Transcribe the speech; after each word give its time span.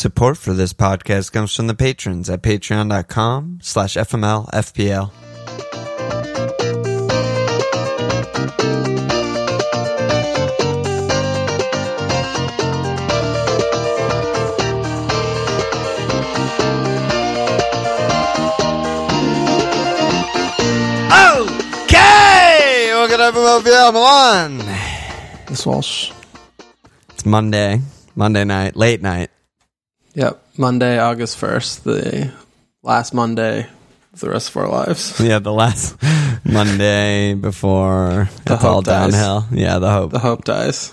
Support 0.00 0.38
for 0.38 0.54
this 0.54 0.72
podcast 0.72 1.30
comes 1.30 1.54
from 1.54 1.66
the 1.66 1.74
patrons 1.74 2.30
at 2.30 2.40
patreon.com 2.40 3.58
slash 3.60 3.96
FMLFPL. 3.96 5.10
Okay! 21.84 22.90
Welcome 22.94 23.18
to 23.18 23.38
FMLFPL 23.38 23.92
Milan. 23.92 24.58
This 25.46 25.66
Walsh. 25.66 26.10
It's 27.10 27.26
Monday. 27.26 27.82
Monday 28.16 28.44
night. 28.44 28.76
Late 28.76 29.02
night. 29.02 29.28
Yep. 30.14 30.42
Monday, 30.58 30.98
August 30.98 31.40
1st, 31.40 31.82
the 31.84 32.32
last 32.82 33.14
Monday 33.14 33.66
of 34.12 34.20
the 34.20 34.30
rest 34.30 34.50
of 34.50 34.56
our 34.56 34.68
lives. 34.68 35.20
Yeah, 35.24 35.38
the 35.38 35.52
last 35.52 35.96
Monday 36.44 37.34
before 37.34 38.28
The 38.46 38.54
it's 38.54 38.64
all 38.64 38.82
dies. 38.82 39.12
downhill. 39.12 39.46
Yeah, 39.52 39.78
the 39.78 39.90
hope. 39.90 40.10
The 40.12 40.18
hope 40.18 40.44
dies. 40.44 40.92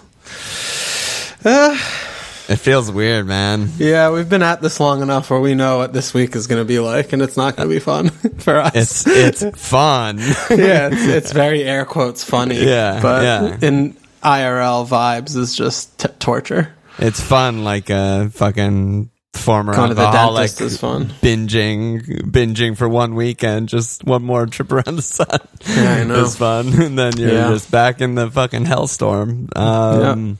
Uh, 1.44 1.78
It 2.50 2.59
feels 2.59 2.90
weird, 2.90 3.28
man. 3.28 3.72
yeah, 3.78 4.09
we've 4.09 4.30
been 4.30 4.42
at 4.42 4.62
this 4.62 4.80
long 4.80 5.02
enough 5.02 5.30
where 5.30 5.42
we 5.42 5.54
know 5.54 5.80
what 5.80 5.92
this 5.92 6.14
week 6.14 6.34
is 6.34 6.48
going 6.48 6.62
to 6.62 6.66
be 6.66 6.80
like, 6.80 7.12
and 7.12 7.22
it's 7.22 7.36
not 7.36 7.58
going 7.58 7.68
to 7.68 7.76
be 7.76 7.80
fun 7.81 8.08
for 8.38 8.56
us. 8.62 8.73
It's 9.06 9.06
it's 9.44 9.68
fun. 9.68 10.18
yeah, 10.20 10.88
it's, 10.90 11.04
it's 11.08 11.31
very 11.34 11.64
air 11.66 11.84
quotes 11.84 12.23
funny. 12.23 12.56
Yeah, 12.64 13.02
But 13.02 13.23
yeah. 13.23 13.68
in 13.68 13.98
IRL 14.23 14.88
vibes 14.88 15.36
is 15.36 15.54
just 15.58 16.00
t- 16.00 16.08
torture. 16.20 16.73
It's 17.00 17.22
fun 17.22 17.64
like 17.64 17.90
a 17.90 18.30
fucking 18.34 19.12
former 19.34 19.74
Going 19.76 19.90
to 19.90 19.96
the 19.96 20.02
alcoholic 20.02 20.50
dentist 20.50 20.62
is 20.62 20.78
fun. 20.80 21.06
binging 21.22 22.02
binging 22.31 22.76
for 22.76 22.90
one 22.90 23.14
weekend, 23.14 23.70
just 23.70 24.03
one 24.03 24.23
more 24.23 24.48
trip 24.48 24.72
around 24.72 24.95
the 24.95 25.02
sun. 25.03 25.28
Yeah, 25.68 25.94
I 25.94 26.03
know. 26.06 26.23
It's 26.23 26.36
fun. 26.36 26.68
And 26.81 26.98
then 26.98 27.18
you're 27.18 27.31
Yeah. 27.34 27.50
just 27.50 27.70
back 27.70 28.02
in 28.02 28.16
the 28.16 28.31
fucking 28.31 28.66
hellstorm. 28.66 29.56
Um 29.56 30.38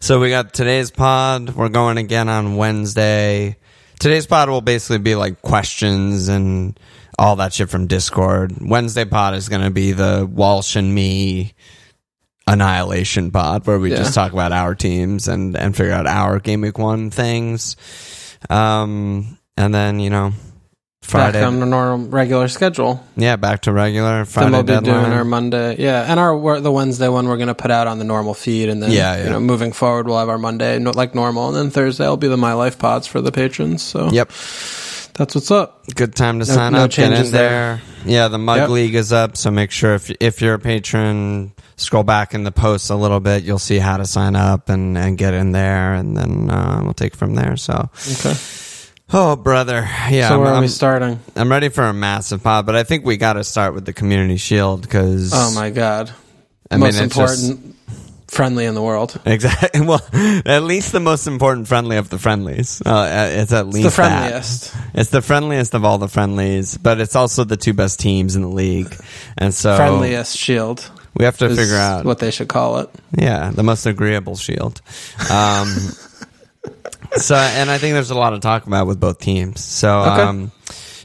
So 0.00 0.18
we 0.20 0.28
got 0.30 0.52
today's 0.52 0.90
pod. 0.90 1.50
We're 1.54 1.68
going 1.68 1.96
again 1.98 2.28
on 2.28 2.56
Wednesday. 2.56 3.56
Today's 4.00 4.26
pod 4.26 4.48
will 4.50 4.60
basically 4.60 4.98
be 4.98 5.14
like 5.14 5.40
questions 5.40 6.28
and 6.28 6.78
all 7.16 7.36
that 7.36 7.52
shit 7.52 7.70
from 7.70 7.86
Discord. 7.86 8.52
Wednesday 8.60 9.04
pod 9.04 9.34
is 9.34 9.48
going 9.48 9.62
to 9.62 9.70
be 9.70 9.92
the 9.92 10.28
Walsh 10.30 10.74
and 10.74 10.92
me 10.92 11.54
annihilation 12.46 13.30
pod 13.30 13.66
where 13.66 13.78
we 13.78 13.90
Yeah. 13.90 13.96
just 13.98 14.14
talk 14.14 14.32
about 14.32 14.52
our 14.52 14.74
teams 14.74 15.28
and 15.28 15.56
and 15.56 15.74
figure 15.76 15.92
out 15.92 16.06
our 16.06 16.38
game 16.40 16.60
week 16.60 16.78
1 16.78 17.10
things. 17.10 17.76
Um 18.50 19.38
and 19.56 19.72
then, 19.74 20.00
you 20.00 20.10
know, 20.10 20.32
Friday 21.02 21.40
Back 21.40 21.46
on 21.48 21.60
the 21.60 21.66
normal 21.66 22.08
regular 22.08 22.48
schedule. 22.48 23.02
yeah, 23.16 23.36
back 23.36 23.62
to 23.62 23.72
regular 23.72 24.24
Friday 24.24 24.46
then 24.46 24.52
we'll 24.52 24.62
be 24.62 24.72
deadline. 24.86 25.02
doing 25.04 25.12
our 25.12 25.24
Monday, 25.24 25.76
yeah, 25.78 26.06
and 26.10 26.18
our 26.18 26.36
we're- 26.36 26.60
the 26.60 26.72
Wednesday 26.72 27.08
one 27.08 27.28
we're 27.28 27.36
going 27.36 27.48
to 27.48 27.54
put 27.54 27.70
out 27.70 27.86
on 27.86 27.98
the 27.98 28.04
normal 28.04 28.32
feed, 28.34 28.68
and 28.70 28.82
then 28.82 28.90
Yeah, 28.90 29.16
yeah. 29.16 29.24
you 29.24 29.30
know 29.30 29.38
moving 29.40 29.72
forward 29.72 30.06
we'll 30.08 30.18
have 30.18 30.30
our 30.30 30.38
Monday 30.38 30.78
like 30.78 31.14
normal, 31.14 31.48
and 31.48 31.56
then 31.56 31.70
Thursday 31.70 32.06
will 32.08 32.16
be 32.16 32.28
the 32.28 32.38
My 32.38 32.54
Life 32.54 32.78
pods 32.78 33.06
for 33.06 33.20
the 33.20 33.30
patrons. 33.32 33.82
So 33.82 34.08
Yep. 34.10 34.28
that's 35.14 35.34
what's 35.34 35.50
up. 35.50 35.84
good 35.94 36.14
time 36.16 36.40
to 36.40 36.46
No- 36.46 36.54
sign 36.54 36.72
no 36.72 36.84
up. 36.84 36.90
Get 36.90 37.04
in 37.04 37.10
changes 37.12 37.32
there. 37.32 37.82
Yeah, 38.06 38.28
the 38.28 38.38
Mug 38.38 38.56
Yep. 38.60 38.68
League 38.70 38.94
is 38.94 39.12
up, 39.12 39.36
so 39.36 39.50
make 39.50 39.70
sure 39.70 39.94
if 39.94 40.10
if 40.20 40.40
you're 40.40 40.54
a 40.54 40.58
patron, 40.58 41.52
scroll 41.76 42.02
back 42.04 42.34
in 42.34 42.44
the 42.44 42.52
posts 42.52 42.90
a 42.90 42.96
little 42.96 43.20
bit. 43.20 43.42
You'll 43.44 43.58
see 43.58 43.78
how 43.78 43.96
to 43.96 44.04
sign 44.06 44.36
up 44.36 44.68
and 44.68 44.96
and 44.98 45.18
get 45.18 45.34
in 45.34 45.52
there, 45.52 45.94
and 45.94 46.16
then 46.16 46.50
uh, 46.50 46.80
we'll 46.84 46.94
take 46.94 47.14
from 47.16 47.34
there. 47.34 47.56
So, 47.56 47.90
Okay, 48.12 48.34
oh 49.12 49.36
brother, 49.36 49.88
yeah, 50.10 50.28
so 50.28 50.34
I'm, 50.34 50.40
where 50.40 50.48
are 50.50 50.54
I'm, 50.56 50.62
we 50.62 50.68
starting? 50.68 51.20
I'm 51.36 51.50
ready 51.50 51.68
for 51.68 51.84
a 51.84 51.92
massive 51.94 52.42
pod, 52.42 52.66
but 52.66 52.76
I 52.76 52.82
think 52.84 53.04
we 53.04 53.16
got 53.16 53.34
to 53.34 53.44
start 53.44 53.74
with 53.74 53.84
the 53.86 53.92
Community 53.92 54.36
Shield 54.36 54.82
because 54.82 55.32
Oh 55.34 55.52
my 55.54 55.70
god, 55.70 56.10
I 56.70 56.76
mean, 56.76 56.80
most 56.80 57.00
it's 57.00 57.16
just- 57.16 57.44
important 57.50 57.76
friendly 58.28 58.64
in 58.64 58.74
the 58.74 58.82
world. 58.82 59.20
Exactly. 59.26 59.80
Well, 59.86 60.00
at 60.44 60.64
least 60.64 60.90
the 60.90 60.98
most 60.98 61.28
important 61.28 61.68
friendly 61.68 61.98
of 61.98 62.08
the 62.10 62.18
friendlies. 62.18 62.82
Uh, 62.84 63.28
it's 63.32 63.52
at 63.52 63.66
least 63.68 63.82
the 63.84 63.88
that. 63.90 63.94
friendliest. 63.94 64.74
It's 64.94 65.10
the 65.10 65.22
friendliest 65.22 65.74
of 65.74 65.84
all 65.84 65.98
the 65.98 66.08
friendlies, 66.08 66.76
but 66.76 67.00
it's 67.00 67.14
also 67.14 67.44
the 67.44 67.56
two 67.56 67.74
best 67.74 68.00
teams 68.00 68.34
in 68.34 68.42
the 68.42 68.48
league, 68.48 68.92
and 69.38 69.54
so 69.54 69.76
Friendliest 69.76 70.36
shield. 70.36 70.90
We 71.16 71.24
have 71.24 71.38
to 71.38 71.46
is 71.46 71.58
figure 71.58 71.76
out 71.76 72.04
what 72.04 72.18
they 72.18 72.30
should 72.30 72.48
call 72.48 72.78
it. 72.78 72.90
Yeah, 73.16 73.50
the 73.50 73.62
most 73.62 73.86
agreeable 73.86 74.36
shield. 74.36 74.80
Um, 75.30 75.68
so, 77.16 77.36
and 77.36 77.70
I 77.70 77.78
think 77.78 77.94
there's 77.94 78.10
a 78.10 78.14
lot 78.16 78.30
to 78.30 78.40
talk 78.40 78.66
about 78.66 78.86
with 78.86 79.00
both 79.00 79.18
teams. 79.20 79.62
So, 79.62 80.00
Okay. 80.00 80.22
um, 80.22 80.52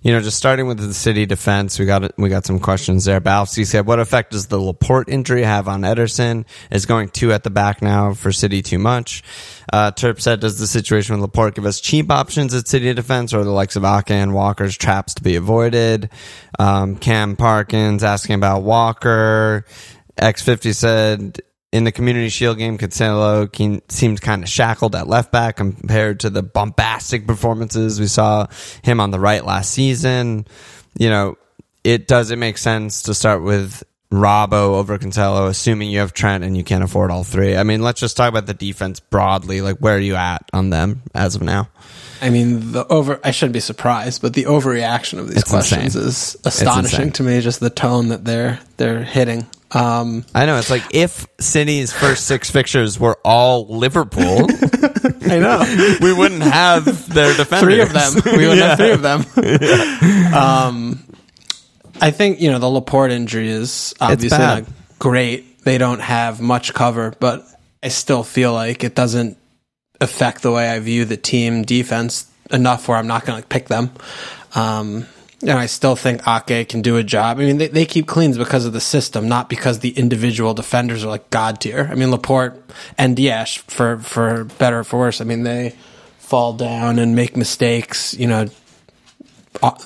you 0.01 0.13
know, 0.13 0.21
just 0.21 0.37
starting 0.37 0.65
with 0.65 0.77
the 0.77 0.93
city 0.93 1.25
defense, 1.25 1.77
we 1.77 1.85
got 1.85 2.17
we 2.17 2.29
got 2.29 2.45
some 2.45 2.59
questions 2.61 3.03
there. 3.03 3.19
Balsy 3.19 3.65
said, 3.65 3.85
"What 3.85 3.99
effect 3.99 4.31
does 4.31 4.47
the 4.47 4.57
Laporte 4.57 5.09
injury 5.09 5.43
have 5.43 5.67
on 5.67 5.81
Ederson? 5.81 6.45
Is 6.71 6.85
going 6.85 7.09
two 7.09 7.33
at 7.33 7.43
the 7.43 7.49
back 7.49 7.81
now 7.81 8.13
for 8.13 8.31
City 8.31 8.61
too 8.61 8.79
much?" 8.79 9.23
Uh, 9.73 9.91
Terp 9.91 10.21
said, 10.21 10.39
"Does 10.39 10.57
the 10.57 10.67
situation 10.67 11.15
with 11.15 11.21
Laporte 11.21 11.55
give 11.55 11.65
us 11.65 11.81
cheap 11.81 12.09
options 12.11 12.53
at 12.53 12.65
City 12.69 12.93
defense, 12.93 13.33
or 13.33 13.43
the 13.43 13.51
likes 13.51 13.75
of 13.75 13.83
Ake 13.83 14.11
and 14.11 14.33
Walker's 14.33 14.77
traps 14.77 15.15
to 15.15 15.21
be 15.21 15.35
avoided?" 15.35 16.09
Um, 16.57 16.95
Cam 16.95 17.35
Parkins 17.35 18.01
asking 18.01 18.35
about 18.35 18.63
Walker. 18.63 19.65
X50 20.19 20.75
said, 20.75 21.39
in 21.71 21.83
the 21.83 21.91
Community 21.91 22.29
Shield 22.29 22.57
game, 22.57 22.77
Cancelo 22.77 23.47
ke- 23.47 23.83
seemed 23.91 24.21
kind 24.21 24.43
of 24.43 24.49
shackled 24.49 24.95
at 24.95 25.07
left 25.07 25.31
back 25.31 25.57
compared 25.57 26.21
to 26.21 26.29
the 26.29 26.41
bombastic 26.41 27.27
performances 27.27 27.99
we 27.99 28.07
saw 28.07 28.47
him 28.83 28.99
on 28.99 29.11
the 29.11 29.19
right 29.19 29.45
last 29.45 29.71
season. 29.71 30.47
You 30.97 31.09
know, 31.09 31.37
it 31.83 32.07
does 32.07 32.31
it 32.31 32.37
make 32.37 32.57
sense 32.57 33.03
to 33.03 33.13
start 33.13 33.43
with 33.43 33.83
Robbo 34.11 34.73
over 34.73 34.97
Cancelo, 34.97 35.47
assuming 35.47 35.91
you 35.91 35.99
have 35.99 36.13
Trent 36.13 36.43
and 36.43 36.57
you 36.57 36.63
can't 36.63 36.83
afford 36.83 37.11
all 37.11 37.23
three. 37.23 37.55
I 37.55 37.63
mean, 37.63 37.83
let's 37.83 37.99
just 37.99 38.17
talk 38.17 38.29
about 38.29 38.47
the 38.47 38.55
defense 38.55 38.99
broadly. 38.99 39.61
Like, 39.61 39.77
where 39.77 39.95
are 39.95 39.99
you 39.99 40.15
at 40.15 40.49
on 40.51 40.71
them 40.71 41.03
as 41.13 41.35
of 41.35 41.43
now? 41.43 41.69
I 42.21 42.29
mean, 42.29 42.71
the 42.73 42.85
over. 42.87 43.19
I 43.23 43.31
shouldn't 43.31 43.53
be 43.53 43.59
surprised, 43.59 44.21
but 44.21 44.33
the 44.33 44.43
overreaction 44.45 45.19
of 45.19 45.27
these 45.29 45.37
It's 45.39 45.49
questions 45.49 45.95
insane. 45.95 46.07
is 46.09 46.37
astonishing 46.45 47.11
to 47.13 47.23
me. 47.23 47.39
Just 47.41 47.59
the 47.59 47.69
tone 47.69 48.09
that 48.09 48.25
they're 48.25 48.59
they're 48.77 49.03
hitting. 49.03 49.47
Um, 49.71 50.25
I 50.33 50.45
know 50.47 50.57
it's 50.57 50.69
like 50.71 50.83
if 50.91 51.27
City's 51.39 51.93
first 51.93 52.25
six 52.25 52.49
fixtures 52.49 52.99
were 52.99 53.17
all 53.23 53.67
Liverpool, 53.67 54.47
I 55.29 55.37
know. 55.39 55.97
we 56.01 56.11
wouldn't 56.11 56.41
have 56.41 57.13
their 57.13 57.35
defenders. 57.35 57.59
three 57.61 57.79
of 57.81 57.93
them. 57.93 58.13
We 58.37 58.47
would 58.47 58.57
Yeah. 58.57 58.75
have 58.75 58.77
three 58.79 58.91
of 58.91 59.01
them. 59.03 59.25
um, 60.33 61.03
I 62.01 62.11
think 62.11 62.41
you 62.41 62.51
know 62.51 62.59
the 62.59 62.69
Laporte 62.69 63.11
injury 63.11 63.49
is 63.49 63.93
obviously 64.01 64.37
not 64.37 64.63
great. 64.97 65.63
They 65.63 65.77
don't 65.77 66.01
have 66.01 66.41
much 66.41 66.73
cover, 66.73 67.13
but 67.19 67.45
I 67.83 67.89
still 67.89 68.23
feel 68.23 68.53
like 68.53 68.83
it 68.83 68.95
doesn't 68.95 69.37
affect 70.01 70.41
the 70.41 70.51
way 70.51 70.69
I 70.69 70.79
view 70.79 71.05
the 71.05 71.17
team 71.17 71.63
defense 71.63 72.29
enough 72.51 72.87
where 72.87 72.97
I'm 72.97 73.07
not 73.07 73.25
going 73.25 73.41
to 73.41 73.47
pick 73.47 73.67
them. 73.67 73.91
Um, 74.55 75.05
and 75.41 75.51
I 75.51 75.67
still 75.67 75.95
think 75.95 76.27
Ake 76.27 76.67
can 76.67 76.81
do 76.81 76.97
a 76.97 77.03
job. 77.03 77.39
I 77.39 77.45
mean, 77.45 77.57
they, 77.59 77.67
they 77.67 77.85
keep 77.85 78.07
cleans 78.07 78.37
because 78.37 78.65
of 78.65 78.73
the 78.73 78.81
system, 78.81 79.29
not 79.29 79.47
because 79.47 79.79
the 79.79 79.91
individual 79.91 80.53
defenders 80.53 81.05
are 81.05 81.09
like 81.09 81.29
god 81.29 81.61
tier. 81.61 81.87
I 81.89 81.95
mean, 81.95 82.11
Laporte 82.11 82.61
and 82.97 83.15
Diaz, 83.15 83.55
for 83.55 83.99
for 83.99 84.43
better 84.43 84.79
or 84.79 84.83
for 84.83 84.99
worse. 84.99 85.21
I 85.21 85.23
mean, 85.23 85.43
they 85.43 85.75
fall 86.17 86.53
down 86.53 86.99
and 86.99 87.15
make 87.15 87.37
mistakes. 87.37 88.13
You 88.15 88.27
know, 88.27 88.47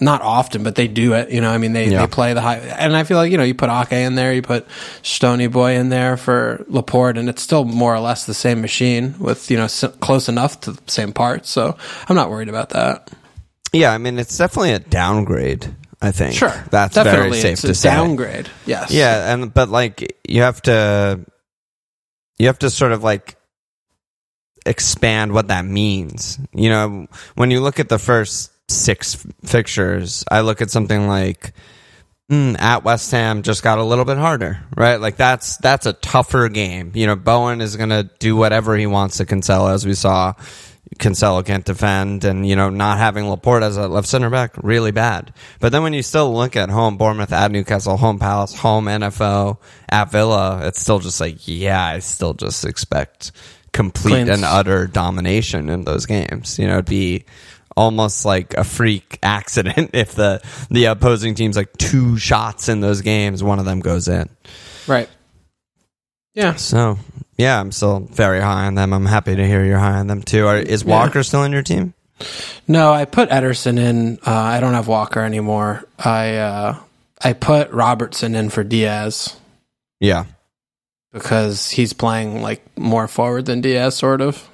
not 0.01 0.21
often, 0.21 0.63
but 0.63 0.75
they 0.75 0.87
do 0.87 1.13
it. 1.13 1.29
You 1.31 1.39
know, 1.41 1.49
I 1.49 1.57
mean, 1.57 1.73
they, 1.73 1.89
Yeah. 1.89 2.01
they 2.01 2.07
play 2.07 2.33
the 2.33 2.41
high, 2.41 2.57
and 2.57 2.95
I 2.95 3.03
feel 3.05 3.17
like 3.17 3.31
you 3.31 3.37
know, 3.37 3.43
you 3.43 3.53
put 3.55 3.69
Ake 3.69 3.93
in 3.93 4.15
there, 4.15 4.33
you 4.33 4.41
put 4.41 4.67
Stony 5.01 5.47
Boy 5.47 5.75
in 5.77 5.89
there 5.89 6.17
for 6.17 6.65
Laporte, 6.67 7.17
and 7.17 7.29
it's 7.29 7.41
still 7.41 7.63
more 7.65 7.93
or 7.95 7.99
less 7.99 8.25
the 8.25 8.33
same 8.33 8.61
machine 8.61 9.15
with 9.19 9.49
you 9.49 9.57
know 9.57 9.65
s- 9.65 9.85
close 10.01 10.27
enough 10.29 10.59
to 10.61 10.71
the 10.73 10.81
same 10.87 11.13
parts. 11.13 11.49
So 11.49 11.77
I'm 12.09 12.15
not 12.15 12.29
worried 12.29 12.49
about 12.49 12.69
that. 12.71 13.09
Yeah, 13.71 13.91
I 13.91 13.97
mean 13.97 14.19
it's 14.19 14.37
definitely 14.37 14.73
a 14.73 14.79
downgrade. 14.79 15.73
I 16.01 16.11
think 16.11 16.35
Sure, 16.35 16.53
that's 16.69 16.95
definitely 16.95 17.29
very 17.29 17.41
safe 17.41 17.53
it's 17.53 17.61
to 17.61 17.71
a 17.71 17.75
say. 17.75 17.89
downgrade. 17.89 18.49
Yes. 18.65 18.91
Yeah, 18.91 19.33
and 19.33 19.53
but 19.53 19.69
like 19.69 20.17
you 20.27 20.41
have 20.41 20.61
to, 20.63 21.21
you 22.37 22.47
have 22.47 22.59
to 22.59 22.69
sort 22.69 22.91
of 22.91 23.03
like 23.03 23.37
expand 24.65 25.33
what 25.33 25.47
that 25.47 25.65
means. 25.65 26.39
You 26.53 26.69
know, 26.69 27.07
when 27.35 27.51
you 27.51 27.61
look 27.61 27.79
at 27.79 27.89
the 27.89 27.99
first 27.99 28.51
six 28.73 29.25
fixtures, 29.45 30.23
I 30.29 30.41
look 30.41 30.61
at 30.61 30.71
something 30.71 31.07
like 31.07 31.53
mm, 32.29 32.59
at 32.59 32.83
West 32.83 33.11
Ham 33.11 33.43
just 33.43 33.63
got 33.63 33.77
a 33.77 33.83
little 33.83 34.05
bit 34.05 34.17
harder, 34.17 34.63
right? 34.75 34.99
Like 34.99 35.17
that's 35.17 35.57
that's 35.57 35.85
a 35.85 35.93
tougher 35.93 36.49
game. 36.49 36.91
You 36.95 37.07
know, 37.07 37.15
Bowen 37.15 37.61
is 37.61 37.75
going 37.75 37.89
to 37.89 38.09
do 38.19 38.35
whatever 38.35 38.75
he 38.75 38.87
wants 38.87 39.17
to 39.17 39.25
Cancelo, 39.25 39.73
as 39.73 39.85
we 39.85 39.93
saw. 39.93 40.33
Cancelo 40.99 41.43
can't 41.43 41.65
defend, 41.65 42.23
and 42.23 42.47
you 42.47 42.55
know, 42.55 42.69
not 42.69 42.97
having 42.97 43.27
Laporte 43.27 43.63
as 43.63 43.77
a 43.77 43.87
left 43.87 44.07
center 44.07 44.29
back 44.29 44.53
really 44.61 44.91
bad. 44.91 45.33
But 45.59 45.71
then 45.71 45.81
when 45.81 45.93
you 45.93 46.03
still 46.03 46.33
look 46.33 46.55
at 46.55 46.69
home 46.69 46.97
Bournemouth, 46.97 47.31
at 47.31 47.51
Newcastle, 47.51 47.97
home 47.97 48.19
Palace, 48.19 48.53
home 48.53 48.85
NFO, 48.85 49.57
at 49.89 50.11
Villa, 50.11 50.67
it's 50.67 50.79
still 50.79 50.99
just 50.99 51.19
like, 51.19 51.47
yeah, 51.47 51.83
I 51.83 51.99
still 51.99 52.33
just 52.33 52.63
expect 52.63 53.31
complete 53.71 54.11
Cleans. 54.11 54.29
and 54.29 54.43
utter 54.45 54.85
domination 54.85 55.69
in 55.69 55.83
those 55.83 56.05
games. 56.05 56.59
You 56.59 56.67
know, 56.67 56.73
it'd 56.73 56.85
be 56.85 57.25
almost 57.75 58.25
like 58.25 58.53
a 58.55 58.63
freak 58.63 59.19
accident 59.23 59.89
if 59.93 60.15
the 60.15 60.41
the 60.69 60.85
opposing 60.85 61.35
team's 61.35 61.55
like 61.57 61.71
two 61.77 62.17
shots 62.17 62.69
in 62.69 62.81
those 62.81 63.01
games, 63.01 63.43
one 63.43 63.59
of 63.59 63.65
them 63.65 63.79
goes 63.79 64.07
in. 64.07 64.29
Right. 64.87 65.09
Yeah. 66.33 66.55
So 66.55 66.97
yeah, 67.37 67.59
I'm 67.59 67.71
still 67.71 67.99
very 67.99 68.41
high 68.41 68.65
on 68.67 68.75
them. 68.75 68.93
I'm 68.93 69.05
happy 69.05 69.35
to 69.35 69.45
hear 69.47 69.63
you're 69.65 69.79
high 69.79 69.99
on 69.99 70.07
them 70.07 70.21
too. 70.21 70.47
Are, 70.47 70.57
is 70.57 70.83
Walker 70.85 71.23
still 71.23 71.43
in 71.43 71.51
your 71.51 71.63
team? 71.63 71.93
No, 72.67 72.91
I 72.93 73.05
put 73.05 73.29
Ederson 73.29 73.77
in. 73.79 74.19
Uh, 74.25 74.31
I 74.31 74.59
don't 74.59 74.73
have 74.73 74.87
Walker 74.87 75.19
anymore. 75.19 75.83
I 75.97 76.35
uh, 76.37 76.79
I 77.21 77.33
put 77.33 77.71
Robertson 77.71 78.35
in 78.35 78.49
for 78.49 78.63
Diaz 78.63 79.35
Yeah. 79.99 80.25
because 81.11 81.69
he's 81.71 81.91
playing 81.93 82.41
like 82.41 82.61
more 82.77 83.07
forward 83.07 83.45
than 83.45 83.61
Diaz, 83.61 83.95
sort 83.95 84.21
of, 84.21 84.47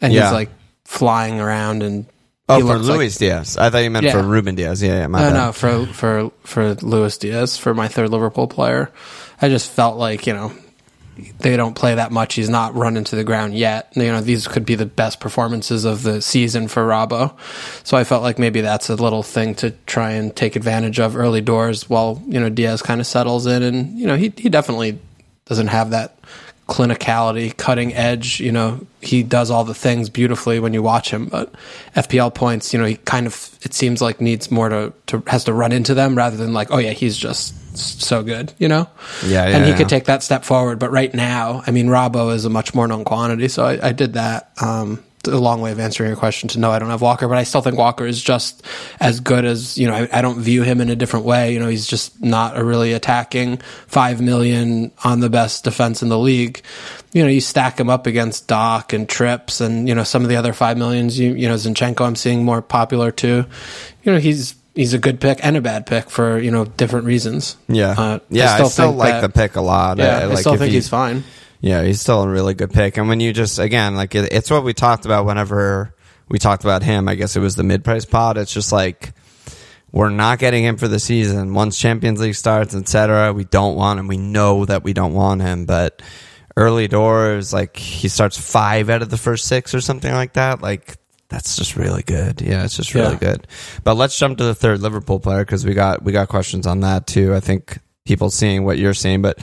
and 0.00 0.12
Yeah. 0.12 0.24
he's 0.24 0.32
like 0.32 0.50
flying 0.84 1.40
around 1.40 1.82
and. 1.82 2.06
Oh, 2.48 2.58
for 2.60 2.64
looks 2.66 2.88
like- 2.88 2.98
Luis 2.98 3.16
Diaz. 3.16 3.56
I 3.56 3.70
thought 3.70 3.78
you 3.78 3.90
meant 3.90 4.04
Yeah. 4.04 4.12
for 4.12 4.22
Ruben 4.22 4.54
Dias. 4.54 4.82
Yeah, 4.82 4.98
yeah. 5.00 5.06
My 5.06 5.20
no, 5.20 5.30
bad. 5.30 5.34
no, 5.46 5.52
for 5.52 5.86
for 5.86 6.30
for 6.42 6.74
Luis 6.82 7.16
Diaz 7.16 7.56
for 7.56 7.74
my 7.74 7.88
third 7.88 8.10
Liverpool 8.10 8.46
player. 8.48 8.90
I 9.40 9.48
just 9.48 9.70
felt 9.70 9.96
like 9.96 10.26
you 10.26 10.34
know 10.34 10.52
they 11.38 11.56
don't 11.56 11.74
play 11.74 11.94
that 11.94 12.10
much. 12.12 12.34
He's 12.34 12.50
not 12.50 12.74
run 12.74 12.96
into 12.96 13.16
the 13.16 13.24
ground 13.24 13.54
yet. 13.54 13.92
You 13.96 14.04
know 14.12 14.20
these 14.20 14.46
could 14.46 14.66
be 14.66 14.74
the 14.74 14.84
best 14.84 15.20
performances 15.20 15.84
of 15.86 16.02
the 16.02 16.20
season 16.20 16.68
for 16.68 16.86
Robbo. 16.86 17.32
So 17.82 17.96
I 17.96 18.04
felt 18.04 18.22
like 18.22 18.38
maybe 18.38 18.60
that's 18.60 18.90
a 18.90 18.96
little 18.96 19.22
thing 19.22 19.54
to 19.56 19.70
try 19.86 20.10
and 20.10 20.34
take 20.36 20.54
advantage 20.56 20.98
of 20.98 21.16
early 21.16 21.40
doors 21.40 21.88
while 21.88 22.20
you 22.28 22.38
know 22.40 22.50
Diaz 22.50 22.82
kind 22.82 23.00
of 23.00 23.06
settles 23.06 23.46
in, 23.46 23.62
and 23.62 23.98
you 23.98 24.06
know 24.06 24.16
he 24.16 24.32
he 24.36 24.50
definitely 24.50 24.98
doesn't 25.46 25.68
have 25.68 25.90
that 25.90 26.18
clinicality, 26.68 27.56
cutting 27.56 27.94
edge. 27.94 28.40
You 28.40 28.52
know, 28.52 28.86
he 29.00 29.22
does 29.22 29.50
all 29.50 29.64
the 29.64 29.74
things 29.74 30.08
beautifully 30.08 30.60
when 30.60 30.72
you 30.72 30.82
watch 30.82 31.10
him, 31.10 31.26
but 31.26 31.52
FPL 31.94 32.34
points, 32.34 32.72
you 32.72 32.78
know, 32.78 32.86
he 32.86 32.96
kind 32.96 33.26
of 33.26 33.58
it 33.62 33.74
seems 33.74 34.00
like 34.00 34.20
needs 34.20 34.50
more 34.50 34.68
to, 34.68 34.92
to 35.06 35.22
has 35.26 35.44
to 35.44 35.52
run 35.52 35.72
into 35.72 35.94
them 35.94 36.16
rather 36.16 36.36
than 36.36 36.52
like, 36.52 36.70
oh 36.70 36.78
yeah, 36.78 36.90
he's 36.90 37.16
just 37.16 37.54
so 37.76 38.22
good, 38.22 38.52
you 38.58 38.68
know. 38.68 38.88
Yeah, 39.24 39.48
yeah, 39.48 39.56
And 39.56 39.64
he 39.64 39.72
yeah. 39.72 39.76
could 39.76 39.88
take 39.88 40.04
that 40.04 40.22
step 40.22 40.44
forward, 40.44 40.78
but 40.78 40.90
right 40.90 41.12
now, 41.12 41.62
I 41.66 41.70
mean, 41.70 41.88
Robbo 41.88 42.32
is 42.32 42.44
a 42.44 42.50
much 42.50 42.74
more 42.74 42.86
known 42.86 43.04
quantity, 43.04 43.48
so 43.48 43.64
I, 43.64 43.88
I 43.88 43.92
did 43.92 44.14
that. 44.14 44.50
Um, 44.60 45.02
a 45.26 45.38
long 45.38 45.60
way 45.60 45.72
of 45.72 45.80
answering 45.80 46.08
your 46.10 46.16
question 46.16 46.48
to 46.50 46.58
no, 46.58 46.70
I 46.70 46.78
don't 46.78 46.90
have 46.90 47.00
Walker, 47.02 47.26
but 47.28 47.38
I 47.38 47.42
still 47.44 47.60
think 47.60 47.76
Walker 47.76 48.06
is 48.06 48.22
just 48.22 48.62
as 49.00 49.20
good 49.20 49.44
as, 49.44 49.76
you 49.78 49.86
know, 49.86 49.94
I, 49.94 50.08
I 50.12 50.22
don't 50.22 50.40
view 50.40 50.62
him 50.62 50.80
in 50.80 50.90
a 50.90 50.96
different 50.96 51.24
way. 51.26 51.52
You 51.52 51.60
know, 51.60 51.68
he's 51.68 51.86
just 51.86 52.22
not 52.22 52.56
a 52.58 52.64
really 52.64 52.92
attacking 52.92 53.58
five 53.86 54.20
million 54.20 54.92
on 55.04 55.20
the 55.20 55.30
best 55.30 55.64
defense 55.64 56.02
in 56.02 56.08
the 56.08 56.18
league. 56.18 56.62
You 57.12 57.22
know, 57.22 57.28
you 57.28 57.40
stack 57.40 57.78
him 57.78 57.88
up 57.90 58.06
against 58.06 58.48
Doc 58.48 58.92
and 58.92 59.08
Trips 59.08 59.60
and, 59.60 59.88
you 59.88 59.94
know, 59.94 60.04
some 60.04 60.22
of 60.22 60.28
the 60.28 60.36
other 60.36 60.52
five 60.52 60.76
millions, 60.78 61.18
you, 61.18 61.34
you 61.34 61.48
know, 61.48 61.54
Zinchenko 61.54 62.00
I'm 62.06 62.16
seeing 62.16 62.44
more 62.44 62.60
popular 62.62 63.10
too. 63.10 63.44
You 64.02 64.12
know, 64.12 64.18
he's, 64.18 64.54
he's 64.74 64.92
a 64.94 64.98
good 64.98 65.20
pick 65.20 65.38
and 65.44 65.56
a 65.56 65.60
bad 65.60 65.86
pick 65.86 66.10
for, 66.10 66.38
you 66.38 66.50
know, 66.50 66.64
different 66.64 67.06
reasons. 67.06 67.56
Yeah, 67.68 67.94
Uh, 67.96 68.18
yeah. 68.30 68.52
I 68.54 68.64
still, 68.64 68.68
think 68.88 68.96
like 68.98 69.12
that- 69.12 69.20
the 69.22 69.28
pick 69.28 69.54
a 69.56 69.60
lot. 69.60 69.98
Yeah, 69.98 70.18
I, 70.18 70.20
I 70.22 70.24
like 70.26 70.38
still 70.38 70.56
think 70.56 70.72
you- 70.72 70.78
he's 70.78 70.88
fine. 70.88 71.22
Yeah, 71.64 71.82
he's 71.82 71.98
still 72.02 72.20
a 72.22 72.28
really 72.28 72.52
good 72.52 72.72
pick. 72.74 72.98
And 72.98 73.08
when 73.08 73.20
you 73.20 73.32
just 73.32 73.58
again, 73.58 73.96
like 73.96 74.14
it, 74.14 74.30
it's 74.32 74.50
what 74.50 74.64
we 74.64 74.74
talked 74.74 75.06
about 75.06 75.24
whenever 75.24 75.94
we 76.28 76.38
talked 76.38 76.62
about 76.62 76.82
him. 76.82 77.08
I 77.08 77.14
guess 77.14 77.36
it 77.36 77.40
was 77.40 77.56
the 77.56 77.62
mid-price 77.62 78.04
pod. 78.04 78.36
It's 78.36 78.52
just 78.52 78.70
like 78.70 79.14
we're 79.90 80.10
not 80.10 80.38
getting 80.40 80.62
him 80.62 80.76
for 80.76 80.88
the 80.88 80.98
season. 81.00 81.54
Once 81.54 81.78
Champions 81.78 82.20
League 82.20 82.34
starts, 82.34 82.74
etc., 82.74 83.32
we 83.32 83.44
don't 83.44 83.76
want 83.76 83.98
him. 83.98 84.08
We 84.08 84.18
know 84.18 84.66
that 84.66 84.84
we 84.84 84.92
don't 84.92 85.14
want 85.14 85.40
him, 85.40 85.64
but 85.64 86.02
early 86.54 86.86
doors, 86.86 87.54
like 87.54 87.78
he 87.78 88.08
starts 88.08 88.36
five 88.38 88.90
out 88.90 89.00
of 89.00 89.08
the 89.08 89.16
first 89.16 89.46
six 89.46 89.74
or 89.74 89.80
something 89.80 90.12
like 90.12 90.34
that. 90.34 90.60
Like 90.60 90.96
that's 91.30 91.56
just 91.56 91.76
really 91.76 92.02
good. 92.02 92.42
Yeah, 92.42 92.64
it's 92.64 92.76
just 92.76 92.94
really 92.94 93.12
Yeah. 93.12 93.32
good. 93.36 93.46
But 93.84 93.94
let's 93.94 94.18
jump 94.18 94.36
to 94.36 94.44
the 94.44 94.54
third 94.54 94.80
Liverpool 94.80 95.18
player 95.18 95.40
because 95.46 95.64
we 95.64 95.72
got 95.72 96.02
we 96.04 96.12
got 96.12 96.28
questions 96.28 96.66
on 96.66 96.80
that 96.80 97.06
too. 97.06 97.34
I 97.34 97.40
think 97.40 97.78
people 98.04 98.28
seeing 98.28 98.64
what 98.66 98.76
you're 98.76 98.92
seeing, 98.92 99.22
but 99.22 99.38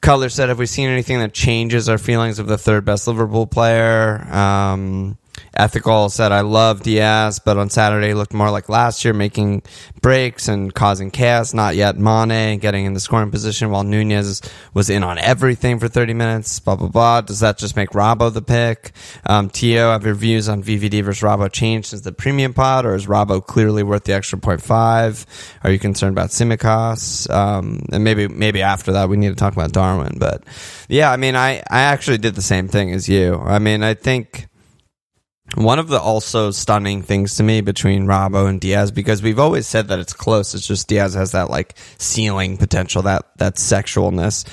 Cutler 0.00 0.28
said, 0.28 0.48
"Have 0.48 0.58
we 0.58 0.66
seen 0.66 0.88
anything 0.88 1.18
that 1.20 1.32
changes 1.32 1.88
our 1.88 1.98
feelings 1.98 2.38
of 2.38 2.46
the 2.46 2.58
third 2.58 2.84
best 2.84 3.06
Liverpool 3.06 3.46
player?" 3.46 4.26
Um, 4.32 5.18
Ethical 5.56 6.10
said, 6.10 6.32
"I 6.32 6.42
love 6.42 6.82
Diaz, 6.82 7.38
but 7.38 7.56
on 7.56 7.70
Saturday 7.70 8.14
looked 8.14 8.34
more 8.34 8.50
like 8.50 8.68
last 8.68 9.04
year, 9.04 9.14
making 9.14 9.62
breaks 10.02 10.48
and 10.48 10.74
causing 10.74 11.10
chaos. 11.10 11.54
Not 11.54 11.76
yet 11.76 11.98
Mane 11.98 12.58
getting 12.58 12.84
in 12.84 12.94
the 12.94 13.00
scoring 13.00 13.30
position, 13.30 13.70
while 13.70 13.82
Nunez 13.82 14.42
was 14.74 14.90
in 14.90 15.02
on 15.02 15.18
everything 15.18 15.78
for 15.78 15.88
30 15.88 16.14
minutes. 16.14 16.60
Blah 16.60 16.76
blah 16.76 16.88
blah. 16.88 17.20
Does 17.22 17.40
that 17.40 17.58
just 17.58 17.76
make 17.76 17.90
Robbo 17.90 18.32
the 18.32 18.42
pick? 18.42 18.92
Um, 19.24 19.50
Tio, 19.50 19.90
have 19.90 20.04
your 20.04 20.14
views 20.14 20.48
on 20.48 20.62
VVD 20.62 21.02
versus 21.02 21.22
Robbo 21.22 21.50
changed 21.50 21.88
since 21.88 22.02
the 22.02 22.12
premium 22.12 22.52
pod, 22.52 22.84
or 22.84 22.94
is 22.94 23.06
Robbo 23.06 23.44
clearly 23.44 23.82
worth 23.82 24.04
the 24.04 24.12
extra 24.12 24.38
point 24.38 24.62
five? 24.62 25.24
Are 25.64 25.70
you 25.70 25.78
concerned 25.78 26.12
about 26.12 26.30
Tsimikas? 26.30 27.30
Um, 27.30 27.80
and 27.92 28.04
maybe 28.04 28.28
maybe 28.28 28.62
after 28.62 28.92
that 28.92 29.08
we 29.08 29.16
need 29.16 29.30
to 29.30 29.34
talk 29.34 29.54
about 29.54 29.72
Darwin. 29.72 30.18
But 30.18 30.44
yeah, 30.88 31.10
I 31.10 31.16
mean, 31.16 31.36
I 31.36 31.62
I 31.70 31.80
actually 31.80 32.18
did 32.18 32.34
the 32.34 32.42
same 32.42 32.68
thing 32.68 32.92
as 32.92 33.08
you. 33.08 33.40
I 33.44 33.58
mean, 33.58 33.82
I 33.82 33.94
think." 33.94 34.48
One 35.56 35.78
of 35.78 35.88
the 35.88 35.98
also 35.98 36.50
stunning 36.50 37.00
things 37.00 37.36
to 37.36 37.42
me 37.42 37.62
between 37.62 38.06
Robbo 38.06 38.46
and 38.46 38.60
Diaz, 38.60 38.90
because 38.90 39.22
we've 39.22 39.38
always 39.38 39.66
said 39.66 39.88
that 39.88 39.98
it's 39.98 40.12
close. 40.12 40.54
It's 40.54 40.66
just 40.66 40.86
Diaz 40.86 41.14
has 41.14 41.32
that 41.32 41.48
like 41.48 41.78
ceiling 41.96 42.58
potential, 42.58 43.02
that 43.02 43.24
that 43.38 43.54
sexualness. 43.54 44.44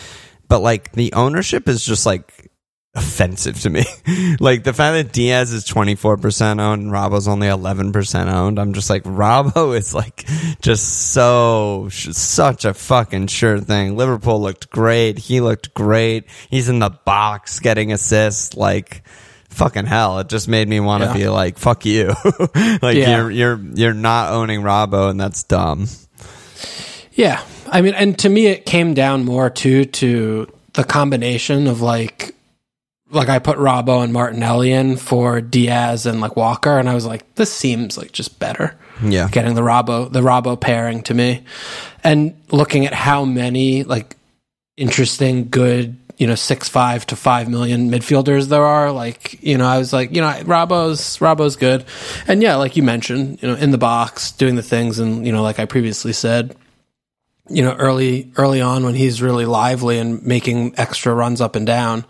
But 0.47 0.59
like 0.59 0.93
the 0.93 1.11
ownership 1.11 1.67
is 1.67 1.83
just 1.83 2.05
like 2.05 2.49
offensive 2.95 3.59
to 3.61 3.69
me. 3.69 3.83
like 4.39 4.63
the 4.63 4.71
fact 4.71 4.93
that 4.93 5.11
Diaz 5.11 5.51
is 5.51 5.65
twenty 5.65 5.95
four 5.95 6.15
percent 6.15 6.61
owned 6.61 6.83
and 6.83 6.91
Robbo's 6.91 7.27
only 7.27 7.49
eleven 7.49 7.91
percent 7.91 8.29
owned. 8.29 8.57
I'm 8.57 8.71
just 8.73 8.89
like 8.89 9.03
Robbo 9.03 9.77
is 9.77 9.93
like 9.93 10.25
just 10.61 11.11
so 11.11 11.89
such 11.91 12.63
a 12.63 12.73
fucking 12.73 13.27
sure 13.27 13.59
thing. 13.59 13.97
Liverpool 13.97 14.41
looked 14.41 14.69
great. 14.69 15.17
He 15.17 15.41
looked 15.41 15.73
great. 15.73 16.27
He's 16.49 16.69
in 16.69 16.79
the 16.79 16.91
box 16.91 17.59
getting 17.59 17.91
assists. 17.91 18.55
Like 18.55 19.03
fucking 19.53 19.85
hell 19.85 20.19
it 20.19 20.27
just 20.29 20.47
made 20.47 20.67
me 20.67 20.79
want 20.79 21.03
to 21.03 21.07
Yeah. 21.09 21.13
be 21.13 21.27
like 21.29 21.57
fuck 21.57 21.85
you 21.85 22.07
like 22.81 22.97
Yeah. 22.97 23.17
you're 23.17 23.31
you're 23.31 23.59
you're 23.75 23.93
not 23.93 24.31
owning 24.33 24.61
robbo 24.61 25.09
and 25.09 25.19
that's 25.19 25.43
dumb 25.43 25.87
Yeah. 27.13 27.41
I 27.71 27.81
mean, 27.81 27.93
and 27.95 28.17
to 28.19 28.29
me, 28.29 28.47
it 28.47 28.65
came 28.65 28.93
down 28.93 29.25
more 29.25 29.49
too 29.49 29.85
to 29.85 30.47
the 30.73 30.83
combination 30.83 31.67
of 31.67 31.81
like, 31.81 32.35
like 33.11 33.29
I 33.29 33.39
put 33.39 33.57
Robbo 33.57 34.03
and 34.03 34.11
Martinelli 34.13 34.71
in 34.71 34.97
for 34.97 35.41
Diaz 35.41 36.05
and 36.05 36.19
like 36.21 36.35
Walker, 36.35 36.77
and 36.77 36.87
I 36.89 36.93
was 36.95 37.05
like, 37.05 37.33
this 37.35 37.51
seems 37.51 37.97
like 37.97 38.11
just 38.11 38.39
better. 38.39 38.75
yeah 39.03 39.27
Getting 39.31 39.55
the 39.55 39.61
Robbo, 39.61 40.11
the 40.11 40.21
Robbo 40.21 40.59
pairing 40.59 41.01
to 41.03 41.13
me, 41.15 41.43
and 42.03 42.35
looking 42.51 42.85
at 42.85 42.93
how 42.93 43.25
many 43.25 43.83
like 43.83 44.15
interesting, 44.77 45.49
good, 45.49 45.95
you 46.23 46.27
know, 46.27 46.35
six 46.35 46.69
five 46.69 47.05
to 47.07 47.17
five 47.17 47.49
million 47.49 47.91
midfielders 47.91 48.47
there 48.47 48.63
are. 48.63 48.93
Like, 48.93 49.43
you 49.43 49.57
know, 49.57 49.65
I 49.65 49.77
was 49.77 49.91
like, 49.91 50.15
you 50.15 50.21
know, 50.21 50.29
Robbo's 50.45 51.17
Robbo's 51.17 51.57
good, 51.57 51.83
and 52.29 52.41
yeah, 52.41 52.55
like 52.55 52.77
you 52.77 52.83
mentioned, 52.83 53.43
you 53.43 53.49
know, 53.49 53.55
in 53.55 53.71
the 53.71 53.77
box, 53.77 54.31
doing 54.31 54.55
the 54.55 54.63
things, 54.63 54.99
and 54.99 55.25
you 55.25 55.33
know, 55.33 55.43
like 55.43 55.59
I 55.59 55.65
previously 55.65 56.13
said, 56.13 56.55
you 57.49 57.61
know, 57.61 57.73
early 57.73 58.31
early 58.37 58.61
on 58.61 58.85
when 58.85 58.95
he's 58.95 59.21
really 59.21 59.43
lively 59.43 59.99
and 59.99 60.25
making 60.25 60.75
extra 60.77 61.13
runs 61.13 61.41
up 61.41 61.57
and 61.57 61.67
down. 61.67 62.05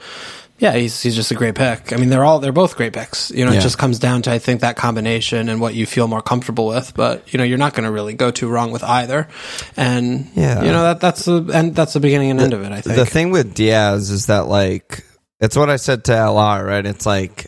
Yeah, 0.64 0.72
he's 0.76 1.02
he's 1.02 1.14
just 1.14 1.30
a 1.30 1.36
great 1.36 1.56
pick. 1.56 1.92
I 1.92 1.98
mean, 1.98 2.08
they're 2.08 2.24
all 2.24 2.40
they're 2.40 2.54
both 2.54 2.78
great 2.78 2.94
picks. 2.94 3.30
You 3.32 3.44
know, 3.44 3.52
Yeah. 3.52 3.58
it 3.60 3.62
just 3.64 3.78
comes 3.78 4.00
down 4.00 4.22
to 4.22 4.32
I 4.32 4.40
think 4.40 4.62
that 4.62 4.78
combination 4.78 5.50
and 5.50 5.60
what 5.60 5.74
you 5.76 5.86
feel 5.86 6.08
more 6.08 6.22
comfortable 6.22 6.68
with. 6.68 6.94
But 6.96 7.34
you 7.34 7.38
know, 7.38 7.44
you're 7.44 7.58
not 7.58 7.74
going 7.74 7.84
to 7.84 7.92
really 7.92 8.14
go 8.14 8.32
too 8.32 8.48
wrong 8.48 8.72
with 8.72 8.82
either. 8.82 9.28
And 9.76 10.30
Yeah. 10.36 10.64
you 10.64 10.72
know 10.72 10.84
that 10.84 11.02
that's 11.02 11.26
the 11.26 11.46
and 11.54 11.76
that's 11.76 11.92
the 11.92 12.00
beginning 12.00 12.32
and 12.32 12.40
end 12.40 12.54
of 12.54 12.64
it. 12.64 12.72
I 12.72 12.80
think. 12.80 12.96
The 12.96 13.06
thing 13.06 13.32
with 13.32 13.54
Diaz 13.54 14.10
is 14.10 14.28
that 14.28 14.48
like 14.48 15.04
it's 15.42 15.58
what 15.58 15.70
I 15.70 15.76
said 15.76 16.06
to 16.06 16.14
LR, 16.14 16.66
right? 16.66 16.86
It's 16.86 17.06
like 17.06 17.48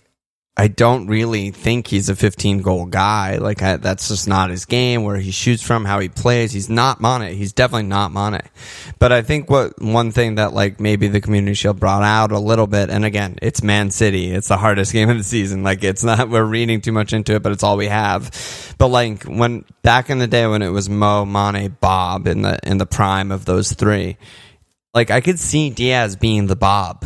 I 0.58 0.70
don't 0.70 1.08
really 1.08 1.52
think 1.52 1.88
he's 1.88 2.08
a 2.08 2.16
15 2.16 2.62
goal 2.62 2.86
guy. 2.86 3.38
Like 3.38 3.62
I, 3.62 3.78
that's 3.78 4.08
just 4.08 4.28
not 4.28 4.50
his 4.50 4.66
game. 4.66 5.04
Where 5.04 5.18
he 5.18 5.32
shoots 5.32 5.62
from, 5.62 5.84
how 5.84 6.00
he 6.00 6.08
plays. 6.08 6.54
He's 6.54 6.70
not 6.70 7.02
Mane. 7.02 7.36
He's 7.36 7.52
definitely 7.52 7.88
not 7.88 8.14
Mane. 8.14 8.42
But 8.98 9.12
I 9.12 9.22
think 9.22 9.50
what 9.50 9.82
one 9.82 10.12
thing 10.12 10.36
that 10.36 10.54
like 10.54 10.80
maybe 10.80 11.08
the 11.08 11.20
Community 11.20 11.56
Shield 11.56 11.80
brought 11.80 12.04
out 12.04 12.32
a 12.32 12.40
little 12.40 12.68
bit, 12.68 12.90
and 12.90 13.04
again, 13.04 13.38
it's 13.42 13.62
Man 13.62 13.92
City. 13.92 14.32
It's 14.32 14.48
the 14.48 14.58
hardest 14.58 14.94
game 14.94 15.10
of 15.10 15.18
the 15.18 15.24
season. 15.24 15.64
Like 15.64 15.84
it's 15.84 16.04
not 16.04 16.30
we're 16.30 16.44
reading 16.44 16.82
too 16.82 16.94
much 16.94 17.12
into 17.12 17.36
it, 17.36 17.44
but 17.44 17.52
it's 17.52 17.64
all 17.64 17.78
we 17.78 17.88
have. 17.88 18.76
But 18.78 18.88
like 18.88 19.24
when 19.24 19.66
back 19.82 20.10
in 20.10 20.20
the 20.20 20.28
day 20.28 20.48
when 20.48 20.62
it 20.62 20.70
was 20.70 20.90
Mo, 20.90 21.26
Mane, 21.26 21.76
Bob 21.82 22.28
in 22.28 22.44
the 22.44 22.60
in 22.64 22.78
the 22.78 22.86
prime 22.86 23.32
of 23.32 23.46
those 23.46 23.74
three 23.74 24.18
like 24.96 25.12
I 25.12 25.22
could 25.22 25.38
see 25.38 25.70
Diaz 25.70 26.16
being 26.16 26.48
the 26.48 26.56
Bob 26.56 27.06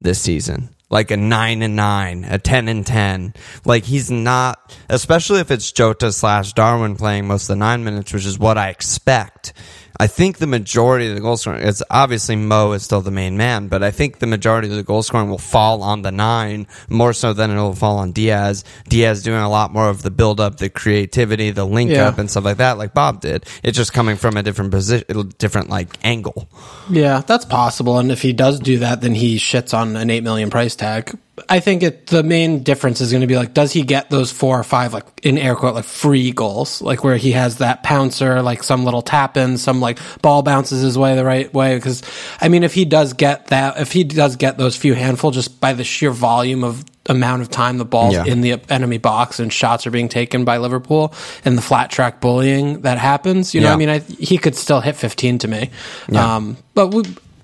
this 0.00 0.18
season. 0.18 0.70
Like 0.90 1.10
a 1.12 1.16
nine 1.16 1.62
and 1.62 1.76
nine, 1.76 2.24
a 2.24 2.38
ten 2.38 2.68
and 2.68 2.84
ten. 2.84 3.32
Like 3.64 3.84
he's 3.84 4.10
not, 4.10 4.76
especially 4.88 5.40
if 5.40 5.50
it's 5.50 5.70
Jota 5.70 6.12
slash 6.12 6.52
Darwin 6.52 6.96
playing 6.96 7.26
most 7.26 7.44
of 7.44 7.48
the 7.48 7.56
nine 7.56 7.84
minutes, 7.84 8.12
which 8.12 8.26
is 8.26 8.38
what 8.38 8.58
I 8.58 8.70
expect. 8.70 9.52
I 9.98 10.06
think 10.06 10.38
the 10.38 10.46
majority 10.46 11.08
of 11.08 11.14
the 11.14 11.20
goal 11.20 11.36
scoring, 11.36 11.62
it's 11.66 11.82
obviously 11.90 12.36
Mo 12.36 12.72
is 12.72 12.82
still 12.82 13.00
the 13.00 13.10
main 13.10 13.36
man, 13.36 13.68
but 13.68 13.82
I 13.82 13.90
think 13.90 14.18
the 14.18 14.26
majority 14.26 14.68
of 14.68 14.74
the 14.76 14.82
goal 14.82 15.02
scoring 15.02 15.28
will 15.28 15.38
fall 15.38 15.82
on 15.82 16.02
the 16.02 16.12
nine 16.12 16.66
more 16.88 17.12
so 17.12 17.32
than 17.32 17.50
it'll 17.50 17.74
fall 17.74 17.98
on 17.98 18.12
Diaz. 18.12 18.64
Diaz 18.88 19.22
doing 19.22 19.40
a 19.40 19.48
lot 19.50 19.72
more 19.72 19.88
of 19.88 20.02
the 20.02 20.10
build 20.10 20.40
up, 20.40 20.56
the 20.58 20.70
creativity, 20.70 21.50
the 21.50 21.66
link 21.66 21.90
Yeah. 21.90 22.08
up 22.08 22.18
and 22.18 22.30
stuff 22.30 22.44
like 22.44 22.58
that, 22.58 22.78
like 22.78 22.94
Bob 22.94 23.20
did. 23.20 23.44
It's 23.62 23.76
just 23.76 23.92
coming 23.92 24.16
from 24.16 24.36
a 24.36 24.42
different 24.42 24.70
position, 24.70 25.32
different 25.38 25.68
like 25.68 25.98
angle. 26.02 26.48
Yeah, 26.88 27.22
that's 27.26 27.44
possible. 27.44 27.98
And 27.98 28.10
if 28.10 28.22
he 28.22 28.32
does 28.32 28.58
do 28.60 28.78
that, 28.78 29.00
then 29.00 29.14
he 29.14 29.36
shits 29.38 29.74
on 29.76 29.96
an 29.96 30.10
eight 30.10 30.22
million 30.22 30.50
price 30.50 30.76
tag. 30.76 31.16
I 31.48 31.60
think 31.60 31.82
it 31.82 32.06
the 32.08 32.22
main 32.22 32.62
difference 32.62 33.00
is 33.00 33.10
going 33.10 33.22
to 33.22 33.26
be 33.26 33.36
like, 33.36 33.54
does 33.54 33.72
he 33.72 33.82
get 33.82 34.10
those 34.10 34.30
four 34.32 34.58
or 34.58 34.62
five 34.64 34.92
like 34.92 35.04
in 35.22 35.38
air 35.38 35.54
quote 35.56 35.74
like 35.74 35.84
free 35.84 36.30
goals, 36.32 36.80
like 36.82 37.02
where 37.04 37.16
he 37.16 37.32
has 37.32 37.58
that 37.58 37.82
pouncer, 37.82 38.42
like 38.42 38.62
some 38.62 38.84
little 38.84 39.02
tap 39.02 39.36
in, 39.36 39.58
some 39.58 39.80
like 39.80 39.98
ball 40.22 40.42
bounces 40.42 40.82
his 40.82 40.96
way 40.98 41.14
the 41.16 41.24
right 41.24 41.52
way? 41.54 41.76
Because 41.76 42.02
I 42.40 42.48
mean, 42.48 42.62
if 42.64 42.74
he 42.74 42.84
does 42.84 43.12
get 43.12 43.48
that, 43.48 43.80
if 43.80 43.92
he 43.92 44.04
does 44.04 44.36
get 44.36 44.58
those 44.58 44.76
few 44.76 44.94
handful, 44.94 45.30
just 45.30 45.60
by 45.60 45.72
the 45.72 45.84
sheer 45.84 46.10
volume 46.10 46.64
of 46.64 46.84
amount 47.06 47.42
of 47.42 47.48
time 47.50 47.78
the 47.78 47.84
ball's 47.84 48.14
Yeah. 48.14 48.24
in 48.26 48.40
the 48.40 48.60
enemy 48.68 48.98
box 48.98 49.40
and 49.40 49.52
shots 49.52 49.86
are 49.86 49.90
being 49.90 50.08
taken 50.08 50.44
by 50.44 50.58
Liverpool 50.58 51.12
and 51.44 51.56
the 51.58 51.62
flat 51.62 51.90
track 51.90 52.20
bullying 52.20 52.82
that 52.82 52.98
happens, 52.98 53.54
you 53.54 53.60
know, 53.62 53.68
Yeah. 53.68 53.72
I 53.74 53.76
mean, 53.76 53.88
I, 53.88 53.98
he 54.00 54.38
could 54.38 54.54
still 54.54 54.80
hit 54.80 54.94
15 54.96 55.38
to 55.38 55.48
me. 55.48 55.70
Um, 56.14 56.56
but 56.74 56.88
we, 56.94 57.02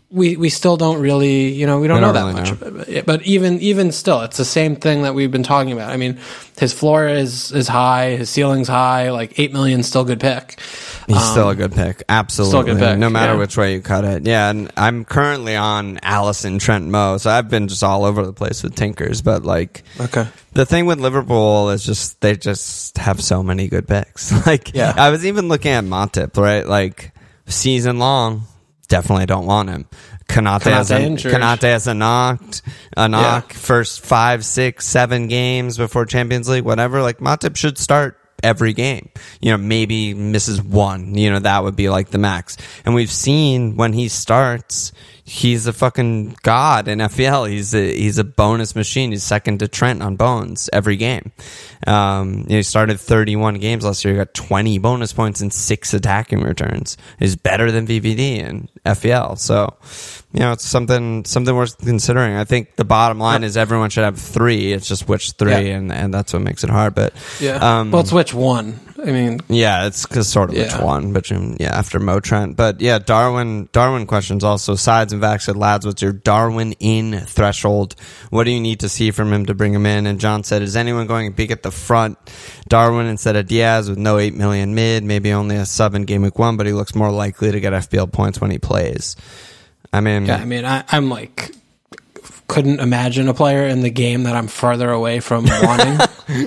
we, 0.08 0.36
we 0.36 0.50
still 0.50 0.76
don't 0.76 1.00
really, 1.00 1.48
you 1.52 1.66
know, 1.66 1.80
we 1.80 1.88
don't 1.88 1.96
We 1.96 2.00
know 2.00 2.12
don't 2.12 2.34
that 2.34 2.60
really 2.60 2.76
much. 2.76 2.86
But- 2.86 3.06
But 3.06 3.22
even, 3.26 3.60
even 3.60 3.90
still, 3.90 4.20
it's 4.22 4.36
the 4.36 4.44
same 4.44 4.76
thing 4.76 5.02
that 5.02 5.14
we've 5.14 5.30
been 5.32 5.42
talking 5.42 5.72
about. 5.72 5.90
I 5.90 5.96
mean, 5.96 6.18
his 6.58 6.72
floor 6.72 7.08
is, 7.08 7.50
is 7.50 7.66
high, 7.66 8.10
his 8.10 8.30
ceiling's 8.30 8.68
high, 8.68 9.10
like 9.10 9.38
8 9.38 9.52
million, 9.52 9.82
still 9.82 10.04
good 10.04 10.20
pick. 10.20 10.60
He's 11.08 11.22
still 11.22 11.50
a 11.50 11.54
good 11.56 11.72
pick. 11.72 12.02
Absolutely. 12.08 12.72
Um, 12.72 12.78
pick, 12.78 12.98
no 12.98 13.10
matter 13.10 13.32
yeah. 13.34 13.38
which 13.38 13.56
way 13.56 13.74
you 13.74 13.80
cut 13.80 14.04
it. 14.04 14.26
Yeah. 14.26 14.50
And 14.50 14.70
I'm 14.76 15.04
currently 15.04 15.54
on 15.56 15.96
Alisson, 15.98 16.60
Trent, 16.60 16.86
Mo. 16.86 17.18
So 17.18 17.30
I've 17.30 17.48
been 17.48 17.66
just 17.68 17.82
all 17.82 18.04
over 18.04 18.24
the 18.24 18.32
place 18.32 18.62
with 18.62 18.74
Tinkers. 18.76 19.22
But 19.22 19.44
like, 19.44 19.82
Okay. 20.00 20.26
the 20.52 20.66
thing 20.66 20.86
with 20.86 21.00
Liverpool 21.00 21.70
is 21.70 21.84
just, 21.84 22.20
they 22.20 22.36
just 22.36 22.96
have 22.98 23.20
so 23.22 23.42
many 23.42 23.66
good 23.68 23.86
picks. 23.88 24.32
like, 24.46 24.72
Yeah. 24.74 24.94
I 24.96 25.10
was 25.10 25.26
even 25.26 25.48
looking 25.48 25.72
at 25.72 25.84
Matip, 25.84 26.36
right? 26.36 26.66
Like, 26.66 27.12
season 27.46 27.98
long, 28.00 28.42
definitely 28.86 29.26
don't 29.26 29.46
want 29.46 29.68
him. 29.68 29.86
Konaté, 30.28 30.72
has 30.72 30.90
a, 30.90 30.98
Konaté. 30.98 31.62
Has 31.62 31.86
a 31.86 31.94
knocked, 31.94 32.62
a 32.96 33.08
knock, 33.08 33.52
first 33.52 34.04
five, 34.04 34.44
six, 34.44 34.86
seven 34.86 35.28
games 35.28 35.76
before 35.76 36.04
Champions 36.04 36.48
League, 36.48 36.64
whatever. 36.64 37.00
Like 37.00 37.18
Matip 37.18 37.56
should 37.56 37.78
start 37.78 38.18
every 38.42 38.72
game. 38.72 39.08
You 39.40 39.52
know, 39.52 39.56
maybe 39.56 40.14
misses 40.14 40.60
one. 40.60 41.14
You 41.14 41.30
know, 41.30 41.38
that 41.38 41.62
would 41.62 41.76
be 41.76 41.88
like 41.88 42.08
the 42.08 42.18
max. 42.18 42.56
And 42.84 42.94
we've 42.94 43.10
seen 43.10 43.76
when 43.76 43.92
he 43.92 44.08
starts, 44.08 44.92
he's 45.26 45.66
a 45.66 45.72
fucking 45.72 46.36
god 46.42 46.86
in 46.88 47.00
FPL. 47.00 47.50
He's 47.50 47.74
a 47.74 47.94
he's 47.94 48.16
a 48.16 48.24
bonus 48.24 48.74
machine. 48.74 49.10
He's 49.10 49.24
second 49.24 49.58
to 49.58 49.68
Trent 49.68 50.02
on 50.02 50.16
bones 50.16 50.70
every 50.72 50.96
game. 50.96 51.32
Um, 51.86 52.46
you 52.48 52.50
know, 52.50 52.56
he 52.56 52.62
started 52.62 52.98
31 52.98 53.56
games 53.56 53.84
last 53.84 54.04
year. 54.04 54.14
He 54.14 54.18
got 54.18 54.32
20 54.32 54.78
bonus 54.78 55.12
points 55.12 55.40
and 55.40 55.52
six 55.52 55.92
attacking 55.92 56.40
returns. 56.40 56.96
He's 57.18 57.36
better 57.36 57.70
than 57.70 57.86
VVD 57.86 58.38
in 58.38 58.68
FPL. 58.86 59.38
So, 59.38 59.74
you 60.36 60.42
know, 60.42 60.52
it's 60.52 60.64
something 60.66 61.24
something 61.24 61.56
worth 61.56 61.78
considering. 61.78 62.36
I 62.36 62.44
think 62.44 62.76
the 62.76 62.84
bottom 62.84 63.18
line 63.18 63.42
is 63.42 63.56
everyone 63.56 63.88
should 63.88 64.04
have 64.04 64.18
three. 64.18 64.72
It's 64.74 64.86
just 64.86 65.08
which 65.08 65.30
three, 65.32 65.50
Yeah. 65.50 65.76
and 65.78 65.90
and 65.90 66.12
that's 66.12 66.34
what 66.34 66.42
makes 66.42 66.62
it 66.62 66.68
hard. 66.68 66.94
But 66.94 67.14
Yeah. 67.40 67.56
um, 67.80 67.90
well, 67.90 68.02
it's 68.02 68.12
which 68.12 68.34
one? 68.34 68.78
I 69.02 69.10
mean, 69.12 69.40
yeah, 69.48 69.86
it's 69.86 70.04
'cause 70.04 70.26
sort 70.28 70.50
of 70.50 70.56
which 70.56 70.74
one, 70.78 71.12
but 71.12 71.30
um, 71.32 71.56
yeah, 71.60 71.76
after 71.78 71.98
Mo 71.98 72.18
Trent. 72.20 72.56
But 72.56 72.80
yeah, 72.80 72.98
Darwin. 72.98 73.68
Darwin 73.72 74.04
questions 74.06 74.42
also. 74.44 74.74
Sides 74.74 75.12
and 75.12 75.22
Vax 75.22 75.42
said, 75.42 75.56
lads, 75.56 75.86
what's 75.86 76.02
your 76.02 76.12
Darwin 76.12 76.72
in 76.80 77.20
threshold? 77.20 77.94
What 78.30 78.44
do 78.44 78.50
you 78.50 78.60
need 78.60 78.80
to 78.80 78.88
see 78.88 79.10
from 79.12 79.32
him 79.32 79.46
to 79.46 79.54
bring 79.54 79.72
him 79.74 79.86
in? 79.86 80.06
And 80.06 80.18
John 80.20 80.44
said, 80.44 80.60
is 80.62 80.76
anyone 80.76 81.06
going 81.06 81.30
big 81.32 81.50
at 81.50 81.62
the 81.62 81.70
front? 81.70 82.18
Darwin 82.68 83.06
instead 83.06 83.36
of 83.36 83.46
Diaz 83.46 83.88
with 83.88 83.98
no 83.98 84.18
eight 84.18 84.34
million 84.34 84.74
mid, 84.74 85.04
maybe 85.04 85.32
only 85.32 85.56
a 85.56 85.66
sub 85.66 85.94
in 85.94 86.04
game 86.04 86.22
week 86.22 86.38
one, 86.38 86.56
but 86.56 86.66
he 86.66 86.72
looks 86.72 86.94
more 86.94 87.10
likely 87.10 87.52
to 87.52 87.60
get 87.60 87.72
FPL 87.72 88.10
points 88.10 88.40
when 88.40 88.50
he 88.50 88.58
plays. 88.58 89.14
I 89.96 90.00
mean, 90.00 90.26
yeah, 90.26 90.36
I 90.36 90.44
mean, 90.44 90.64
I, 90.64 90.84
I'm 90.88 91.08
like, 91.08 91.52
couldn't 92.48 92.80
imagine 92.80 93.28
a 93.28 93.34
player 93.34 93.66
in 93.66 93.80
the 93.80 93.90
game 93.90 94.24
that 94.24 94.36
I'm 94.36 94.46
farther 94.46 94.90
away 94.90 95.20
from 95.20 95.44
wanting. 95.62 95.98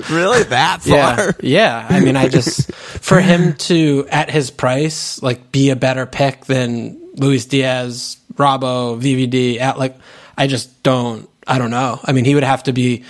really 0.10 0.44
that 0.44 0.82
far? 0.82 1.36
yeah. 1.42 1.86
I 1.90 2.00
mean, 2.00 2.16
I 2.16 2.28
just 2.28 2.72
for 2.74 3.20
him 3.20 3.54
to 3.54 4.08
at 4.10 4.30
his 4.30 4.52
price 4.52 5.22
like 5.22 5.52
be 5.52 5.72
a 5.72 5.76
better 5.76 6.06
pick 6.06 6.46
than 6.46 7.00
Luis 7.16 7.46
Diaz, 7.46 8.18
Robbo, 8.36 9.00
VVD. 9.00 9.60
At 9.60 9.78
like, 9.78 9.96
I 10.38 10.48
just 10.48 10.84
don't. 10.84 11.30
I 11.48 11.58
don't 11.58 11.72
know. 11.72 12.00
I 12.04 12.12
mean, 12.12 12.26
he 12.26 12.36
would 12.36 12.44
have 12.44 12.64
to 12.64 12.74
be. 12.74 13.04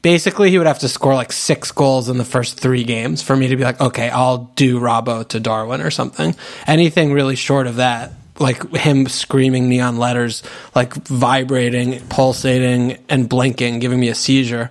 Basically, 0.00 0.50
he 0.50 0.58
would 0.58 0.66
have 0.66 0.80
to 0.80 0.88
score 0.88 1.14
like 1.14 1.30
six 1.30 1.70
goals 1.70 2.08
in 2.08 2.18
the 2.18 2.24
first 2.24 2.58
three 2.58 2.82
games 2.82 3.22
for 3.22 3.36
me 3.36 3.48
to 3.48 3.56
be 3.56 3.62
like, 3.62 3.80
okay, 3.80 4.10
I'll 4.10 4.50
do 4.56 4.80
Robbo 4.80 5.28
to 5.28 5.38
Darwin 5.38 5.80
or 5.80 5.92
something. 5.92 6.34
Anything 6.66 7.12
really 7.12 7.36
short 7.36 7.68
of 7.68 7.76
that, 7.76 8.10
like 8.38 8.74
him 8.74 9.06
screaming 9.06 9.68
neon 9.68 9.98
letters, 9.98 10.42
like 10.74 10.94
vibrating, 10.94 12.00
pulsating, 12.08 12.98
and 13.08 13.28
blinking, 13.28 13.78
giving 13.78 14.00
me 14.00 14.08
a 14.08 14.14
seizure. 14.14 14.70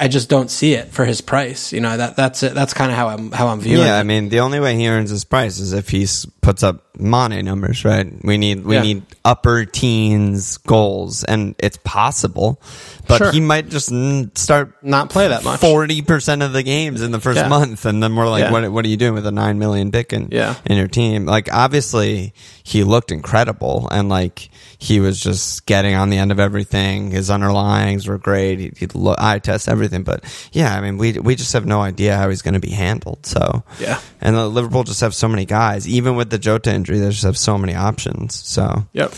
I 0.00 0.06
just 0.06 0.28
don't 0.28 0.48
see 0.48 0.74
it 0.74 0.92
for 0.92 1.04
his 1.04 1.20
price. 1.20 1.72
You 1.72 1.80
know 1.80 1.96
that 1.96 2.14
that's 2.14 2.44
it. 2.44 2.54
That's 2.54 2.72
kind 2.72 2.92
of 2.92 2.96
how 2.96 3.08
I'm 3.08 3.32
how 3.32 3.48
I'm 3.48 3.60
viewing 3.60 3.84
Yeah, 3.84 3.98
I 3.98 4.04
mean, 4.04 4.28
the 4.28 4.40
only 4.40 4.60
way 4.60 4.76
he 4.76 4.86
earns 4.88 5.10
his 5.10 5.24
price 5.24 5.58
is 5.58 5.72
if 5.72 5.88
he 5.88 6.06
puts 6.40 6.62
up 6.62 6.84
Mane 7.00 7.44
numbers, 7.44 7.84
right? 7.84 8.06
We 8.24 8.38
need 8.38 8.64
we 8.64 8.76
Yeah. 8.76 8.82
need 8.82 9.02
upper 9.24 9.64
teens 9.64 10.56
goals, 10.58 11.24
and 11.24 11.56
it's 11.58 11.78
possible, 11.82 12.62
but 13.08 13.18
Sure. 13.18 13.32
he 13.32 13.40
might 13.40 13.70
just 13.70 13.90
start 14.38 14.72
Not 14.84 15.10
play 15.10 15.26
that 15.28 15.42
much. 15.42 15.58
forty 15.58 16.00
percent 16.02 16.42
of 16.44 16.52
the 16.52 16.62
games 16.62 17.02
in 17.02 17.10
the 17.10 17.18
first 17.20 17.38
Yeah. 17.40 17.48
month, 17.48 17.84
and 17.84 18.00
then 18.00 18.14
we're 18.14 18.28
like, 18.28 18.44
Yeah. 18.44 18.52
what 18.52 18.70
what 18.70 18.84
are 18.84 18.88
you 18.88 18.96
doing 18.96 19.14
with 19.14 19.26
a 19.26 19.32
nine 19.32 19.58
million 19.58 19.90
pick 19.90 20.12
in 20.12 20.28
Yeah. 20.30 20.54
in 20.64 20.76
your 20.76 20.86
team? 20.88 21.26
Like, 21.26 21.48
obviously, 21.52 22.34
he 22.68 22.84
looked 22.84 23.10
incredible, 23.10 23.88
and 23.90 24.08
like 24.08 24.50
he 24.78 25.00
was 25.00 25.18
just 25.18 25.64
getting 25.66 25.94
on 25.94 26.10
the 26.10 26.18
end 26.18 26.30
of 26.30 26.38
everything. 26.38 27.10
His 27.10 27.30
underlyings 27.30 28.06
were 28.06 28.18
great. 28.18 28.58
He, 28.60 28.72
he'd 28.76 28.94
lo- 28.94 29.14
eye 29.18 29.38
test 29.38 29.68
everything, 29.68 30.02
but 30.02 30.22
yeah, 30.52 30.74
I 30.76 30.80
mean, 30.80 30.98
we 30.98 31.18
we 31.18 31.34
just 31.34 31.52
have 31.54 31.66
no 31.66 31.80
idea 31.80 32.16
how 32.16 32.28
he's 32.28 32.42
going 32.42 32.54
to 32.54 32.60
be 32.60 32.70
handled. 32.70 33.24
So 33.26 33.64
Yeah. 33.80 34.00
and 34.20 34.36
the 34.36 34.46
Liverpool 34.48 34.84
just 34.84 35.00
have 35.00 35.14
so 35.14 35.28
many 35.28 35.46
guys. 35.46 35.88
Even 35.88 36.14
with 36.16 36.30
the 36.30 36.38
Jota 36.38 36.72
injury, 36.72 36.98
they 36.98 37.08
just 37.10 37.24
have 37.24 37.38
so 37.38 37.56
many 37.58 37.74
options. 37.74 38.34
So 38.34 38.86
Yep. 38.92 39.14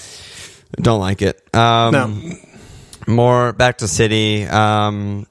don't 0.80 1.00
like 1.00 1.20
it. 1.22 1.42
Um, 1.54 1.92
No. 1.92 2.36
More 3.06 3.52
back 3.52 3.78
to 3.78 3.88
City. 3.88 4.46
Um, 4.46 5.26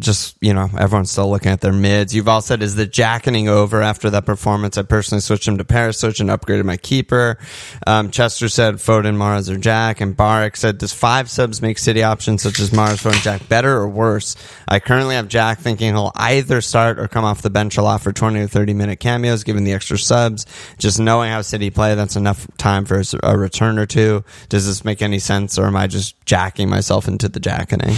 just 0.00 0.36
you 0.40 0.52
know, 0.52 0.68
everyone's 0.78 1.10
still 1.10 1.30
looking 1.30 1.52
at 1.52 1.60
their 1.60 1.72
mids. 1.72 2.14
You've 2.14 2.28
all 2.28 2.42
said, 2.42 2.62
is 2.62 2.74
the 2.74 2.86
jacketing 2.86 3.48
over 3.48 3.80
after 3.80 4.10
that 4.10 4.26
performance? 4.26 4.76
I 4.76 4.82
personally 4.82 5.22
switched 5.22 5.48
him 5.48 5.58
to 5.58 5.64
Paris, 5.64 5.94
Perisic 5.94 6.20
and 6.20 6.30
upgraded 6.30 6.64
my 6.64 6.76
keeper. 6.76 7.38
Um, 7.86 8.10
Chester 8.10 8.48
said 8.48 8.76
Foden, 8.76 9.16
Mahrez, 9.16 9.50
or 9.50 9.56
Jack, 9.56 10.00
and 10.00 10.16
Barak 10.16 10.56
said, 10.56 10.78
does 10.78 10.92
five 10.92 11.30
subs 11.30 11.62
make 11.62 11.78
City 11.78 12.02
options 12.02 12.42
such 12.42 12.58
as 12.58 12.70
Mahrez, 12.70 13.02
Foden, 13.02 13.22
Jack 13.22 13.48
better 13.48 13.76
or 13.76 13.88
worse? 13.88 14.36
I 14.66 14.80
currently 14.80 15.14
have 15.14 15.28
Jack 15.28 15.60
thinking 15.60 15.94
he'll 15.94 16.12
either 16.14 16.60
start 16.60 16.98
or 16.98 17.08
come 17.08 17.24
off 17.24 17.42
the 17.42 17.50
bench 17.50 17.76
a 17.76 17.82
lot 17.82 18.00
for 18.00 18.12
twenty 18.12 18.40
or 18.40 18.48
thirty 18.48 18.74
minute 18.74 19.00
cameos, 19.00 19.44
given 19.44 19.64
the 19.64 19.72
extra 19.72 19.98
subs. 19.98 20.46
Just 20.78 20.98
knowing 20.98 21.30
how 21.30 21.42
City 21.42 21.70
play, 21.70 21.94
that's 21.94 22.16
enough 22.16 22.46
time 22.56 22.84
for 22.84 23.02
a 23.22 23.38
return 23.38 23.78
or 23.78 23.86
two. 23.86 24.24
Does 24.48 24.66
this 24.66 24.84
make 24.84 25.02
any 25.02 25.18
sense, 25.18 25.58
or 25.58 25.66
am 25.66 25.76
I 25.76 25.86
just 25.86 26.24
jacking 26.26 26.68
myself 26.68 27.08
into 27.08 27.28
the 27.28 27.40
jacketing? 27.40 27.94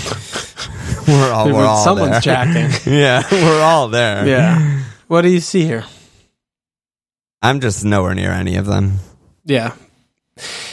we're 1.08 1.32
all 1.32 1.46
we're 1.46 1.64
all 1.64 1.84
Someone's 1.84 2.10
there. 2.12 2.20
jacking. 2.20 2.70
yeah, 2.92 3.22
we're 3.30 3.62
all 3.62 3.88
there. 3.88 4.26
Yeah. 4.26 4.82
What 5.08 5.22
do 5.22 5.28
you 5.28 5.40
see 5.40 5.62
here? 5.64 5.84
I'm 7.42 7.60
just 7.60 7.84
nowhere 7.84 8.14
near 8.14 8.32
any 8.32 8.56
of 8.56 8.66
them. 8.66 8.98
Yeah. 9.44 9.74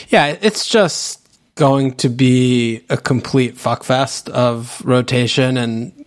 Yeah, 0.09 0.35
it's 0.41 0.67
just 0.67 1.19
going 1.55 1.93
to 1.95 2.09
be 2.09 2.83
a 2.89 2.97
complete 2.97 3.55
fuckfest 3.55 4.29
of 4.29 4.81
rotation 4.83 5.57
and, 5.57 6.05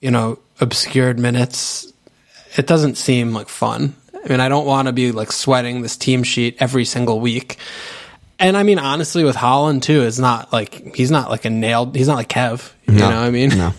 you 0.00 0.10
know, 0.10 0.38
obscured 0.60 1.18
minutes. 1.18 1.92
It 2.56 2.66
doesn't 2.66 2.96
seem 2.96 3.32
like 3.32 3.48
fun. 3.48 3.94
I 4.14 4.28
mean, 4.28 4.40
I 4.40 4.48
don't 4.48 4.66
want 4.66 4.86
to 4.86 4.92
be 4.92 5.12
like 5.12 5.30
sweating 5.32 5.82
this 5.82 5.96
team 5.96 6.22
sheet 6.22 6.56
every 6.60 6.84
single 6.84 7.20
week. 7.20 7.58
And 8.38 8.56
I 8.56 8.62
mean, 8.62 8.78
honestly, 8.78 9.24
with 9.24 9.36
Haaland 9.36 9.82
too, 9.82 10.02
it's 10.02 10.18
not 10.18 10.52
like 10.52 10.94
he's 10.94 11.10
not 11.10 11.30
like 11.30 11.44
a 11.46 11.50
nailed. 11.50 11.96
He's 11.96 12.08
not 12.08 12.16
like 12.16 12.28
Kev. 12.28 12.72
You 12.86 12.94
No. 12.94 13.10
know 13.10 13.16
what 13.20 13.26
I 13.26 13.30
mean? 13.30 13.50
No. 13.50 13.72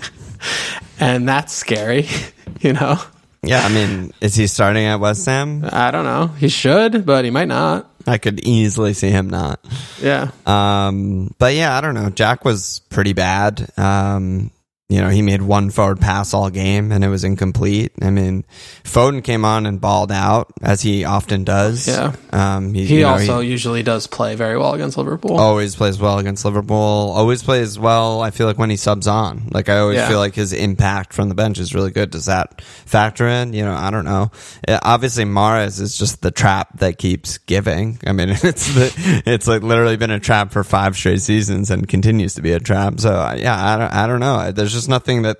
and 1.00 1.28
that's 1.28 1.54
scary. 1.54 2.08
You 2.60 2.74
know, 2.74 2.98
Yeah, 3.44 3.60
I 3.64 3.70
mean, 3.70 4.14
is 4.20 4.34
he 4.34 4.48
starting 4.48 4.86
at 4.86 5.00
West 5.00 5.26
Ham? 5.28 5.64
I 5.72 5.92
don't 5.92 6.06
know. 6.06 6.28
He 6.28 6.48
should, 6.50 7.06
but 7.06 7.24
he 7.24 7.30
might 7.30 7.48
not. 7.50 7.88
I 8.08 8.18
could 8.18 8.40
easily 8.40 8.94
see 8.96 9.10
him 9.12 9.30
not. 9.30 9.60
Yeah. 10.02 10.32
Um, 10.48 11.36
but 11.38 11.54
yeah, 11.54 11.78
I 11.78 11.82
don't 11.82 11.94
know. 11.94 12.10
Jack 12.10 12.46
was 12.46 12.82
pretty 12.90 13.14
bad. 13.14 13.70
Um, 13.78 14.50
you 14.90 15.02
know, 15.02 15.10
he 15.10 15.22
made 15.22 15.42
one 15.42 15.70
forward 15.70 16.00
pass 16.00 16.34
all 16.34 16.50
game 16.50 16.94
and 16.94 17.04
it 17.04 17.10
was 17.10 17.26
incomplete. 17.26 17.92
I 18.02 18.10
mean, 18.10 18.46
Foden 18.86 19.22
came 19.22 19.44
on 19.44 19.66
and 19.66 19.82
balled 19.82 20.14
out 20.14 20.48
as 20.62 20.82
he 20.82 21.04
often 21.04 21.44
does. 21.44 21.90
Yeah. 21.90 22.16
Um, 22.32 22.74
He 22.74 22.96
you 22.96 23.02
know, 23.02 23.10
also 23.10 23.40
usually 23.42 23.84
does 23.84 24.08
play 24.08 24.36
very 24.36 24.58
well 24.58 24.74
against 24.76 24.98
Liverpool. 24.98 25.38
always 25.38 25.76
plays 25.76 26.00
well 26.00 26.20
against 26.20 26.46
Liverpool. 26.46 26.78
Always 26.78 27.44
plays 27.44 27.78
well. 27.78 28.22
I 28.22 28.32
feel 28.32 28.48
like 28.48 28.58
when 28.58 28.70
he 28.70 28.78
subs 28.78 29.08
on, 29.08 29.50
like 29.52 29.68
I 29.68 29.80
always 29.80 29.98
Yeah. 29.98 30.08
feel 30.08 30.20
like 30.20 30.36
his 30.36 30.54
impact 30.54 31.12
from 31.14 31.28
the 31.28 31.36
bench 31.36 31.60
is 31.60 31.76
really 31.76 31.92
good. 31.92 32.10
Does 32.12 32.28
that 32.28 32.62
factor 32.62 33.28
in? 33.28 33.52
You 33.52 33.66
know, 33.66 33.74
I 33.76 33.92
don't 33.92 34.06
know. 34.06 34.32
Uh, 34.66 34.80
obviously, 34.84 35.26
Mahrez 35.26 35.82
is 35.82 35.98
just 35.98 36.22
the 36.22 36.32
trap 36.32 36.80
that 36.80 36.98
keeps 36.98 37.40
giving. 37.40 38.00
I 38.08 38.14
mean, 38.14 38.30
it's 38.42 38.74
the, 38.74 39.22
it's 39.26 39.48
like 39.48 39.64
literally 39.64 39.98
been 39.98 40.12
a 40.12 40.20
trap 40.22 40.54
for 40.54 40.64
five 40.64 40.96
straight 40.96 41.22
seasons 41.22 41.72
and 41.72 41.86
continues 41.90 42.36
to 42.36 42.42
be 42.42 42.54
a 42.54 42.60
trap. 42.62 43.02
So 43.02 43.12
uh, 43.12 43.36
yeah, 43.38 43.74
I 43.74 43.78
don't, 43.78 43.94
I 43.94 44.08
don't 44.08 44.22
know. 44.22 44.52
There's 44.54 44.77
just 44.78 44.90
nothing 44.90 45.24
that 45.24 45.38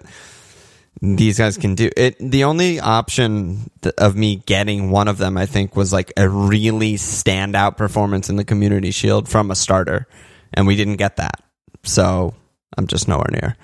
these 1.02 1.38
guys 1.38 1.58
can 1.58 1.76
do 1.76 1.90
it. 1.96 2.18
The 2.20 2.44
only 2.46 2.80
option 2.80 3.70
of 3.98 4.16
me 4.16 4.38
getting 4.38 4.90
one 4.90 5.08
of 5.08 5.20
them, 5.20 5.38
I 5.38 5.46
think, 5.46 5.76
was 5.76 5.94
like 5.94 6.12
a 6.18 6.28
really 6.28 6.96
standout 6.96 7.78
performance 7.78 8.30
in 8.30 8.36
the 8.36 8.44
Community 8.44 8.92
Shield 8.92 9.30
from 9.30 9.52
a 9.52 9.56
starter, 9.56 10.08
and 10.54 10.66
we 10.66 10.76
didn't 10.76 10.96
get 10.96 11.18
that. 11.18 11.44
So 11.84 12.34
I'm 12.78 12.88
just 12.88 13.08
nowhere 13.08 13.30
near. 13.32 13.56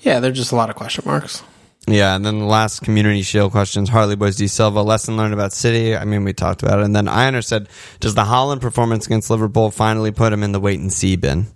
Yeah, 0.00 0.18
there's 0.18 0.36
just 0.36 0.52
a 0.52 0.56
lot 0.56 0.70
of 0.70 0.76
question 0.76 1.04
marks. 1.06 1.42
Yeah, 1.86 2.14
and 2.14 2.24
then 2.24 2.38
the 2.38 2.44
last 2.44 2.82
Community 2.82 3.22
Shield 3.22 3.52
questions: 3.52 3.88
Harley 3.88 4.16
Boys 4.16 4.36
D 4.36 4.48
Silva 4.48 4.82
lesson 4.82 5.16
learned 5.16 5.34
about 5.34 5.52
City. 5.52 5.96
I 5.96 6.04
mean, 6.04 6.24
we 6.24 6.32
talked 6.32 6.62
about 6.62 6.80
it, 6.80 6.84
and 6.84 6.94
then 6.94 7.06
Iner 7.06 7.44
said, 7.44 7.68
"Does 8.00 8.14
the 8.14 8.24
Haaland 8.24 8.60
performance 8.60 9.06
against 9.06 9.30
Liverpool 9.30 9.70
finally 9.70 10.10
put 10.10 10.32
him 10.32 10.42
in 10.42 10.52
the 10.52 10.60
wait 10.60 10.80
and 10.80 10.92
see 10.92 11.16
bin?" 11.16 11.46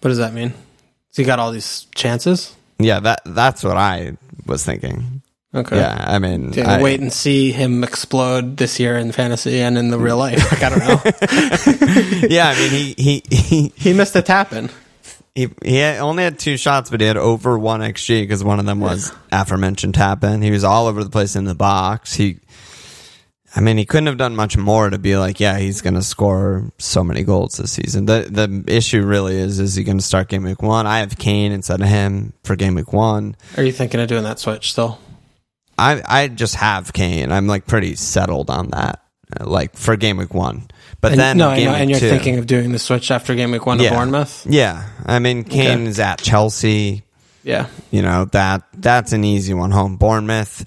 What 0.00 0.08
does 0.08 0.18
that 0.18 0.32
mean? 0.32 0.54
So 1.10 1.22
he 1.22 1.26
got 1.26 1.38
all 1.38 1.50
these 1.52 1.86
chances? 1.94 2.54
Yeah, 2.78 3.00
that 3.00 3.22
that's 3.26 3.62
what 3.64 3.76
I 3.76 4.16
was 4.46 4.64
thinking. 4.64 5.22
Okay. 5.52 5.76
Yeah, 5.78 6.04
I 6.06 6.18
mean, 6.20 6.52
Yeah, 6.52 6.70
I- 6.76 6.82
wait 6.82 7.00
and 7.00 7.12
see 7.12 7.50
him 7.50 7.82
explode 7.82 8.56
this 8.56 8.78
year 8.78 8.96
in 8.96 9.10
fantasy 9.10 9.60
and 9.60 9.76
in 9.76 9.90
the 9.90 9.98
real 9.98 10.16
life. 10.16 10.38
Like 10.52 10.62
I 10.62 10.68
don't 10.68 10.78
know. 10.78 11.00
yeah, 12.28 12.48
I 12.50 12.54
mean, 12.58 12.70
he 12.70 12.94
he 12.96 13.22
he 13.30 13.72
he 13.76 13.92
missed 13.92 14.14
a 14.16 14.22
tap 14.22 14.52
in. 14.52 14.70
He 15.34 15.48
he 15.64 15.82
only 15.82 16.22
had 16.24 16.38
two 16.38 16.56
shots, 16.56 16.90
but 16.90 17.00
he 17.00 17.06
had 17.06 17.16
over 17.16 17.58
one 17.58 17.80
xG 17.80 18.22
because 18.22 18.42
one 18.44 18.58
of 18.60 18.66
them 18.66 18.80
was 18.80 19.12
aforementioned 19.32 19.94
tap 19.94 20.22
in. 20.24 20.42
He 20.42 20.50
was 20.50 20.64
all 20.64 20.86
over 20.86 21.02
the 21.04 21.10
place 21.10 21.36
in 21.36 21.44
the 21.44 21.54
box. 21.54 22.14
He, 22.14 22.38
I 23.54 23.60
mean, 23.60 23.78
he 23.78 23.84
couldn't 23.84 24.06
have 24.06 24.16
done 24.16 24.36
much 24.36 24.56
more 24.56 24.88
to 24.90 24.98
be 24.98 25.16
like, 25.16 25.40
yeah, 25.40 25.58
he's 25.58 25.80
going 25.80 25.94
to 25.94 26.02
score 26.02 26.70
so 26.78 27.02
many 27.02 27.24
goals 27.24 27.56
this 27.56 27.72
season. 27.72 28.06
The 28.06 28.28
the 28.30 28.64
issue 28.72 29.02
really 29.04 29.34
is, 29.36 29.58
is 29.58 29.74
he 29.74 29.82
going 29.82 29.98
to 29.98 30.04
start 30.04 30.28
game 30.28 30.44
week 30.44 30.62
one? 30.62 30.86
I 30.86 31.00
have 31.00 31.18
Kane 31.18 31.50
instead 31.52 31.80
of 31.80 31.88
him 31.88 32.32
for 32.44 32.54
game 32.54 32.76
week 32.76 32.92
one. 32.92 33.34
Are 33.56 33.62
you 33.64 33.72
thinking 33.72 33.98
of 34.00 34.08
doing 34.08 34.22
that 34.24 34.38
switch 34.38 34.70
still? 34.70 35.00
I 35.76 36.00
I 36.06 36.28
just 36.28 36.54
have 36.56 36.92
Kane. 36.92 37.32
I'm 37.32 37.46
like 37.48 37.66
pretty 37.66 37.96
settled 37.96 38.50
on 38.50 38.68
that, 38.68 39.02
like 39.40 39.76
for 39.76 39.96
game 39.96 40.18
week 40.18 40.32
one. 40.34 40.68
But 41.00 41.12
And, 41.12 41.20
then 41.20 41.38
no, 41.38 41.48
I 41.48 41.56
game 41.56 41.64
know, 41.64 41.72
week 41.72 41.80
and 41.80 41.90
you're 41.90 41.98
two- 42.00 42.10
thinking 42.10 42.38
of 42.38 42.46
doing 42.46 42.72
the 42.72 42.78
switch 42.78 43.10
after 43.10 43.34
game 43.34 43.50
week 43.50 43.64
one 43.66 43.78
to 43.78 43.84
Yeah. 43.84 43.94
Bournemouth. 43.94 44.46
yeah. 44.48 44.88
I 45.06 45.18
mean, 45.18 45.44
Kane 45.44 45.80
Okay. 45.80 45.86
is 45.86 45.98
at 45.98 46.20
Chelsea. 46.22 47.02
Yeah, 47.42 47.66
You 47.90 48.02
know, 48.02 48.26
that 48.32 48.64
that's 48.76 49.12
an 49.14 49.24
easy 49.24 49.54
one 49.54 49.70
home. 49.70 49.96
Bournemouth, 49.96 50.62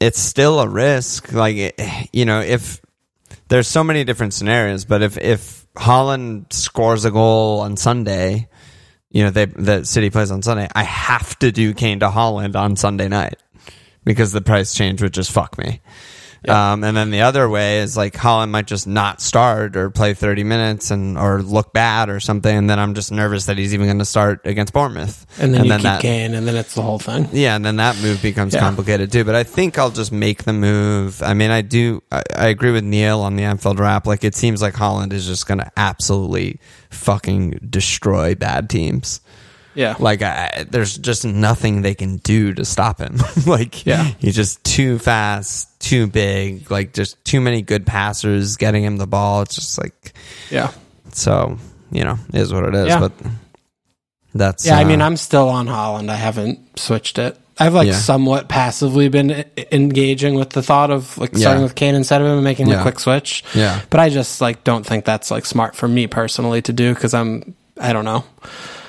it's 0.00 0.18
still 0.18 0.60
a 0.60 0.68
risk. 0.68 1.32
Like, 1.32 1.80
you 2.12 2.24
know, 2.24 2.40
if 2.40 2.80
there's 3.48 3.68
so 3.68 3.84
many 3.84 4.04
different 4.04 4.34
scenarios, 4.34 4.84
but 4.84 5.02
if, 5.02 5.18
if 5.18 5.66
Haaland 5.74 6.52
scores 6.52 7.04
a 7.04 7.10
goal 7.10 7.60
on 7.60 7.76
Sunday, 7.76 8.48
you 9.10 9.22
know, 9.22 9.30
they, 9.30 9.46
the 9.46 9.84
city 9.84 10.10
plays 10.10 10.30
on 10.30 10.42
Sunday, 10.42 10.68
I 10.74 10.82
have 10.82 11.38
to 11.38 11.52
do 11.52 11.74
Kane 11.74 12.00
to 12.00 12.08
Haaland 12.08 12.56
on 12.56 12.76
Sunday 12.76 13.08
night 13.08 13.36
because 14.04 14.32
the 14.32 14.40
price 14.40 14.74
change 14.74 15.02
would 15.02 15.14
just 15.14 15.30
fuck 15.30 15.56
me. 15.58 15.80
Um, 16.48 16.84
and 16.84 16.96
then 16.96 17.10
the 17.10 17.22
other 17.22 17.48
way 17.48 17.78
is 17.78 17.96
like 17.96 18.12
Haaland 18.14 18.50
might 18.50 18.66
just 18.66 18.86
not 18.86 19.20
start 19.20 19.76
or 19.76 19.88
play 19.90 20.14
30 20.14 20.44
minutes 20.44 20.90
and 20.90 21.16
or 21.16 21.42
look 21.42 21.72
bad 21.72 22.08
or 22.10 22.20
something, 22.20 22.56
and 22.56 22.68
then 22.68 22.78
I'm 22.78 22.94
just 22.94 23.10
nervous 23.12 23.46
that 23.46 23.56
he's 23.58 23.72
even 23.74 23.86
going 23.86 23.98
to 23.98 24.04
start 24.04 24.40
against 24.44 24.72
Bournemouth. 24.72 25.24
and 25.40 25.54
then 25.54 25.64
you 25.64 25.72
keep 25.72 25.82
that, 25.82 26.04
and 26.04 26.46
then 26.46 26.56
it's 26.56 26.74
the 26.74 26.82
whole 26.82 26.98
thing. 26.98 27.28
yeah, 27.32 27.56
and 27.56 27.64
then 27.64 27.76
that 27.76 27.96
move 28.02 28.20
becomes 28.22 28.52
Yeah. 28.54 28.60
complicated 28.60 29.10
too. 29.10 29.24
But 29.24 29.34
I 29.34 29.42
think 29.44 29.78
I'll 29.78 29.90
just 29.90 30.12
make 30.12 30.44
the 30.44 30.52
move. 30.52 31.22
I 31.22 31.34
mean, 31.34 31.50
I 31.50 31.62
do. 31.62 32.02
I, 32.12 32.22
I 32.36 32.46
agree 32.48 32.72
with 32.72 32.84
Neil 32.84 33.20
on 33.20 33.36
the 33.36 33.44
Anfield 33.44 33.78
wrap. 33.80 34.06
Like, 34.06 34.24
it 34.24 34.34
seems 34.34 34.60
like 34.60 34.74
Haaland 34.74 35.12
is 35.12 35.26
just 35.26 35.46
going 35.46 35.58
to 35.58 35.70
absolutely 35.76 36.60
fucking 36.90 37.58
destroy 37.70 38.34
bad 38.34 38.68
teams. 38.70 39.20
Yeah, 39.74 39.96
Like, 39.98 40.22
I, 40.22 40.66
there's 40.70 40.96
just 40.96 41.24
nothing 41.24 41.82
they 41.82 41.94
can 41.94 42.16
do 42.18 42.54
to 42.54 42.64
stop 42.64 42.98
him. 43.00 43.16
like, 43.46 43.84
Yeah. 43.84 44.04
he's 44.18 44.36
just 44.36 44.62
too 44.64 44.98
fast, 44.98 45.80
too 45.80 46.06
big. 46.06 46.70
Like, 46.70 46.92
just 46.92 47.22
too 47.24 47.40
many 47.40 47.60
good 47.62 47.84
passers 47.86 48.56
getting 48.56 48.84
him 48.84 48.96
the 48.98 49.06
ball. 49.06 49.42
It's 49.42 49.54
just 49.56 49.78
like 49.80 50.12
yeah, 50.50 50.70
so. 51.12 51.58
You 51.92 52.02
know, 52.02 52.18
it 52.32 52.40
is 52.40 52.52
what 52.52 52.64
it 52.64 52.74
is. 52.74 52.88
Yeah. 52.88 52.98
But 52.98 53.12
that's 54.34 54.66
yeah. 54.66 54.78
I 54.78 54.82
uh, 54.84 54.88
mean, 54.88 55.00
I'm 55.00 55.16
still 55.16 55.48
on 55.48 55.66
Haaland. 55.68 56.08
I 56.08 56.16
haven't 56.16 56.76
switched 56.78 57.18
it. 57.18 57.38
I've 57.56 57.74
like 57.74 57.86
Yeah. 57.86 57.94
somewhat 57.94 58.48
passively 58.48 59.08
been 59.08 59.44
engaging 59.70 60.34
with 60.34 60.50
the 60.50 60.62
thought 60.62 60.90
of 60.90 61.16
like 61.18 61.36
starting 61.36 61.60
Yeah. 61.60 61.64
with 61.66 61.76
Kane 61.76 61.94
instead 61.94 62.20
of 62.20 62.26
him 62.26 62.34
and 62.34 62.42
making 62.44 62.66
the 62.66 62.72
Yeah. 62.74 62.82
quick 62.82 62.98
switch. 62.98 63.44
yeah. 63.54 63.80
But 63.90 64.00
I 64.00 64.08
just 64.08 64.40
like 64.40 64.64
don't 64.64 64.84
think 64.84 65.04
that's 65.04 65.30
like 65.30 65.46
smart 65.46 65.76
for 65.76 65.86
me 65.86 66.08
personally 66.08 66.62
to 66.62 66.72
do 66.72 66.92
because 66.94 67.14
I'm 67.14 67.54
I 67.80 67.92
don't 67.92 68.04
know. 68.04 68.24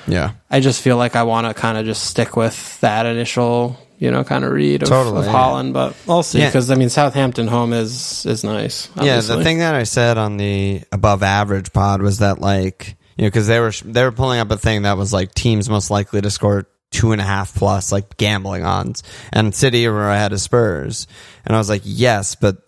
Yeah. 0.06 0.32
I 0.50 0.60
just 0.60 0.82
feel 0.82 0.96
like 0.96 1.16
I 1.16 1.22
want 1.24 1.46
to 1.46 1.54
kind 1.54 1.78
of 1.78 1.84
just 1.86 2.04
stick 2.04 2.36
with 2.36 2.80
that 2.80 3.06
initial, 3.06 3.78
you 3.98 4.10
know, 4.10 4.24
kind 4.24 4.44
of 4.44 4.52
read 4.52 4.82
of, 4.82 4.88
Totally, 4.88 5.20
of 5.20 5.24
yeah. 5.26 5.32
Haaland. 5.32 5.72
But 5.72 5.96
I'll 6.08 6.22
see 6.22 6.38
Yeah. 6.40 6.46
because 6.48 6.70
I 6.70 6.74
mean 6.76 6.88
Southampton 6.90 7.48
home 7.48 7.72
is 7.72 8.24
is 8.26 8.44
nice. 8.44 8.88
Yeah, 8.96 9.02
obviously. 9.02 9.36
the 9.38 9.44
thing 9.44 9.58
that 9.58 9.74
I 9.74 9.82
said 9.84 10.18
on 10.18 10.36
the 10.36 10.82
above 10.92 11.22
average 11.22 11.72
pod 11.72 12.02
was 12.02 12.18
that 12.18 12.40
like 12.40 12.96
you 13.16 13.22
know 13.24 13.28
because 13.28 13.46
they 13.46 13.60
were 13.60 13.72
they 13.84 14.02
were 14.04 14.12
pulling 14.12 14.40
up 14.40 14.50
a 14.50 14.56
thing 14.58 14.82
that 14.82 14.96
was 14.96 15.12
like 15.12 15.34
teams 15.34 15.68
most 15.68 15.90
likely 15.90 16.20
to 16.20 16.30
score 16.30 16.66
two 16.92 17.12
and 17.12 17.20
a 17.20 17.24
half 17.24 17.54
plus 17.54 17.90
like 17.90 18.16
gambling 18.16 18.64
odds, 18.64 19.02
and 19.32 19.54
City 19.54 19.88
were 19.88 20.08
ahead 20.10 20.32
of 20.32 20.40
Spurs, 20.40 21.06
and 21.44 21.54
I 21.54 21.58
was 21.58 21.68
like 21.68 21.82
yes, 21.84 22.34
but 22.36 22.58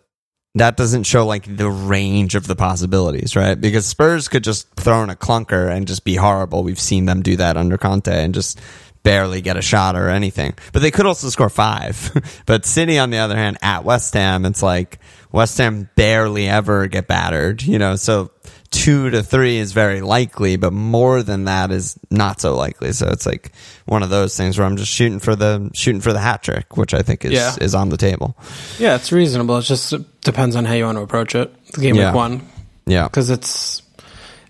that 0.61 0.77
doesn't 0.77 1.05
show 1.05 1.27
like 1.27 1.57
the 1.57 1.69
range 1.69 2.35
of 2.35 2.47
the 2.47 2.57
possibilities, 2.57 3.37
right? 3.37 3.61
Because 3.61 3.87
Spurs 3.87 4.29
could 4.29 4.45
just 4.45 4.73
throw 4.75 5.03
in 5.03 5.11
a 5.11 5.17
clunker 5.17 5.71
and 5.71 5.87
just 5.87 6.05
be 6.05 6.15
horrible. 6.15 6.63
We've 6.63 6.81
seen 6.81 7.07
them 7.07 7.23
do 7.23 7.37
that 7.37 7.57
under 7.57 7.79
Conte 7.79 8.13
and 8.13 8.35
just 8.35 8.61
barely 9.03 9.41
get 9.41 9.57
a 9.57 9.63
shot 9.63 9.97
or 9.97 10.09
anything. 10.09 10.55
But 10.73 10.83
they 10.83 10.91
could 10.91 11.07
also 11.07 11.29
score 11.29 11.49
five. 11.49 12.13
but 12.47 12.67
City, 12.67 12.99
on 12.99 13.11
the 13.11 13.19
other 13.19 13.37
hand, 13.37 13.59
at 13.63 13.85
West 13.85 14.13
Ham, 14.15 14.45
it's 14.45 14.63
like 14.63 14.99
West 15.33 15.59
Ham 15.59 15.89
barely 15.97 16.49
ever 16.49 16.87
get 16.89 17.07
battered, 17.07 17.63
you 17.63 17.79
know, 17.79 17.97
so 17.97 18.31
two 18.71 19.11
to 19.11 19.23
three 19.23 19.57
is 19.59 19.73
very 19.73 20.01
likely, 20.01 20.57
but 20.57 20.73
more 20.73 21.23
than 21.23 21.45
that 21.45 21.71
is 21.71 21.99
not 22.11 22.41
so 22.41 22.55
likely. 22.57 22.93
So 22.93 23.09
it's 23.09 23.27
like 23.27 23.53
one 23.87 24.03
of 24.03 24.11
those 24.11 24.37
things 24.37 24.59
where 24.59 24.67
I'm 24.67 24.77
just 24.77 24.93
shooting 24.93 25.19
for 25.21 25.35
the 25.35 25.71
shooting 25.75 26.01
for 26.01 26.13
the 26.13 26.19
hat 26.21 26.43
trick, 26.43 26.77
which 26.77 26.93
I 26.95 27.03
think 27.03 27.25
is 27.25 27.33
Yeah. 27.33 27.55
is 27.61 27.75
on 27.75 27.89
the 27.89 27.97
table. 27.97 28.37
yeah, 28.79 28.95
it's 28.97 29.11
reasonable. 29.13 29.57
It 29.59 29.63
just 29.63 29.95
depends 30.23 30.55
on 30.57 30.65
how 30.65 30.75
you 30.75 30.85
want 30.85 30.99
to 30.99 31.03
approach 31.03 31.35
it. 31.35 31.53
The 31.73 31.81
game 31.81 31.95
Yeah. 31.97 32.09
week 32.11 32.15
one 32.17 32.43
Yeah. 32.87 33.05
because 33.05 33.31
it's 33.31 33.83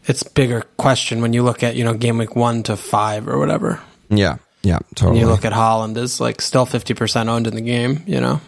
it's 0.06 0.22
bigger 0.22 0.62
question 0.78 1.20
when 1.20 1.32
you 1.32 1.42
look 1.42 1.62
at 1.62 1.76
you 1.76 1.84
know 1.84 1.94
game 1.94 2.18
week 2.18 2.34
one 2.34 2.62
to 2.64 2.76
five 2.76 3.28
or 3.28 3.38
whatever. 3.38 3.80
Yeah. 4.10 4.36
Yeah. 4.62 4.76
And 4.78 4.84
Totally. 4.96 5.20
you 5.20 5.26
look 5.26 5.44
at 5.44 5.52
Haaland 5.52 5.96
is 5.96 6.20
like 6.20 6.40
still 6.40 6.66
fifty 6.66 6.94
percent 6.94 7.28
owned 7.28 7.46
in 7.46 7.54
the 7.54 7.60
game. 7.60 8.02
You 8.06 8.20
know, 8.20 8.40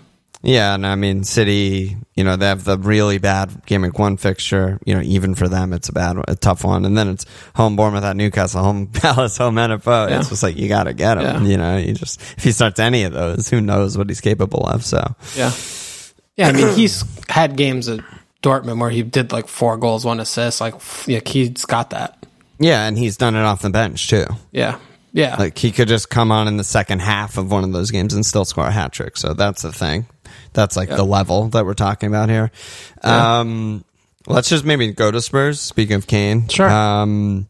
Yeah, 0.43 0.75
and 0.75 0.87
I 0.87 0.95
mean, 0.95 1.23
City, 1.25 1.99
you 2.15 2.25
know, 2.25 2.37
they 2.37 2.47
have 2.47 2.65
the 2.65 2.79
really 2.79 3.19
bad 3.19 3.67
game 3.67 3.83
week 3.83 3.99
one 3.99 4.17
fixture. 4.17 4.79
You 4.87 4.95
know, 4.95 5.03
even 5.03 5.35
for 5.35 5.49
them, 5.49 5.75
it's 5.75 5.91
a 5.91 5.93
bad, 5.93 6.17
a 6.29 6.35
tough 6.35 6.65
one. 6.65 6.87
And 6.87 6.97
then 6.97 7.09
it's 7.09 7.27
home 7.55 7.77
Bournemouth 7.77 8.05
at 8.05 8.17
Newcastle, 8.17 8.63
home 8.63 8.87
Palace, 8.93 9.37
home 9.37 9.57
NFO. 9.57 10.09
Yeah. 10.09 10.21
It's 10.21 10.31
just 10.31 10.43
like 10.43 10.57
you 10.57 10.69
got 10.69 10.85
to 10.85 10.95
get 10.95 11.19
him. 11.19 11.45
Yeah. 11.45 11.51
You 11.51 11.57
know, 11.59 11.77
you 11.77 11.93
just 11.93 12.21
if 12.39 12.45
he 12.45 12.53
starts 12.53 12.81
any 12.81 13.03
of 13.03 13.13
those, 13.13 13.51
who 13.51 13.61
knows 13.61 13.99
what 13.99 14.09
he's 14.09 14.23
capable 14.23 14.67
of? 14.67 14.83
So 14.85 15.15
yeah, 15.37 15.53
yeah. 16.37 16.49
I 16.49 16.53
mean, 16.53 16.75
he's 16.75 17.05
had 17.29 17.57
games 17.57 17.89
at 17.89 18.01
Dortmund 18.43 18.81
where 18.81 18.89
he 18.91 19.03
did 19.03 19.33
like 19.33 19.47
four 19.47 19.77
goals, 19.77 20.07
one 20.07 20.21
assist. 20.21 20.61
Like, 20.63 20.75
yeah, 21.07 21.21
he's 21.27 21.67
got 21.67 21.91
that. 21.91 22.25
yeah, 22.59 22.87
and 22.87 22.97
he's 22.97 23.19
done 23.19 23.37
it 23.37 23.43
off 23.43 23.61
the 23.61 23.69
bench 23.69 24.09
too. 24.09 24.25
Yeah, 24.53 24.79
yeah, 25.13 25.37
Like 25.37 25.59
he 25.59 25.71
could 25.71 25.89
just 25.89 26.09
come 26.09 26.33
on 26.33 26.49
in 26.49 26.57
the 26.57 26.65
second 26.65 27.01
half 27.01 27.37
of 27.37 27.51
one 27.51 27.65
of 27.65 27.73
those 27.73 27.91
games 27.91 28.15
and 28.15 28.25
still 28.25 28.47
score 28.47 28.67
a 28.67 28.71
hat 28.71 28.93
trick. 28.93 29.19
So 29.19 29.35
that's 29.35 29.61
the 29.63 29.73
thing. 29.73 30.07
That's 30.53 30.77
like 30.77 30.89
the 30.89 31.05
level 31.05 31.49
that 31.49 31.65
we're 31.65 31.75
talking 31.75 32.09
about 32.09 32.29
here. 32.29 32.51
Um, 33.03 33.85
let's 34.27 34.49
just 34.49 34.65
maybe 34.65 34.93
go 34.93 35.11
to 35.11 35.21
Spurs. 35.21 35.61
Speaking 35.61 35.97
of 35.97 36.07
Kane, 36.07 36.49
Sure. 36.49 36.69
Um, 36.69 37.49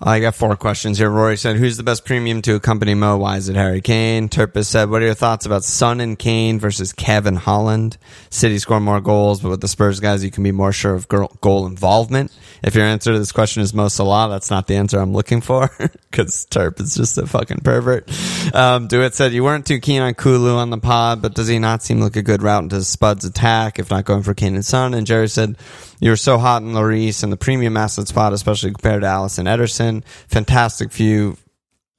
I 0.00 0.18
got 0.18 0.34
four 0.34 0.56
questions 0.56 0.98
here. 0.98 1.08
Rory 1.08 1.36
said, 1.36 1.56
"Who's 1.56 1.76
the 1.76 1.84
best 1.84 2.04
premium 2.04 2.42
to 2.42 2.56
accompany 2.56 2.94
Mo? 2.94 3.16
Why 3.18 3.36
is 3.36 3.48
it 3.48 3.54
Harry 3.54 3.80
Kane?" 3.80 4.28
Turpis 4.28 4.66
said, 4.66 4.90
"What 4.90 5.02
are 5.02 5.06
your 5.06 5.14
thoughts 5.14 5.46
about 5.46 5.62
Son 5.62 6.00
and 6.00 6.18
Kane 6.18 6.58
versus 6.58 6.92
Kevin 6.92 7.36
Haaland? 7.38 7.96
City 8.28 8.58
score 8.58 8.80
more 8.80 9.00
goals, 9.00 9.40
but 9.40 9.50
with 9.50 9.60
the 9.60 9.68
Spurs 9.68 10.00
guys, 10.00 10.24
you 10.24 10.32
can 10.32 10.42
be 10.42 10.50
more 10.50 10.72
sure 10.72 10.94
of 10.94 11.06
goal, 11.08 11.66
involvement." 11.66 12.32
If 12.64 12.74
your 12.74 12.86
answer 12.86 13.12
to 13.12 13.18
this 13.18 13.30
question 13.30 13.62
is 13.62 13.74
Mo 13.74 13.88
Salah, 13.88 14.30
that's 14.30 14.50
not 14.50 14.66
the 14.66 14.76
answer 14.76 14.98
I'm 14.98 15.12
looking 15.12 15.42
for 15.42 15.70
because 16.10 16.46
Turp 16.50 16.80
is 16.80 16.94
just 16.94 17.18
a 17.18 17.26
fucking 17.26 17.58
pervert. 17.58 18.10
Um, 18.54 18.88
Dewitt 18.88 19.14
said 19.14 19.32
you 19.32 19.44
weren't 19.44 19.66
too 19.66 19.80
keen 19.80 20.00
on 20.00 20.14
Kulu 20.14 20.56
on 20.56 20.70
the 20.70 20.78
pod, 20.78 21.20
but 21.20 21.34
does 21.34 21.46
he 21.46 21.58
not 21.58 21.82
seem 21.82 22.00
like 22.00 22.16
a 22.16 22.22
good 22.22 22.42
route 22.42 22.62
into 22.62 22.82
Spud's 22.82 23.26
attack 23.26 23.78
if 23.78 23.90
not 23.90 24.06
going 24.06 24.22
for 24.22 24.32
Kane 24.32 24.54
and 24.54 24.64
Son? 24.64 24.94
And 24.94 25.06
Jerry 25.06 25.28
said 25.28 25.56
you 26.00 26.10
were 26.10 26.16
so 26.16 26.38
hot 26.38 26.62
in 26.62 26.72
Lloris 26.72 27.22
and 27.22 27.30
the 27.30 27.36
premium 27.36 27.76
asset 27.76 28.08
spot, 28.08 28.32
especially 28.32 28.70
compared 28.72 29.02
to 29.02 29.06
Alisson 29.06 29.44
Ederson. 29.44 29.83
Fantastic 30.28 30.92
few 30.92 31.36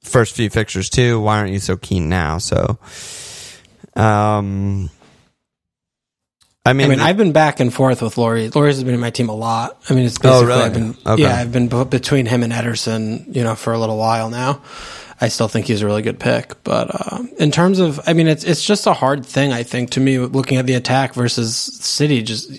first 0.02 0.34
few 0.36 0.48
fixtures 0.50 0.88
too. 0.90 1.20
Why 1.20 1.38
aren't 1.38 1.52
you 1.52 1.58
so 1.58 1.76
keen 1.76 2.08
now? 2.08 2.38
So, 2.38 2.78
um, 3.96 4.90
I 6.64 6.72
mean, 6.72 6.86
I 6.86 6.88
mean, 6.90 7.00
I've 7.00 7.16
been 7.16 7.32
back 7.32 7.60
and 7.60 7.72
forth 7.72 8.02
with 8.02 8.18
Laurie. 8.18 8.48
Laurie 8.50 8.70
has 8.70 8.82
been 8.82 8.94
in 8.94 9.00
my 9.00 9.10
team 9.10 9.28
a 9.28 9.34
lot. 9.34 9.80
I 9.88 9.94
mean, 9.94 10.04
it's 10.04 10.16
Oh, 10.18 10.22
basically 10.22 10.46
really? 10.46 10.62
I've 10.62 10.74
been 10.74 10.96
Okay. 11.06 11.22
yeah, 11.22 11.36
I've 11.36 11.52
been 11.52 11.68
b- 11.68 11.84
between 11.84 12.26
him 12.26 12.42
and 12.42 12.52
Ederson, 12.52 13.34
you 13.34 13.44
know, 13.44 13.54
for 13.54 13.72
a 13.72 13.78
little 13.78 13.96
while 13.96 14.30
now. 14.30 14.62
I 15.20 15.28
still 15.28 15.48
think 15.48 15.66
he's 15.66 15.80
a 15.80 15.86
really 15.86 16.02
good 16.02 16.18
pick, 16.20 16.62
but 16.62 16.88
uh, 16.92 17.22
in 17.38 17.50
terms 17.50 17.78
of, 17.78 18.00
I 18.06 18.12
mean, 18.12 18.26
it's 18.26 18.44
it's 18.44 18.62
just 18.62 18.86
a 18.86 18.92
hard 18.92 19.24
thing. 19.24 19.50
I 19.52 19.62
think 19.62 19.90
to 19.90 20.00
me, 20.00 20.18
looking 20.18 20.58
at 20.58 20.66
the 20.66 20.74
attack 20.74 21.14
versus 21.14 21.56
City, 21.56 22.22
just 22.22 22.50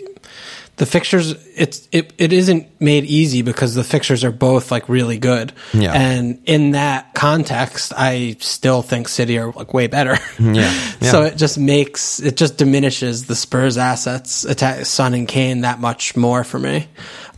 the 0.78 0.86
fixtures. 0.86 1.32
It's 1.56 1.88
it 1.92 2.14
it 2.18 2.32
isn't 2.34 2.80
made 2.80 3.04
easy 3.06 3.42
because 3.42 3.76
the 3.76 3.84
fixtures 3.84 4.24
are 4.24 4.32
both 4.32 4.72
like 4.72 4.88
really 4.90 5.18
good. 5.18 5.52
Yeah. 5.74 5.92
and 5.94 6.42
in 6.46 6.72
that 6.72 7.14
context, 7.14 7.94
I 7.96 8.38
still 8.40 8.82
think 8.84 9.08
City 9.10 9.38
are 9.40 9.52
like 9.52 9.74
way 9.74 9.88
better. 9.88 10.18
Yeah. 10.40 10.74
So 11.02 11.24
it 11.24 11.38
just 11.38 11.58
makes 11.58 12.20
it 12.20 12.36
just 12.38 12.58
diminishes 12.58 13.26
the 13.28 13.36
Spurs 13.36 13.78
assets, 13.78 14.44
attack 14.46 14.86
Son 14.86 15.14
and 15.14 15.28
Kane 15.28 15.62
that 15.62 15.80
much 15.80 16.16
more 16.18 16.44
for 16.44 16.60
me. 16.60 16.88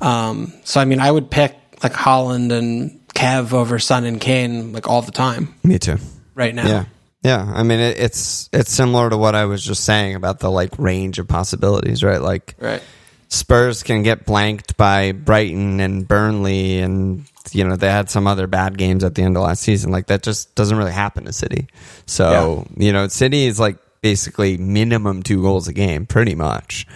Um, 0.02 0.54
so 0.64 0.80
I 0.80 0.86
mean, 0.86 1.00
I 1.00 1.12
would 1.12 1.30
pick 1.30 1.56
like 1.84 1.94
Haaland 1.94 2.52
and 2.52 3.00
Kev 3.14 3.54
over 3.54 3.80
Son 3.80 4.06
and 4.06 4.20
Kane 4.20 4.72
like 4.74 4.88
all 4.88 5.02
the 5.02 5.12
time 5.12 5.54
me 5.64 5.78
too. 5.80 5.98
right 6.36 6.54
now. 6.56 6.68
Yeah. 6.68 6.86
Yeah, 7.22 7.52
I 7.54 7.64
mean 7.64 7.80
it, 7.80 8.00
it's 8.00 8.50
it's 8.54 8.72
similar 8.72 9.10
to 9.10 9.18
what 9.18 9.36
I 9.36 9.44
was 9.46 9.62
just 9.64 9.84
saying 9.84 10.16
about 10.16 10.40
the 10.40 10.50
like 10.50 10.72
range 10.80 11.20
of 11.20 11.28
possibilities, 11.28 12.02
right? 12.02 12.22
Like 12.22 12.56
Right. 12.60 12.82
Spurs 13.30 13.84
can 13.84 14.02
get 14.04 14.26
blanked 14.26 14.76
by 14.76 15.12
Brighton 15.12 15.80
and 15.80 16.08
Burnley, 16.08 16.80
and 16.80 17.26
you 17.52 17.64
know 17.64 17.76
they 17.76 17.90
had 17.90 18.10
some 18.10 18.26
other 18.28 18.48
bad 18.48 18.78
games 18.78 19.04
at 19.04 19.16
the 19.16 19.22
end 19.22 19.38
of 19.38 19.44
last 19.44 19.62
season. 19.62 19.92
Like 19.92 20.08
that 20.08 20.24
just 20.24 20.54
doesn't 20.56 20.78
really 20.78 20.92
happen 20.92 21.26
to 21.26 21.32
City. 21.34 21.68
So 22.08 22.66
you 22.76 22.92
know, 22.92 23.08
City 23.08 23.46
is 23.46 23.60
like 23.60 23.78
basically 24.02 24.58
minimum 24.58 25.22
two 25.24 25.42
goals 25.42 25.68
a 25.68 25.74
game, 25.74 26.06
pretty 26.06 26.36
much. 26.36 26.88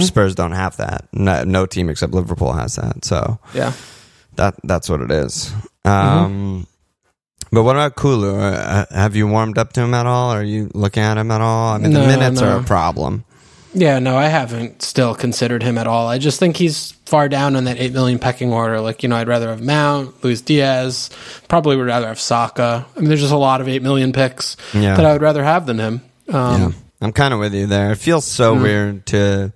Spurs 0.00 0.36
don't 0.36 0.52
have 0.52 0.76
that. 0.76 1.08
No, 1.12 1.42
no 1.42 1.66
team 1.66 1.90
except 1.90 2.12
Liverpool 2.12 2.52
has 2.52 2.76
that. 2.76 3.04
So 3.04 3.40
Yeah. 3.52 3.72
that 4.36 4.54
that's 4.62 4.88
what 4.88 5.00
it 5.00 5.10
is. 5.10 5.52
Um, 5.84 6.68
But 7.50 7.64
what 7.64 7.74
about 7.74 7.96
Kulu? 7.96 8.36
Uh, 8.38 8.84
have 8.94 9.16
you 9.16 9.26
warmed 9.26 9.58
up 9.58 9.72
to 9.72 9.80
him 9.80 9.92
at 9.92 10.06
all? 10.06 10.30
Are 10.30 10.44
you 10.44 10.70
looking 10.72 11.02
at 11.02 11.18
him 11.18 11.32
at 11.32 11.40
all? 11.40 11.74
I 11.74 11.78
mean, 11.78 11.92
the 11.92 11.98
No, 12.00 12.06
minutes 12.06 12.40
are 12.40 12.58
a 12.58 12.62
problem. 12.62 13.24
Yeah, 13.74 13.98
no, 14.00 14.16
I 14.16 14.26
haven't 14.26 14.82
still 14.82 15.14
considered 15.14 15.62
him 15.62 15.78
at 15.78 15.86
all. 15.86 16.06
I 16.06 16.18
just 16.18 16.38
think 16.38 16.56
he's 16.56 16.92
far 17.06 17.28
down 17.28 17.56
on 17.56 17.64
that 17.64 17.78
eight 17.78 17.92
million 17.92 18.18
pecking 18.18 18.52
order. 18.52 18.80
Like, 18.80 19.02
you 19.02 19.08
know, 19.08 19.16
I'd 19.16 19.28
rather 19.28 19.48
have 19.48 19.62
Mount, 19.62 20.22
Luis 20.22 20.40
Diaz, 20.42 21.08
probably 21.48 21.76
would 21.76 21.86
rather 21.86 22.08
have 22.08 22.20
Saka. 22.20 22.84
I 22.96 23.00
mean, 23.00 23.08
there's 23.08 23.20
just 23.20 23.32
a 23.32 23.36
lot 23.38 23.60
of 23.62 23.68
eight 23.68 23.82
million 23.82 24.12
picks 24.12 24.56
Yeah. 24.74 24.94
that 24.96 25.06
I 25.06 25.12
would 25.12 25.22
rather 25.22 25.42
have 25.44 25.64
than 25.66 25.78
him. 25.78 26.00
Um, 26.28 26.60
Yeah, 26.60 26.70
I'm 27.00 27.12
kind 27.12 27.32
of 27.32 27.40
with 27.40 27.54
you 27.54 27.66
there. 27.66 27.92
It 27.92 27.96
feels 27.98 28.26
so 28.26 28.54
Mm-hmm. 28.54 28.62
weird 28.62 29.06
to 29.06 29.52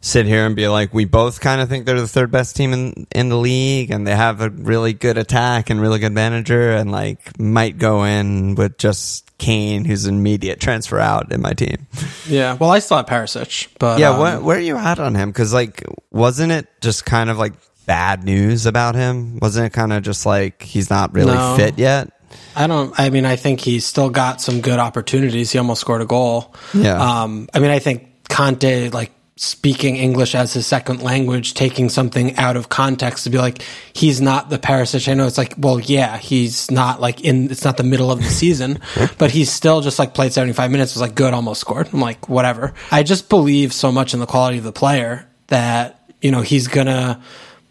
sit 0.00 0.26
here 0.26 0.46
and 0.46 0.54
be 0.54 0.68
like, 0.68 0.94
we 0.94 1.04
both 1.04 1.40
kind 1.40 1.60
of 1.60 1.68
think 1.68 1.86
they're 1.86 2.00
the 2.00 2.06
third 2.08 2.30
best 2.30 2.56
team 2.56 2.72
in 2.72 3.06
in 3.12 3.28
the 3.28 3.36
league, 3.36 3.90
and 3.90 4.06
they 4.06 4.14
have 4.14 4.40
a 4.40 4.50
really 4.50 4.92
good 4.92 5.18
attack 5.18 5.70
and 5.70 5.80
really 5.80 5.98
good 5.98 6.12
manager, 6.12 6.72
and 6.72 6.90
like 6.92 7.38
might 7.38 7.78
go 7.78 8.04
in 8.04 8.54
with 8.54 8.78
just 8.78 9.24
Kane, 9.38 9.84
who's 9.84 10.04
an 10.06 10.16
immediate 10.16 10.60
transfer 10.60 10.98
out 10.98 11.32
in 11.32 11.40
my 11.40 11.52
team. 11.52 11.86
Yeah. 12.26 12.54
Well, 12.54 12.70
I 12.70 12.80
still 12.80 12.96
have 12.96 13.06
Perisic, 13.06 13.68
but 13.78 13.98
Yeah, 14.00 14.10
um, 14.10 14.18
what, 14.18 14.42
where 14.42 14.56
are 14.56 14.60
you 14.60 14.76
at 14.76 14.98
on 14.98 15.14
him? 15.14 15.30
Because 15.30 15.52
like, 15.52 15.84
wasn't 16.10 16.52
it 16.52 16.66
just 16.80 17.04
kind 17.06 17.30
of 17.30 17.38
like 17.38 17.52
bad 17.86 18.24
news 18.24 18.66
about 18.66 18.94
him? 18.94 19.38
Wasn't 19.38 19.64
it 19.66 19.70
kind 19.72 19.92
of 19.92 20.02
just 20.02 20.26
like 20.26 20.62
he's 20.62 20.90
not 20.90 21.14
really 21.14 21.34
No. 21.34 21.54
fit 21.56 21.78
yet? 21.78 22.10
I 22.54 22.66
don't. 22.66 22.92
I 22.98 23.10
mean, 23.10 23.24
I 23.24 23.36
think 23.36 23.60
he's 23.60 23.86
still 23.86 24.10
got 24.10 24.40
some 24.40 24.60
good 24.60 24.78
opportunities. 24.78 25.52
He 25.52 25.58
almost 25.58 25.80
scored 25.80 26.02
a 26.02 26.06
goal. 26.06 26.54
Yeah. 26.74 27.22
Um. 27.22 27.48
I 27.54 27.60
mean, 27.60 27.70
I 27.70 27.78
think 27.78 28.08
Conte 28.28 28.90
like 28.90 29.12
speaking 29.38 29.96
English 29.96 30.34
as 30.34 30.52
his 30.52 30.66
second 30.66 31.00
language, 31.00 31.54
taking 31.54 31.88
something 31.88 32.36
out 32.36 32.56
of 32.56 32.68
context 32.68 33.24
to 33.24 33.30
be 33.30 33.38
like, 33.38 33.62
he's 33.92 34.20
not 34.20 34.50
the 34.50 34.58
Perisic. 34.58 35.08
I 35.08 35.14
know 35.14 35.26
it's 35.26 35.38
like, 35.38 35.54
well, 35.56 35.78
yeah, 35.78 36.18
he's 36.18 36.70
not 36.70 37.00
like 37.00 37.20
in. 37.22 37.50
It's 37.50 37.64
not 37.64 37.76
the 37.76 37.84
middle 37.84 38.10
of 38.10 38.18
the 38.18 38.28
season, 38.28 38.80
but 39.18 39.30
he's 39.30 39.50
still 39.50 39.80
just 39.80 39.98
like 39.98 40.12
played 40.12 40.32
seventy 40.32 40.52
five 40.52 40.70
minutes. 40.70 40.94
Was 40.94 41.00
like 41.00 41.14
good, 41.14 41.32
almost 41.32 41.60
scored. 41.60 41.88
I'm 41.92 42.00
like, 42.00 42.28
whatever. 42.28 42.74
I 42.90 43.02
just 43.04 43.28
believe 43.28 43.72
so 43.72 43.92
much 43.92 44.12
in 44.12 44.20
the 44.20 44.26
quality 44.26 44.58
of 44.58 44.64
the 44.64 44.72
player 44.72 45.26
that 45.46 46.12
you 46.20 46.32
know 46.32 46.42
he's 46.42 46.66
gonna 46.66 47.22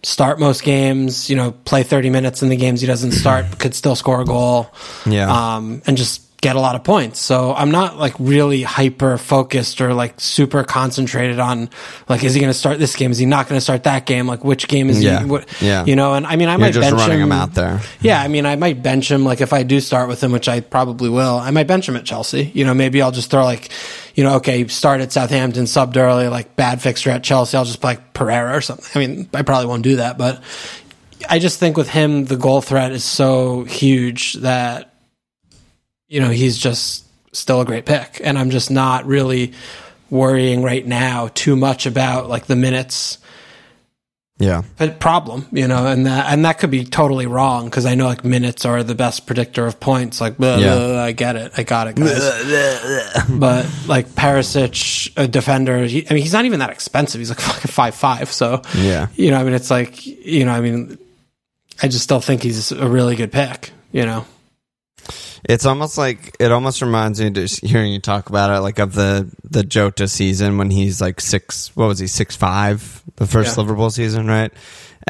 start 0.04 0.40
most 0.40 0.64
games, 0.64 1.30
you 1.30 1.36
know, 1.36 1.52
play 1.52 1.84
30 1.84 2.10
minutes 2.10 2.42
in 2.42 2.50
the 2.50 2.56
games 2.56 2.80
he 2.82 2.88
doesn't 2.88 3.12
start, 3.12 3.46
could 3.60 3.76
still 3.76 3.96
score 3.96 4.22
a 4.22 4.26
goal. 4.26 4.74
Yeah. 5.06 5.56
Um, 5.56 5.82
and 5.86 5.98
just 5.98 6.27
get 6.48 6.56
a 6.56 6.62
lot 6.62 6.76
of 6.76 6.84
points. 6.86 7.20
So 7.20 7.54
I'm 7.54 7.72
not 7.72 7.98
like 7.98 8.14
really 8.20 8.64
hyper 8.64 9.18
focused 9.18 9.82
or 9.82 9.94
like 9.94 10.14
super 10.18 10.64
concentrated 10.64 11.40
on 11.40 11.70
like, 12.08 12.24
is 12.24 12.34
he 12.34 12.40
going 12.40 12.50
to 12.52 12.58
start 12.58 12.80
this 12.80 12.96
game? 12.96 13.12
Is 13.12 13.18
he 13.18 13.26
not 13.26 13.50
going 13.50 13.58
to 13.58 13.62
start 13.62 13.84
that 13.84 14.06
game? 14.06 14.28
Like 14.28 14.46
which 14.46 14.70
game 14.70 14.90
is 14.90 15.04
Yeah. 15.04 15.20
he? 15.20 15.26
What, 15.26 15.62
Yeah. 15.62 15.84
You 15.84 15.98
know, 15.98 16.14
and 16.14 16.26
I 16.26 16.38
mean, 16.38 16.48
I 16.48 16.54
You're 16.54 16.60
might 16.60 16.74
just 16.74 16.90
bench 16.90 17.02
running 17.02 17.18
him 17.20 17.26
him 17.26 17.32
out 17.34 17.54
there. 17.54 17.82
Yeah. 18.00 18.22
I 18.22 18.30
mean, 18.30 18.46
I 18.46 18.56
might 18.56 18.82
bench 18.82 19.12
him. 19.12 19.26
Like 19.26 19.42
if 19.42 19.52
I 19.52 19.64
do 19.64 19.82
start 19.82 20.08
with 20.08 20.24
him, 20.24 20.32
which 20.32 20.48
I 20.48 20.62
probably 20.62 21.10
will, 21.10 21.38
I 21.38 21.52
might 21.52 21.68
bench 21.68 21.90
him 21.90 21.98
at 21.98 22.06
Chelsea. 22.06 22.50
You 22.54 22.64
know, 22.64 22.74
maybe 22.74 23.02
I'll 23.02 23.12
just 23.12 23.30
throw 23.30 23.44
like, 23.44 23.70
you 24.16 24.24
know, 24.24 24.36
okay, 24.36 24.66
start 24.68 25.02
at 25.02 25.12
Southampton, 25.12 25.66
subbed 25.66 25.98
early, 25.98 26.30
like 26.30 26.56
bad 26.56 26.82
fixture 26.82 27.10
at 27.10 27.24
Chelsea. 27.24 27.58
I'll 27.58 27.66
just 27.66 27.82
play 27.82 27.96
like 27.96 28.14
Pereira 28.14 28.56
or 28.56 28.62
something. 28.62 28.88
I 28.96 29.06
mean, 29.06 29.30
I 29.34 29.42
probably 29.42 29.68
won't 29.68 29.84
do 29.84 29.98
that, 29.98 30.18
but 30.18 30.42
I 31.30 31.40
just 31.40 31.60
think 31.60 31.76
with 31.76 31.90
him, 31.90 32.24
the 32.26 32.38
goal 32.38 32.62
threat 32.62 32.94
is 32.94 33.04
so 33.04 33.64
huge 33.66 34.34
that, 34.36 34.94
you 36.08 36.20
know, 36.22 36.30
he's 36.30 36.58
just 36.58 37.06
still 37.36 37.62
a 37.62 37.66
great 37.66 37.86
pick. 37.86 38.22
And 38.24 38.38
I'm 38.38 38.50
just 38.50 38.72
not 38.72 39.06
really 39.06 39.54
worrying 40.10 40.64
right 40.64 40.86
now 40.86 41.30
too 41.34 41.56
much 41.56 41.86
about 41.86 42.30
like 42.30 42.46
the 42.48 42.56
minutes 42.56 43.18
Yeah. 44.40 44.62
problem, 45.00 45.48
you 45.52 45.68
know, 45.68 45.86
and 45.88 46.06
that 46.06 46.28
and 46.32 46.46
that 46.46 46.60
could 46.60 46.70
be 46.72 46.86
totally 46.86 47.26
wrong 47.26 47.66
because 47.66 47.86
I 47.86 47.96
know 47.96 48.06
like 48.06 48.24
minutes 48.24 48.66
are 48.66 48.84
the 48.84 48.96
best 48.96 49.26
predictor 49.26 49.66
of 49.66 49.80
points. 49.80 50.22
Like, 50.22 50.38
blah, 50.38 50.58
Yeah. 50.58 50.76
blah, 50.78 51.04
I 51.04 51.12
get 51.12 51.36
it, 51.36 51.52
I 51.58 51.64
got 51.64 51.88
it, 51.88 51.96
guys. 51.96 53.26
but 53.30 53.68
like 53.88 54.08
Perisic, 54.10 55.12
a 55.18 55.28
defender, 55.28 55.84
he, 55.86 56.08
I 56.10 56.14
mean, 56.14 56.24
he's 56.24 56.34
not 56.34 56.46
even 56.46 56.60
that 56.60 56.70
expensive. 56.70 57.20
He's 57.20 57.30
like 57.30 57.40
fucking 57.42 57.70
five 57.72 57.96
five. 57.96 58.32
So 58.32 58.62
Yeah. 58.76 59.08
you 59.16 59.32
know, 59.32 59.38
I 59.38 59.44
mean, 59.44 59.54
it's 59.54 59.70
like 59.72 60.06
you 60.06 60.46
know, 60.46 60.52
I 60.54 60.62
mean, 60.62 60.98
I 61.82 61.88
just 61.88 62.04
still 62.04 62.22
think 62.22 62.44
he's 62.44 62.72
a 62.72 62.88
really 62.88 63.16
good 63.16 63.32
pick. 63.32 63.72
You 63.92 64.06
know, 64.06 64.26
It's 65.48 65.66
almost 65.66 65.98
like 65.98 66.36
it 66.40 66.52
almost 66.52 66.82
reminds 66.82 67.22
me 67.22 67.30
just 67.30 67.64
hearing 67.64 67.94
you 67.94 68.00
talk 68.00 68.30
about 68.30 68.50
it, 68.56 68.60
like 68.62 68.80
of 68.80 68.94
the 68.94 69.32
the 69.44 69.64
Jota 69.64 70.08
season 70.08 70.58
when 70.58 70.70
he's 70.72 71.00
like 71.02 71.22
six. 71.22 71.76
What 71.76 71.88
was 71.88 72.00
he 72.00 72.08
six 72.08 72.36
five? 72.36 73.04
The 73.16 73.28
first 73.28 73.56
Yeah. 73.58 73.64
Liverpool 73.64 73.90
season, 73.90 74.28
right? 74.28 74.52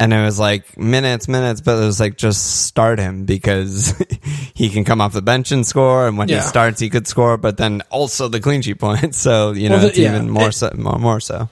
And 0.00 0.12
it 0.12 0.22
was 0.22 0.38
like 0.38 0.78
minutes, 0.78 1.26
minutes, 1.26 1.60
but 1.60 1.76
it 1.82 1.84
was 1.84 1.98
like 1.98 2.16
just 2.16 2.66
start 2.66 3.00
him 3.00 3.24
because 3.24 3.92
he 4.54 4.68
can 4.70 4.84
come 4.84 5.00
off 5.00 5.12
the 5.12 5.22
bench 5.22 5.50
and 5.50 5.66
score, 5.66 6.06
and 6.06 6.16
when 6.16 6.28
he 6.28 6.38
starts, 6.40 6.78
he 6.80 6.88
could 6.88 7.08
score. 7.08 7.36
But 7.36 7.56
then 7.56 7.82
also 7.90 8.28
the 8.28 8.38
clean 8.38 8.62
sheet 8.62 8.78
points, 8.78 9.18
so 9.18 9.50
you 9.52 9.68
know 9.68 9.74
Well, 9.74 9.82
the- 9.82 9.88
it's 9.88 9.98
yeah. 9.98 10.14
even 10.14 10.30
more 10.30 10.48
It- 10.50 10.52
so, 10.52 10.70
more, 10.76 10.98
more 11.00 11.18
so. 11.20 11.48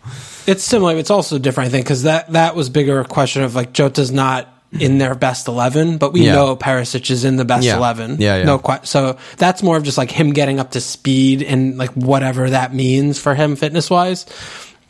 it's 0.47 0.63
similar. 0.63 0.95
It's 0.97 1.11
also 1.11 1.39
different, 1.39 1.69
I 1.69 1.71
think, 1.73 1.87
because 1.87 2.05
that 2.05 2.33
that 2.35 2.55
was 2.55 2.71
bigger 2.71 3.03
question 3.03 3.43
of 3.43 3.57
like 3.57 3.73
Jota's 3.73 4.13
not 4.13 4.47
in 4.73 4.99
their 4.99 5.15
best 5.15 5.49
eleven, 5.49 5.97
but 5.99 6.13
we 6.13 6.23
Yeah. 6.27 6.35
know 6.35 6.57
Perisic 6.57 7.11
is 7.11 7.25
in 7.25 7.37
the 7.37 7.45
best 7.45 7.65
Yeah. 7.65 7.77
eleven. 7.77 8.17
Yeah, 8.21 8.39
yeah. 8.39 8.45
No, 8.45 8.59
que- 8.59 8.81
so 8.85 9.17
that's 9.37 9.63
more 9.63 9.77
of 9.77 9.83
just 9.85 9.97
like 9.99 10.11
him 10.11 10.33
getting 10.33 10.59
up 10.61 10.73
to 10.73 10.81
speed 10.81 11.43
and 11.43 11.79
like 11.79 11.91
whatever 11.93 12.51
that 12.51 12.75
means 12.75 13.19
for 13.19 13.35
him 13.35 13.57
fitness 13.57 13.89
wise. 13.91 14.27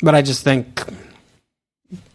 But 0.02 0.14
I 0.14 0.22
just 0.22 0.42
think 0.42 0.82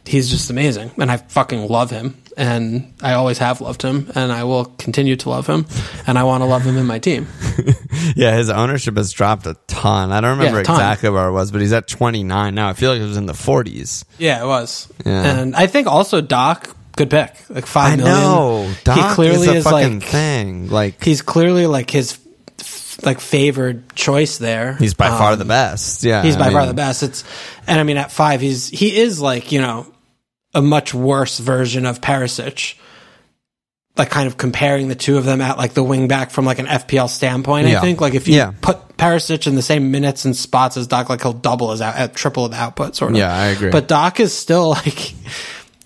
he's 0.06 0.30
just 0.30 0.50
amazing, 0.50 0.91
and 0.97 1.12
I 1.12 1.17
fucking 1.17 1.67
love 1.67 1.89
him, 1.91 2.15
and 2.36 2.93
I 3.02 3.13
always 3.13 3.38
have 3.38 3.62
loved 3.62 3.82
him, 3.82 4.12
and 4.15 4.32
I 4.32 4.43
will 4.43 4.65
continue 4.65 5.15
to 5.17 5.30
love 5.30 5.47
him, 5.47 5.65
and 6.08 6.17
I 6.19 6.24
want 6.24 6.41
to 6.41 6.45
love 6.45 6.63
him 6.63 6.78
in 6.78 6.86
my 6.86 7.00
team. 7.00 7.28
Yeah, 8.15 8.36
his 8.36 8.50
ownership 8.50 8.97
has 8.97 9.12
dropped 9.12 9.45
a 9.45 9.56
ton. 9.67 10.12
I 10.12 10.19
don't 10.21 10.38
remember 10.38 10.58
Yeah, 10.58 10.74
exactly 10.74 11.10
where 11.10 11.28
it 11.28 11.32
was, 11.34 11.52
but 11.52 11.62
he's 11.62 11.71
at 11.71 11.88
twenty 11.88 12.24
nine 12.24 12.56
now. 12.56 12.67
I 12.67 12.74
feel 12.74 12.91
like 12.91 13.00
it 13.00 13.06
was 13.06 13.15
in 13.15 13.26
the 13.28 13.34
forties. 13.36 14.04
Yeah, 14.17 14.41
it 14.43 14.47
was. 14.47 14.88
Yeah. 15.06 15.24
And 15.39 15.56
I 15.56 15.67
think 15.67 15.88
also 15.88 16.19
Doc 16.19 16.76
good 17.06 17.10
pick. 17.10 17.50
Like 17.50 17.64
I 17.64 17.68
five 17.68 17.98
million. 17.98 18.16
know. 18.18 18.72
Doc 18.84 18.98
he 19.10 19.16
clearly 19.16 19.48
is 19.48 19.54
a 19.54 19.56
is 19.58 19.64
fucking 19.64 20.00
like 20.00 20.08
thing. 20.10 20.70
Like 20.70 21.04
he's 21.04 21.22
clearly 21.22 21.68
like 21.68 21.90
his 21.90 22.18
f- 22.60 22.98
like 23.04 23.20
favored 23.20 23.96
choice 23.96 24.38
there. 24.38 24.74
he's 24.76 24.94
by 24.94 25.10
far 25.10 25.34
Um, 25.34 25.40
the 25.40 25.46
best. 25.46 26.04
Yeah, 26.04 26.22
He's 26.24 26.36
I 26.36 26.40
by 26.40 26.52
far 26.52 26.66
the 26.66 26.74
best. 26.74 27.04
It's 27.04 27.24
and 27.68 27.80
I 27.80 27.84
mean 27.84 27.98
at 27.98 28.12
five, 28.12 28.42
he's 28.42 28.68
he 28.70 28.98
is 29.00 29.20
like 29.22 29.52
you 29.52 29.62
know 29.62 29.92
a 30.54 30.62
much 30.62 30.94
worse 30.94 31.40
version 31.40 31.86
of 31.86 32.02
Perisic. 32.02 32.76
Like 33.98 34.10
kind 34.10 34.26
of 34.28 34.38
comparing 34.38 34.88
the 34.88 34.96
two 34.96 35.18
of 35.18 35.26
them 35.26 35.42
at 35.42 35.58
like 35.58 35.74
the 35.74 35.84
wing 35.84 36.08
back 36.08 36.32
from 36.32 36.46
like 36.46 36.60
an 36.60 36.66
FPL 36.66 37.10
standpoint. 37.10 37.68
Yeah. 37.68 37.80
I 37.80 37.82
think 37.82 38.00
like 38.00 38.14
if 38.16 38.26
you 38.28 38.36
Yeah. 38.36 38.54
put 38.62 38.78
Perisic 38.98 39.48
in 39.48 39.56
the 39.56 39.62
same 39.62 39.92
minutes 39.92 40.24
and 40.24 40.34
spots 40.36 40.78
as 40.78 40.88
Doc, 40.88 41.10
like 41.10 41.22
he'll 41.22 41.34
double 41.34 41.72
his 41.72 41.82
out, 41.82 41.98
uh, 42.00 42.08
triple 42.08 42.48
the 42.48 42.56
output 42.56 42.96
sort 42.96 43.12
of. 43.12 43.18
Yeah, 43.18 43.36
I 43.36 43.48
agree. 43.48 43.70
But 43.70 43.90
Doc 43.90 44.22
is 44.22 44.34
still 44.34 44.70
like. 44.86 45.14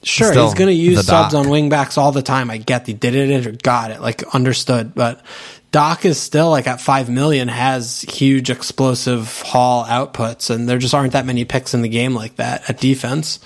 Sure, 0.05 0.31
Still 0.31 0.45
he's 0.45 0.53
going 0.53 0.67
to 0.67 0.73
use 0.73 1.05
subs 1.07 1.33
on 1.33 1.49
wing 1.49 1.69
backs 1.69 1.97
all 1.97 2.11
the 2.11 2.21
time. 2.21 2.51
I 2.51 2.57
get 2.57 2.85
he 2.85 2.93
did 2.93 3.15
it 3.15 3.47
or 3.47 3.51
got 3.51 3.89
it, 3.89 4.01
like 4.01 4.23
understood. 4.35 4.93
But 4.93 5.25
Doc 5.71 6.05
is 6.05 6.19
still 6.19 6.51
like 6.51 6.67
at 6.67 6.79
five 6.79 7.09
million 7.09 7.47
has 7.47 8.01
huge 8.01 8.51
explosive 8.51 9.41
haul 9.41 9.83
outputs, 9.83 10.51
and 10.51 10.69
there 10.69 10.77
just 10.77 10.93
aren't 10.93 11.13
that 11.13 11.25
many 11.25 11.43
picks 11.43 11.73
in 11.73 11.81
the 11.81 11.89
game 11.89 12.13
like 12.13 12.35
that 12.35 12.69
at 12.69 12.79
defense. 12.79 13.39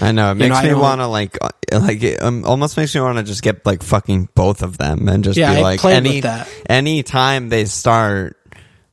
I 0.00 0.12
know 0.12 0.30
it 0.30 0.34
You 0.34 0.48
makes 0.48 0.62
know, 0.62 0.68
me 0.68 0.74
want 0.74 1.00
to 1.00 1.08
like, 1.08 1.36
uh, 1.42 1.48
like 1.80 2.00
it 2.04 2.22
um, 2.22 2.44
almost 2.44 2.76
makes 2.76 2.94
me 2.94 3.00
want 3.00 3.18
to 3.18 3.24
just 3.24 3.42
get 3.42 3.66
like 3.66 3.82
fucking 3.82 4.28
both 4.36 4.62
of 4.62 4.78
them 4.78 5.08
and 5.08 5.24
just 5.24 5.36
Yeah, 5.36 5.56
be 5.56 5.62
like 5.62 5.84
any 5.84 6.20
that. 6.20 6.48
any 6.70 7.02
time 7.02 7.48
they 7.48 7.64
start, 7.64 8.38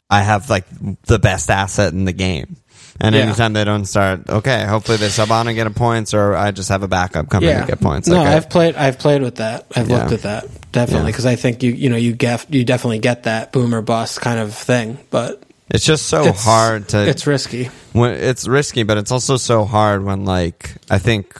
I 0.09 0.21
have 0.23 0.49
like 0.49 0.65
the 1.03 1.19
best 1.19 1.51
asset 1.51 1.93
in 1.93 2.05
the 2.05 2.13
game. 2.13 2.57
And 2.99 3.15
Yeah. 3.15 3.21
anytime 3.21 3.53
they 3.53 3.63
don't 3.63 3.85
start, 3.85 4.29
okay, 4.29 4.65
hopefully 4.65 4.97
they 4.97 5.09
sub 5.09 5.31
on 5.31 5.47
and 5.47 5.55
get 5.55 5.65
a 5.67 5.71
points, 5.71 6.13
or 6.13 6.35
I 6.35 6.51
just 6.51 6.69
have 6.69 6.83
a 6.83 6.87
backup 6.87 7.29
coming 7.29 7.49
Yeah, 7.49 7.61
to 7.61 7.67
get 7.67 7.79
points. 7.81 8.07
No, 8.07 8.17
Like, 8.17 8.27
I- 8.27 8.35
I've 8.35 8.49
played. 8.49 8.75
I've 8.75 8.99
played 8.99 9.21
with 9.21 9.35
that. 9.35 9.65
I've 9.75 9.89
Yeah. 9.89 9.97
looked 9.99 10.11
at 10.11 10.21
that 10.23 10.45
definitely 10.71 11.11
because 11.11 11.25
I 11.25 11.35
think 11.35 11.63
you 11.63 11.71
you 11.71 11.89
know 11.89 11.95
you 11.97 12.13
get 12.13 12.45
you 12.53 12.63
definitely 12.63 12.99
get 12.99 13.23
that 13.23 13.51
boomer 13.51 13.81
bust 13.81 14.21
kind 14.21 14.39
of 14.39 14.53
thing, 14.53 14.97
but 15.09 15.41
it's 15.69 15.85
just 15.85 16.07
so 16.07 16.25
it's 16.25 16.43
hard 16.43 16.89
to 16.89 17.07
It's 17.07 17.25
risky. 17.25 17.69
when 17.93 18.11
it's 18.11 18.47
risky, 18.47 18.83
but 18.83 18.97
it's 18.97 19.11
also 19.11 19.37
so 19.37 19.65
hard 19.65 20.03
when 20.03 20.25
like 20.25 20.75
I 20.89 20.97
think. 20.99 21.33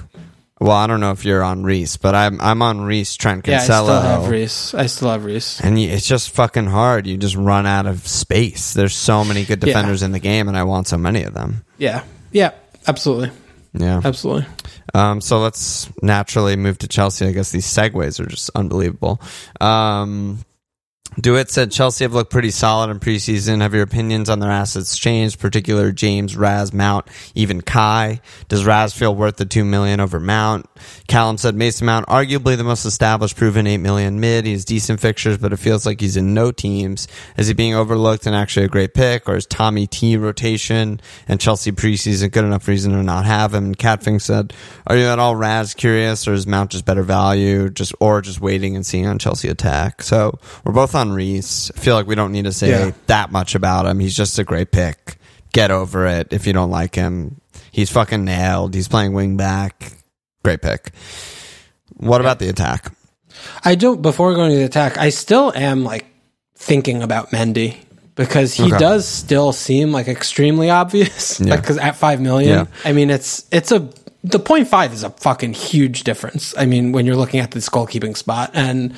Well, 0.61 0.77
I 0.77 0.85
don't 0.85 0.99
know 0.99 1.09
if 1.11 1.25
you're 1.25 1.41
on 1.41 1.63
Reese, 1.63 1.97
but 1.97 2.13
I'm 2.13 2.39
I'm 2.39 2.61
on 2.61 2.81
Reese 2.81 3.15
Trent 3.15 3.47
Yeah, 3.47 3.57
I 3.57 3.63
still 3.63 3.87
have 3.87 4.29
Reese. 4.29 4.75
I 4.75 4.85
still 4.85 5.09
have 5.09 5.25
Reese. 5.25 5.59
and 5.59 5.81
you, 5.81 5.89
it's 5.89 6.05
just 6.07 6.29
fucking 6.29 6.67
hard. 6.67 7.07
You 7.07 7.17
just 7.17 7.35
run 7.35 7.65
out 7.65 7.87
of 7.87 8.07
space. 8.07 8.75
There's 8.75 8.93
so 8.95 9.25
many 9.25 9.43
good 9.43 9.59
Yeah. 9.63 9.73
defenders 9.73 10.03
in 10.03 10.11
the 10.11 10.19
game, 10.19 10.47
and 10.47 10.55
I 10.55 10.63
want 10.63 10.87
so 10.87 10.99
many 10.99 11.23
of 11.23 11.33
them. 11.33 11.63
Yeah, 11.79 12.03
yeah, 12.31 12.51
absolutely, 12.87 13.31
Yeah. 13.73 14.01
absolutely. 14.05 14.45
Um, 14.93 15.19
so 15.19 15.39
let's 15.39 15.89
naturally 16.03 16.55
move 16.55 16.77
to 16.79 16.87
Chelsea. 16.87 17.25
I 17.25 17.31
guess 17.31 17.51
these 17.51 17.65
segues 17.65 18.19
are 18.19 18.27
just 18.27 18.51
unbelievable. 18.53 19.19
Um, 19.59 20.39
Dewitt 21.19 21.49
said 21.49 21.71
Chelsea 21.71 22.05
have 22.05 22.13
looked 22.13 22.31
pretty 22.31 22.51
solid 22.51 22.89
in 22.89 22.97
preseason. 22.97 23.59
Have 23.59 23.73
your 23.73 23.83
opinions 23.83 24.29
on 24.29 24.39
their 24.39 24.49
assets 24.49 24.97
changed? 24.97 25.39
Particular 25.39 25.91
James, 25.91 26.37
Raz, 26.37 26.71
Mount, 26.71 27.05
even 27.35 27.59
Kai. 27.59 28.21
Does 28.47 28.65
Raz 28.65 28.93
feel 28.93 29.13
worth 29.13 29.35
the 29.35 29.45
two 29.45 29.65
million 29.65 29.99
over 29.99 30.21
Mount? 30.21 30.67
Callum 31.09 31.37
said 31.37 31.53
Mason 31.53 31.85
Mount, 31.85 32.07
arguably 32.07 32.55
the 32.55 32.63
most 32.63 32.85
established, 32.85 33.35
proven 33.35 33.67
eight 33.67 33.79
million 33.79 34.21
mid. 34.21 34.45
He 34.45 34.53
has 34.53 34.63
decent 34.63 35.01
fixtures, 35.01 35.37
but 35.37 35.51
it 35.51 35.57
feels 35.57 35.85
like 35.85 35.99
he's 35.99 36.15
in 36.15 36.33
no 36.33 36.49
teams. 36.53 37.09
Is 37.35 37.47
he 37.47 37.53
being 37.53 37.75
overlooked 37.75 38.25
and 38.25 38.33
actually 38.33 38.65
a 38.65 38.69
great 38.69 38.93
pick, 38.93 39.27
or 39.27 39.35
is 39.35 39.45
Tommy 39.45 39.87
T 39.87 40.15
rotation 40.15 41.01
and 41.27 41.41
Chelsea 41.41 41.73
preseason 41.73 42.31
good 42.31 42.45
enough 42.45 42.69
reason 42.69 42.93
to 42.93 43.03
not 43.03 43.25
have 43.25 43.53
him? 43.53 43.75
Catfing 43.75 44.21
said, 44.21 44.53
"Are 44.87 44.95
you 44.95 45.07
at 45.07 45.19
all 45.19 45.35
Raz 45.35 45.73
curious, 45.73 46.25
or 46.25 46.33
is 46.33 46.47
Mount 46.47 46.71
just 46.71 46.85
better 46.85 47.03
value, 47.03 47.69
just 47.69 47.93
or 47.99 48.21
just 48.21 48.39
waiting 48.39 48.77
and 48.77 48.85
seeing 48.85 49.07
on 49.07 49.19
Chelsea 49.19 49.49
attack?" 49.49 50.03
So 50.03 50.39
we're 50.63 50.71
both 50.71 50.95
on 50.95 51.00
Reese. 51.09 51.71
I 51.75 51.79
feel 51.79 51.95
like 51.95 52.05
we 52.05 52.15
don't 52.15 52.31
need 52.31 52.45
to 52.45 52.51
say 52.51 52.69
Yeah. 52.69 52.91
that 53.07 53.31
much 53.31 53.55
about 53.55 53.85
him. 53.85 53.99
He's 53.99 54.15
just 54.15 54.37
a 54.37 54.43
great 54.43 54.71
pick. 54.71 55.17
Get 55.53 55.71
over 55.71 56.05
it 56.05 56.27
if 56.31 56.45
you 56.45 56.53
don't 56.53 56.69
like 56.69 56.95
him. 56.95 57.39
He's 57.71 57.89
fucking 57.89 58.23
nailed. 58.25 58.75
He's 58.75 58.87
playing 58.87 59.13
wing 59.13 59.37
back. 59.37 59.93
Great 60.43 60.61
pick. 60.61 60.91
What 61.97 62.21
about 62.21 62.39
the 62.39 62.49
attack? 62.49 62.91
I 63.63 63.75
don't. 63.75 64.01
Before 64.01 64.33
going 64.33 64.51
to 64.51 64.57
the 64.57 64.65
attack, 64.65 64.97
I 64.97 65.09
still 65.09 65.51
am 65.55 65.83
like 65.83 66.05
thinking 66.55 67.01
about 67.01 67.31
Mendy 67.31 67.77
because 68.15 68.53
he 68.53 68.63
Okay. 68.65 68.77
does 68.77 69.07
still 69.07 69.51
seem 69.51 69.91
like 69.91 70.07
extremely 70.07 70.69
obvious. 70.69 71.39
Yeah. 71.39 71.51
Like 71.51 71.61
because 71.61 71.77
at 71.77 71.95
five 71.95 72.19
million, 72.21 72.49
Yeah. 72.49 72.65
I 72.85 72.91
mean 72.93 73.09
it's 73.09 73.45
it's 73.51 73.71
a 73.71 73.89
the 74.23 74.37
point 74.39 74.67
five 74.67 74.93
is 74.93 75.03
a 75.03 75.09
fucking 75.09 75.53
huge 75.53 76.03
difference. 76.03 76.53
I 76.57 76.65
mean 76.65 76.91
when 76.91 77.05
you're 77.05 77.15
looking 77.15 77.39
at 77.39 77.51
this 77.51 77.69
goalkeeping 77.69 78.15
spot 78.17 78.51
and. 78.53 78.93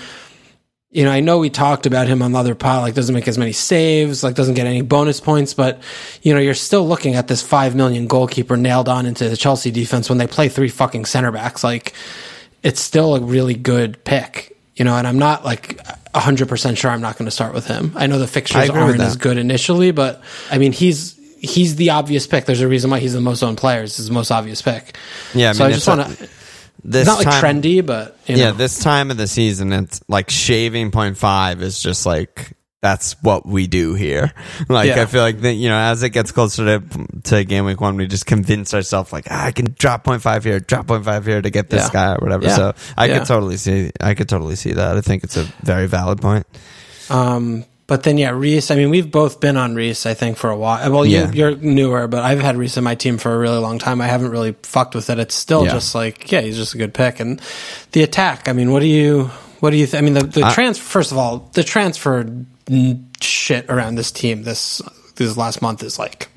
You 0.93 1.05
know, 1.05 1.11
I 1.11 1.21
know 1.21 1.39
we 1.39 1.49
talked 1.49 1.85
about 1.85 2.07
him 2.07 2.21
on 2.21 2.31
the 2.31 2.39
other 2.39 2.55
pod, 2.55 2.83
like 2.83 2.93
doesn't 2.93 3.13
make 3.13 3.27
as 3.27 3.37
many 3.37 3.51
saves, 3.51 4.23
like 4.23 4.35
doesn't 4.35 4.53
get 4.53 4.67
any 4.67 4.81
bonus 4.81 5.19
points, 5.19 5.53
but 5.53 5.81
you 6.21 6.33
know, 6.33 6.39
you're 6.39 6.53
still 6.53 6.87
looking 6.87 7.15
at 7.15 7.27
this 7.27 7.41
five 7.41 7.75
million 7.75 8.05
goalkeeper 8.07 8.55
nailed 8.55 8.87
on 8.87 9.05
into 9.07 9.27
the 9.27 9.35
Chelsea 9.35 9.71
defense 9.71 10.07
when 10.07 10.19
they 10.19 10.27
play 10.27 10.49
three 10.49 10.69
fucking 10.69 11.05
center 11.05 11.31
backs. 11.31 11.63
Like, 11.63 11.93
it's 12.61 12.79
still 12.79 13.15
a 13.15 13.19
really 13.19 13.55
good 13.55 14.03
pick, 14.05 14.55
you 14.75 14.85
know, 14.85 14.95
and 14.95 15.07
I'm 15.07 15.19
not 15.19 15.43
like 15.43 15.77
100% 16.13 16.77
sure 16.77 16.91
I'm 16.91 17.01
not 17.01 17.17
going 17.17 17.25
to 17.25 17.31
start 17.31 17.53
with 17.53 17.65
him. 17.65 17.93
I 17.95 18.07
know 18.07 18.19
the 18.19 18.27
fixtures 18.27 18.69
aren't 18.69 18.99
as 19.01 19.17
good 19.17 19.37
initially, 19.37 19.91
but 19.91 20.21
I 20.51 20.59
mean, 20.59 20.71
he's 20.71 21.19
he's 21.39 21.75
the 21.75 21.89
obvious 21.89 22.25
pick. 22.25 22.45
There's 22.45 22.61
a 22.61 22.67
reason 22.67 22.89
why 22.89 22.99
he's 22.99 23.13
the 23.13 23.21
most 23.21 23.43
owned 23.43 23.57
player. 23.57 23.81
He's 23.81 24.07
the 24.07 24.13
most 24.13 24.31
obvious 24.31 24.61
pick. 24.61 24.95
Yeah, 25.33 25.49
I 25.49 25.53
so 25.53 25.65
I 25.65 25.71
just 25.71 25.87
want 25.87 26.17
to, 26.17 26.29
This 26.83 27.07
not 27.07 27.19
like 27.19 27.27
time, 27.27 27.61
trendy, 27.61 27.85
but 27.85 28.17
yeah, 28.25 28.51
know. 28.51 28.51
this 28.53 28.79
time 28.79 29.11
of 29.11 29.17
the 29.17 29.27
season, 29.27 29.71
it's 29.71 30.01
like 30.07 30.29
shaving 30.29 30.91
point 30.91 31.17
five 31.17 31.61
is 31.61 31.81
just 31.81 32.05
like 32.05 32.53
that's 32.81 33.15
what 33.23 33.45
we 33.45 33.67
do 33.67 33.93
here. 33.93 34.33
Like 34.67 34.89
Yeah. 34.89 35.01
I 35.01 35.05
feel 35.05 35.21
like 35.21 35.39
that 35.41 35.53
you 35.53 35.69
know, 35.69 35.77
as 35.77 36.03
it 36.03 36.09
gets 36.09 36.31
closer 36.33 36.79
to 36.79 37.07
to 37.23 37.43
game 37.45 37.63
week 37.65 37.79
one, 37.79 37.95
we 37.95 38.07
just 38.07 38.25
convince 38.25 38.73
ourselves 38.73 39.13
like 39.13 39.27
ah, 39.31 39.45
I 39.45 39.51
can 39.51 39.73
drop 39.79 40.03
point 40.03 40.21
five 40.21 40.43
here, 40.43 40.59
drop 40.59 40.87
point 40.87 41.05
five 41.05 41.25
here 41.25 41.41
to 41.41 41.49
get 41.49 41.69
this 41.69 41.83
Yeah. 41.85 41.89
guy 41.93 42.11
or 42.15 42.17
whatever. 42.17 42.47
Yeah. 42.47 42.55
So 42.57 42.73
I 42.97 43.07
could 43.07 43.25
totally 43.25 43.55
see, 43.57 43.91
I 44.01 44.13
could 44.13 44.27
totally 44.27 44.55
see 44.57 44.73
that. 44.73 44.97
I 44.97 45.01
think 45.01 45.23
it's 45.23 45.37
a 45.37 45.43
very 45.63 45.87
valid 45.87 46.21
point. 46.21 46.45
Um, 47.09 47.63
but 47.87 48.03
then 48.03 48.17
yeah, 48.17 48.31
Reese. 48.31 48.71
I 48.71 48.75
mean, 48.75 48.89
we've 48.89 49.11
both 49.11 49.39
been 49.39 49.57
on 49.57 49.75
Reese. 49.75 50.05
I 50.05 50.13
think 50.13 50.37
for 50.37 50.49
a 50.49 50.55
while. 50.57 50.91
Well, 50.91 51.05
Yeah. 51.05 51.31
you, 51.31 51.33
you're 51.33 51.55
newer, 51.57 52.07
but 52.07 52.23
I've 52.23 52.39
had 52.41 52.55
Reese 52.57 52.77
in 52.77 52.83
my 52.83 52.95
team 52.95 53.17
for 53.17 53.33
a 53.33 53.37
really 53.37 53.57
long 53.59 53.77
time. 53.79 53.99
I 54.01 54.07
haven't 54.07 54.31
really 54.31 54.55
fucked 54.63 54.95
with 54.95 55.09
it. 55.09 55.19
It's 55.19 55.35
still 55.35 55.65
Yeah. 55.65 55.73
just 55.73 55.93
like 55.95 56.31
yeah, 56.31 56.41
he's 56.41 56.57
just 56.57 56.73
a 56.73 56.77
good 56.77 56.93
pick. 56.93 57.19
And 57.19 57.41
the 57.91 58.03
attack. 58.03 58.47
I 58.47 58.53
mean, 58.53 58.71
what 58.71 58.79
do 58.79 58.87
you 58.87 59.25
what 59.59 59.69
do 59.71 59.77
you? 59.77 59.85
Th- 59.85 60.01
I 60.01 60.01
mean, 60.01 60.13
the 60.13 60.23
the 60.23 60.43
I- 60.43 60.53
transfer. 60.53 60.83
First 60.83 61.11
of 61.11 61.17
all, 61.17 61.49
the 61.53 61.63
transfer 61.63 62.25
shit 63.21 63.65
around 63.69 63.95
this 63.95 64.11
team 64.11 64.43
this 64.43 64.81
this 65.15 65.37
last 65.37 65.61
month 65.61 65.83
is 65.83 65.99
like 65.99 66.29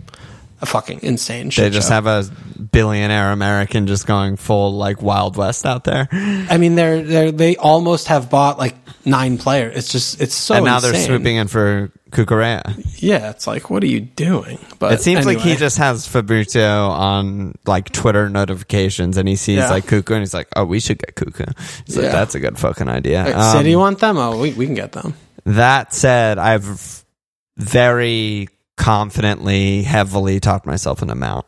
a 0.60 0.66
fucking 0.66 1.00
insane 1.02 1.50
shit. 1.50 1.64
They 1.64 1.70
just 1.70 1.88
show. 1.88 1.94
have 1.94 2.06
a 2.06 2.24
billionaire 2.72 3.32
American 3.32 3.86
just 3.86 4.06
going 4.06 4.36
full 4.36 4.72
like 4.74 5.02
Wild 5.02 5.36
West 5.36 5.66
out 5.66 5.84
there, 5.84 6.08
I 6.12 6.56
mean, 6.58 6.74
they're 6.74 7.02
they 7.02 7.30
they 7.30 7.56
almost 7.56 8.08
have 8.08 8.30
bought 8.30 8.58
like 8.58 8.74
nine 9.04 9.38
players. 9.38 9.76
It's 9.76 9.92
just 9.92 10.20
it's 10.20 10.34
so 10.34 10.54
and 10.56 10.64
now 10.64 10.80
they're 10.80 10.94
swooping 10.94 11.36
in 11.36 11.48
for 11.48 11.90
Cucurella. 12.10 12.74
Yeah, 12.98 13.30
it's 13.30 13.46
like 13.46 13.68
what 13.68 13.82
are 13.82 13.86
you 13.88 14.00
doing? 14.00 14.58
But 14.78 14.94
It 14.94 15.00
seems 15.00 15.26
like 15.26 15.38
he 15.38 15.56
just 15.56 15.78
has 15.78 16.06
Fabrizio 16.06 16.88
on 16.88 17.54
like 17.66 17.90
Twitter 17.92 18.28
notifications, 18.30 19.16
and 19.18 19.28
he 19.28 19.36
sees 19.36 19.58
Yeah. 19.58 19.70
like 19.70 19.86
Cuckoo, 19.86 20.14
and 20.14 20.22
he's 20.22 20.32
like, 20.34 20.48
"Oh, 20.56 20.64
we 20.64 20.80
should 20.80 20.98
get 20.98 21.14
Cuckoo." 21.14 21.44
He's 21.84 21.96
like, 21.96 22.06
Yeah. 22.06 22.12
"That's 22.12 22.34
a 22.34 22.40
good 22.40 22.58
fucking 22.58 22.88
idea." 22.88 23.24
Like, 23.24 23.36
Um, 23.36 23.56
City 23.58 23.76
want 23.76 23.98
them? 23.98 24.16
Oh, 24.18 24.38
we, 24.40 24.52
we 24.54 24.64
can 24.66 24.74
get 24.74 24.92
them. 24.92 25.14
that 25.44 25.92
said, 25.94 26.38
I've 26.38 27.04
very 27.56 28.48
confidently, 28.76 29.82
heavily 29.82 30.40
talked 30.40 30.66
myself 30.66 31.02
into 31.02 31.14
Mount. 31.14 31.46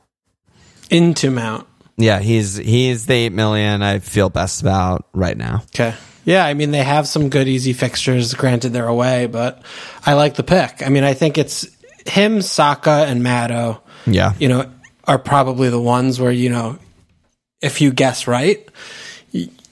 Into 0.91 1.31
Mount. 1.31 1.67
Yeah, 1.97 2.21
he's 2.21 2.57
he's 2.57 3.07
the 3.07 3.14
eight 3.14 3.33
million 3.33 3.83
I 3.83 3.99
feel 3.99 4.29
best 4.31 4.61
about 4.61 5.07
right 5.12 5.37
now. 5.37 5.62
Okay. 5.75 5.95
Yeah, 6.25 6.45
I 6.45 6.55
mean 6.55 6.71
they 6.71 6.83
have 6.83 7.09
some 7.09 7.29
good 7.29 7.49
easy 7.49 7.73
fixtures. 7.73 8.35
Granted, 8.35 8.73
they're 8.73 8.87
away, 8.87 9.27
but 9.27 9.62
I 10.07 10.14
like 10.14 10.35
the 10.35 10.43
pick. 10.43 10.83
I 10.85 10.91
mean, 10.91 11.03
I 11.03 11.14
think 11.14 11.38
it's 11.38 11.67
him, 12.07 12.43
Saka, 12.43 13.07
and 13.09 13.23
Maddo. 13.23 13.81
Yeah, 14.07 14.33
You 14.38 14.49
know, 14.49 14.71
are 15.05 15.19
probably 15.19 15.69
the 15.71 15.81
ones 15.81 16.21
where 16.21 16.31
you 16.31 16.51
know, 16.51 16.79
if 17.61 17.81
you 17.81 17.93
guess 17.93 18.27
right, 18.27 18.67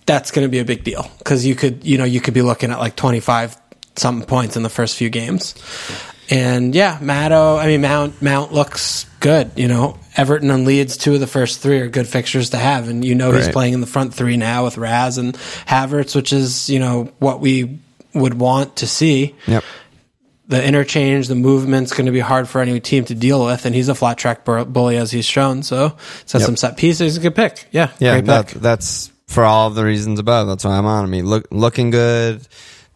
that's 0.04 0.30
going 0.30 0.44
to 0.44 0.50
be 0.50 0.58
a 0.58 0.64
big 0.64 0.84
deal 0.84 1.08
because 1.18 1.46
you 1.46 1.54
could, 1.54 1.84
you 1.84 1.96
know, 1.96 2.04
you 2.04 2.20
could 2.20 2.34
be 2.34 2.42
looking 2.42 2.70
at 2.70 2.78
like 2.78 2.96
twenty 2.96 3.20
five 3.20 3.56
something 3.96 4.26
points 4.26 4.56
in 4.56 4.62
the 4.62 4.68
first 4.68 4.96
few 4.96 5.10
games. 5.10 5.54
And 6.30 6.74
yeah, 6.74 6.98
Maddo. 6.98 7.58
I 7.58 7.66
mean, 7.66 7.82
Mount 7.82 8.20
Mount 8.20 8.52
looks 8.52 9.06
good. 9.20 9.52
You 9.56 9.68
know, 9.68 9.98
Everton 10.16 10.50
and 10.50 10.64
Leeds, 10.64 10.96
two 10.96 11.14
of 11.14 11.20
the 11.20 11.26
first 11.26 11.60
three 11.60 11.78
are 11.80 11.88
good 11.88 12.08
fixtures 12.08 12.50
to 12.50 12.56
have, 12.56 12.88
and 12.88 13.04
you 13.04 13.14
know 13.14 13.30
he's 13.32 13.48
playing 13.48 13.74
in 13.74 13.80
the 13.80 13.86
front 13.86 14.12
three 14.14 14.36
now 14.36 14.64
with 14.64 14.76
Raz 14.76 15.18
and 15.18 15.34
Havertz, 15.66 16.16
which 16.16 16.32
is 16.32 16.68
you 16.68 16.78
know 16.80 17.12
what 17.18 17.40
we 17.40 17.78
would 18.14 18.34
want 18.34 18.76
to 18.76 18.86
see. 18.86 19.34
yep. 19.46 19.62
The 20.48 20.64
interchange, 20.64 21.26
the 21.26 21.34
movement's 21.34 21.92
going 21.92 22.06
to 22.06 22.12
be 22.12 22.20
hard 22.20 22.48
for 22.48 22.60
any 22.60 22.78
team 22.78 23.04
to 23.06 23.16
deal 23.16 23.44
with, 23.44 23.66
and 23.66 23.74
he's 23.74 23.88
a 23.88 23.96
flat 23.96 24.16
track 24.16 24.44
bully 24.44 24.96
as 24.96 25.10
he's 25.10 25.24
shown. 25.24 25.64
So, 25.64 25.96
set 26.24 26.40
Yep. 26.40 26.46
some 26.46 26.56
set 26.56 26.76
pieces. 26.76 27.00
He's 27.00 27.16
a 27.16 27.20
good 27.20 27.34
pick. 27.34 27.66
Yeah, 27.72 27.90
Yeah, 27.98 28.20
that, 28.20 28.46
pick. 28.46 28.62
that's 28.62 29.10
for 29.26 29.42
all 29.44 29.66
of 29.66 29.74
the 29.74 29.84
reasons 29.84 30.20
above. 30.20 30.46
That's 30.46 30.64
why 30.64 30.78
I'm 30.78 30.86
on 30.86 31.04
him. 31.04 31.10
mean, 31.10 31.26
look 31.26 31.48
looking 31.50 31.90
good, 31.90 32.46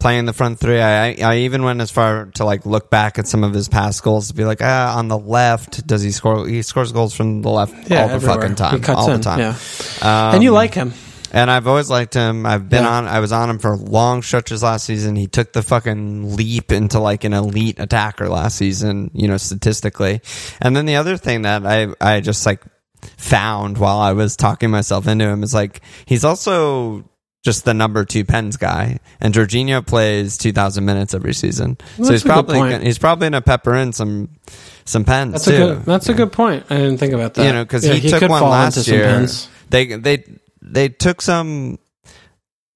playing 0.00 0.24
the 0.24 0.32
front 0.32 0.58
three. 0.58 0.80
I 0.80 1.12
I 1.22 1.36
even 1.38 1.62
went 1.62 1.80
as 1.80 1.90
far 1.90 2.26
to 2.34 2.44
like 2.44 2.66
look 2.66 2.90
back 2.90 3.18
at 3.18 3.28
some 3.28 3.44
of 3.44 3.52
his 3.54 3.68
past 3.68 4.02
goals 4.02 4.28
to 4.28 4.34
be 4.34 4.44
like, 4.44 4.60
ah, 4.62 4.98
on 4.98 5.06
the 5.08 5.18
left, 5.18 5.86
does 5.86 6.02
he 6.02 6.10
score? 6.10 6.48
He 6.48 6.62
scores 6.62 6.90
goals 6.90 7.14
from 7.14 7.42
the 7.42 7.50
left 7.50 7.88
Yeah, 7.90 8.02
all 8.02 8.08
the 8.08 8.14
everywhere. 8.14 8.40
fucking 8.40 8.54
time, 8.56 8.82
all 8.96 9.10
in, 9.10 9.18
the 9.18 9.22
time. 9.22 9.38
yeah. 9.38 9.54
Um, 10.02 10.34
and 10.34 10.42
you 10.42 10.50
like 10.50 10.74
him. 10.74 10.92
and 11.32 11.48
I've 11.50 11.68
always 11.68 11.88
liked 11.90 12.14
him. 12.14 12.44
I've 12.46 12.68
been 12.68 12.82
Yeah. 12.82 12.90
on. 12.96 13.06
I 13.06 13.20
was 13.20 13.30
on 13.30 13.48
him 13.50 13.58
for 13.60 13.76
long 13.76 14.22
stretches 14.22 14.62
last 14.64 14.84
season. 14.86 15.14
He 15.14 15.28
took 15.28 15.52
the 15.52 15.62
fucking 15.62 16.34
leap 16.34 16.72
into 16.72 16.98
like 16.98 17.22
an 17.24 17.32
elite 17.34 17.78
attacker 17.78 18.28
last 18.28 18.56
season. 18.56 19.10
You 19.14 19.28
know, 19.28 19.36
statistically. 19.36 20.22
And 20.60 20.74
then 20.74 20.86
the 20.86 20.96
other 20.96 21.16
thing 21.16 21.42
that 21.42 21.64
I 21.66 21.88
I 22.00 22.20
just 22.20 22.44
like 22.46 22.62
found 23.16 23.78
while 23.78 23.98
I 23.98 24.12
was 24.12 24.36
talking 24.36 24.70
myself 24.70 25.06
into 25.06 25.24
him 25.24 25.42
is 25.42 25.54
like 25.54 25.80
he's 26.04 26.24
also 26.24 27.04
just 27.42 27.64
the 27.64 27.72
number 27.74 28.04
two 28.04 28.24
pens 28.24 28.56
guy, 28.56 28.98
and 29.20 29.32
Jorginho 29.34 29.86
plays 29.86 30.36
two 30.36 30.52
thousand 30.52 30.84
minutes 30.84 31.14
every 31.14 31.32
season. 31.34 31.76
so 31.96 32.10
he's 32.12 32.22
probably 32.22 32.58
gonna, 32.58 32.80
he's 32.80 32.98
probably 32.98 33.26
gonna 33.26 33.40
pepper 33.40 33.74
in 33.74 33.92
some 33.92 34.28
some 34.84 35.04
pens 35.04 35.32
That's 35.32 35.44
too. 35.44 35.54
a 35.54 35.56
good. 35.58 35.82
That's 35.84 36.08
a 36.08 36.14
good 36.14 36.32
point. 36.32 36.66
I 36.70 36.76
didn't 36.76 36.98
think 36.98 37.12
about 37.14 37.34
that. 37.34 37.46
You 37.46 37.52
know, 37.52 37.64
because 37.64 37.86
Yeah, 37.86 37.94
he, 37.94 38.08
took 38.10 38.20
could 38.20 38.30
one 38.30 38.42
last 38.42 38.86
year. 38.88 39.04
pens. 39.04 39.48
They 39.70 39.86
they 39.86 40.24
they 40.62 40.88
took 40.88 41.22
some. 41.22 41.78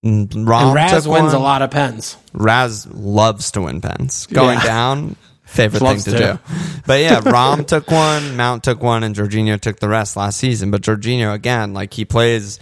mm, 0.04 0.46
Rom 0.48 0.74
Raz 0.74 1.04
took 1.04 1.12
wins 1.12 1.26
one. 1.32 1.34
a 1.34 1.38
lot 1.38 1.62
of 1.62 1.70
pens. 1.70 2.16
Raz 2.32 2.86
loves 2.86 3.50
to 3.52 3.62
win 3.62 3.80
pens. 3.80 4.26
Going 4.26 4.58
Yeah. 4.58 4.64
down, 4.64 5.16
favorite 5.44 5.80
thing 5.80 5.98
to, 5.98 6.10
to. 6.10 6.18
do. 6.18 6.38
But 6.86 7.00
yeah, 7.00 7.20
Rom 7.28 7.64
took 7.64 7.90
one, 7.90 8.36
Mount 8.36 8.64
took 8.64 8.82
one, 8.82 9.02
and 9.04 9.14
Jorginho 9.14 9.60
took 9.60 9.78
the 9.80 9.88
rest 9.88 10.16
last 10.16 10.38
season. 10.38 10.70
But 10.70 10.82
Jorginho 10.82 11.34
again, 11.34 11.74
like 11.74 11.92
he 11.92 12.04
plays, 12.04 12.58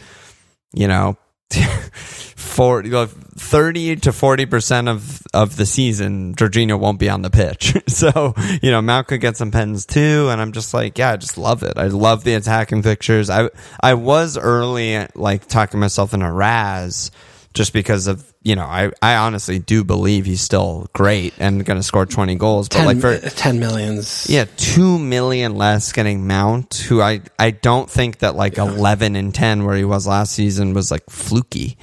you 0.73 0.89
know, 0.89 1.17
40, 2.37 2.89
you 2.89 2.93
know, 2.93 3.07
30 3.07 3.97
to 3.97 4.11
40% 4.11 4.89
of, 4.89 5.23
of 5.33 5.57
the 5.57 5.67
season, 5.67 6.35
Jorginho 6.35 6.79
won't 6.79 6.99
be 6.99 7.09
on 7.09 7.23
the 7.23 7.31
pitch. 7.31 7.75
so, 7.87 8.35
you 8.63 8.71
know, 8.71 8.83
Mount 8.83 9.09
could 9.09 9.21
get 9.21 9.37
some 9.37 9.51
pens 9.51 9.87
too. 9.87 10.29
And 10.31 10.41
I'm 10.41 10.53
just 10.53 10.75
like, 10.75 10.99
yeah, 10.99 11.13
I 11.13 11.17
just 11.17 11.39
love 11.39 11.63
it. 11.63 11.75
I 11.77 11.87
love 11.87 12.25
the 12.25 12.35
attacking 12.35 12.83
fixtures. 12.83 13.31
I, 13.31 13.51
I 13.81 13.95
was 13.95 14.37
early, 14.37 15.07
like 15.15 15.47
talking 15.47 15.81
myself 15.81 16.15
in 16.15 16.23
a 16.23 16.33
Raz 16.33 17.11
just 17.55 17.73
because 17.73 18.07
of, 18.07 18.32
you 18.45 18.57
know, 18.57 18.65
I, 18.65 18.91
I 19.01 19.17
honestly 19.17 19.59
do 19.59 19.85
believe 19.85 20.27
he's 20.27 20.41
still 20.41 20.89
great 20.93 21.33
and 21.39 21.65
going 21.65 21.79
to 21.79 21.83
score 21.83 22.07
20 22.07 22.35
goals. 22.35 22.69
But 22.69 22.79
10, 22.79 22.87
like 22.87 23.01
for, 23.01 23.11
uh, 23.13 23.31
10 23.31 23.61
millions. 23.61 24.29
yeah, 24.29 24.47
two 24.57 24.99
million 24.99 25.55
less 25.55 25.93
getting 25.93 26.27
Mount, 26.27 26.75
who 26.75 27.01
I 27.01 27.21
I 27.39 27.53
don't 27.53 27.89
think 27.89 28.19
that 28.19 28.35
like 28.35 28.59
eleven 28.59 29.15
and 29.17 29.35
ten 29.35 29.65
where 29.65 29.77
he 29.77 29.85
was 29.85 30.07
last 30.07 30.33
season 30.33 30.75
was 30.75 30.91
like 30.91 31.09
fluky. 31.09 31.79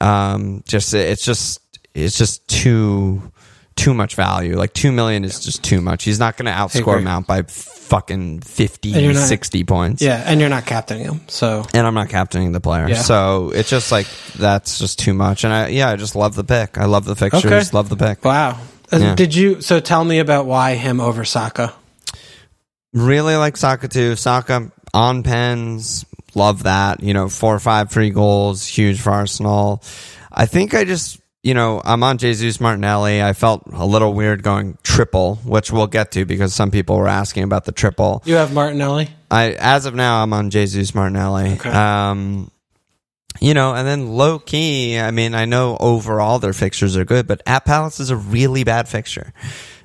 Um, 0.00 0.64
just 0.66 0.92
it's 0.94 1.24
just 1.24 1.60
it's 1.94 2.18
just 2.18 2.46
too 2.48 3.22
too 3.76 3.94
much 3.94 4.14
value. 4.16 4.56
Like 4.56 4.72
two 4.72 4.92
million 4.92 5.24
is 5.24 5.40
just 5.40 5.62
too 5.64 5.80
much. 5.80 6.04
He's 6.04 6.18
not 6.18 6.36
going 6.36 6.46
to 6.46 6.52
outscore. 6.52 7.02
Mount 7.02 7.26
by 7.26 7.42
fucking 7.42 8.40
50, 8.40 8.94
And 8.94 9.14
not- 9.14 9.28
60 9.28 9.64
points. 9.64 10.02
Yeah, 10.02 10.22
and 10.24 10.40
you're 10.40 10.48
not 10.50 10.66
captaining 10.66 11.04
him. 11.06 11.20
So 11.28 11.64
And 11.74 11.86
I'm 11.86 11.94
not 11.94 12.08
captaining 12.08 12.52
the 12.52 12.60
player, 12.60 12.88
Yeah. 12.88 12.96
so 13.02 13.50
it's 13.54 13.68
just 13.70 13.90
like 13.92 14.06
that's 14.38 14.78
just 14.78 14.98
too 14.98 15.14
much. 15.14 15.44
And 15.44 15.52
I, 15.52 15.68
yeah, 15.68 15.90
I 15.90 15.96
just 15.96 16.14
love 16.16 16.34
the 16.34 16.44
pick. 16.44 16.78
I 16.78 16.84
love 16.86 17.04
the 17.04 17.16
fixtures. 17.16 17.44
Okay. 17.52 17.76
Love 17.76 17.88
the 17.88 17.96
pick. 17.96 18.24
wow. 18.24 18.58
Uh, 18.92 18.98
Yeah. 18.98 19.14
Did 19.14 19.34
you? 19.34 19.60
So 19.62 19.80
tell 19.80 20.04
me 20.04 20.18
about 20.18 20.46
why 20.46 20.74
him 20.74 21.00
over 21.00 21.24
Saka. 21.24 21.72
really 22.92 23.36
like 23.36 23.56
Saka 23.56 23.88
too. 23.88 24.16
Saka 24.16 24.70
on 24.94 25.22
pens, 25.22 26.04
love 26.34 26.64
that. 26.64 27.02
You 27.02 27.14
know, 27.14 27.28
four 27.28 27.54
or 27.54 27.58
five 27.58 27.90
free 27.90 28.10
goals, 28.10 28.66
huge 28.66 29.00
for 29.00 29.10
Arsenal. 29.10 29.82
I 30.30 30.46
think 30.46 30.74
I 30.74 30.84
just, 30.84 31.18
you 31.42 31.54
know, 31.54 31.80
I'm 31.84 32.02
on 32.02 32.18
Jesus 32.18 32.60
Martinelli. 32.60 33.22
I 33.22 33.32
felt 33.32 33.62
a 33.72 33.84
little 33.84 34.14
weird 34.14 34.42
going 34.42 34.78
triple, 34.82 35.36
which 35.44 35.72
we'll 35.72 35.88
get 35.88 36.12
to 36.12 36.24
because 36.24 36.54
some 36.54 36.70
people 36.70 36.96
were 36.96 37.08
asking 37.08 37.42
about 37.42 37.64
the 37.64 37.72
triple. 37.72 38.22
You 38.24 38.34
have 38.36 38.54
Martinelli. 38.54 39.10
I, 39.30 39.52
as 39.52 39.86
of 39.86 39.94
now, 39.94 40.22
I'm 40.22 40.32
on 40.32 40.50
Jesus 40.50 40.94
Martinelli. 40.94 41.54
Okay. 41.54 41.70
Um, 41.70 42.50
you 43.40 43.54
know, 43.54 43.74
and 43.74 43.88
then 43.88 44.08
low 44.08 44.38
key, 44.38 44.98
I 44.98 45.10
mean, 45.10 45.34
I 45.34 45.46
know 45.46 45.76
overall 45.80 46.38
their 46.38 46.52
fixtures 46.52 46.96
are 46.96 47.04
good, 47.04 47.26
but 47.26 47.42
at 47.44 47.64
Palace 47.64 47.98
is 47.98 48.10
a 48.10 48.16
really 48.16 48.62
bad 48.62 48.88
fixture. 48.88 49.32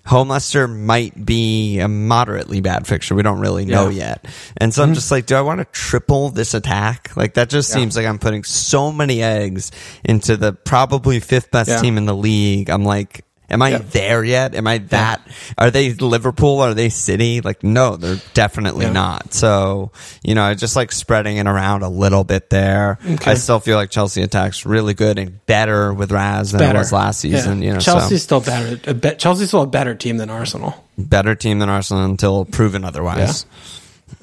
Home 0.08 0.30
Leicester 0.30 0.68
might 0.68 1.26
be 1.26 1.80
a 1.80 1.88
moderately 1.88 2.62
bad 2.62 2.88
fixture. 2.88 3.14
We 3.14 3.24
don't 3.24 3.40
really 3.40 3.66
know 3.66 3.90
Yeah. 3.90 4.08
yet. 4.24 4.26
And 4.58 4.74
so 4.74 4.82
I'm 4.82 4.94
just 4.94 5.12
like, 5.12 5.26
do 5.26 5.36
I 5.36 5.42
want 5.42 5.60
to 5.60 5.66
triple 5.66 6.30
this 6.30 6.54
attack? 6.54 7.12
Like 7.16 7.34
that 7.36 7.50
just 7.50 7.70
seems 7.72 7.96
like 7.96 8.06
I'm 8.06 8.18
putting 8.18 8.44
so 8.46 8.92
many 8.92 9.22
eggs 9.22 9.72
into 10.06 10.38
the 10.38 10.54
probably 10.54 11.20
fifth 11.20 11.52
best 11.52 11.70
Yeah. 11.70 11.78
team 11.82 11.98
in 11.98 12.06
the 12.06 12.16
league. 12.16 12.70
I'm 12.70 12.86
like, 12.86 13.26
am 13.50 13.62
I 13.62 13.70
Yeah. 13.70 13.78
there 13.92 14.24
yet? 14.24 14.56
Am 14.56 14.68
I 14.68 14.80
that? 14.90 15.22
Are 15.58 15.72
they 15.72 15.94
Liverpool? 15.94 16.60
Are 16.62 16.74
they 16.74 16.90
City? 16.90 17.42
Like, 17.42 17.64
no, 17.64 17.96
they're 17.96 18.20
definitely 18.34 18.86
Yeah. 18.86 18.92
not. 18.94 19.34
So, 19.34 19.92
you 20.24 20.36
know, 20.36 20.44
I 20.44 20.54
just 20.54 20.76
like 20.76 20.92
spreading 20.92 21.38
it 21.38 21.48
around 21.48 21.84
a 21.84 21.90
little 21.90 22.24
bit 22.24 22.50
there. 22.50 23.00
Okay. 23.10 23.32
I 23.32 23.34
still 23.36 23.60
feel 23.60 23.78
like 23.78 23.90
Chelsea 23.90 24.22
attacks 24.22 24.66
really 24.66 24.94
good 24.94 25.18
and 25.20 25.46
better 25.46 25.94
with 25.94 26.12
Raz 26.12 26.52
than 26.52 26.62
it 26.76 26.78
was 26.78 26.92
last 26.92 27.20
season. 27.22 27.62
Yeah. 27.62 27.68
You 27.68 27.74
know, 27.76 27.80
Chelsea's 27.80 28.22
so 28.24 28.40
still 28.40 28.42
better. 28.42 28.80
A 28.90 28.94
be- 28.94 29.16
Chelsea's 29.16 29.48
still 29.50 29.62
a 29.64 29.68
better 29.68 29.96
team 29.96 30.18
than 30.18 30.30
Arsenal. 30.30 30.84
better 30.98 31.36
team 31.36 31.60
than 31.60 31.70
Arsenal 31.70 32.04
until 32.06 32.46
proven 32.46 32.84
otherwise. 32.84 33.46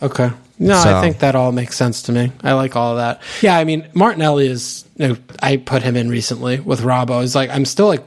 Okay. 0.03 0.31
No, 0.59 0.81
So- 0.83 0.97
I 0.97 1.01
think 1.01 1.19
that 1.19 1.35
all 1.35 1.51
makes 1.53 1.77
sense 1.77 2.03
to 2.03 2.13
me. 2.13 2.31
I 2.43 2.53
like 2.53 2.77
all 2.77 2.93
of 2.93 2.99
that. 2.99 3.21
Yeah, 3.43 3.57
I 3.57 3.65
mean, 3.65 3.85
Martinelli 3.95 4.47
is. 4.49 4.85
You 4.97 5.09
know, 5.09 5.17
I 5.43 5.57
put 5.57 5.83
him 5.83 5.97
in 5.97 6.09
recently 6.09 6.61
with 6.61 6.81
Robbo. 6.83 7.23
It's 7.25 7.35
like 7.35 7.51
I'm 7.51 7.65
still 7.65 7.89
like 7.89 8.05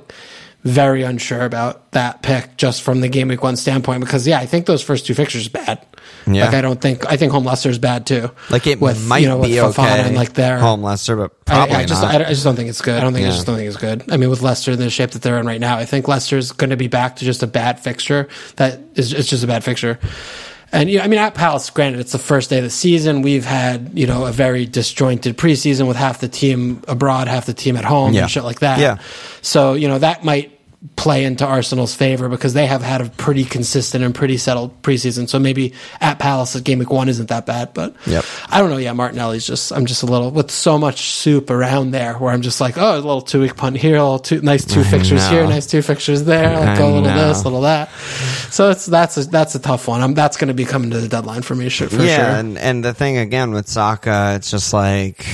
very 0.67 1.03
unsure 1.03 1.45
about 1.45 1.91
that 1.91 2.21
pick 2.21 2.57
just 2.57 2.81
from 2.81 3.01
the 3.01 3.07
game 3.09 3.29
week 3.29 3.41
one 3.41 3.55
standpoint 3.55 4.01
because 4.01 4.27
yeah, 4.27 4.39
I 4.39 4.45
think 4.45 4.65
those 4.65 4.83
first 4.83 5.05
two 5.05 5.13
fixtures 5.13 5.47
are 5.47 5.51
bad. 5.51 5.85
Yeah. 6.25 6.45
Like 6.45 6.55
I 6.55 6.61
don't 6.61 6.79
think 6.81 7.05
I 7.05 7.17
think 7.17 7.31
home 7.31 7.45
Leicester 7.45 7.69
is 7.69 7.79
bad 7.79 8.05
too. 8.05 8.29
Like 8.49 8.67
it 8.67 8.81
with 8.81 9.07
might 9.07 9.19
you 9.19 9.27
know, 9.27 9.37
with 9.37 9.49
be 9.49 9.55
Fofana 9.55 9.99
okay. 9.99 10.07
and 10.07 10.15
like 10.15 10.33
their 10.33 10.59
home 10.59 10.83
Leicester, 10.83 11.15
but 11.15 11.31
I, 11.31 11.43
probably 11.45 11.75
I 11.75 11.85
just 11.85 12.01
not. 12.01 12.21
I, 12.21 12.25
I 12.25 12.29
just 12.29 12.43
don't 12.43 12.55
think 12.55 12.69
it's 12.69 12.81
good. 12.81 12.97
I 12.97 13.01
don't 13.01 13.13
think 13.13 13.25
I 13.27 13.31
just 13.31 13.45
don't 13.45 13.55
think 13.55 13.67
it's 13.67 13.77
good. 13.77 14.11
I 14.11 14.17
mean, 14.17 14.29
with 14.29 14.41
Leicester 14.41 14.71
in 14.71 14.79
the 14.79 14.89
shape 14.89 15.11
that 15.11 15.21
they're 15.21 15.39
in 15.39 15.45
right 15.45 15.61
now, 15.61 15.77
I 15.77 15.85
think 15.85 16.07
Leicester's 16.07 16.51
going 16.51 16.71
to 16.71 16.77
be 16.77 16.87
back 16.87 17.17
to 17.17 17.25
just 17.25 17.43
a 17.43 17.47
bad 17.47 17.79
fixture. 17.79 18.27
That 18.57 18.79
is 18.95 19.13
it's 19.13 19.29
just 19.29 19.43
a 19.43 19.47
bad 19.47 19.63
fixture. 19.63 19.99
And 20.71 20.89
you 20.89 20.97
know, 20.97 21.05
I 21.05 21.07
mean, 21.07 21.19
at 21.19 21.33
Palace, 21.33 21.69
granted, 21.69 22.01
it's 22.01 22.11
the 22.11 22.19
first 22.19 22.49
day 22.49 22.57
of 22.57 22.63
the 22.63 22.69
season. 22.69 23.21
We've 23.21 23.45
had 23.45 23.97
you 23.97 24.05
know 24.05 24.25
a 24.25 24.31
very 24.31 24.65
disjointed 24.65 25.37
preseason 25.37 25.87
with 25.87 25.95
half 25.95 26.19
the 26.19 26.27
team 26.27 26.81
abroad, 26.87 27.27
half 27.29 27.45
the 27.45 27.53
team 27.53 27.77
at 27.77 27.85
home, 27.85 28.13
Yeah. 28.13 28.23
and 28.23 28.31
shit 28.31 28.43
like 28.43 28.59
that. 28.59 28.79
Yeah. 28.79 28.97
So 29.41 29.73
you 29.73 29.87
know 29.87 29.99
that 29.99 30.25
might 30.25 30.56
play 30.95 31.23
into 31.23 31.43
Arsenal's 31.45 31.95
favor 31.95 32.29
because 32.29 32.53
they 32.53 32.67
have 32.67 32.83
had 32.83 33.01
a 33.01 33.09
pretty 33.09 33.43
consistent 33.43 34.03
and 34.03 34.13
pretty 34.13 34.37
settled 34.37 34.79
preseason. 34.83 35.27
So 35.27 35.39
maybe 35.39 35.73
at 35.99 36.19
Palace, 36.19 36.55
at 36.55 36.63
game 36.63 36.77
week 36.77 36.91
one 36.91 37.09
isn't 37.09 37.29
that 37.29 37.47
bad. 37.47 37.73
But 37.73 37.95
Yep. 38.05 38.23
I 38.49 38.59
don't 38.59 38.69
know. 38.69 38.77
Yeah, 38.77 38.93
Martinelli's 38.93 39.45
just 39.45 39.71
I'm 39.71 39.87
just 39.87 40.03
a 40.03 40.05
little 40.05 40.29
with 40.29 40.51
so 40.51 40.77
much 40.77 41.09
soup 41.09 41.49
around 41.49 41.91
there 41.91 42.13
where 42.13 42.31
I'm 42.31 42.43
just 42.43 42.61
like, 42.61 42.77
oh, 42.77 42.93
a 42.93 42.95
little 42.95 43.21
two 43.21 43.41
week 43.41 43.55
punt 43.55 43.77
here, 43.77 43.95
a 43.95 44.03
little 44.03 44.19
two 44.19 44.41
nice 44.41 44.65
two 44.65 44.83
fixtures 44.83 45.25
know. 45.25 45.31
here, 45.31 45.47
nice 45.47 45.65
two 45.65 45.81
fixtures 45.81 46.25
there, 46.25 46.59
like 46.59 46.79
a 46.79 46.85
little 46.85 47.01
know. 47.01 47.27
this, 47.27 47.43
little 47.43 47.61
that. 47.61 47.89
So 48.51 48.69
it's 48.69 48.85
that's 48.85 49.17
a, 49.17 49.25
that's 49.25 49.55
a 49.55 49.59
tough 49.59 49.87
one. 49.87 50.01
I'm, 50.01 50.13
that's 50.13 50.37
going 50.37 50.49
to 50.49 50.53
be 50.53 50.65
coming 50.65 50.91
to 50.91 50.99
the 50.99 51.07
deadline 51.07 51.41
for 51.41 51.55
me, 51.55 51.69
sure, 51.69 51.89
for 51.89 52.03
yeah, 52.03 52.17
sure. 52.17 52.39
and 52.39 52.57
and 52.57 52.85
the 52.85 52.93
thing 52.93 53.17
again 53.17 53.51
with 53.51 53.67
Saka, 53.67 54.33
it's 54.35 54.51
just 54.51 54.73
like 54.73 55.25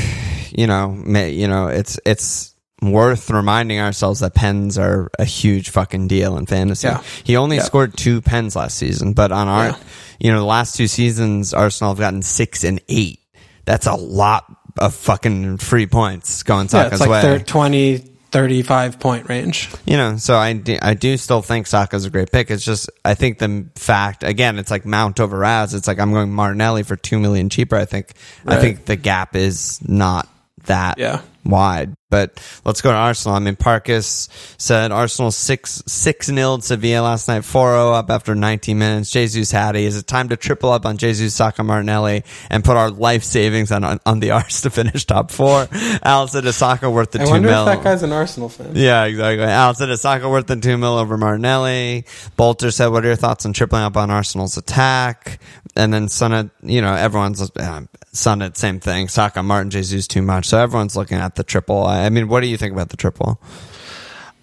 you 0.55 0.67
know, 0.67 0.93
you 1.05 1.47
know, 1.47 1.67
it's 1.67 1.99
it's 2.05 2.52
worth 2.91 3.29
reminding 3.29 3.79
ourselves 3.79 4.19
that 4.21 4.33
pens 4.33 4.77
are 4.77 5.09
a 5.19 5.25
huge 5.25 5.69
fucking 5.69 6.07
deal 6.07 6.37
in 6.37 6.45
fantasy. 6.45 6.87
Yeah. 6.87 7.01
He 7.23 7.37
only 7.37 7.57
Yeah. 7.57 7.63
scored 7.63 7.95
two 7.95 8.21
pens 8.21 8.55
last 8.55 8.77
season, 8.77 9.13
but 9.13 9.31
on 9.31 9.47
our, 9.47 9.65
Yeah. 9.67 9.75
you 10.19 10.31
know, 10.31 10.39
the 10.39 10.45
last 10.45 10.75
two 10.75 10.87
seasons, 10.87 11.53
Arsenal 11.53 11.93
have 11.93 11.99
gotten 11.99 12.21
six 12.21 12.63
and 12.63 12.79
eight. 12.89 13.19
That's 13.65 13.87
a 13.87 13.95
lot 13.95 14.45
of 14.77 14.93
fucking 14.95 15.57
free 15.57 15.85
points 15.87 16.43
going 16.43 16.65
Yeah, 16.65 16.69
Saka's 16.89 16.91
it's 16.93 17.01
like 17.01 17.09
way. 17.09 17.21
thir- 17.21 17.39
20, 17.39 18.03
35 18.31 18.99
point 18.99 19.29
range. 19.29 19.69
You 19.85 19.95
know, 19.95 20.17
so 20.17 20.35
I 20.35 20.53
do, 20.53 20.77
I 20.81 20.95
do 20.95 21.15
still 21.17 21.43
think 21.43 21.67
Saka's 21.67 22.05
a 22.05 22.09
great 22.09 22.31
pick. 22.31 22.49
It's 22.49 22.65
just 22.65 22.89
I 23.05 23.13
think 23.13 23.37
the 23.37 23.67
fact 23.75 24.23
again, 24.23 24.57
it's 24.57 24.71
like 24.71 24.85
Mount 24.87 25.19
over 25.19 25.37
Raz. 25.37 25.75
It's 25.75 25.87
like 25.87 25.99
I'm 25.99 26.11
going 26.11 26.31
Martinelli 26.33 26.81
for 26.81 26.95
two 26.95 27.19
million 27.19 27.49
cheaper. 27.49 27.75
I 27.75 27.85
think 27.85 28.13
I 28.47 28.55
think 28.57 28.85
the 28.85 28.95
gap 28.95 29.35
is 29.35 29.79
not 29.87 30.27
that 30.65 30.97
Yeah. 30.97 31.19
wide. 31.45 31.93
But 32.13 32.39
let's 32.63 32.81
go 32.81 32.91
to 32.91 32.95
Arsenal. 32.95 33.35
I 33.35 33.39
mean, 33.39 33.55
Parkus 33.55 34.29
said 34.61 34.91
Arsenal 34.91 35.31
six 35.31 35.81
six 35.87 36.29
nil 36.29 36.61
Sevilla 36.61 37.01
last 37.01 37.27
night, 37.27 37.41
4-0 37.41 37.95
up 37.95 38.11
after 38.11 38.35
19 38.35 38.77
minutes. 38.77 39.09
Jesus 39.09 39.49
Hattie, 39.49 39.85
is 39.85 39.97
it 39.97 40.05
time 40.05 40.29
to 40.29 40.37
triple 40.37 40.69
up 40.69 40.85
on 40.85 40.97
Jesus 40.97 41.33
Saka 41.33 41.63
Martinelli 41.63 42.23
and 42.51 42.63
put 42.63 42.77
our 42.77 42.91
life 42.91 43.23
savings 43.23 43.71
on 43.71 43.83
on, 43.83 43.99
on 44.05 44.19
the 44.19 44.29
Ars 44.37 44.61
to 44.61 44.69
finish 44.69 45.05
top 45.05 45.31
four? 45.31 45.67
Al 46.03 46.27
said 46.27 46.45
is 46.45 46.55
Saka 46.55 46.87
worth 46.87 47.09
the 47.09 47.21
I 47.21 47.25
two 47.25 47.31
wonder 47.31 47.49
mil? 47.49 47.67
if 47.67 47.77
that 47.77 47.83
guy's 47.83 48.03
an 48.03 48.11
Arsenal 48.11 48.47
fan. 48.47 48.75
Yeah, 48.75 49.05
exactly. 49.05 49.45
Al 49.45 49.73
said 49.73 49.89
is 49.89 50.01
Saka 50.01 50.29
worth 50.29 50.45
the 50.45 50.55
two 50.55 50.77
mil 50.77 50.99
over 50.99 51.17
Martinelli? 51.17 52.05
Bolter 52.37 52.69
said, 52.69 52.89
"What 52.89 53.03
are 53.05 53.07
your 53.07 53.15
thoughts 53.15 53.43
on 53.47 53.53
tripling 53.53 53.81
up 53.81 53.97
on 53.97 54.11
Arsenal's 54.11 54.55
attack?" 54.55 55.39
And 55.75 55.91
then 55.91 56.09
Sonnet, 56.09 56.51
you 56.61 56.81
know, 56.81 56.93
everyone's 56.93 57.41
uh, 57.41 57.81
Sonnet, 58.11 58.55
same 58.57 58.79
thing. 58.79 59.07
Saka, 59.07 59.41
Martin, 59.41 59.71
Jesus, 59.71 60.05
too 60.05 60.21
much. 60.21 60.45
So 60.45 60.59
everyone's 60.59 60.95
looking 60.95 61.17
at 61.17 61.33
the 61.33 61.43
triple. 61.43 61.83
I 61.83 62.02
I 62.03 62.09
mean, 62.09 62.27
what 62.27 62.41
do 62.41 62.47
you 62.47 62.57
think 62.57 62.73
about 62.73 62.89
the 62.89 62.97
triple? 62.97 63.39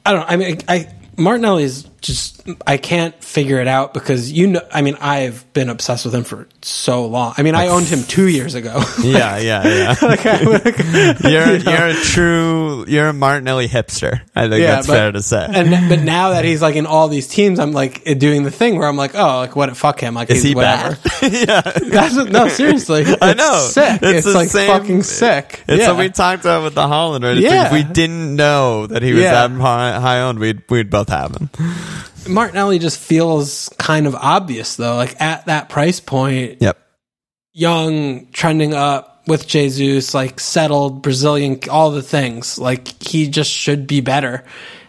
I 0.07 0.13
don't. 0.13 0.31
I 0.31 0.37
mean, 0.37 0.59
I 0.69 0.89
Martinelli's 1.17 1.87
just. 2.01 2.41
I 2.67 2.77
can't 2.79 3.15
figure 3.23 3.61
it 3.61 3.69
out 3.69 3.93
because 3.95 4.33
you 4.33 4.47
know. 4.49 4.61
I 4.73 4.83
mean, 4.83 4.97
I've 5.01 5.51
been 5.53 5.69
obsessed 5.69 6.05
with 6.05 6.15
him 6.15 6.25
for 6.25 6.49
so 6.63 7.07
long. 7.07 7.35
I 7.37 7.43
mean, 7.43 7.55
I 7.55 7.69
owned 7.69 7.87
him 7.87 8.03
two 8.03 8.29
years 8.29 8.55
ago. 8.55 8.83
Yeah, 9.03 9.39
yeah, 9.39 9.67
yeah. 9.67 9.95
Like, 10.03 10.27
I- 10.27 10.41
you're 11.29 11.57
you 11.57 11.65
know? 11.65 11.71
you're 11.73 11.87
a 11.89 11.95
true 11.95 12.85
you're 12.87 13.09
a 13.09 13.13
Martinelli 13.13 13.67
hipster. 13.69 14.21
I 14.35 14.49
think 14.49 14.63
that's 14.63 14.87
but- 14.87 14.93
fair 14.93 15.13
to 15.13 15.23
say. 15.23 15.47
And 15.51 15.89
but 15.89 16.01
now 16.01 16.31
that 16.31 16.45
he's 16.45 16.61
like 16.63 16.77
in 16.77 16.87
all 16.87 17.09
these 17.09 17.29
teams, 17.29 17.59
I'm 17.59 17.73
like 17.73 18.05
doing 18.19 18.43
the 18.45 18.51
thing 18.51 18.79
where 18.79 18.89
I'm 18.89 18.97
like, 18.97 19.15
oh, 19.15 19.39
like 19.39 19.57
what? 19.57 19.75
Fuck 19.77 20.01
him. 20.01 20.15
Like 20.15 20.31
Is 20.31 20.37
he's 20.43 20.51
he 20.51 20.55
whatever. 20.55 20.99
yeah. 21.23 21.61
That's 21.63 22.17
no, 22.17 22.49
seriously. 22.49 23.05
I 23.21 23.35
know. 23.35 23.69
Sick. 23.71 24.01
It's, 24.03 24.27
the 24.27 24.33
like 24.33 24.49
same- 24.49 24.69
fucking 24.69 25.03
sick. 25.03 25.63
It's 25.69 25.81
yeah. 25.81 25.89
what 25.93 25.99
we 25.99 26.09
talked 26.11 26.43
about 26.43 26.65
with 26.65 26.75
the 26.75 26.83
Haaland. 26.83 27.23
Right? 27.25 27.37
Yeah. 27.39 27.67
if 27.67 27.73
we 27.73 27.83
didn't 27.85 28.37
know 28.37 28.87
that 28.87 29.03
he 29.03 29.13
was 29.13 29.23
Yeah. 29.23 29.47
that 29.47 29.61
high, 29.61 29.99
high 30.01 30.21
owned, 30.21 30.39
we'd 30.39 30.63
we'd 30.71 30.91
both 30.91 31.09
have 31.09 31.35
him. 31.37 31.51
Martinelli 32.29 32.79
just 32.79 32.99
feels 32.99 33.69
kind 33.79 34.07
of 34.07 34.15
obvious 34.15 34.77
though. 34.77 34.97
Like 34.97 35.21
at 35.21 35.47
that 35.47 35.69
price 35.69 36.01
point, 36.01 36.59
Yep. 36.61 36.79
young, 37.53 38.27
trending 38.33 38.75
up 38.75 39.23
with 39.27 39.47
Jesus, 39.47 40.15
like 40.15 40.41
settled, 40.41 41.03
Brazilian, 41.03 41.61
all 41.71 41.91
the 41.91 42.03
things. 42.03 42.59
Like 42.59 43.03
he 43.03 43.29
just 43.29 43.51
should 43.51 43.87
be 43.87 44.01
better. 44.01 44.45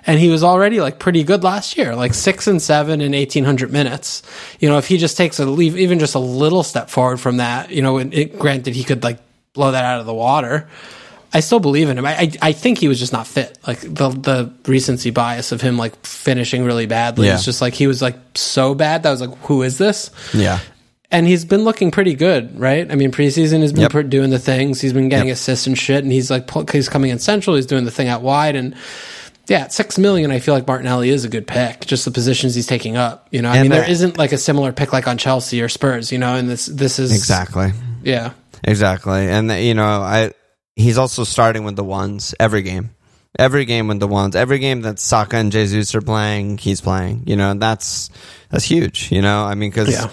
And 0.07 0.19
he 0.19 0.29
was 0.29 0.43
already 0.43 0.81
like 0.81 0.97
pretty 0.97 1.23
good 1.23 1.43
last 1.43 1.77
year, 1.77 1.95
like 1.95 2.15
six 2.15 2.47
and 2.47 2.59
seven 2.61 3.01
in 3.01 3.11
1800 3.11 3.71
minutes. 3.71 4.23
You 4.59 4.67
know, 4.67 4.79
if 4.79 4.87
he 4.87 4.97
just 4.97 5.15
takes 5.15 5.39
a 5.39 5.45
leave, 5.45 5.77
even 5.77 5.99
just 5.99 6.15
a 6.15 6.19
little 6.19 6.63
step 6.63 6.89
forward 6.89 7.19
from 7.19 7.37
that, 7.37 7.69
you 7.69 7.83
know, 7.83 7.97
and 7.99 8.11
it, 8.13 8.39
granted 8.39 8.73
he 8.73 8.83
could 8.83 9.03
like 9.03 9.19
blow 9.53 9.71
that 9.71 9.85
out 9.85 9.99
of 9.99 10.07
the 10.07 10.13
water. 10.13 10.67
I 11.33 11.39
still 11.39 11.59
believe 11.59 11.89
in 11.89 11.97
him. 11.97 12.05
I, 12.05 12.13
I, 12.17 12.31
I 12.41 12.51
think 12.51 12.77
he 12.77 12.87
was 12.89 12.99
just 12.99 13.13
not 13.13 13.25
fit. 13.25 13.57
Like 13.65 13.79
the, 13.81 14.09
the 14.09 14.53
recency 14.67 15.11
bias 15.11 15.51
of 15.53 15.61
him 15.61 15.77
like 15.77 15.95
finishing 16.05 16.65
really 16.65 16.85
badly. 16.87 17.27
Yeah. 17.27 17.35
It's 17.35 17.45
just 17.45 17.61
like 17.61 17.73
he 17.73 17.87
was 17.87 18.01
like 18.01 18.15
so 18.35 18.75
bad 18.75 19.03
that 19.03 19.09
I 19.09 19.11
was 19.11 19.21
like, 19.21 19.37
who 19.43 19.61
is 19.63 19.77
this? 19.77 20.11
Yeah. 20.33 20.59
and 21.09 21.25
he's 21.27 21.45
been 21.45 21.63
looking 21.63 21.89
pretty 21.91 22.15
good, 22.15 22.59
right? 22.59 22.89
I 22.91 22.95
mean, 22.95 23.11
preseason 23.11 23.61
he's 23.61 23.71
been 23.73 23.89
Yep. 23.89 24.09
doing 24.09 24.29
the 24.29 24.39
things. 24.39 24.81
He's 24.81 24.93
been 24.93 25.07
getting 25.09 25.27
Yep. 25.29 25.35
assists 25.35 25.67
and 25.67 25.77
shit, 25.77 26.03
and 26.03 26.11
he's 26.11 26.29
like 26.31 26.49
he's 26.69 26.89
coming 26.89 27.11
in 27.11 27.19
central. 27.19 27.55
He's 27.55 27.65
doing 27.65 27.85
the 27.85 27.91
thing 27.91 28.07
out 28.09 28.21
wide, 28.21 28.55
and 28.57 28.75
yeah, 29.47 29.61
at 29.61 29.73
six 29.73 29.97
million, 29.97 30.31
I 30.31 30.39
feel 30.39 30.53
like 30.53 30.67
Martinelli 30.67 31.09
is 31.09 31.25
a 31.25 31.29
good 31.29 31.47
pick. 31.47 31.85
Just 31.85 32.05
the 32.05 32.11
positions 32.11 32.55
he's 32.55 32.67
taking 32.67 32.95
up, 32.95 33.27
you 33.31 33.41
know. 33.41 33.49
I 33.49 33.57
And 33.57 33.63
mean, 33.63 33.71
there 33.77 33.89
isn't 33.89 34.17
like 34.17 34.31
a 34.31 34.37
similar 34.37 34.71
pick 34.71 34.93
like 34.93 35.07
on 35.07 35.17
Chelsea 35.17 35.61
or 35.61 35.67
Spurs, 35.69 36.11
you 36.11 36.17
know. 36.17 36.35
And 36.35 36.49
this 36.49 36.65
this 36.67 36.99
is 36.99 37.11
Exactly. 37.13 37.71
yeah. 38.03 38.31
Exactly. 38.63 39.27
And 39.27 39.51
you 39.51 39.73
know, 39.73 39.83
I 40.01 40.31
he's 40.75 40.97
also 40.97 41.23
starting 41.23 41.63
with 41.63 41.75
the 41.75 41.83
ones 41.83 42.33
every 42.39 42.61
game. 42.61 42.91
Every 43.39 43.63
game 43.65 43.87
with 43.87 43.99
the 44.01 44.07
ones. 44.07 44.35
Every 44.35 44.59
game 44.59 44.81
that 44.81 44.99
Saka 44.99 45.37
and 45.37 45.51
Jesus 45.53 45.95
are 45.95 46.01
playing, 46.01 46.57
he's 46.57 46.81
playing. 46.81 47.23
You 47.27 47.37
know, 47.37 47.53
that's 47.53 48.09
that's 48.49 48.65
huge. 48.65 49.09
You 49.11 49.21
know, 49.21 49.43
I 49.45 49.55
mean, 49.55 49.69
because 49.69 49.89
Yeah. 49.89 50.09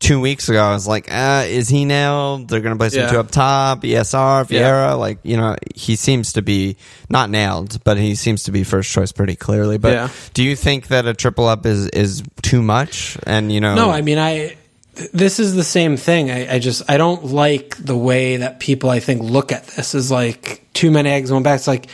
two 0.00 0.20
weeks 0.20 0.50
ago 0.50 0.62
I 0.62 0.72
was 0.74 0.86
like, 0.86 1.10
uh, 1.10 1.44
is 1.46 1.70
he 1.70 1.86
nailed? 1.86 2.48
They're 2.48 2.60
gonna 2.60 2.76
play 2.76 2.90
some 2.90 3.00
Yeah. 3.04 3.10
two 3.10 3.20
up 3.20 3.30
top, 3.30 3.84
ESR, 3.86 4.44
Yeah. 4.50 4.60
Vieira. 4.60 4.98
Like, 4.98 5.18
you 5.22 5.38
know, 5.38 5.56
he 5.74 5.96
seems 5.96 6.34
to 6.34 6.42
be 6.42 6.76
not 7.08 7.30
nailed, 7.30 7.82
but 7.84 7.96
he 7.96 8.14
seems 8.16 8.42
to 8.44 8.52
be 8.52 8.64
first 8.64 8.92
choice 8.92 9.12
pretty 9.12 9.34
clearly. 9.34 9.78
But 9.78 9.92
Yeah. 9.94 10.08
do 10.34 10.42
you 10.44 10.54
think 10.54 10.88
that 10.88 11.06
a 11.06 11.14
triple 11.14 11.48
up 11.48 11.64
is 11.64 11.86
is 11.88 12.22
too 12.42 12.60
much? 12.60 13.16
And 13.26 13.50
you 13.50 13.60
know, 13.62 13.74
No, 13.76 13.90
I 13.90 14.02
mean, 14.02 14.18
I. 14.18 14.57
th- 14.98 15.10
This 15.12 15.40
is 15.40 15.54
the 15.54 15.64
same 15.64 15.96
thing. 15.96 16.30
I, 16.30 16.56
I 16.56 16.58
just 16.58 16.82
I 16.90 16.98
don't 16.98 17.24
like 17.24 17.76
the 17.76 17.96
way 17.96 18.36
that 18.36 18.60
people 18.60 18.90
I 18.90 19.00
think 19.00 19.22
look 19.22 19.52
at 19.52 19.66
this 19.68 19.94
is 19.94 20.10
like 20.10 20.66
too 20.74 20.90
many 20.90 21.08
eggs 21.08 21.30
in 21.30 21.34
one 21.34 21.42
basket. 21.42 21.60
It's 21.60 21.68
like, 21.68 21.90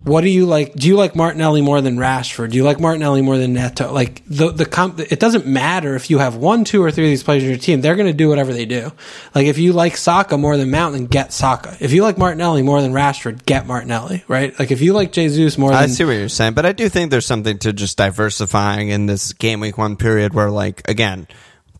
what 0.00 0.20
do 0.20 0.28
you 0.28 0.46
like? 0.46 0.74
Do 0.74 0.86
you 0.86 0.96
like 0.96 1.16
Martinelli 1.16 1.62
more 1.62 1.80
than 1.80 1.96
Rashford? 1.96 2.50
Do 2.50 2.56
you 2.56 2.62
like 2.62 2.78
Martinelli 2.78 3.22
more 3.22 3.38
than 3.38 3.54
Neto? 3.54 3.92
Like 3.92 4.22
the 4.26 4.52
the 4.52 4.66
comp, 4.66 5.00
it 5.00 5.18
doesn't 5.18 5.46
matter 5.46 5.96
if 5.96 6.10
you 6.10 6.18
have 6.18 6.36
one, 6.36 6.62
two, 6.64 6.80
or 6.80 6.92
three 6.92 7.06
of 7.06 7.10
these 7.10 7.24
players 7.24 7.42
in 7.42 7.48
your 7.48 7.58
team. 7.58 7.80
They're 7.80 7.96
going 7.96 8.06
to 8.06 8.12
do 8.12 8.28
whatever 8.28 8.52
they 8.52 8.66
do. 8.66 8.92
Like 9.34 9.46
if 9.46 9.58
you 9.58 9.72
like 9.72 9.96
Saka 9.96 10.38
more 10.38 10.56
than 10.56 10.70
Mount, 10.70 10.92
then 10.92 11.06
get 11.06 11.32
Saka. 11.32 11.76
If 11.80 11.92
you 11.92 12.02
like 12.02 12.18
Martinelli 12.18 12.62
more 12.62 12.80
than 12.82 12.92
Rashford, 12.92 13.46
get 13.46 13.66
Martinelli. 13.66 14.22
Right? 14.28 14.56
Like 14.56 14.70
if 14.70 14.80
you 14.80 14.92
like 14.92 15.10
Jesus 15.10 15.58
more 15.58 15.70
than 15.70 15.78
I 15.78 15.86
see 15.86 16.04
what 16.04 16.12
you're 16.12 16.28
saying, 16.28 16.54
but 16.54 16.66
I 16.66 16.72
do 16.72 16.88
think 16.88 17.10
there's 17.10 17.26
something 17.26 17.58
to 17.60 17.72
just 17.72 17.96
diversifying 17.96 18.90
in 18.90 19.06
this 19.06 19.32
game 19.32 19.58
week 19.58 19.76
one 19.76 19.96
period 19.96 20.34
where, 20.34 20.50
like, 20.50 20.88
again, 20.88 21.26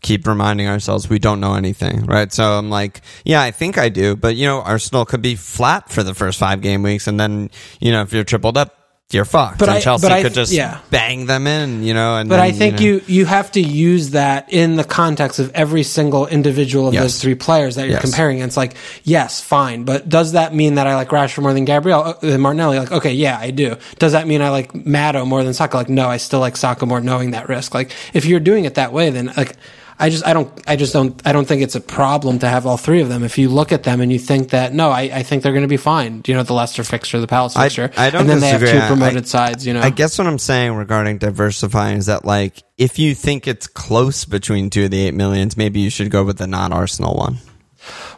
keep 0.01 0.27
reminding 0.27 0.67
ourselves 0.67 1.09
we 1.09 1.19
don't 1.19 1.39
know 1.39 1.55
anything, 1.55 2.05
right? 2.05 2.31
So 2.31 2.43
I'm 2.43 2.69
like, 2.69 3.01
yeah, 3.25 3.41
I 3.41 3.51
think 3.51 3.77
I 3.77 3.89
do, 3.89 4.15
but 4.15 4.35
you 4.35 4.45
know, 4.45 4.61
Arsenal 4.61 5.05
could 5.05 5.21
be 5.21 5.35
flat 5.35 5.89
for 5.89 6.03
the 6.03 6.13
first 6.13 6.39
five 6.39 6.61
game 6.61 6.83
weeks, 6.83 7.07
and 7.07 7.19
then 7.19 7.49
you 7.79 7.91
know, 7.91 8.01
if 8.01 8.13
you're 8.13 8.23
tripled 8.23 8.57
up, 8.57 8.73
you're 9.09 9.23
fucked. 9.23 9.59
But 9.59 9.69
and 9.69 9.77
I- 9.77 9.81
Chelsea 9.81 10.05
but 10.09 10.15
could 10.17 10.33
th- 10.33 10.33
just 10.33 10.51
yeah. 10.51 10.79
bang 10.89 11.27
them 11.27 11.47
in, 11.47 11.81
you 11.83 11.93
know. 11.93 12.17
And 12.17 12.27
But 12.27 12.35
then, 12.37 12.45
I 12.45 12.51
think 12.51 12.75
know- 12.75 12.81
you, 12.81 13.01
you 13.07 13.25
have 13.25 13.49
to 13.53 13.61
use 13.61 14.09
that 14.09 14.51
in 14.51 14.75
the 14.75 14.83
context 14.83 15.39
of 15.39 15.49
every 15.55 15.83
single 15.83 16.27
individual 16.27 16.89
of 16.89 16.93
Yes. 16.93 17.03
those 17.03 17.21
three 17.21 17.35
players 17.35 17.75
that 17.75 17.83
you're 17.83 17.93
Yes. 17.93 18.01
comparing. 18.01 18.41
And 18.41 18.49
it's 18.49 18.57
like, 18.57 18.73
yes, 19.05 19.39
fine, 19.39 19.85
but 19.85 20.09
does 20.09 20.33
that 20.33 20.53
mean 20.53 20.75
that 20.75 20.87
I 20.87 20.95
like 20.95 21.07
Rashford 21.07 21.41
more 21.43 21.53
than 21.53 21.63
Gabriel 21.63 22.03
uh, 22.03 22.13
than 22.19 22.41
Martinelli? 22.41 22.79
Like, 22.79 22.91
okay, 22.91 23.13
yeah, 23.13 23.37
I 23.39 23.51
do. 23.51 23.77
Does 23.97 24.11
that 24.11 24.27
mean 24.27 24.41
I 24.41 24.49
like 24.49 24.75
Matto 24.75 25.23
more 25.23 25.41
than 25.41 25.53
Saka? 25.53 25.77
Like, 25.77 25.87
no, 25.89 26.09
I 26.09 26.17
still 26.17 26.41
like 26.41 26.57
Saka 26.57 26.85
more, 26.85 26.99
knowing 26.99 27.31
that 27.31 27.47
risk. 27.47 27.73
Like, 27.73 27.93
if 28.13 28.25
you're 28.25 28.41
doing 28.41 28.65
it 28.65 28.75
that 28.75 28.91
way, 28.91 29.09
then 29.09 29.31
like. 29.37 29.55
I 29.99 30.09
just 30.11 30.25
I 30.27 30.33
don't 30.33 30.51
I 30.67 30.75
just 30.75 30.93
don't 30.93 31.19
I 31.25 31.31
don't 31.33 31.47
think 31.47 31.63
it's 31.63 31.73
a 31.75 31.81
problem 31.81 32.37
to 32.39 32.47
have 32.47 32.67
all 32.67 32.77
three 32.77 33.01
of 33.01 33.09
them. 33.09 33.23
If 33.23 33.37
you 33.39 33.49
look 33.49 33.71
at 33.71 33.81
them 33.81 33.99
and 33.99 34.11
you 34.11 34.19
think 34.19 34.49
that 34.51 34.71
no, 34.73 34.91
I, 34.91 35.01
I 35.11 35.23
think 35.23 35.41
they're 35.41 35.53
going 35.53 35.63
to 35.63 35.67
be 35.67 35.77
fine. 35.77 36.21
You 36.27 36.35
know, 36.35 36.43
the 36.43 36.53
Leicester 36.53 36.83
fixture, 36.83 37.19
the 37.19 37.25
Palace 37.27 37.55
I- 37.55 37.63
fixture, 37.63 37.89
I 37.97 38.11
don't 38.11 38.21
and 38.21 38.29
then 38.29 38.39
they 38.39 38.49
have 38.49 38.61
disagree. 38.61 38.79
two 38.79 38.85
I- 38.85 38.87
promoted 38.89 39.27
sides. 39.27 39.65
You 39.65 39.73
know, 39.73 39.81
I 39.81 39.89
guess 39.89 40.17
what 40.19 40.27
I'm 40.27 40.37
saying 40.37 40.73
regarding 40.75 41.17
diversifying 41.17 41.97
is 41.97 42.05
that 42.05 42.25
like 42.25 42.61
if 42.77 42.99
you 42.99 43.15
think 43.15 43.47
it's 43.47 43.65
close 43.65 44.23
between 44.25 44.69
two 44.69 44.85
of 44.85 44.91
the 44.91 45.07
eight 45.07 45.15
millions, 45.15 45.57
maybe 45.57 45.79
you 45.79 45.89
should 45.89 46.11
go 46.11 46.23
with 46.23 46.37
the 46.37 46.47
non-Arsenal 46.47 47.15
one. 47.15 47.37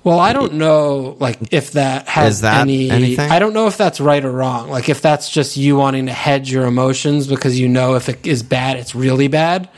Well, 0.03 0.19
I 0.19 0.33
don't 0.33 0.53
know, 0.55 1.15
like 1.19 1.53
if 1.53 1.73
that 1.73 2.07
has 2.07 2.35
Is 2.35 2.41
that 2.41 2.61
any. 2.61 2.89
anything? 2.89 3.29
I 3.29 3.39
don't 3.39 3.53
know 3.53 3.67
if 3.67 3.77
that's 3.77 3.99
right 3.99 4.23
or 4.23 4.31
wrong. 4.31 4.69
Like 4.69 4.89
if 4.89 5.01
that's 5.01 5.29
just 5.29 5.57
you 5.57 5.75
wanting 5.77 6.07
to 6.07 6.13
hedge 6.13 6.51
your 6.51 6.65
emotions 6.65 7.27
because 7.27 7.59
you 7.59 7.67
know 7.67 7.95
if 7.95 8.09
it 8.09 8.25
is 8.25 8.41
bad, 8.41 8.77
it's 8.77 8.95
really 8.95 9.27
bad, 9.27 9.69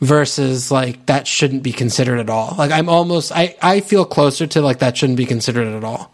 versus 0.00 0.70
like 0.70 1.06
that 1.06 1.26
shouldn't 1.26 1.62
be 1.62 1.72
considered 1.72 2.18
at 2.20 2.30
all. 2.30 2.54
Like 2.56 2.70
I'm 2.70 2.88
almost, 2.88 3.32
I 3.32 3.56
I 3.60 3.80
feel 3.80 4.04
closer 4.04 4.46
to 4.46 4.62
like 4.62 4.78
that 4.80 4.96
shouldn't 4.96 5.16
be 5.16 5.26
considered 5.26 5.66
at 5.68 5.84
all, 5.84 6.12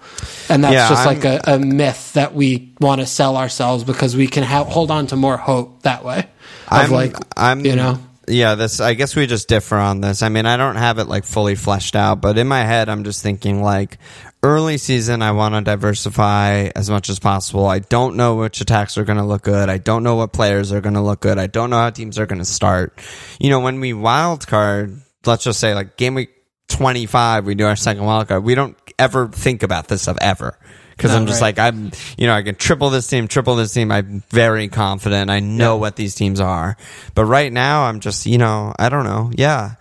and 0.48 0.64
that's 0.64 0.74
Yeah, 0.74 0.88
just 0.88 1.06
I'm- 1.06 1.14
like 1.20 1.24
a, 1.24 1.40
a 1.54 1.58
myth 1.58 2.12
that 2.14 2.34
we 2.34 2.72
want 2.80 3.00
to 3.00 3.06
sell 3.06 3.36
ourselves 3.36 3.84
because 3.84 4.16
we 4.16 4.26
can 4.26 4.42
have 4.42 4.66
hold 4.66 4.90
on 4.90 5.06
to 5.08 5.16
more 5.16 5.36
hope 5.36 5.82
that 5.82 6.04
way. 6.04 6.26
I'm 6.68 6.90
like, 6.90 7.16
I'm 7.36 7.64
you 7.64 7.76
know. 7.76 7.98
Yeah, 8.26 8.54
this 8.54 8.80
I 8.80 8.94
guess 8.94 9.14
we 9.14 9.26
just 9.26 9.48
differ 9.48 9.76
on 9.76 10.00
this. 10.00 10.22
I 10.22 10.30
mean, 10.30 10.46
I 10.46 10.56
don't 10.56 10.76
have 10.76 10.98
it 10.98 11.08
like 11.08 11.24
fully 11.26 11.56
fleshed 11.56 11.94
out, 11.94 12.22
but 12.22 12.38
in 12.38 12.48
my 12.48 12.64
head 12.64 12.88
I'm 12.88 13.04
just 13.04 13.22
thinking 13.22 13.62
like 13.62 13.98
early 14.44 14.76
season 14.76 15.22
I 15.22 15.32
want 15.32 15.54
to 15.54 15.62
diversify 15.62 16.70
as 16.76 16.90
much 16.90 17.08
as 17.08 17.18
possible. 17.18 17.66
I 17.66 17.78
don't 17.78 18.14
know 18.16 18.36
which 18.36 18.60
attacks 18.60 18.98
are 18.98 19.04
going 19.04 19.16
to 19.16 19.24
look 19.24 19.42
good. 19.42 19.70
I 19.70 19.78
don't 19.78 20.02
know 20.02 20.16
what 20.16 20.34
players 20.34 20.70
are 20.70 20.82
going 20.82 20.94
to 20.94 21.00
look 21.00 21.20
good. 21.20 21.38
I 21.38 21.46
don't 21.46 21.70
know 21.70 21.78
how 21.78 21.88
teams 21.88 22.18
are 22.18 22.26
going 22.26 22.40
to 22.40 22.44
start. 22.44 23.00
You 23.40 23.48
know, 23.48 23.60
when 23.60 23.80
we 23.80 23.94
wild 23.94 24.46
card, 24.46 25.00
let's 25.24 25.44
just 25.44 25.58
say 25.58 25.74
like 25.74 25.96
game 25.96 26.14
week 26.14 26.30
25 26.68 27.46
we 27.46 27.54
do 27.54 27.66
our 27.66 27.74
second 27.76 28.04
wild 28.04 28.28
card. 28.28 28.44
We 28.44 28.54
don't 28.54 28.76
ever 28.98 29.28
think 29.28 29.62
about 29.62 29.88
this 29.88 30.02
stuff 30.02 30.18
ever 30.20 30.58
because 30.90 31.12
No, 31.12 31.16
I'm 31.16 31.26
just 31.26 31.40
right. 31.40 31.56
like 31.56 31.74
I'm, 31.74 31.90
you 32.18 32.26
know, 32.26 32.34
I 32.34 32.42
can 32.42 32.54
triple 32.54 32.90
this 32.90 33.06
team, 33.06 33.28
triple 33.28 33.56
this 33.56 33.72
team. 33.72 33.90
I'm 33.90 34.22
very 34.28 34.68
confident. 34.68 35.30
I 35.30 35.40
know 35.40 35.78
what 35.78 35.96
these 35.96 36.14
teams 36.14 36.38
are, 36.38 36.76
but 37.14 37.24
right 37.24 37.52
now 37.52 37.84
I'm 37.84 38.00
just, 38.00 38.26
you 38.26 38.36
know, 38.36 38.74
I 38.78 38.90
don't 38.90 39.04
know. 39.04 39.30
Yeah, 39.34 39.76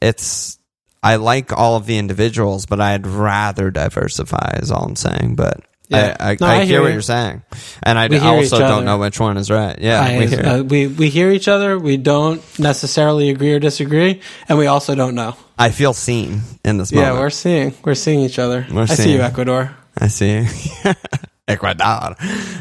it's 0.00 0.58
I 1.04 1.16
like 1.16 1.52
all 1.52 1.76
of 1.76 1.84
the 1.86 1.98
individuals, 1.98 2.64
but 2.66 2.80
I'd 2.80 3.06
rather 3.06 3.70
diversify. 3.70 4.58
Is 4.62 4.70
all 4.72 4.84
I'm 4.86 4.96
saying. 4.96 5.36
But 5.36 5.60
Yeah. 5.88 6.16
I, 6.18 6.30
I, 6.32 6.36
No, 6.40 6.46
I, 6.46 6.50
I 6.50 6.56
hear 6.56 6.64
hear 6.66 6.80
what 6.80 6.86
you. 6.88 6.92
you're 6.94 7.02
saying, 7.02 7.42
and 7.82 7.98
I 7.98 8.08
also 8.18 8.58
don't 8.58 8.84
know 8.86 8.98
which 8.98 9.20
one 9.20 9.36
is 9.36 9.50
right. 9.50 9.78
Yeah, 9.78 10.00
I- 10.00 10.18
we 10.18 10.26
hear. 10.26 10.46
uh, 10.46 10.62
we 10.62 10.86
we 10.86 11.10
hear 11.10 11.30
each 11.30 11.46
other. 11.46 11.78
We 11.78 11.98
don't 11.98 12.40
necessarily 12.58 13.28
agree 13.30 13.52
or 13.52 13.60
disagree, 13.60 14.22
and 14.48 14.56
we 14.58 14.66
also 14.66 14.94
don't 14.94 15.14
know. 15.14 15.36
I 15.58 15.70
feel 15.70 15.92
seen 15.92 16.40
in 16.64 16.78
this 16.78 16.90
Moment. 16.90 17.14
Yeah, 17.14 17.20
we're 17.20 17.30
seeing 17.30 17.74
we're 17.84 17.94
seeing 17.94 18.20
each 18.20 18.38
other. 18.38 18.66
We're 18.72 18.82
I 18.82 18.86
see 18.86 19.12
you, 19.12 19.20
Ecuador. 19.20 19.76
I 19.96 20.08
see. 20.08 20.40
you, 20.40 20.92
Ecuador. 21.48 22.16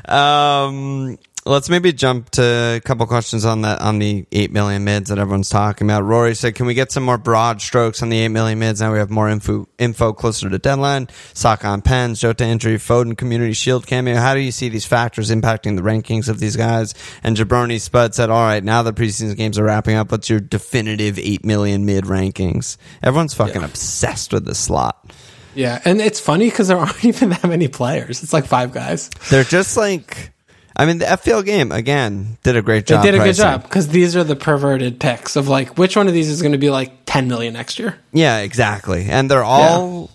Um, 0.05 1.17
let's 1.45 1.69
maybe 1.69 1.91
jump 1.93 2.29
to 2.31 2.41
a 2.77 2.81
couple 2.83 3.05
questions 3.05 3.43
on 3.45 3.61
that 3.61 3.81
on 3.81 3.99
the 3.99 4.25
eight 4.31 4.51
million 4.51 4.83
mids 4.83 5.09
that 5.09 5.17
everyone's 5.17 5.49
talking 5.49 5.87
about. 5.87 6.03
Rory 6.03 6.35
said, 6.35 6.55
"Can 6.55 6.65
we 6.65 6.73
get 6.73 6.91
some 6.91 7.03
more 7.03 7.17
broad 7.17 7.61
strokes 7.61 8.01
on 8.01 8.09
the 8.09 8.17
eight 8.19 8.29
million 8.29 8.59
mids? 8.59 8.81
Now 8.81 8.91
we 8.93 8.99
have 8.99 9.09
more 9.09 9.29
info 9.29 9.67
info 9.77 10.13
closer 10.13 10.49
to 10.49 10.57
deadline. 10.59 11.07
Saka 11.33 11.67
on 11.67 11.81
pens, 11.81 12.19
Jota 12.21 12.45
injury, 12.45 12.77
Foden 12.77 13.17
Community 13.17 13.53
Shield 13.53 13.87
cameo. 13.87 14.15
How 14.15 14.33
do 14.33 14.39
you 14.39 14.51
see 14.51 14.69
these 14.69 14.85
factors 14.85 15.29
impacting 15.31 15.75
the 15.75 15.81
rankings 15.81 16.29
of 16.29 16.39
these 16.39 16.55
guys?" 16.55 16.93
And 17.23 17.35
Jabroni 17.37 17.79
Spud 17.79 18.15
said, 18.15 18.29
"All 18.29 18.43
right, 18.43 18.63
now 18.63 18.81
the 18.83 18.93
preseason 18.93 19.35
games 19.37 19.57
are 19.59 19.63
wrapping 19.63 19.95
up. 19.95 20.11
What's 20.11 20.29
your 20.29 20.39
definitive 20.39 21.19
eight 21.19 21.43
million 21.45 21.85
mid 21.85 22.05
rankings? 22.05 22.77
Everyone's 23.01 23.33
fucking 23.33 23.61
Yeah. 23.61 23.65
obsessed 23.67 24.33
with 24.33 24.45
the 24.45 24.55
slot. 24.55 25.11
Yeah, 25.55 25.79
and 25.85 26.01
it's 26.01 26.19
funny 26.19 26.49
because 26.49 26.67
there 26.67 26.77
aren't 26.79 27.05
even 27.05 27.29
that 27.29 27.43
many 27.43 27.67
players. 27.67 28.23
It's 28.23 28.33
like 28.33 28.45
five 28.47 28.71
guys. 28.73 29.09
They're 29.29 29.43
just 29.43 29.77
like." 29.77 30.31
I 30.75 30.85
mean, 30.85 30.97
the 30.97 31.05
FPL 31.05 31.45
game 31.45 31.71
again 31.71 32.37
did 32.43 32.55
a 32.55 32.61
great 32.61 32.85
job. 32.87 33.03
They 33.03 33.11
did 33.11 33.21
a 33.21 33.23
good 33.23 33.35
job 33.35 33.63
because 33.63 33.89
these 33.89 34.15
are 34.15 34.23
the 34.23 34.35
perverted 34.35 34.99
picks 34.99 35.35
of 35.35 35.47
like 35.47 35.77
which 35.77 35.95
one 35.95 36.07
of 36.07 36.13
these 36.13 36.29
is 36.29 36.41
going 36.41 36.53
to 36.53 36.57
be 36.57 36.69
like 36.69 36.91
ten 37.05 37.27
million 37.27 37.53
next 37.53 37.77
year. 37.79 37.97
Yeah, 38.11 38.39
exactly. 38.39 39.05
And 39.09 39.29
they're 39.29 39.43
all 39.43 40.09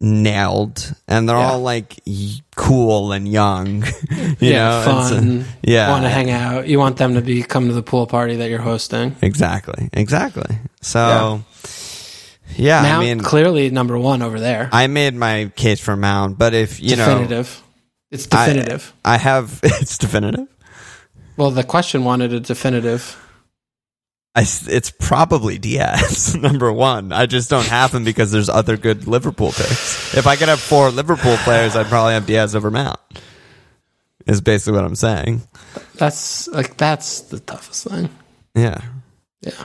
nailed 0.00 0.94
and 1.06 1.28
they're 1.28 1.36
Yeah. 1.36 1.50
all 1.50 1.60
like 1.60 2.00
cool 2.56 3.12
and 3.12 3.28
young. 3.28 3.84
you 4.10 4.34
yeah, 4.40 4.84
know? 4.84 5.08
And 5.14 5.42
so- 5.44 5.50
yeah. 5.62 5.90
want 5.90 6.04
to 6.04 6.08
hang 6.08 6.30
out. 6.30 6.66
You 6.66 6.78
want 6.78 6.96
them 6.96 7.14
to 7.14 7.20
be 7.20 7.42
come 7.42 7.68
to 7.68 7.74
the 7.74 7.82
pool 7.82 8.06
party 8.06 8.36
that 8.36 8.48
you're 8.48 8.60
hosting. 8.60 9.14
Exactly. 9.20 9.90
Exactly. 9.92 10.58
So 10.80 11.44
yeah, 12.56 12.82
Mount 12.82 12.96
I 12.96 13.00
mean 13.00 13.20
clearly 13.20 13.70
number 13.70 13.98
one 13.98 14.22
over 14.22 14.40
there. 14.40 14.68
I 14.72 14.86
made 14.86 15.14
my 15.14 15.52
case 15.54 15.80
for 15.80 15.96
Mount, 15.96 16.38
but 16.38 16.54
if 16.54 16.80
you 16.80 16.96
know 16.96 17.06
definitive. 17.06 17.62
It's 18.10 18.26
definitive. 18.26 18.92
I 19.04 19.16
have 19.18 19.60
it's 19.62 19.98
definitive. 19.98 20.48
well, 21.36 21.50
the 21.50 21.64
question 21.64 22.04
wanted 22.04 22.32
a 22.32 22.40
definitive. 22.40 23.16
I, 24.34 24.42
it's 24.42 24.92
probably 24.92 25.58
Diaz 25.58 26.34
number 26.40 26.72
one. 26.72 27.12
I 27.12 27.26
just 27.26 27.50
don't 27.50 27.66
have 27.66 27.92
him 27.92 28.04
because 28.04 28.30
there's 28.30 28.48
other 28.48 28.76
good 28.76 29.08
Liverpool 29.08 29.48
picks. 29.48 30.16
If 30.16 30.26
I 30.28 30.36
could 30.36 30.48
have 30.48 30.60
four 30.60 30.90
Liverpool 30.90 31.36
players, 31.38 31.74
I'd 31.74 31.86
probably 31.86 32.14
have 32.14 32.26
Diaz 32.26 32.54
over 32.54 32.70
Mount. 32.70 33.00
Is 34.26 34.40
basically 34.40 34.74
what 34.74 34.84
I'm 34.84 34.94
saying. 34.94 35.42
That's 35.96 36.46
like 36.48 36.76
that's 36.76 37.22
the 37.22 37.40
toughest 37.40 37.88
thing. 37.88 38.10
Yeah. 38.54 38.80
Yeah. 39.40 39.64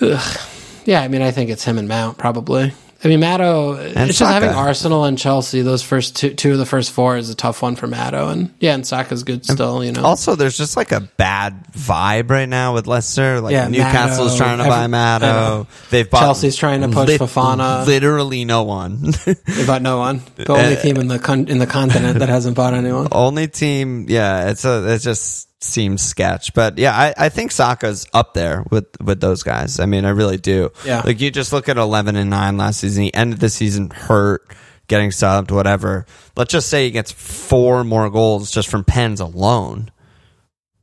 Ugh. 0.00 0.40
Yeah, 0.84 1.02
I 1.02 1.08
mean, 1.08 1.22
I 1.22 1.30
think 1.30 1.50
it's 1.50 1.64
him 1.64 1.78
and 1.78 1.86
Mount 1.88 2.18
probably. 2.18 2.72
I 3.04 3.08
mean, 3.08 3.20
Matto. 3.20 3.72
it's 3.74 4.18
just 4.18 4.32
having 4.32 4.48
Arsenal 4.48 5.04
and 5.04 5.18
Chelsea. 5.18 5.60
Those 5.60 5.82
first 5.82 6.16
two, 6.16 6.32
two 6.34 6.52
of 6.52 6.58
the 6.58 6.64
first 6.64 6.90
four 6.90 7.16
is 7.18 7.28
a 7.28 7.34
tough 7.34 7.60
one 7.60 7.76
for 7.76 7.86
Matto, 7.86 8.28
and 8.30 8.52
yeah, 8.60 8.74
and 8.74 8.86
Saka's 8.86 9.22
good 9.24 9.44
still. 9.44 9.84
You 9.84 9.92
know, 9.92 10.04
Also, 10.04 10.34
there's 10.36 10.56
just 10.56 10.76
like 10.76 10.90
a 10.92 11.00
bad 11.00 11.66
vibe 11.72 12.30
right 12.30 12.48
now 12.48 12.72
with 12.74 12.86
Leicester. 12.86 13.40
Like 13.42 13.52
Yeah, 13.52 13.68
Newcastle's 13.68 14.32
Matto, 14.32 14.44
trying 14.44 14.58
to 14.58 14.64
every- 14.64 14.70
buy 14.70 14.84
I 14.84 14.86
Matto. 14.86 15.66
They've 15.90 16.08
bought 16.10 16.20
Chelsea's 16.20 16.56
trying 16.56 16.80
to 16.80 16.88
push 16.88 17.10
Fofana. 17.10 17.86
Literally 17.86 18.44
no 18.44 18.62
one. 18.62 19.12
about 19.62 19.82
no 19.82 19.98
one. 19.98 20.22
The 20.36 20.50
only 20.50 20.76
Uh, 20.76 20.80
team 20.80 20.96
in 20.96 21.08
the 21.08 21.18
con- 21.18 21.48
in 21.48 21.58
the 21.58 21.66
continent 21.66 22.20
that 22.20 22.28
hasn't 22.30 22.56
bought 22.56 22.72
anyone. 22.74 23.08
Only 23.12 23.48
team. 23.48 24.06
Yeah, 24.08 24.48
it's 24.50 24.64
a. 24.64 24.94
It 24.94 25.00
just 25.00 25.48
seems 25.64 26.02
sketch. 26.02 26.54
But 26.54 26.78
yeah, 26.78 26.92
I, 26.96 27.14
I 27.16 27.28
think 27.28 27.50
Saka's 27.52 28.06
up 28.12 28.34
there 28.34 28.64
with 28.70 28.86
with 29.02 29.20
those 29.20 29.42
guys. 29.42 29.80
I 29.80 29.86
mean, 29.86 30.04
I 30.04 30.10
really 30.10 30.36
do. 30.38 30.70
Yeah. 30.84 31.02
Like 31.04 31.20
you 31.20 31.30
just 31.30 31.52
look 31.52 31.68
at 31.68 31.76
11 31.76 32.16
and 32.16 32.30
nine 32.30 32.56
last 32.56 32.80
season. 32.80 33.04
He 33.04 33.14
ended 33.14 33.40
the 33.40 33.48
season 33.50 33.90
hurt. 33.90 34.42
Getting 34.86 35.08
subbed, 35.10 35.50
whatever. 35.50 36.04
Let's 36.36 36.52
just 36.52 36.68
say 36.68 36.84
he 36.84 36.90
gets 36.90 37.10
four 37.10 37.84
more 37.84 38.10
goals 38.10 38.50
just 38.50 38.68
from 38.68 38.84
pens 38.84 39.18
alone. 39.18 39.90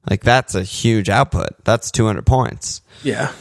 Like 0.10 0.24
that's 0.24 0.56
a 0.56 0.64
huge 0.64 1.08
output. 1.08 1.50
That's 1.66 1.92
200 1.92 2.26
points. 2.26 2.82
Yeah. 3.04 3.32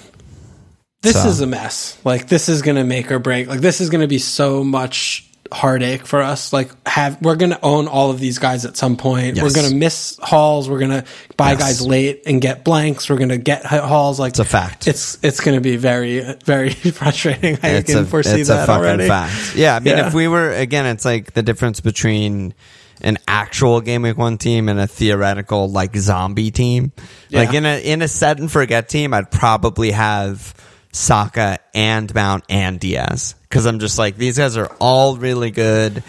This 1.00 1.14
So- 1.22 1.28
is 1.30 1.40
a 1.40 1.46
mess. 1.46 1.96
Like 2.04 2.28
this 2.28 2.50
is 2.50 2.60
going 2.60 2.76
to 2.76 2.84
make 2.84 3.10
or 3.10 3.18
break. 3.18 3.48
Like 3.48 3.60
this 3.60 3.80
is 3.80 3.88
going 3.88 4.02
to 4.02 4.06
be 4.06 4.18
so 4.18 4.62
much 4.62 5.29
heartache 5.52 6.06
for 6.06 6.20
us. 6.22 6.52
Like 6.52 6.70
have 6.86 7.20
we're 7.22 7.36
going 7.36 7.50
to 7.50 7.60
own 7.64 7.88
all 7.88 8.10
of 8.10 8.20
these 8.20 8.38
guys 8.38 8.64
at 8.64 8.76
some 8.76 8.96
point. 8.96 9.36
Yes. 9.36 9.42
We're 9.44 9.52
going 9.60 9.70
to 9.70 9.76
miss 9.76 10.18
hauls. 10.22 10.68
We're 10.70 10.78
going 10.78 10.90
to 11.02 11.04
buy 11.36 11.50
Yes. 11.52 11.58
guys 11.60 11.86
late 11.86 12.22
and 12.26 12.40
get 12.40 12.64
blanks. 12.64 13.10
We're 13.10 13.16
going 13.18 13.28
to 13.30 13.38
get 13.38 13.64
hauls. 13.66 14.20
Like 14.20 14.30
It's 14.30 14.38
a 14.38 14.44
fact. 14.44 14.86
It's 14.86 15.18
it's 15.22 15.40
going 15.40 15.56
to 15.56 15.60
be 15.60 15.76
very 15.76 16.20
very 16.44 16.70
frustrating. 16.72 17.58
I 17.62 17.68
it's 17.70 17.90
can 17.92 18.02
a, 18.04 18.06
foresee 18.06 18.40
it's 18.40 18.48
that 18.48 18.64
a 18.64 18.66
fucking 18.66 18.84
already. 18.84 19.08
fact. 19.08 19.56
Yeah, 19.56 19.76
I 19.76 19.80
mean, 19.80 19.96
Yeah. 19.96 20.06
if 20.06 20.14
we 20.14 20.28
were 20.28 20.50
again, 20.52 20.86
it's 20.86 21.04
like 21.04 21.32
the 21.32 21.42
difference 21.42 21.80
between 21.80 22.54
an 23.02 23.16
actual 23.26 23.80
game 23.80 24.02
week 24.02 24.18
one 24.18 24.36
team 24.36 24.68
and 24.68 24.78
a 24.78 24.86
theoretical 24.86 25.70
like 25.70 25.96
zombie 25.96 26.50
team. 26.50 26.92
Like 27.32 27.54
in 27.54 27.64
a 27.64 27.82
in 27.82 28.02
a 28.02 28.08
set 28.08 28.38
and 28.38 28.50
forget 28.52 28.88
team, 28.88 29.14
I'd 29.14 29.30
probably 29.30 29.90
have 29.92 30.54
Saka 30.92 31.58
and 31.74 32.12
Mount 32.14 32.44
and 32.48 32.78
Diaz 32.78 33.34
because 33.50 33.66
I'm 33.66 33.78
just 33.80 33.98
like 33.98 34.16
these 34.16 34.38
guys 34.38 34.56
are 34.56 34.70
all 34.80 35.16
really 35.16 35.50
good. 35.50 36.02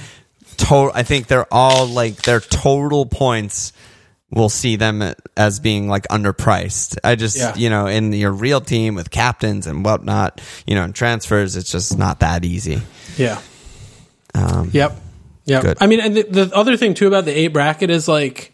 To- 0.58 0.92
I 0.94 1.04
think 1.04 1.28
they're 1.28 1.52
all 1.52 1.88
like 1.88 2.22
their 2.22 2.40
total 2.40 3.06
points. 3.06 3.74
We'll 4.34 4.48
see 4.48 4.78
them 4.78 5.04
as 5.36 5.60
being 5.60 5.90
like 5.90 6.08
underpriced. 6.08 6.98
I 7.04 7.16
just, 7.16 7.36
Yeah. 7.36 7.54
you 7.56 7.70
know, 7.70 7.88
in 7.88 8.14
your 8.14 8.32
real 8.32 8.62
team 8.62 8.96
with 8.96 9.12
captains 9.12 9.68
and 9.68 9.84
whatnot, 9.84 10.40
you 10.66 10.76
know, 10.76 10.84
in 10.86 10.94
transfers, 10.94 11.58
it's 11.58 11.70
just 11.70 11.98
not 11.98 12.22
that 12.22 12.46
easy. 12.46 12.82
Yeah. 13.18 13.42
Um, 14.34 14.70
Yep. 14.72 14.96
Yep. 15.46 15.62
Good. 15.64 15.78
I 15.82 15.88
mean, 15.88 16.00
and 16.00 16.16
the, 16.16 16.24
the 16.24 16.56
other 16.56 16.78
thing 16.78 16.94
too 16.94 17.08
about 17.08 17.26
the 17.26 17.38
eight 17.38 17.50
bracket 17.50 17.90
is 17.90 18.08
like 18.08 18.54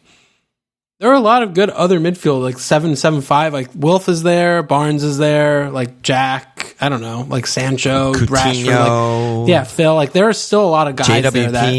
there 0.99 1.11
are 1.11 1.15
a 1.15 1.19
lot 1.19 1.43
of 1.43 1.53
good 1.53 1.69
other 1.69 1.99
midfield, 1.99 2.41
like 2.41 2.57
seven, 2.57 2.95
seven, 2.95 3.21
five. 3.21 3.53
Like 3.53 3.69
Wilf 3.75 4.09
is 4.09 4.23
there, 4.23 4.63
Barnes 4.63 5.03
is 5.03 5.17
there, 5.17 5.69
like 5.69 6.01
Jack. 6.01 6.75
I 6.79 6.89
don't 6.89 7.01
know, 7.01 7.25
like 7.27 7.47
Sancho, 7.47 8.13
Rashford. 8.13 9.39
Like, 9.41 9.49
yeah, 9.49 9.63
Phil. 9.63 9.95
Like 9.95 10.11
there 10.11 10.27
are 10.29 10.33
still 10.33 10.63
a 10.63 10.69
lot 10.69 10.87
of 10.87 10.95
guys 10.95 11.31
there 11.31 11.51
that 11.51 11.73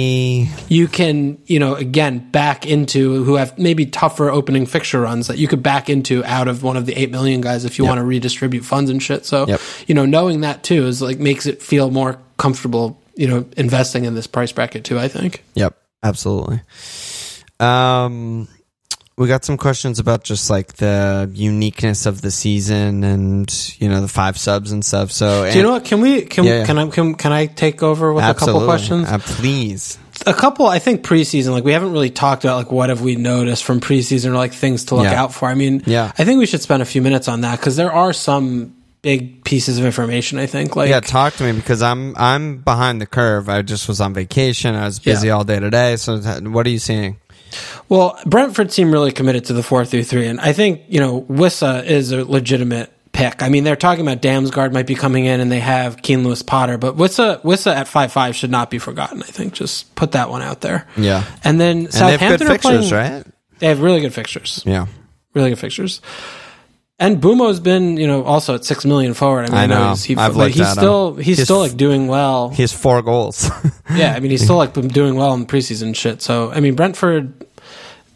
you 0.68 0.88
can, 0.88 1.38
you 1.46 1.58
know, 1.60 1.74
again 1.74 2.30
back 2.30 2.66
into 2.66 3.22
who 3.24 3.36
have 3.36 3.58
maybe 3.58 3.86
tougher 3.86 4.28
opening 4.30 4.66
fixture 4.66 5.00
runs 5.00 5.28
that 5.28 5.38
you 5.38 5.46
could 5.48 5.62
back 5.62 5.88
into 5.88 6.24
out 6.24 6.48
of 6.48 6.62
one 6.64 6.76
of 6.76 6.86
the 6.86 6.94
eight 6.94 7.10
million 7.10 7.40
guys 7.40 7.64
if 7.64 7.78
you 7.78 7.84
Yep. 7.84 7.90
want 7.90 7.98
to 7.98 8.04
redistribute 8.04 8.64
funds 8.64 8.90
and 8.90 9.00
shit. 9.02 9.24
So, 9.24 9.46
Yep. 9.46 9.60
you 9.86 9.94
know, 9.94 10.04
knowing 10.04 10.40
that 10.42 10.62
too 10.64 10.86
is 10.86 11.00
like 11.02 11.18
makes 11.18 11.46
it 11.46 11.62
feel 11.62 11.90
more 11.90 12.18
comfortable, 12.36 13.00
you 13.14 13.28
know, 13.28 13.44
investing 13.56 14.04
in 14.04 14.14
this 14.16 14.26
price 14.26 14.50
bracket 14.52 14.82
too. 14.84 14.98
I 14.98 15.06
think. 15.08 15.44
Yep, 15.54 15.76
absolutely. 16.02 16.60
Um, 17.60 18.48
we 19.18 19.28
got 19.28 19.44
some 19.44 19.56
questions 19.56 19.98
about 19.98 20.24
just 20.24 20.48
like 20.48 20.74
the 20.74 21.28
uniqueness 21.34 22.06
of 22.06 22.20
the 22.22 22.30
season 22.30 23.04
and 23.04 23.74
you 23.78 23.88
know 23.88 24.00
the 24.00 24.08
five 24.08 24.38
subs 24.38 24.72
and 24.72 24.84
stuff. 24.84 25.10
So, 25.10 25.50
Do 25.50 25.56
you 25.56 25.62
know 25.64 25.72
what? 25.72 25.84
Can 25.84 26.00
we? 26.00 26.22
Can 26.22 26.44
Yeah, 26.44 26.58
yeah. 26.60 26.66
can 26.66 26.78
I? 26.78 26.86
Can, 26.88 27.14
can 27.14 27.32
I 27.32 27.46
take 27.46 27.82
over 27.82 28.12
with 28.12 28.24
a 28.24 28.34
couple 28.34 28.64
questions? 28.64 29.08
Uh, 29.08 29.18
please. 29.18 29.98
a 30.26 30.34
couple 30.34 30.66
i 30.66 30.80
think 30.80 31.04
preseason 31.04 31.52
like 31.52 31.62
we 31.62 31.72
haven't 31.72 31.92
really 31.92 32.10
talked 32.10 32.42
about 32.44 32.56
like 32.56 32.72
what 32.72 32.88
have 32.88 33.00
we 33.00 33.14
noticed 33.14 33.62
from 33.62 33.78
preseason 33.78 34.30
or 34.30 34.34
like 34.34 34.52
things 34.52 34.86
to 34.86 34.96
look 34.96 35.04
Yeah. 35.04 35.22
out 35.22 35.32
for 35.32 35.46
i 35.48 35.54
mean 35.54 35.80
Yeah. 35.86 36.10
i 36.18 36.24
think 36.24 36.40
we 36.40 36.46
should 36.46 36.60
spend 36.60 36.82
a 36.82 36.84
few 36.84 37.00
minutes 37.02 37.28
on 37.28 37.42
that 37.42 37.60
because 37.60 37.76
there 37.76 37.92
are 37.92 38.12
some 38.12 38.74
big 39.00 39.44
pieces 39.44 39.78
of 39.78 39.84
information 39.84 40.40
i 40.40 40.46
think 40.46 40.74
like 40.74 40.90
Yeah, 40.90 40.98
talk 40.98 41.34
to 41.34 41.44
me 41.44 41.52
because 41.52 41.82
I'm 41.82 42.16
I'm 42.16 42.58
behind 42.58 43.00
the 43.00 43.06
curve. 43.06 43.48
I 43.48 43.62
just 43.62 43.86
was 43.86 44.00
on 44.00 44.12
vacation. 44.12 44.74
I 44.74 44.86
was 44.86 44.98
busy 44.98 45.30
all 45.30 45.44
day 45.44 45.60
today. 45.60 45.94
So, 45.96 46.18
what 46.50 46.66
are 46.66 46.70
you 46.70 46.80
seeing? 46.80 47.18
Well 47.88 48.18
brentford 48.26 48.72
seem 48.72 48.92
really 48.92 49.12
committed 49.12 49.46
to 49.46 49.52
the 49.52 49.62
4-3-3 49.62 50.30
and 50.30 50.40
i 50.40 50.52
think 50.52 50.82
you 50.88 51.00
know 51.00 51.22
wissa 51.22 51.84
is 51.84 52.12
a 52.12 52.24
legitimate 52.24 52.92
pick. 53.12 53.42
I 53.42 53.48
mean 53.48 53.64
they're 53.64 53.74
talking 53.74 54.06
about 54.06 54.22
damsgaard 54.22 54.72
might 54.72 54.86
be 54.86 54.94
coming 54.94 55.24
in 55.24 55.40
and 55.40 55.50
they 55.50 55.60
have 55.60 56.02
Keane 56.02 56.22
Lewis-Potter 56.24 56.78
but 56.78 56.96
wissa 56.96 57.40
wissa 57.42 57.74
at 57.74 57.86
5-5 57.86 58.34
should 58.34 58.50
not 58.50 58.70
be 58.70 58.78
forgotten 58.78 59.22
i 59.22 59.26
think. 59.26 59.54
Just 59.54 59.94
put 59.96 60.12
that 60.12 60.30
one 60.30 60.42
out 60.42 60.60
there. 60.60 60.86
Yeah, 60.96 61.24
and 61.42 61.60
then 61.60 61.78
and 61.78 61.86
they 61.86 61.90
southampton 61.90 62.28
have 62.28 62.38
good 62.38 62.46
are 62.48 62.52
fixtures, 62.52 62.90
playing, 62.90 63.14
right? 63.14 63.26
they 63.58 63.66
have 63.68 63.80
really 63.80 64.00
good 64.00 64.14
fixtures. 64.14 64.62
Yeah, 64.64 64.86
really 65.34 65.50
good 65.50 65.58
fixtures. 65.58 66.00
And 67.00 67.20
Mbeumo's 67.20 67.60
been, 67.60 67.96
you 67.96 68.08
know, 68.08 68.24
also 68.24 68.56
at 68.56 68.64
six 68.64 68.84
million 68.84 69.14
forward. 69.14 69.48
I 69.50 69.50
mean, 69.50 69.54
I 69.54 69.66
know. 69.66 69.88
he's, 69.90 70.02
he, 70.04 70.16
I've 70.16 70.34
like, 70.34 70.52
he's 70.52 70.62
at 70.62 70.70
him. 70.70 70.74
still 70.82 71.14
he's, 71.14 71.36
He's 71.38 71.44
still 71.44 71.58
like 71.60 71.76
doing 71.76 72.08
well. 72.08 72.50
he 72.50 72.62
has 72.62 72.72
four 72.72 73.02
goals. 73.02 73.48
yeah, 73.94 74.14
I 74.14 74.20
mean, 74.20 74.32
he's 74.32 74.42
still 74.42 74.56
like 74.56 74.74
been 74.74 74.88
doing 74.88 75.14
well 75.14 75.32
in 75.34 75.46
preseason 75.46 75.94
shit. 75.94 76.22
So, 76.22 76.50
I 76.50 76.58
mean, 76.58 76.74
Brentford, 76.74 77.32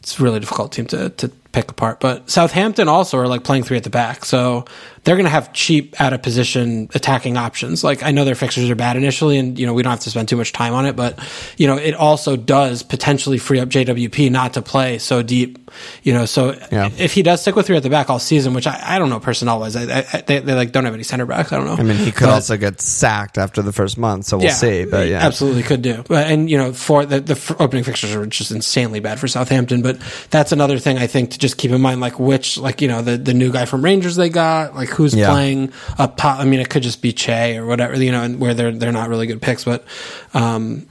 it's 0.00 0.18
a 0.18 0.22
really 0.22 0.40
difficult 0.40 0.72
team 0.72 0.86
to 0.86 1.10
to 1.10 1.30
pick 1.52 1.70
apart. 1.70 2.00
But 2.00 2.28
Southampton 2.30 2.88
also 2.88 3.18
are 3.18 3.28
like 3.28 3.44
playing 3.44 3.62
three 3.64 3.76
at 3.76 3.84
the 3.84 3.90
back, 3.90 4.24
so 4.24 4.64
they're 5.04 5.16
going 5.16 5.24
to 5.24 5.30
have 5.30 5.52
cheap 5.52 6.00
out 6.00 6.12
of 6.12 6.22
position 6.22 6.88
attacking 6.94 7.36
options. 7.36 7.82
Like 7.82 8.02
I 8.02 8.10
know 8.12 8.24
their 8.24 8.34
fixtures 8.36 8.70
are 8.70 8.74
bad 8.74 8.96
initially, 8.96 9.36
and 9.38 9.58
you 9.58 9.66
know 9.66 9.74
we 9.74 9.82
don't 9.82 9.90
have 9.90 10.00
to 10.00 10.10
spend 10.10 10.28
too 10.28 10.36
much 10.36 10.52
time 10.52 10.74
on 10.74 10.86
it, 10.86 10.96
but 10.96 11.18
you 11.56 11.66
know 11.66 11.76
it 11.76 11.94
also 11.94 12.36
does 12.36 12.82
potentially 12.82 13.38
free 13.38 13.60
up 13.60 13.68
JWP 13.68 14.30
not 14.30 14.54
to 14.54 14.62
play 14.62 14.98
so 14.98 15.22
deep. 15.22 15.58
You 16.02 16.12
know, 16.12 16.26
so 16.26 16.52
Yeah. 16.70 16.90
if 16.98 17.14
he 17.14 17.22
does 17.22 17.40
stick 17.40 17.56
with 17.56 17.66
three 17.66 17.76
at 17.78 17.82
the 17.82 17.88
back 17.88 18.10
all 18.10 18.18
season, 18.18 18.52
which 18.52 18.66
I, 18.66 18.78
I 18.84 18.98
don't 18.98 19.08
know 19.08 19.20
personnel 19.20 19.58
wise, 19.58 19.74
I, 19.74 20.00
I, 20.12 20.20
they, 20.20 20.38
they 20.40 20.52
like 20.54 20.70
don't 20.70 20.84
have 20.84 20.92
any 20.92 21.02
center 21.02 21.24
backs. 21.24 21.50
I 21.50 21.56
don't 21.56 21.64
know. 21.66 21.76
I 21.76 21.82
mean, 21.82 21.96
he 21.96 22.12
could 22.12 22.26
But- 22.26 22.34
also 22.34 22.58
get 22.58 22.80
sacked 22.82 23.38
after 23.38 23.62
the 23.62 23.72
first 23.72 23.96
month, 23.96 24.26
so 24.26 24.36
we'll 24.36 24.50
see. 24.50 24.84
But 24.84 25.08
yeah, 25.08 25.24
absolutely 25.24 25.62
could 25.62 25.80
do. 25.82 26.04
But 26.06 26.30
and 26.30 26.50
you 26.50 26.58
know, 26.58 26.72
for 26.74 27.06
the 27.06 27.20
the 27.20 27.56
opening 27.58 27.84
fixtures 27.84 28.14
are 28.14 28.26
just 28.26 28.50
insanely 28.50 29.00
bad 29.00 29.18
for 29.18 29.28
Southampton. 29.28 29.80
But 29.82 29.98
that's 30.30 30.52
another 30.52 30.78
thing 30.78 30.98
I 30.98 31.06
think 31.06 31.30
to 31.30 31.38
just 31.42 31.58
keep 31.58 31.70
in 31.70 31.80
mind, 31.82 32.00
like 32.00 32.18
which, 32.18 32.56
like 32.56 32.80
you 32.80 32.88
know, 32.88 33.02
the 33.02 33.18
the 33.18 33.34
new 33.34 33.52
guy 33.52 33.66
from 33.66 33.84
Rangers 33.84 34.16
they 34.16 34.30
got, 34.30 34.74
like 34.74 34.88
who's 34.88 35.14
Yeah. 35.14 35.28
playing 35.30 35.72
up 35.98 36.16
top. 36.16 36.40
I 36.40 36.44
mean, 36.46 36.60
it 36.60 36.70
could 36.70 36.82
just 36.82 37.02
be 37.02 37.12
Che 37.12 37.58
or 37.58 37.66
whatever, 37.66 38.02
you 38.02 38.12
know, 38.12 38.22
and 38.22 38.40
where 38.40 38.54
they're 38.54 38.72
they're 38.72 38.92
not 38.92 39.10
really 39.10 39.26
good 39.26 39.42
picks, 39.42 39.64
but. 39.64 39.84
um 40.32 40.86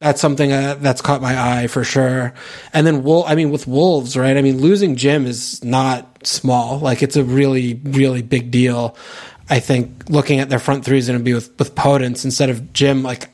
that's 0.00 0.20
something 0.20 0.52
uh, 0.52 0.74
that's 0.80 1.00
caught 1.00 1.22
my 1.22 1.34
eye 1.62 1.66
for 1.66 1.82
sure. 1.82 2.34
And 2.74 2.86
then 2.86 3.04
Wol 3.04 3.24
I 3.26 3.34
mean, 3.36 3.50
with 3.50 3.66
Wolves, 3.66 4.18
right? 4.18 4.36
I 4.36 4.42
mean, 4.42 4.58
losing 4.60 4.96
Jim 4.96 5.24
is 5.24 5.64
not 5.64 6.26
small. 6.26 6.78
Like, 6.78 7.02
it's 7.02 7.16
a 7.16 7.24
really, 7.24 7.80
really 7.84 8.20
big 8.20 8.50
deal. 8.50 8.98
I 9.48 9.60
think 9.60 10.10
looking 10.10 10.40
at 10.40 10.50
their 10.50 10.58
front 10.58 10.84
three 10.84 10.98
is 10.98 11.06
going 11.06 11.18
to 11.20 11.24
be 11.24 11.32
with, 11.32 11.58
with 11.58 11.74
Podence 11.74 12.26
instead 12.26 12.50
of 12.50 12.74
Jim. 12.74 13.02
Like, 13.02 13.30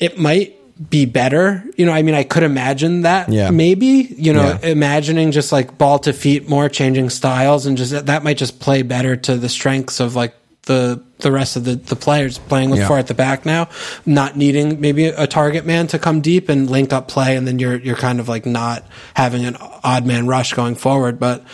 it 0.00 0.18
might 0.18 0.56
be 0.88 1.04
better. 1.04 1.62
You 1.76 1.84
know, 1.84 1.92
I 1.92 2.02
mean, 2.02 2.14
I 2.14 2.22
could 2.22 2.42
imagine 2.42 3.02
that 3.02 3.28
Yeah. 3.28 3.50
maybe, 3.50 4.14
you 4.16 4.32
know, 4.32 4.58
Yeah. 4.62 4.70
imagining 4.70 5.30
just 5.30 5.52
like 5.52 5.76
ball 5.76 5.98
to 6.00 6.12
feet 6.12 6.48
more, 6.48 6.68
changing 6.70 7.10
styles, 7.10 7.66
and 7.66 7.76
just 7.76 8.06
that 8.06 8.24
might 8.24 8.38
just 8.38 8.60
play 8.60 8.80
better 8.82 9.14
to 9.16 9.36
the 9.36 9.48
strengths 9.48 10.00
of 10.00 10.16
like 10.16 10.34
the 10.66 11.00
the 11.20 11.30
rest 11.32 11.56
of 11.56 11.64
the, 11.64 11.74
the 11.74 11.96
players 11.96 12.38
playing 12.38 12.70
with 12.70 12.78
Yeah. 12.80 12.86
four 12.88 12.98
at 12.98 13.08
the 13.08 13.14
back 13.14 13.44
now, 13.44 13.68
not 14.06 14.38
needing 14.38 14.80
maybe 14.80 15.04
a 15.06 15.26
target 15.26 15.66
man 15.66 15.86
to 15.88 15.98
come 15.98 16.22
deep 16.22 16.48
and 16.48 16.70
link 16.70 16.92
up 16.94 17.08
play, 17.08 17.36
and 17.36 17.46
then 17.46 17.58
you're 17.58 17.76
you're 17.76 17.96
kind 17.96 18.18
of 18.20 18.28
like 18.28 18.46
not 18.46 18.84
having 19.14 19.44
an 19.44 19.56
odd 19.84 20.06
man 20.06 20.26
rush 20.26 20.54
going 20.54 20.76
forward, 20.76 21.18
but. 21.18 21.44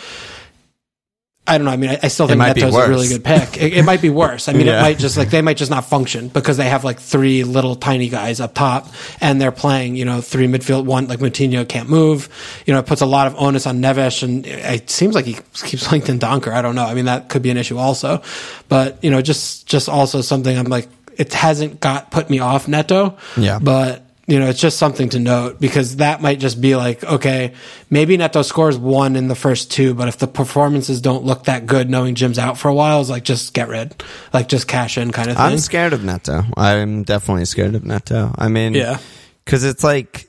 I 1.47 1.57
don't 1.57 1.65
know. 1.65 1.71
I 1.71 1.77
mean, 1.77 1.91
I, 1.91 1.99
I 2.03 2.07
still 2.09 2.27
think 2.27 2.39
might 2.39 2.53
be 2.55 2.61
a 2.61 2.69
really 2.69 3.07
good 3.07 3.23
pick. 3.23 3.57
It, 3.57 3.73
it 3.77 3.83
might 3.83 4.01
be 4.01 4.09
worse. 4.23 4.49
I 4.49 4.53
mean, 4.53 4.67
Yeah. 4.67 4.79
it 4.79 4.81
might 4.81 4.97
just 4.99 5.15
like 5.17 5.29
they 5.29 5.41
might 5.41 5.57
just 5.57 5.71
not 5.71 5.85
function 5.85 6.27
because 6.27 6.57
they 6.57 6.67
have 6.67 6.83
like 6.83 6.99
three 6.99 7.43
little 7.43 7.75
tiny 7.75 8.09
guys 8.09 8.39
up 8.41 8.53
top 8.53 8.87
and 9.21 9.39
they're 9.39 9.51
playing, 9.53 9.95
you 9.95 10.03
know, 10.05 10.19
three 10.21 10.47
midfield. 10.47 10.85
One 10.85 11.07
like 11.07 11.19
Moutinho 11.19 11.67
can't 11.67 11.87
move. 11.89 12.27
You 12.65 12.73
know, 12.73 12.79
it 12.79 12.85
puts 12.85 13.01
a 13.01 13.05
lot 13.05 13.27
of 13.27 13.35
onus 13.37 13.65
on 13.65 13.81
Neves, 13.81 14.23
and 14.23 14.45
it 14.45 14.89
seems 14.89 15.15
like 15.15 15.25
he 15.25 15.37
keeps 15.53 15.87
playing 15.87 16.03
Donker. 16.03 16.51
I 16.51 16.61
don't 16.61 16.75
know. 16.75 16.85
I 16.85 16.93
mean, 16.93 17.05
that 17.05 17.29
could 17.29 17.41
be 17.41 17.49
an 17.49 17.57
issue 17.57 17.77
also, 17.77 18.21
but 18.67 19.03
you 19.03 19.09
know, 19.09 19.21
just 19.21 19.67
just 19.67 19.87
also 19.89 20.21
something 20.21 20.57
I'm 20.57 20.65
like, 20.65 20.87
it 21.17 21.33
hasn't 21.33 21.79
got 21.79 22.11
put 22.11 22.29
me 22.29 22.39
off 22.39 22.67
Neto. 22.67 23.17
Yeah. 23.37 23.59
but. 23.59 24.03
You 24.29 24.39
know, 24.39 24.49
it's 24.49 24.59
just 24.59 24.77
something 24.77 25.07
to 25.09 25.19
note 25.19 25.57
because 25.57 25.95
that 25.97 26.21
might 26.21 26.39
just 26.39 26.59
be 26.59 26.75
like, 26.75 27.01
okay, 27.01 27.53
maybe 27.89 28.17
Neto 28.17 28.41
scores 28.41 28.77
one 28.77 29.15
in 29.15 29.29
the 29.29 29.35
first 29.35 29.71
two, 29.71 29.93
but 29.93 30.09
if 30.09 30.17
the 30.17 30.27
performances 30.27 30.99
don't 30.99 31.23
look 31.23 31.45
that 31.45 31.65
good, 31.65 31.89
knowing 31.89 32.13
Jim's 32.13 32.37
out 32.37 32.57
for 32.57 32.67
a 32.67 32.73
while, 32.73 32.99
is 32.99 33.09
like 33.09 33.23
just 33.23 33.53
get 33.53 33.69
rid, 33.69 34.03
like 34.33 34.49
just 34.49 34.67
cash 34.67 34.97
in 34.97 35.11
kind 35.13 35.29
of 35.29 35.37
thing. 35.37 35.45
I'm 35.45 35.57
scared 35.59 35.93
of 35.93 36.03
Neto. 36.03 36.43
I'm 36.57 37.03
definitely 37.03 37.45
scared 37.45 37.73
of 37.75 37.85
Neto. 37.85 38.33
I 38.37 38.49
mean, 38.49 38.73
Yeah. 38.73 38.97
because 39.45 39.63
it's 39.63 39.83
like 39.83 40.27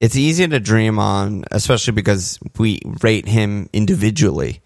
it's 0.00 0.16
easy 0.16 0.48
to 0.48 0.58
dream 0.58 0.98
on, 0.98 1.44
especially 1.50 1.92
because 1.92 2.38
we 2.58 2.80
rate 3.02 3.28
him 3.28 3.68
individually. 3.74 4.62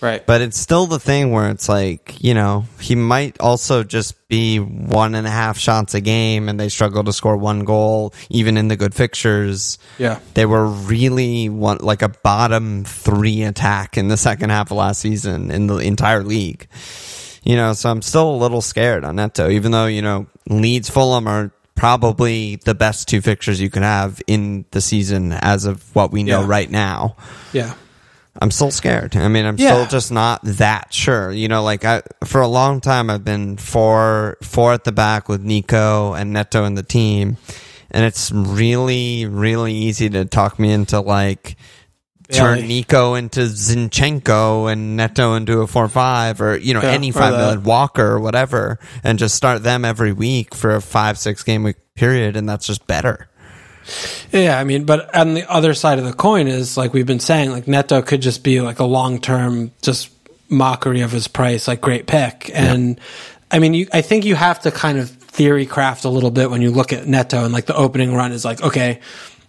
Right. 0.00 0.26
But 0.26 0.42
it's 0.42 0.58
still 0.58 0.86
the 0.86 0.98
thing 0.98 1.30
where 1.32 1.48
it's 1.48 1.68
like, 1.68 2.22
you 2.22 2.34
know, 2.34 2.66
he 2.78 2.94
might 2.94 3.40
also 3.40 3.82
just 3.84 4.28
be 4.28 4.58
one 4.58 5.14
and 5.14 5.26
a 5.26 5.30
half 5.30 5.56
shots 5.58 5.94
a 5.94 6.00
game 6.02 6.48
and 6.48 6.60
they 6.60 6.68
struggle 6.68 7.02
to 7.04 7.12
score 7.12 7.36
one 7.38 7.60
goal, 7.64 8.12
even 8.28 8.56
in 8.58 8.68
the 8.68 8.76
good 8.76 8.94
fixtures. 8.94 9.78
Yeah. 9.98 10.18
They 10.34 10.44
were 10.44 10.66
really 10.66 11.48
one, 11.48 11.78
like 11.80 12.02
a 12.02 12.10
bottom 12.10 12.84
three 12.84 13.42
attack 13.44 13.96
in 13.96 14.08
the 14.08 14.16
second 14.18 14.50
half 14.50 14.70
of 14.70 14.76
last 14.76 15.00
season 15.00 15.50
in 15.50 15.68
the 15.68 15.76
entire 15.78 16.22
league. 16.22 16.66
You 17.42 17.56
know, 17.56 17.72
so 17.72 17.90
I'm 17.90 18.02
still 18.02 18.30
a 18.30 18.36
little 18.36 18.62
scared 18.62 19.04
on 19.04 19.16
Neto, 19.16 19.48
even 19.48 19.72
though, 19.72 19.86
you 19.86 20.02
know, 20.02 20.26
Leeds 20.48 20.90
Fulham 20.90 21.26
are 21.26 21.50
probably 21.74 22.56
the 22.56 22.74
best 22.74 23.08
two 23.08 23.20
fixtures 23.20 23.60
you 23.60 23.68
can 23.70 23.82
have 23.82 24.20
in 24.26 24.64
the 24.70 24.80
season 24.80 25.32
as 25.32 25.64
of 25.66 25.94
what 25.94 26.10
we 26.12 26.22
know 26.22 26.40
Yeah. 26.40 26.46
right 26.48 26.70
now. 26.70 27.16
Yeah. 27.52 27.74
I'm 28.42 28.50
still 28.50 28.70
scared. 28.72 29.16
I 29.16 29.28
mean, 29.28 29.46
I'm 29.46 29.56
Yeah. 29.58 29.72
still 29.74 29.86
just 29.86 30.10
not 30.10 30.40
that 30.44 30.92
sure. 30.92 31.30
You 31.30 31.48
know, 31.48 31.62
like 31.62 31.84
I 31.84 32.02
for 32.24 32.40
a 32.40 32.48
long 32.48 32.80
time 32.80 33.08
I've 33.10 33.24
been 33.24 33.56
four 33.56 34.36
four 34.42 34.72
at 34.72 34.84
the 34.84 34.92
back 34.92 35.28
with 35.28 35.42
Nico 35.42 36.12
and 36.14 36.32
Neto 36.32 36.64
in 36.64 36.74
the 36.74 36.82
team, 36.82 37.36
and 37.90 38.04
it's 38.04 38.32
really 38.32 39.24
really 39.26 39.72
easy 39.74 40.10
to 40.10 40.24
talk 40.24 40.58
me 40.58 40.72
into 40.72 41.00
like 41.00 41.56
turn 42.32 42.56
Bailey. 42.56 42.66
Nico 42.68 43.14
into 43.14 43.40
Zinchenko 43.40 44.72
and 44.72 44.96
Neto 44.96 45.34
into 45.34 45.60
a 45.60 45.66
four 45.66 45.88
five 45.88 46.40
or 46.40 46.56
you 46.56 46.74
know 46.74 46.82
Yeah, 46.82 46.90
any 46.90 47.10
five 47.12 47.34
million 47.36 47.62
Walker 47.62 48.04
or 48.06 48.20
whatever, 48.20 48.78
and 49.04 49.18
just 49.18 49.34
start 49.34 49.62
them 49.62 49.84
every 49.84 50.12
week 50.12 50.54
for 50.54 50.74
a 50.74 50.80
five 50.80 51.18
six 51.18 51.42
game 51.42 51.62
week 51.62 51.76
period, 51.94 52.36
and 52.36 52.48
that's 52.48 52.66
just 52.66 52.86
better. 52.86 53.28
Yeah, 54.32 54.58
I 54.58 54.64
mean, 54.64 54.84
but 54.84 55.14
on 55.14 55.34
the 55.34 55.50
other 55.50 55.74
side 55.74 55.98
of 55.98 56.04
the 56.04 56.12
coin 56.12 56.48
is 56.48 56.76
like 56.76 56.92
we've 56.92 57.06
been 57.06 57.20
saying, 57.20 57.50
like 57.50 57.68
Neto 57.68 58.02
could 58.02 58.22
just 58.22 58.42
be 58.42 58.60
like 58.60 58.78
a 58.78 58.84
long 58.84 59.20
term 59.20 59.72
just 59.82 60.10
mockery 60.48 61.00
of 61.00 61.12
his 61.12 61.28
price, 61.28 61.68
like 61.68 61.80
great 61.80 62.06
pick. 62.06 62.50
And 62.54 63.00
I 63.50 63.58
mean, 63.58 63.74
you, 63.74 63.86
I 63.92 64.00
think 64.00 64.24
you 64.24 64.34
have 64.34 64.60
to 64.60 64.70
kind 64.70 64.98
of 64.98 65.10
theory 65.10 65.66
craft 65.66 66.04
a 66.04 66.08
little 66.08 66.30
bit 66.30 66.50
when 66.50 66.62
you 66.62 66.70
look 66.70 66.92
at 66.92 67.06
Neto 67.06 67.44
and 67.44 67.52
like 67.52 67.66
the 67.66 67.76
opening 67.76 68.14
run 68.14 68.32
is 68.32 68.44
like, 68.44 68.62
okay, 68.62 69.00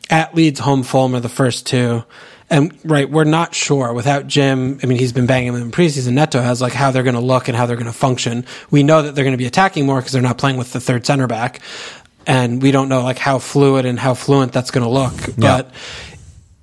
at 0.09 0.35
Leeds, 0.35 0.59
home, 0.59 0.83
Fulham 0.83 1.15
are 1.15 1.19
the 1.19 1.29
first 1.29 1.65
two. 1.65 2.03
And 2.47 2.77
right, 2.83 3.09
we're 3.09 3.23
not 3.23 3.55
sure 3.55 3.91
without 3.93 4.27
Jim. 4.27 4.79
I 4.83 4.85
mean, 4.85 4.99
he's 4.99 5.13
been 5.13 5.25
banging 5.25 5.53
them 5.53 5.63
in 5.63 5.71
preseason. 5.71 6.13
Neto 6.13 6.41
has 6.41 6.61
like 6.61 6.73
how 6.73 6.91
they're 6.91 7.03
going 7.03 7.15
to 7.15 7.21
look 7.21 7.47
and 7.47 7.57
how 7.57 7.65
they're 7.65 7.75
going 7.75 7.87
to 7.87 7.93
function. 7.93 8.45
We 8.69 8.83
know 8.83 9.01
that 9.01 9.15
they're 9.15 9.23
going 9.23 9.33
to 9.33 9.37
be 9.37 9.47
attacking 9.47 9.87
more 9.87 9.97
because 9.99 10.11
they're 10.11 10.21
not 10.21 10.37
playing 10.37 10.57
with 10.57 10.71
the 10.71 10.79
third 10.79 11.07
center 11.07 11.25
back, 11.25 11.59
and 12.27 12.61
we 12.61 12.71
don't 12.71 12.89
know 12.89 13.03
like 13.03 13.17
how 13.19 13.39
fluid 13.39 13.85
and 13.85 13.99
how 13.99 14.13
fluent 14.13 14.51
that's 14.53 14.71
going 14.71 14.83
to 14.83 14.89
look. 14.89 15.13
But 15.37 15.71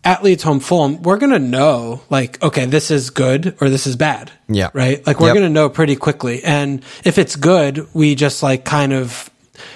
at 0.04 0.22
Leeds 0.24 0.42
home 0.42 0.60
Fulham, 0.60 1.02
we're 1.02 1.18
going 1.18 1.32
to 1.32 1.38
know 1.38 2.02
like, 2.10 2.42
okay, 2.42 2.66
this 2.66 2.90
is 2.90 3.10
good 3.10 3.56
or 3.60 3.70
this 3.70 3.86
is 3.86 3.94
bad. 3.96 4.32
Yeah. 4.48 4.70
Right. 4.74 5.06
Like 5.06 5.20
we're 5.20 5.28
Yep. 5.28 5.34
going 5.34 5.46
to 5.46 5.52
know 5.52 5.68
pretty 5.68 5.94
quickly. 5.96 6.42
And 6.42 6.82
if 7.04 7.18
it's 7.18 7.36
good, 7.36 7.86
we 7.94 8.14
just 8.16 8.42
like 8.42 8.64
kind 8.64 8.92
of 8.92 9.30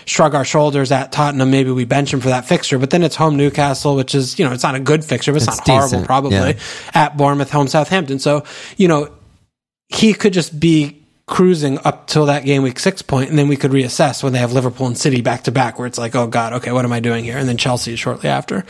shrug 0.05 0.35
our 0.35 0.45
shoulders 0.45 0.91
at 0.91 1.13
Tottenham. 1.13 1.51
Maybe 1.53 1.71
we 1.71 1.85
bench 1.85 2.13
him 2.13 2.21
for 2.21 2.31
that 2.31 2.45
fixture, 2.47 2.79
but 2.79 2.91
then 2.91 3.05
it's 3.05 3.15
home 3.15 3.37
Newcastle, 3.37 3.95
which 3.95 4.17
is, 4.17 4.37
you 4.39 4.45
know, 4.45 4.53
it's 4.53 4.65
not 4.65 4.75
a 4.75 4.81
good 4.81 5.05
fixture, 5.05 5.33
but 5.33 5.43
it's, 5.43 5.59
It's 5.59 5.69
not 5.69 5.91
horrible 5.91 6.07
probably 6.07 6.37
yeah. 6.55 6.59
at 6.93 7.17
Bournemouth, 7.17 7.51
home 7.51 7.69
Southampton. 7.69 8.19
So, 8.19 8.43
you 8.77 8.89
know, 8.89 9.13
he 9.89 10.13
could 10.13 10.33
just 10.33 10.59
be 10.59 11.06
cruising 11.27 11.79
up 11.85 12.07
till 12.07 12.27
that 12.27 12.45
game 12.45 12.63
week 12.63 12.79
six 12.79 13.03
point, 13.03 13.31
and 13.31 13.39
then 13.39 13.49
we 13.49 13.57
could 13.57 13.73
reassess 13.73 14.23
when 14.23 14.33
they 14.33 14.39
have 14.39 14.53
Liverpool 14.53 14.87
and 14.87 14.97
City 14.97 15.21
back 15.21 15.45
to 15.45 15.53
back, 15.53 15.79
where 15.79 15.87
it's 15.87 15.99
like, 15.99 16.15
oh 16.15 16.27
God, 16.27 16.53
okay, 16.55 16.73
what 16.73 16.85
am 16.85 16.93
I 16.93 17.01
doing 17.01 17.25
here? 17.25 17.37
And 17.37 17.49
then 17.49 17.57
Chelsea 17.57 17.97
shortly 17.97 18.29
after. 18.29 18.65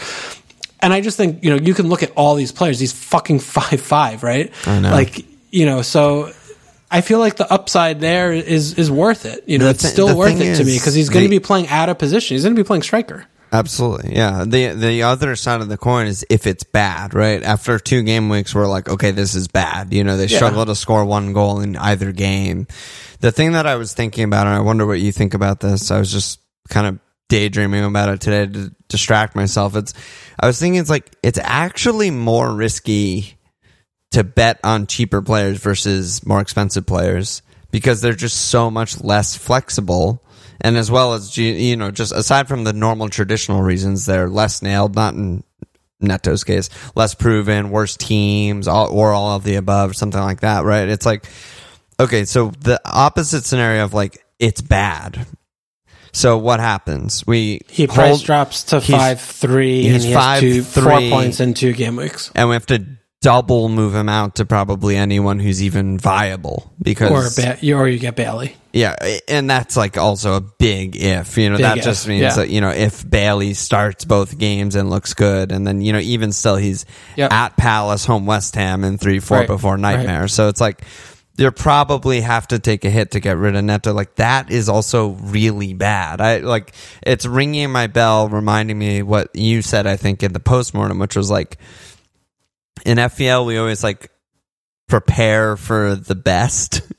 And 0.81 0.93
I 0.93 1.01
just 1.01 1.17
think, 1.17 1.43
you 1.43 1.51
know, 1.51 1.57
you 1.57 1.75
can 1.75 1.89
look 1.89 2.03
at 2.03 2.13
all 2.17 2.35
these 2.35 2.53
players, 2.53 2.79
these 2.79 2.93
fucking 2.93 3.39
five 3.41 3.81
five, 3.81 4.23
right? 4.23 4.53
I 4.67 4.81
know. 4.81 4.91
Like, 4.91 5.25
you 5.51 5.67
know, 5.67 5.83
so 5.83 6.33
I 6.91 7.01
feel 7.01 7.19
like 7.19 7.37
the 7.37 7.51
upside 7.53 8.01
there 8.01 8.33
is 8.33 8.79
is 8.79 8.91
worth 8.91 9.27
it. 9.27 9.45
You 9.47 9.59
know, 9.59 9.65
The 9.65 9.71
it's 9.71 9.89
still 9.89 10.17
worth 10.17 10.41
it 10.41 10.57
to 10.57 10.65
me 10.65 10.77
because 10.77 10.95
he's 10.95 11.09
going 11.09 11.25
to 11.25 11.31
be 11.31 11.41
playing 11.41 11.69
out 11.69 11.89
of 11.89 11.99
position. 11.99 12.35
He's 12.35 12.45
going 12.45 12.55
to 12.55 12.63
be 12.63 12.67
playing 12.67 12.83
striker. 12.83 13.27
Absolutely. 13.53 14.15
Yeah. 14.17 14.45
The 14.47 14.69
the 14.75 15.03
other 15.05 15.37
side 15.37 15.61
of 15.61 15.69
the 15.69 15.77
coin 15.77 16.07
is 16.07 16.27
if 16.29 16.47
it's 16.47 16.65
bad, 16.65 17.15
right? 17.15 17.43
After 17.43 17.79
two 17.79 18.03
game 18.03 18.29
weeks 18.29 18.55
we're 18.55 18.67
like, 18.67 18.89
okay, 18.89 19.13
this 19.13 19.35
is 19.35 19.49
bad. 19.49 19.93
You 19.93 20.05
know, 20.05 20.17
they 20.17 20.27
Yeah. 20.27 20.37
struggle 20.39 20.67
to 20.67 20.75
score 20.75 21.05
one 21.05 21.33
goal 21.33 21.61
in 21.61 21.77
either 21.77 22.13
game. 22.13 22.67
The 23.21 23.33
thing 23.33 23.53
that 23.53 23.67
I 23.67 23.77
was 23.77 23.93
thinking 23.93 24.25
about, 24.25 24.47
and 24.47 24.57
I 24.57 24.61
wonder 24.61 24.85
what 24.87 25.01
you 25.01 25.13
think 25.13 25.33
about 25.35 25.61
this, 25.61 25.91
I 25.91 25.99
was 25.99 26.13
just 26.13 26.41
kind 26.69 26.87
of 26.87 26.99
daydreaming 27.29 27.85
about 27.85 28.09
it 28.09 28.21
today 28.21 28.47
to 28.47 28.73
distract 28.89 29.35
myself. 29.37 29.75
It's 29.77 29.95
I 30.39 30.47
was 30.47 30.59
thinking 30.59 30.81
it's 30.81 30.91
like 30.91 31.11
it's 31.23 31.39
actually 31.43 32.11
more 32.11 32.53
risky 32.53 33.39
to 34.13 34.23
bet 34.25 34.59
on 34.65 34.87
cheaper 34.87 35.23
players 35.23 35.59
versus 35.59 36.25
more 36.27 36.41
expensive 36.41 36.87
players 36.87 37.43
because 37.71 38.01
they're 38.01 38.15
just 38.15 38.37
so 38.47 38.71
much 38.71 39.03
less 39.03 39.37
flexible. 39.37 40.23
And 40.61 40.77
as 40.77 40.91
well 40.91 41.15
as, 41.15 41.37
you 41.37 41.77
know, 41.77 41.91
just 41.91 42.13
aside 42.13 42.49
from 42.49 42.65
the 42.65 42.73
normal 42.73 43.09
traditional 43.09 43.63
reasons, 43.63 44.07
they're 44.07 44.29
less 44.29 44.63
nailed, 44.63 44.95
not 44.95 45.15
in 45.15 45.45
Neto's 46.01 46.45
case, 46.45 46.69
less 46.95 47.15
proven, 47.15 47.71
worse 47.71 47.97
teams, 47.97 48.69
all, 48.69 48.89
or 48.91 49.13
all 49.13 49.37
of 49.37 49.45
the 49.45 49.57
above, 49.57 49.97
something 49.97 50.21
like 50.21 50.41
that, 50.41 50.65
right? 50.65 50.89
It's 50.89 51.07
like, 51.07 51.27
okay, 52.01 52.25
so 52.25 52.53
the 52.61 52.81
opposite 52.85 53.45
scenario 53.45 53.85
of 53.85 53.95
like, 53.95 54.25
it's 54.39 54.61
bad. 54.61 55.27
So 56.13 56.39
what 56.39 56.61
happens? 56.61 57.27
We 57.27 57.61
He 57.69 57.87
price 57.87 58.09
hold- 58.09 58.25
drops 58.25 58.65
to 58.65 58.81
five 58.81 59.21
three, 59.21 59.87
and 59.87 60.03
he's 60.03 60.05
he 60.05 60.41
two, 60.41 60.63
four 60.63 60.99
points 61.11 61.41
in 61.41 61.53
two 61.53 61.75
game 61.75 61.97
weeks, 61.97 62.31
and 62.35 62.49
we 62.49 62.55
have 62.55 62.65
to 62.67 62.87
double 63.21 63.69
move 63.69 63.95
him 63.95 64.09
out 64.09 64.37
to 64.37 64.47
probably 64.47 64.97
anyone 64.97 65.39
who's 65.39 65.63
even 65.63 65.99
viable 65.99 66.73
because 66.81 67.11
or 67.11 67.43
ba- 67.43 67.59
or 67.75 67.87
you 67.89 67.99
get 67.99 68.17
Bailey. 68.17 68.57
Yeah, 68.77 68.95
and 69.27 69.49
that's 69.49 69.75
like 69.75 69.97
also 69.97 70.35
a 70.35 70.43
big 70.43 70.97
if. 70.97 71.39
You 71.39 71.49
know, 71.49 71.57
Big 71.57 71.65
that 71.65 71.79
if, 71.79 71.85
just 71.85 72.07
means 72.07 72.21
yeah. 72.21 72.35
that 72.37 72.51
you 72.51 72.61
know 72.61 72.69
if 72.69 73.09
Bailey 73.09 73.55
starts 73.55 74.05
both 74.05 74.37
games 74.37 74.75
and 74.75 74.91
looks 74.91 75.15
good, 75.15 75.51
and 75.51 75.67
then 75.67 75.81
you 75.81 75.95
know 75.95 75.99
even 75.99 76.31
still 76.31 76.57
he's 76.57 76.85
Yep. 77.17 77.33
at 77.33 77.57
Palace, 77.57 78.05
home 78.05 78.27
West 78.27 78.55
Ham, 78.55 78.85
in 78.85 78.99
three 78.99 79.19
four 79.19 79.39
Right, 79.39 79.47
before 79.47 79.79
Nightmare. 79.79 80.29
So 80.29 80.49
it's 80.49 80.61
like 80.61 80.83
you 81.39 81.51
probably 81.53 82.21
have 82.21 82.49
to 82.49 82.59
take 82.59 82.85
a 82.85 82.91
hit 82.91 83.13
to 83.13 83.21
get 83.21 83.39
rid 83.39 83.57
of 83.57 83.65
Neto. 83.65 83.95
Like 83.95 84.15
that 84.17 84.51
is 84.51 84.69
also 84.69 85.09
really 85.09 85.73
bad. 85.73 86.21
I 86.21 86.39
like 86.39 86.75
it's 87.03 87.25
ringing 87.25 87.73
my 87.73 87.87
bell, 87.87 88.29
reminding 88.29 88.79
me 88.79 89.03
what 89.03 89.35
you 89.35 89.63
said. 89.63 89.87
I 89.87 89.97
think 89.97 90.23
in 90.23 90.35
the 90.35 90.41
postmortem, 90.41 90.99
which 90.99 91.17
was 91.17 91.31
like 91.31 91.57
in 92.85 92.99
FPL 92.99 93.47
we 93.47 93.57
always 93.57 93.83
like 93.83 94.11
prepare 94.89 95.57
for 95.57 95.95
the 95.95 96.15
best. 96.15 96.83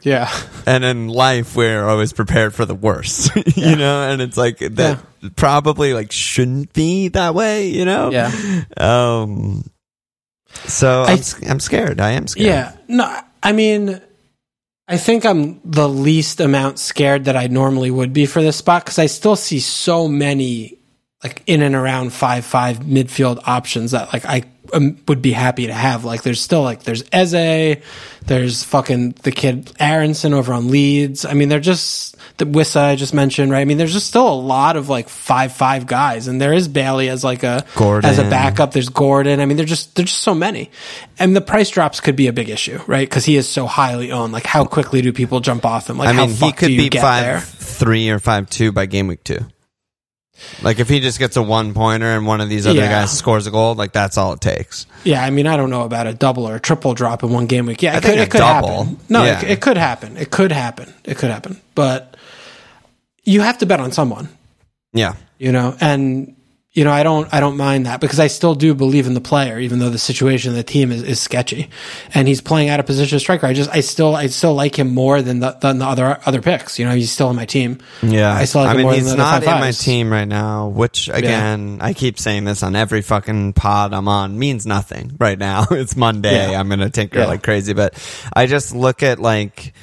Yeah, 0.00 0.32
and 0.66 0.82
in 0.82 1.08
life 1.08 1.54
we're 1.54 1.84
always 1.86 2.12
prepared 2.14 2.54
for 2.54 2.64
the 2.64 2.74
worst 2.74 3.30
you 3.56 3.76
know? 3.76 4.08
And 4.10 4.22
it's 4.22 4.36
like 4.38 4.58
that 4.60 4.98
probably 5.36 5.92
like 5.92 6.10
shouldn't 6.10 6.72
be 6.72 7.08
that 7.08 7.34
way 7.34 7.68
you 7.68 7.84
know? 7.84 8.10
Yeah, 8.10 8.32
um 8.78 9.62
so 10.64 11.02
I- 11.02 11.12
I'm, 11.12 11.18
s- 11.18 11.48
I'm 11.48 11.60
scared. 11.60 12.00
I 12.00 12.12
am 12.12 12.26
scared. 12.26 12.46
Yeah. 12.46 12.76
No, 12.88 13.20
I 13.42 13.52
mean, 13.52 14.00
I 14.88 14.96
think 14.96 15.26
I'm 15.26 15.60
the 15.64 15.88
least 15.88 16.40
amount 16.40 16.78
scared 16.78 17.26
that 17.26 17.36
I 17.36 17.46
normally 17.48 17.90
would 17.90 18.14
be 18.14 18.24
for 18.24 18.40
this 18.42 18.56
spot 18.56 18.84
because 18.84 18.98
I 18.98 19.06
still 19.06 19.36
see 19.36 19.60
so 19.60 20.08
many 20.08 20.78
like 21.22 21.42
in 21.46 21.60
and 21.62 21.74
around 21.74 22.12
five 22.14 22.44
five 22.46 22.78
midfield 22.78 23.40
options 23.46 23.90
that 23.92 24.12
like 24.14 24.24
I 24.24 24.44
um, 24.72 24.98
would 25.08 25.22
be 25.22 25.32
happy 25.32 25.66
to 25.66 25.72
have. 25.72 26.04
Like 26.04 26.22
there's 26.22 26.40
still 26.40 26.62
like 26.62 26.82
there's 26.84 27.04
Eze, 27.12 27.78
there's 28.26 28.64
fucking 28.64 29.12
the 29.22 29.32
kid 29.32 29.72
Aaronson 29.78 30.34
over 30.34 30.52
on 30.52 30.68
Leeds. 30.68 31.24
I 31.24 31.34
mean 31.34 31.48
they're 31.48 31.60
just 31.60 32.16
the 32.38 32.46
Wissa 32.46 32.80
I 32.80 32.96
just 32.96 33.12
mentioned, 33.14 33.52
right? 33.52 33.60
I 33.60 33.64
mean 33.64 33.78
there's 33.78 33.92
just 33.92 34.06
still 34.06 34.28
a 34.28 34.34
lot 34.34 34.76
of 34.76 34.88
like 34.88 35.08
five 35.08 35.52
five 35.52 35.86
guys, 35.86 36.28
and 36.28 36.40
there 36.40 36.52
is 36.52 36.68
Bailey 36.68 37.08
as 37.08 37.22
like 37.22 37.42
a 37.42 37.64
Gordon. 37.76 38.08
as 38.10 38.18
a 38.18 38.22
backup. 38.24 38.72
There's 38.72 38.88
Gordon. 38.88 39.40
I 39.40 39.46
mean 39.46 39.56
there's 39.56 39.68
just 39.68 39.94
there's 39.96 40.10
just 40.10 40.22
so 40.22 40.34
many, 40.34 40.70
and 41.18 41.36
the 41.36 41.40
price 41.40 41.70
drops 41.70 42.00
could 42.00 42.16
be 42.16 42.26
a 42.26 42.32
big 42.32 42.48
issue, 42.48 42.80
right? 42.86 43.08
Because 43.08 43.24
he 43.24 43.36
is 43.36 43.48
so 43.48 43.66
highly 43.66 44.12
owned. 44.12 44.32
Like 44.32 44.46
how 44.46 44.64
quickly 44.64 45.02
do 45.02 45.12
people 45.12 45.40
jump 45.40 45.64
off 45.66 45.90
him? 45.90 45.98
Like 45.98 46.08
i 46.08 46.12
mean 46.12 46.30
how 46.30 46.46
he 46.46 46.52
could 46.52 46.66
do 46.68 46.72
you 46.72 46.82
be 46.82 46.88
get 46.88 47.02
five 47.02 47.24
there? 47.24 47.40
three 47.40 48.08
or 48.10 48.18
five 48.18 48.48
two 48.48 48.72
by 48.72 48.86
game 48.86 49.08
week 49.08 49.22
two 49.24 49.40
like 50.62 50.78
if 50.80 50.88
he 50.88 51.00
just 51.00 51.18
gets 51.18 51.36
a 51.36 51.42
one 51.42 51.74
pointer 51.74 52.06
and 52.16 52.26
one 52.26 52.40
of 52.40 52.48
these 52.48 52.66
other 52.66 52.78
Yeah. 52.80 52.88
guys 53.02 53.16
scores 53.16 53.46
a 53.46 53.50
goal 53.50 53.74
like 53.74 53.92
that's 53.92 54.16
all 54.18 54.32
it 54.32 54.40
takes 54.40 54.86
Yeah, 55.04 55.22
I 55.24 55.30
mean, 55.30 55.46
I 55.46 55.56
don't 55.56 55.70
know 55.70 55.82
about 55.82 56.06
a 56.06 56.14
double 56.14 56.48
or 56.48 56.56
a 56.56 56.60
triple 56.60 56.94
drop 56.94 57.22
in 57.22 57.30
one 57.30 57.46
game 57.46 57.66
week. 57.66 57.82
Yeah, 57.82 57.96
it 57.96 58.02
think 58.02 58.14
could, 58.14 58.18
a 58.18 58.22
it 58.22 58.30
could 58.30 58.38
double. 58.38 58.84
happen. 58.84 58.98
No, 59.08 59.24
Yeah. 59.24 59.40
it, 59.42 59.50
it 59.50 59.60
could 59.60 59.76
happen. 59.76 60.16
It 60.16 60.30
could 60.30 60.52
happen. 60.52 60.92
It 61.04 61.16
could 61.18 61.30
happen. 61.30 61.60
But 61.74 62.16
you 63.24 63.40
have 63.42 63.58
to 63.58 63.66
bet 63.66 63.80
on 63.80 63.92
someone, 63.92 64.28
yeah 64.92 65.14
you 65.38 65.50
know, 65.52 65.76
and 65.80 66.34
you 66.74 66.84
know, 66.84 66.90
I 66.90 67.02
don't, 67.02 67.28
I 67.34 67.40
don't 67.40 67.58
mind 67.58 67.84
that 67.84 68.00
because 68.00 68.18
I 68.18 68.28
still 68.28 68.54
do 68.54 68.74
believe 68.74 69.06
in 69.06 69.12
the 69.12 69.20
player, 69.20 69.58
even 69.58 69.78
though 69.78 69.90
the 69.90 69.98
situation 69.98 70.52
of 70.52 70.56
the 70.56 70.62
team 70.62 70.90
is, 70.90 71.02
is 71.02 71.20
sketchy, 71.20 71.68
and 72.14 72.26
he's 72.26 72.40
playing 72.40 72.70
out 72.70 72.80
of 72.80 72.86
position 72.86 73.18
striker. 73.18 73.46
I 73.46 73.52
just, 73.52 73.68
I 73.68 73.80
still, 73.80 74.16
I 74.16 74.28
still 74.28 74.54
like 74.54 74.78
him 74.78 74.94
more 74.94 75.20
than 75.20 75.40
the, 75.40 75.50
than 75.60 75.78
the 75.78 75.84
other 75.84 76.18
other 76.24 76.40
picks. 76.40 76.78
You 76.78 76.86
know, 76.86 76.94
he's 76.94 77.10
still 77.12 77.28
in 77.28 77.36
my 77.36 77.44
team. 77.44 77.78
Yeah, 78.02 78.32
I 78.32 78.46
still 78.46 78.62
like 78.62 78.70
I 78.70 78.74
mean, 78.74 78.82
more 78.84 78.94
he's 78.94 79.14
not 79.14 79.42
in 79.42 79.50
my 79.50 79.72
team 79.72 80.10
right 80.10 80.26
now. 80.26 80.68
Which 80.68 81.10
again, 81.12 81.78
I 81.82 81.92
keep 81.92 82.18
saying 82.18 82.44
this 82.44 82.62
on 82.62 82.74
every 82.74 83.02
fucking 83.02 83.52
pod 83.52 83.92
I'm 83.92 84.08
on 84.08 84.38
means 84.38 84.64
nothing 84.66 85.16
right 85.20 85.38
now. 85.38 85.66
It's 85.72 85.96
Monday. 85.96 86.52
Yeah. 86.52 86.58
I'm 86.60 86.68
gonna 86.70 86.88
tinker 86.90 87.18
Yeah. 87.18 87.26
like 87.26 87.42
crazy, 87.42 87.74
but 87.74 87.94
I 88.32 88.46
just 88.46 88.74
look 88.74 89.02
at 89.02 89.18
like 89.18 89.74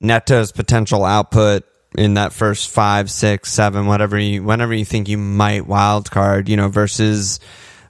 Neto's 0.00 0.52
potential 0.52 1.04
output 1.04 1.64
in 1.98 2.14
that 2.14 2.32
first 2.32 2.70
five, 2.70 3.10
six, 3.10 3.52
seven, 3.52 3.86
whatever 3.86 4.18
you, 4.18 4.42
whenever 4.42 4.72
you 4.72 4.84
think 4.84 5.08
you 5.08 5.18
might 5.18 5.66
wild 5.66 6.10
card, 6.10 6.48
you 6.48 6.56
know, 6.56 6.68
versus 6.68 7.40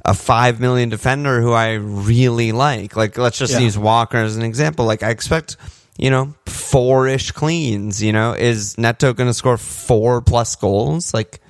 a 0.04 0.14
five 0.14 0.60
million 0.60 0.88
defender 0.88 1.40
who 1.42 1.52
I 1.52 1.74
really 1.74 2.52
like. 2.52 2.96
Like, 2.96 3.18
let's 3.18 3.38
just 3.38 3.52
Yeah. 3.52 3.58
use 3.60 3.76
Walker 3.76 4.16
as 4.16 4.36
an 4.36 4.42
example. 4.42 4.86
Like, 4.86 5.02
I 5.02 5.10
expect, 5.10 5.56
you 5.98 6.10
know, 6.10 6.34
four 6.46 7.06
ish 7.08 7.32
cleans. 7.32 8.02
You 8.02 8.12
know, 8.12 8.32
is 8.32 8.78
Neto 8.78 9.12
going 9.12 9.28
to 9.28 9.34
score 9.34 9.58
four 9.58 10.22
plus 10.22 10.56
goals? 10.56 11.12
Like, 11.12 11.40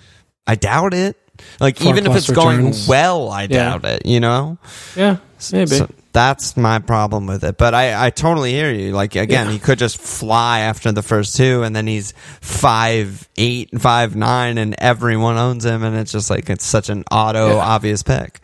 I 0.47 0.55
doubt 0.57 0.95
it. 0.95 1.17
Like, 1.61 1.79
Four 1.79 1.91
even 1.93 2.07
if 2.07 2.17
it's 2.17 2.29
going 2.31 2.75
well, 2.89 3.29
I 3.29 3.43
Yeah. 3.43 3.47
doubt 3.79 3.85
it. 3.85 4.07
You 4.07 4.19
know, 4.19 4.59
Yeah, 4.97 5.19
maybe. 5.53 5.67
so 5.77 5.89
that's 6.19 6.57
my 6.57 6.81
problem 6.81 7.27
with 7.27 7.45
it. 7.45 7.57
But 7.57 7.75
I, 7.75 8.07
I 8.07 8.11
totally 8.11 8.51
hear 8.51 8.73
you. 8.73 8.91
Like 8.91 9.15
again, 9.15 9.47
Yeah. 9.47 9.53
he 9.53 9.59
could 9.61 9.79
just 9.79 9.99
fly 9.99 10.61
after 10.61 10.91
the 10.91 11.03
first 11.03 11.37
two, 11.37 11.63
and 11.63 11.77
then 11.77 11.87
he's 11.87 12.13
five 12.41 13.29
eight, 13.37 13.71
five 13.79 13.79
nine, 13.79 13.79
and 13.79 13.81
five 13.83 14.17
nine, 14.17 14.59
and 14.59 14.75
everyone 14.79 15.37
owns 15.37 15.65
him, 15.65 15.85
and 15.85 15.97
it's 15.97 16.11
just 16.11 16.29
like 16.29 16.51
it's 16.51 16.67
such 16.67 16.89
an 16.89 17.05
auto 17.11 17.55
Yeah. 17.55 17.63
obvious 17.75 18.03
pick. 18.03 18.41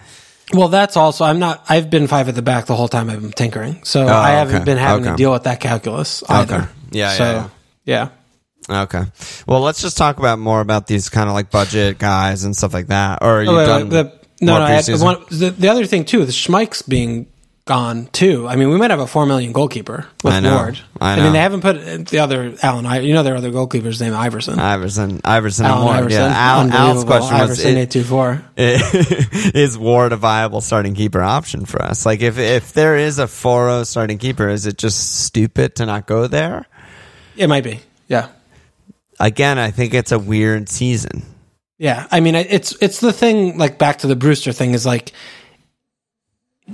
Well, 0.53 0.69
that's 0.69 0.97
also 0.97 1.25
I'm 1.25 1.41
not. 1.41 1.65
I've 1.69 1.91
been 1.91 2.07
five 2.07 2.29
at 2.29 2.37
the 2.37 2.43
back 2.43 2.67
the 2.67 2.77
whole 2.77 2.87
time 2.89 3.11
I've 3.11 3.21
been 3.23 3.33
tinkering, 3.33 3.83
so 3.83 4.05
oh, 4.07 4.09
I 4.09 4.31
haven't 4.31 4.55
Oh, 4.55 4.57
okay. 4.59 4.65
been 4.65 4.79
having 4.79 5.05
Okay. 5.05 5.11
to 5.13 5.17
deal 5.17 5.33
with 5.33 5.43
that 5.45 5.59
calculus 5.59 6.23
either. 6.29 6.55
Okay. 6.57 6.67
Yeah, 6.93 7.11
So 7.17 7.51
yeah, 7.85 8.09
yeah. 8.69 8.83
Okay. 8.85 9.03
Well, 9.47 9.61
let's 9.61 9.83
just 9.83 9.97
talk 9.99 10.19
about 10.19 10.39
more 10.39 10.61
about 10.61 10.87
these 10.87 11.09
kind 11.09 11.29
of 11.29 11.35
like 11.35 11.51
budget 11.51 11.99
guys 11.99 12.45
and 12.45 12.57
stuff 12.57 12.73
like 12.73 12.87
that. 12.87 13.19
Or 13.23 13.29
are 13.29 13.39
oh, 13.39 13.43
you 13.43 13.51
Oh, 13.51 13.57
wait, 13.57 13.67
done? 13.67 13.83
wait, 13.83 13.91
the, 13.91 14.13
no, 14.41 14.59
no. 14.59 14.65
I 14.65 14.71
had, 14.71 14.89
one, 15.01 15.19
the, 15.31 15.51
the 15.51 15.69
other 15.69 15.85
thing 15.87 16.05
too, 16.05 16.25
the 16.25 16.33
Schmeich's 16.33 16.83
being 16.83 17.27
gone 17.67 18.07
too. 18.13 18.47
I 18.47 18.57
mean, 18.57 18.69
we 18.69 18.77
might 18.77 18.91
have 18.91 19.01
a 19.01 19.07
four 19.07 19.25
million 19.27 19.53
goalkeeper 19.53 20.07
with 20.23 20.35
I 20.35 20.41
know. 20.41 20.57
Ward. 20.57 20.79
I 21.01 21.17
mean, 21.17 21.33
they 21.33 21.39
haven't 21.39 21.63
put 21.63 22.07
the 22.09 22.19
other 22.19 22.55
Alan. 22.63 22.85
I, 22.85 23.01
you 23.01 23.15
know, 23.15 23.23
their 23.23 23.37
other 23.37 23.51
goalkeeper's 23.51 24.01
name 24.01 24.13
Iversen. 24.13 24.57
Iversen, 24.57 25.21
Iversen, 25.23 25.61
and 25.61 25.69
Alan 25.69 25.85
Ward. 25.85 26.11
Iversen. 26.11 26.11
Yeah. 26.11 26.33
Al, 26.35 26.71
Al's 26.73 27.05
question 27.05 27.39
was: 27.39 27.59
Iversen 27.59 27.73
it- 27.73 27.79
eight 27.79 27.91
two 27.91 28.05
four. 28.05 28.45
is 28.57 29.79
Ward 29.79 30.13
a 30.13 30.17
viable 30.17 30.61
starting 30.61 30.95
keeper 30.95 31.23
option 31.23 31.65
for 31.65 31.83
us? 31.83 32.05
Like, 32.05 32.21
if 32.21 32.39
if 32.39 32.73
there 32.73 32.97
is 32.97 33.19
a 33.19 33.25
4-0 33.25 33.87
starting 33.87 34.19
keeper, 34.19 34.49
is 34.49 34.67
it 34.67 34.77
just 34.77 35.25
stupid 35.25 35.77
to 35.77 35.87
not 35.87 36.07
go 36.07 36.27
there? 36.27 36.67
It 37.37 37.49
might 37.49 37.65
be. 37.65 37.81
Yeah. 38.09 38.29
Again, 39.19 39.59
I 39.59 39.71
think 39.71 39.95
it's 39.95 40.13
a 40.13 40.19
weird 40.19 40.69
season. 40.69 41.23
Yeah, 41.79 42.07
I 42.11 42.21
mean, 42.21 42.35
it's 42.35 42.77
it's 42.81 43.01
the 43.01 43.13
thing. 43.13 43.59
Like 43.59 43.79
back 43.79 43.99
to 43.99 44.07
the 44.07 44.17
Brewster 44.17 44.53
thing 44.53 44.75
is 44.75 44.87
like, 44.87 45.13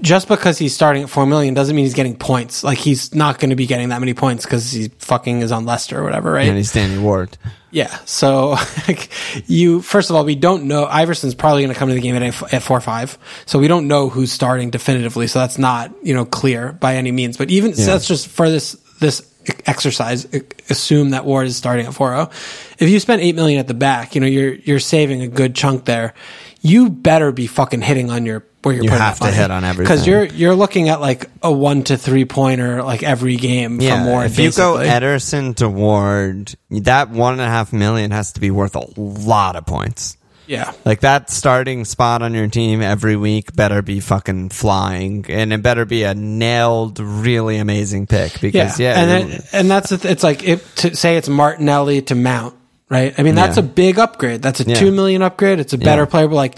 just 0.00 0.28
because 0.28 0.56
he's 0.58 0.74
starting 0.74 1.02
at 1.02 1.10
four 1.10 1.26
million 1.26 1.52
doesn't 1.52 1.74
mean 1.74 1.84
he's 1.84 1.94
getting 1.94 2.16
points. 2.16 2.62
Like 2.62 2.78
he's 2.78 3.14
not 3.14 3.40
going 3.40 3.50
to 3.50 3.56
be 3.56 3.66
getting 3.66 3.88
that 3.88 3.98
many 3.98 4.14
points 4.14 4.44
because 4.44 4.70
he 4.70 4.88
fucking 4.98 5.40
is 5.40 5.50
on 5.50 5.66
Leicester 5.66 5.98
or 5.98 6.04
whatever, 6.04 6.30
right? 6.30 6.46
And 6.46 6.56
he's 6.56 6.72
Danny 6.72 6.98
Ward. 6.98 7.36
yeah. 7.72 7.98
So 8.04 8.50
like, 8.88 9.10
you 9.48 9.82
first 9.82 10.10
of 10.10 10.16
all, 10.16 10.24
we 10.24 10.36
don't 10.36 10.64
know. 10.64 10.86
Iversen's 10.86 11.34
probably 11.34 11.62
going 11.62 11.74
to 11.74 11.78
come 11.78 11.88
to 11.88 11.94
the 11.94 12.00
game 12.00 12.14
at 12.14 12.54
at 12.54 12.62
four 12.62 12.80
five, 12.80 13.18
so 13.46 13.58
we 13.58 13.66
don't 13.66 13.88
know 13.88 14.08
who's 14.08 14.30
starting 14.30 14.70
definitively. 14.70 15.26
So 15.26 15.40
that's 15.40 15.58
not 15.58 15.92
you 16.02 16.14
know 16.14 16.24
clear 16.24 16.72
by 16.72 16.94
any 16.94 17.10
means. 17.10 17.36
But 17.36 17.50
even 17.50 17.74
so 17.74 17.86
that's 17.86 18.06
just 18.06 18.28
for 18.28 18.48
this 18.48 18.72
this 19.00 19.26
exercise 19.66 20.26
assume 20.68 21.10
that 21.10 21.24
Ward 21.24 21.46
is 21.46 21.56
starting 21.56 21.86
at 21.86 21.92
4-0. 21.92 22.30
If 22.78 22.88
you 22.88 23.00
spend 23.00 23.22
8 23.22 23.34
million 23.34 23.58
at 23.58 23.68
the 23.68 23.74
back, 23.74 24.14
you 24.14 24.20
know, 24.20 24.26
you're 24.26 24.54
you're 24.54 24.80
saving 24.80 25.22
a 25.22 25.28
good 25.28 25.54
chunk 25.54 25.84
there. 25.84 26.14
You 26.62 26.90
better 26.90 27.32
be 27.32 27.46
fucking 27.46 27.80
hitting 27.82 28.10
on 28.10 28.26
your 28.26 28.44
where 28.62 28.74
you're 28.74 28.84
You 28.84 28.90
putting 28.90 29.02
have 29.02 29.20
to 29.20 29.30
hit 29.30 29.50
on 29.50 29.64
everything. 29.64 29.96
Cuz 29.96 30.06
you're 30.06 30.24
you're 30.24 30.54
looking 30.54 30.90
at 30.90 31.00
like 31.00 31.30
a 31.42 31.50
1 31.50 31.84
to 31.84 31.96
3 31.96 32.26
pointer 32.26 32.82
like 32.82 33.02
every 33.02 33.36
game 33.36 33.80
Yeah, 33.80 33.96
from 33.96 34.06
Ward 34.06 34.26
if 34.26 34.38
you 34.38 34.50
go 34.52 34.76
basically. 34.78 34.88
Ederson 35.08 35.56
to 35.56 35.68
Ward, 35.68 36.54
that 36.70 37.08
one 37.10 37.32
and 37.34 37.42
a 37.42 37.46
half 37.46 37.72
million 37.72 38.10
has 38.10 38.32
to 38.34 38.40
be 38.40 38.50
worth 38.50 38.76
a 38.76 38.84
lot 39.00 39.56
of 39.56 39.64
points. 39.64 40.18
yeah. 40.46 40.72
Like 40.84 41.00
that 41.00 41.30
starting 41.30 41.86
spot 41.86 42.20
on 42.20 42.34
your 42.34 42.48
team 42.48 42.82
every 42.82 43.16
week 43.16 43.54
better 43.56 43.80
be 43.80 44.00
fucking 44.00 44.50
flying, 44.50 45.24
and 45.30 45.52
it 45.54 45.62
better 45.62 45.86
be 45.86 46.02
a 46.02 46.12
nailed, 46.14 46.98
really 47.00 47.56
amazing 47.56 48.06
pick. 48.08 48.38
Because 48.40 48.78
yeah, 48.78 49.00
and 49.00 49.10
then, 49.10 49.42
and 49.52 49.70
that's 49.70 49.88
the 49.90 49.96
th- 49.98 50.12
it's 50.12 50.22
like 50.24 50.42
if 50.44 50.74
to 50.76 50.94
say 50.96 51.16
it's 51.16 51.28
Martinelli 51.30 52.02
to 52.02 52.14
Mount, 52.14 52.54
right? 52.90 53.14
I 53.16 53.22
mean, 53.22 53.34
that's 53.34 53.56
Yeah. 53.56 53.62
a 53.64 53.66
big 53.66 53.98
upgrade. 53.98 54.42
That's 54.42 54.60
a 54.60 54.64
Yeah. 54.64 54.74
2 54.74 54.90
million 54.92 55.22
upgrade. 55.22 55.58
It's 55.60 55.72
a 55.72 55.78
better 55.78 56.02
Yeah. 56.02 56.06
player, 56.06 56.28
but 56.28 56.34
like 56.36 56.56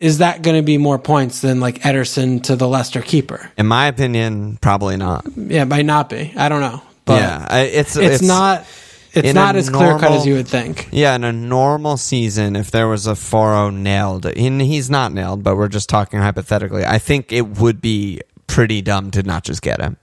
is 0.00 0.18
that 0.18 0.42
going 0.42 0.56
to 0.56 0.62
be 0.62 0.76
more 0.76 0.98
points 0.98 1.40
than 1.40 1.60
like 1.60 1.80
Ederson 1.82 2.42
to 2.44 2.56
the 2.56 2.68
Leicester 2.68 3.00
keeper? 3.00 3.50
in 3.56 3.66
my 3.66 3.86
opinion, 3.86 4.58
probably 4.60 4.96
not. 4.96 5.24
Yeah, 5.36 5.62
it 5.62 5.68
might 5.68 5.86
not 5.86 6.10
be. 6.10 6.32
I 6.36 6.48
don't 6.48 6.60
know. 6.60 6.82
But 7.04 7.20
yeah, 7.20 7.46
I- 7.48 7.60
it's 7.60 7.96
it's, 7.96 8.22
not 8.22 8.64
it's 9.12 9.32
not 9.34 9.56
as 9.56 9.70
clear 9.70 9.96
cut 9.98 10.10
as 10.12 10.26
you 10.26 10.34
would 10.34 10.48
think. 10.48 10.88
Yeah, 10.90 11.14
in 11.14 11.22
a 11.24 11.32
normal 11.32 11.96
season, 11.96 12.56
if 12.56 12.70
there 12.70 12.88
was 12.88 13.06
a 13.06 13.12
4-0 13.14 13.70
nailed, 13.74 14.26
and 14.26 14.60
he's 14.60 14.90
not 14.90 15.12
nailed, 15.12 15.42
but 15.44 15.56
we're 15.56 15.68
just 15.68 15.88
talking 15.88 16.18
hypothetically, 16.18 16.84
I 16.84 16.98
think 16.98 17.32
it 17.32 17.58
would 17.58 17.80
be 17.80 18.20
pretty 18.48 18.82
dumb 18.82 19.10
to 19.12 19.22
not 19.22 19.44
just 19.44 19.62
get 19.62 19.80
him. 19.80 19.96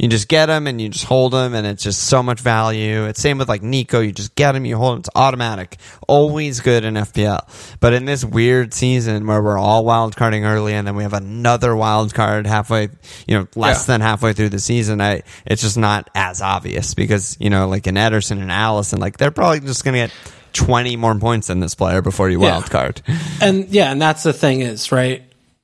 You 0.00 0.08
just 0.08 0.28
get 0.28 0.46
them 0.46 0.66
and 0.66 0.80
you 0.80 0.88
just 0.88 1.04
hold 1.04 1.32
them, 1.34 1.52
and 1.54 1.66
it's 1.66 1.82
just 1.82 2.04
so 2.04 2.22
much 2.22 2.40
value. 2.40 3.04
It's 3.04 3.20
same 3.20 3.36
with 3.36 3.50
like 3.50 3.62
Nico. 3.62 4.00
You 4.00 4.12
just 4.12 4.34
get 4.34 4.52
them, 4.52 4.64
you 4.64 4.78
hold 4.78 4.94
them. 4.94 4.98
It's 5.00 5.10
automatic. 5.14 5.76
Always 6.08 6.60
good 6.60 6.84
in 6.86 6.94
FPL. 6.94 7.40
But 7.80 7.92
in 7.92 8.06
this 8.06 8.24
weird 8.24 8.72
season 8.72 9.26
where 9.26 9.42
we're 9.42 9.58
all 9.58 9.84
wild 9.84 10.16
carding 10.16 10.46
early, 10.46 10.72
and 10.72 10.86
then 10.88 10.96
we 10.96 11.02
have 11.02 11.12
another 11.12 11.76
wild 11.76 12.14
card 12.14 12.46
halfway, 12.46 12.88
you 13.28 13.36
know, 13.38 13.46
less 13.54 13.82
Yeah. 13.82 13.92
than 13.94 14.00
halfway 14.00 14.32
through 14.32 14.48
the 14.48 14.58
season, 14.58 15.02
I 15.02 15.22
it's 15.44 15.60
just 15.60 15.76
not 15.76 16.08
as 16.14 16.40
obvious 16.40 16.94
because 16.94 17.36
you 17.38 17.50
know, 17.50 17.68
like 17.68 17.86
in 17.86 17.96
Ederson 17.96 18.40
and 18.40 18.50
Alisson, 18.50 19.00
like 19.00 19.18
they're 19.18 19.30
probably 19.30 19.60
just 19.60 19.84
going 19.84 19.94
to 19.94 20.00
get. 20.06 20.12
20 20.52 20.96
more 20.96 21.14
points 21.14 21.46
than 21.46 21.60
this 21.60 21.76
player 21.76 22.02
before 22.02 22.28
you 22.28 22.42
Yeah. 22.42 22.50
wild 22.50 22.70
card. 22.70 23.00
And 23.40 23.68
yeah, 23.68 23.92
and 23.92 24.02
that's 24.02 24.24
the 24.24 24.32
thing 24.32 24.62
is, 24.62 24.90
right? 24.90 25.22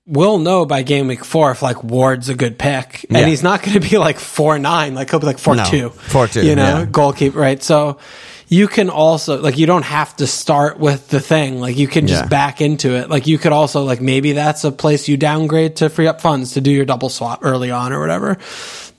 We'll 0.09 0.39
know 0.39 0.65
by 0.67 0.83
game 0.83 1.09
week 1.09 1.25
four 1.25 1.51
if 1.51 1.63
like 1.63 1.83
Ward's 1.83 2.29
a 2.29 2.35
good 2.35 2.59
pick, 2.59 3.05
and 3.09 3.19
Yeah. 3.19 3.27
he's 3.27 3.43
not 3.43 3.63
going 3.63 3.73
to 3.81 3.81
be 3.81 3.99
like 3.99 4.21
four 4.21 4.57
nine, 4.59 4.95
like 4.95 5.11
he'll 5.11 5.19
be 5.19 5.27
like 5.27 5.39
four 5.39 5.57
No, 5.57 5.65
two, 5.65 5.91
4-2, 5.91 6.45
you 6.45 6.55
know, 6.55 6.79
yeah. 6.81 6.85
goalkeeper, 6.85 7.37
right? 7.41 7.61
So 7.61 7.99
you 8.47 8.69
can 8.69 8.89
also 8.89 9.41
like 9.43 9.59
you 9.59 9.67
don't 9.67 9.85
have 9.85 10.15
to 10.19 10.29
start 10.29 10.79
with 10.79 11.09
the 11.09 11.19
thing, 11.19 11.59
like 11.61 11.77
you 11.77 11.89
can 11.89 12.07
just 12.07 12.23
Yeah. 12.23 12.29
back 12.29 12.61
into 12.61 12.95
it. 12.95 13.11
Like 13.11 13.27
you 13.27 13.37
could 13.37 13.51
also 13.51 13.83
like 13.83 14.01
maybe 14.01 14.31
that's 14.31 14.63
a 14.63 14.71
place 14.71 15.09
you 15.09 15.17
downgrade 15.17 15.75
to 15.77 15.89
free 15.91 16.07
up 16.07 16.21
funds 16.21 16.53
to 16.53 16.61
do 16.61 16.71
your 16.71 16.85
double 16.85 17.09
swap 17.09 17.41
early 17.43 17.73
on 17.73 17.93
or 17.93 17.99
whatever. 17.99 18.39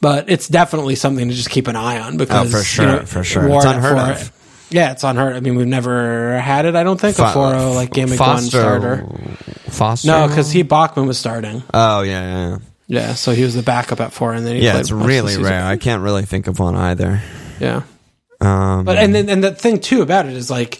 But 0.01 0.29
it's 0.29 0.49
definitely 0.49 0.95
something 0.95 1.29
to 1.29 1.33
just 1.33 1.49
keep 1.49 1.69
an 1.69 1.77
eye 1.77 1.99
on 2.01 2.17
because 2.17 2.53
Oh, 2.53 2.57
for 2.57 2.63
sure, 2.65 2.85
you 2.85 2.91
know, 2.91 3.05
for 3.05 3.23
sure. 3.23 3.47
Ward 3.47 3.65
at 3.65 3.75
unheard 3.77 3.97
four- 3.97 4.11
of. 4.11 4.31
Yeah, 4.69 4.91
it's 4.91 5.03
unheard. 5.03 5.35
I 5.35 5.39
mean, 5.39 5.55
we've 5.55 5.65
never 5.67 6.37
had 6.39 6.65
it. 6.65 6.75
I 6.75 6.83
don't 6.83 6.99
think 6.99 7.17
a 7.19 7.29
Fo- 7.31 7.49
zero 7.51 7.71
like 7.73 7.91
game 7.93 8.09
week 8.09 8.19
one 8.19 8.35
Foster- 8.41 8.49
starter. 8.59 9.07
Foster? 9.69 10.07
No, 10.07 10.27
because 10.27 10.51
he 10.51 10.63
Bachmann 10.63 11.07
was 11.07 11.17
starting. 11.17 11.63
Oh, 11.73 12.01
yeah, 12.01 12.21
yeah, 12.21 12.49
yeah. 12.49 12.57
Yeah, 12.89 13.13
so 13.15 13.31
he 13.33 13.43
was 13.43 13.53
the 13.53 13.63
backup 13.63 13.99
at 13.99 14.13
four, 14.13 14.33
and 14.33 14.45
then 14.45 14.55
he 14.55 14.63
Yeah, 14.63 14.71
played 14.71 14.81
it's 14.81 14.91
most 14.91 14.99
of 15.01 15.07
the 15.07 15.13
really 15.13 15.27
season. 15.33 15.43
rare. 15.43 15.63
I 15.65 15.75
can't 15.77 16.01
really 16.01 16.23
think 16.23 16.47
of 16.47 16.59
one 16.59 16.75
either. 16.75 17.21
Yeah, 17.59 17.81
Um, 18.39 18.85
but 18.85 18.97
and 18.97 19.13
then 19.13 19.29
and 19.29 19.43
the 19.43 19.51
thing 19.53 19.79
too 19.79 20.01
about 20.01 20.25
it 20.25 20.33
is 20.33 20.49
like 20.49 20.79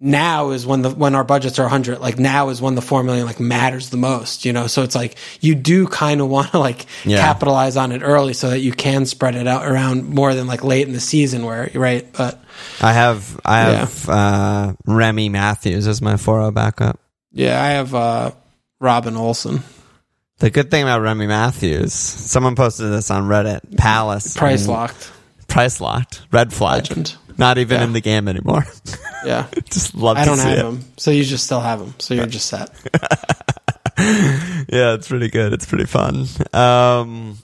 now 0.00 0.50
is 0.50 0.66
when 0.66 0.82
the 0.82 0.90
when 0.90 1.14
our 1.14 1.24
budgets 1.24 1.58
are 1.58 1.66
hundred. 1.68 1.98
Like 1.98 2.18
now 2.20 2.50
is 2.50 2.60
when 2.60 2.74
the 2.76 2.82
four 2.82 3.02
million 3.02 3.26
like 3.26 3.40
matters 3.40 3.90
the 3.90 3.96
most. 3.96 4.44
You 4.44 4.52
know, 4.52 4.66
so 4.68 4.82
it's 4.82 4.94
like 4.94 5.16
you 5.40 5.54
do 5.56 5.86
kind 5.88 6.20
of 6.20 6.28
want 6.36 6.50
to 6.52 6.58
like 6.58 6.86
Yeah. 7.04 7.18
capitalize 7.20 7.76
on 7.76 7.90
it 7.90 8.02
early 8.02 8.32
so 8.34 8.50
that 8.50 8.60
you 8.60 8.72
can 8.72 9.06
spread 9.06 9.34
it 9.34 9.46
out 9.48 9.64
around 9.66 10.10
more 10.10 10.34
than 10.34 10.46
like 10.46 10.62
late 10.62 10.86
in 10.86 10.92
the 10.92 11.00
season 11.00 11.44
where 11.46 11.70
right. 11.74 12.06
But 12.12 12.40
I 12.80 12.92
have 12.92 13.40
I 13.44 13.60
have 13.60 14.08
uh, 14.08 14.72
Remi 14.86 15.28
Matthews 15.28 15.86
as 15.86 16.02
my 16.02 16.16
4 16.16 16.50
backup. 16.52 16.98
yeah, 17.32 17.62
I 17.62 17.70
have 17.70 17.94
uh 17.94 18.30
Robin 18.80 19.16
Olsen 19.16 19.62
The 20.38 20.50
good 20.50 20.70
thing 20.70 20.82
about 20.82 21.00
Remi 21.00 21.26
Matthews, 21.26 21.92
someone 21.92 22.56
posted 22.56 22.92
this 22.92 23.10
on 23.10 23.24
Reddit. 23.28 23.76
Palace 23.76 24.36
price 24.36 24.66
locked 24.68 25.10
price 25.48 25.80
locked, 25.80 26.22
red 26.32 26.52
flag, 26.52 26.88
legend. 26.88 27.16
not 27.38 27.58
even 27.58 27.78
Yeah. 27.78 27.84
in 27.86 27.92
the 27.92 28.00
game 28.00 28.28
anymore. 28.28 28.64
Yeah. 29.24 29.46
just 29.70 29.94
love. 29.94 30.18
I 30.18 30.26
don't 30.26 30.36
see 30.36 30.48
have 30.50 30.58
it. 30.58 30.64
him, 30.66 30.84
so 30.98 31.10
you 31.10 31.24
just 31.24 31.44
still 31.46 31.60
have 31.60 31.80
him. 31.80 31.94
So 31.98 32.12
you're 32.12 32.26
just 32.26 32.46
set. 32.46 32.68
Yeah, 33.96 34.94
it's 34.94 35.08
pretty 35.08 35.28
good. 35.28 35.52
It's 35.52 35.66
pretty 35.66 35.86
fun. 35.86 36.26
Um, 36.52 37.38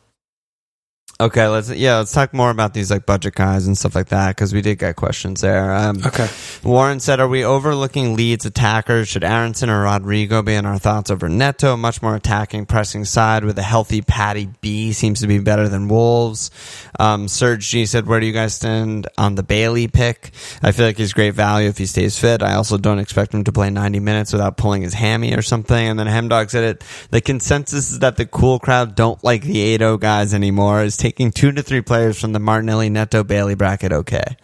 okay, 1.21 1.47
let's 1.47 1.71
yeah, 1.71 1.99
let's 1.99 2.13
talk 2.13 2.33
more 2.33 2.51
about 2.51 2.75
these 2.75 2.91
like 2.91 3.07
budget 3.07 3.35
guys 3.35 3.67
and 3.67 3.77
stuff 3.77 3.95
like 3.95 4.09
that 4.09 4.35
because 4.35 4.53
we 4.53 4.63
did 4.63 4.79
get 4.79 4.97
questions 4.97 5.41
there. 5.41 5.73
Um, 5.73 6.01
Okay. 6.05 6.29
Warren 6.65 6.99
said, 7.01 7.21
"Are 7.21 7.29
we 7.29 7.45
overlooking 7.45 8.17
Leeds 8.17 8.47
attackers? 8.47 9.09
Should 9.09 9.23
Aaronson 9.25 9.71
or 9.71 9.83
Rodrigo 9.83 10.43
be 10.43 10.55
in 10.55 10.67
our 10.67 10.79
thoughts 10.79 11.11
over 11.11 11.29
Neto? 11.29 11.77
Much 11.77 12.03
more 12.03 12.15
attacking, 12.17 12.67
pressing 12.67 13.05
side 13.05 13.45
with 13.45 13.59
a 13.59 13.63
healthy 13.63 14.01
Patty 14.03 14.49
B 14.61 14.93
seems 14.93 15.21
to 15.21 15.27
be 15.27 15.39
better 15.39 15.69
than 15.69 15.89
Wolves." 15.89 16.51
Um, 16.99 17.29
Serge 17.29 17.69
G 17.69 17.87
said, 17.87 18.07
"Where 18.07 18.21
do 18.21 18.27
you 18.27 18.33
guys 18.33 18.55
stand 18.55 19.07
on 19.19 19.35
the 19.35 19.43
Bailey 19.43 19.89
pick? 19.89 20.31
I 20.63 20.73
feel 20.73 20.87
like 20.87 20.97
he's 20.99 21.13
great 21.13 21.35
value 21.35 21.69
if 21.69 21.79
he 21.79 21.87
stays 21.87 22.19
fit. 22.19 22.43
I 22.43 22.55
also 22.55 22.79
don't 22.79 22.99
expect 22.99 23.35
him 23.35 23.45
to 23.45 23.53
play 23.53 23.71
90 23.71 24.01
minutes 24.01 24.33
without 24.33 24.57
pulling 24.57 24.83
his 24.83 24.95
hammy 24.95 25.35
or 25.35 25.43
something." 25.43 25.87
And 25.87 25.99
then 25.99 26.07
Hemdog 26.07 26.51
said, 26.51 26.65
"It 26.65 26.85
the 27.11 27.21
consensus 27.21 27.93
is 27.93 27.99
that 28.01 28.17
the 28.17 28.27
cool 28.27 28.59
crowd 28.59 28.95
don't 28.95 29.23
like 29.23 29.43
the 29.43 29.61
8 29.61 29.81
guys 30.01 30.35
anymore. 30.35 30.83
Is 30.83 30.97
taking 30.97 31.10
two 31.13 31.53
to 31.53 31.63
three 31.63 31.81
players 31.81 32.21
from 32.21 32.33
the 32.33 32.39
Martinelli 32.39 32.91
Neto 32.91 33.25
Bailey 33.25 33.55
bracket 33.55 33.93
okay?" 33.93 34.37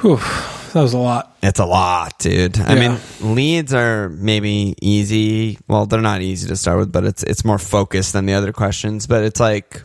Whew, 0.00 0.16
that 0.72 0.80
was 0.80 0.94
a 0.94 0.98
lot. 0.98 1.36
It's 1.42 1.58
a 1.58 1.66
lot, 1.66 2.18
dude. 2.18 2.58
I 2.58 2.74
mean, 2.74 2.98
Leeds 3.20 3.74
are 3.74 4.08
maybe 4.08 4.74
easy. 4.80 5.58
Well, 5.68 5.86
they're 5.86 6.00
not 6.00 6.22
easy 6.22 6.48
to 6.48 6.56
start 6.56 6.78
with, 6.78 6.92
but 6.92 7.04
it's 7.04 7.22
it's 7.22 7.44
more 7.44 7.58
focused 7.58 8.12
than 8.12 8.26
the 8.26 8.34
other 8.34 8.52
questions. 8.52 9.06
But 9.06 9.24
it's 9.24 9.40
like 9.40 9.82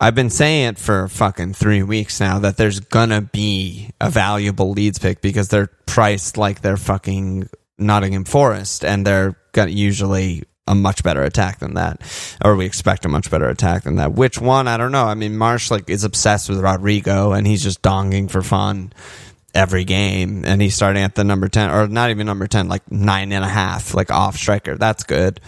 I've 0.00 0.14
been 0.14 0.30
saying 0.30 0.68
it 0.68 0.78
for 0.78 1.08
fucking 1.08 1.54
three 1.54 1.82
weeks 1.82 2.20
now 2.20 2.38
that 2.40 2.56
there's 2.56 2.80
gonna 2.80 3.22
be 3.22 3.90
a 4.00 4.10
valuable 4.10 4.72
Leeds 4.72 4.98
pick 4.98 5.20
because 5.20 5.48
they're 5.48 5.70
priced 5.86 6.36
like 6.36 6.60
they're 6.60 6.76
fucking 6.76 7.48
Nottingham 7.78 8.24
Forest, 8.24 8.84
and 8.84 9.06
they're 9.06 9.36
usually 9.66 10.44
a 10.68 10.74
much 10.74 11.02
better 11.02 11.22
attack 11.24 11.58
than 11.58 11.74
that, 11.74 12.00
or 12.44 12.54
we 12.54 12.66
expect 12.66 13.04
a 13.04 13.08
much 13.08 13.30
better 13.30 13.48
attack 13.48 13.82
than 13.84 13.96
that. 13.96 14.12
Which 14.12 14.38
one? 14.40 14.68
I 14.68 14.76
don't 14.76 14.92
know. 14.92 15.06
I 15.06 15.14
mean, 15.14 15.36
Marsh 15.36 15.70
like 15.70 15.90
is 15.90 16.04
obsessed 16.04 16.48
with 16.48 16.60
Rodrigo, 16.60 17.32
and 17.32 17.46
he's 17.46 17.62
just 17.62 17.82
donging 17.82 18.30
for 18.30 18.42
fun 18.42 18.92
every 19.54 19.82
game, 19.82 20.44
and 20.44 20.60
he's 20.62 20.74
starting 20.74 21.02
at 21.02 21.14
the 21.16 21.24
number 21.24 21.48
ten, 21.48 21.70
or 21.70 21.88
not 21.88 22.10
even 22.10 22.26
number 22.26 22.46
ten, 22.46 22.68
like 22.68 22.88
nine 22.92 23.32
and 23.32 23.44
a 23.44 23.48
half, 23.48 23.94
like 23.94 24.10
off 24.10 24.36
striker. 24.36 24.76
That's 24.76 25.02
good. 25.04 25.40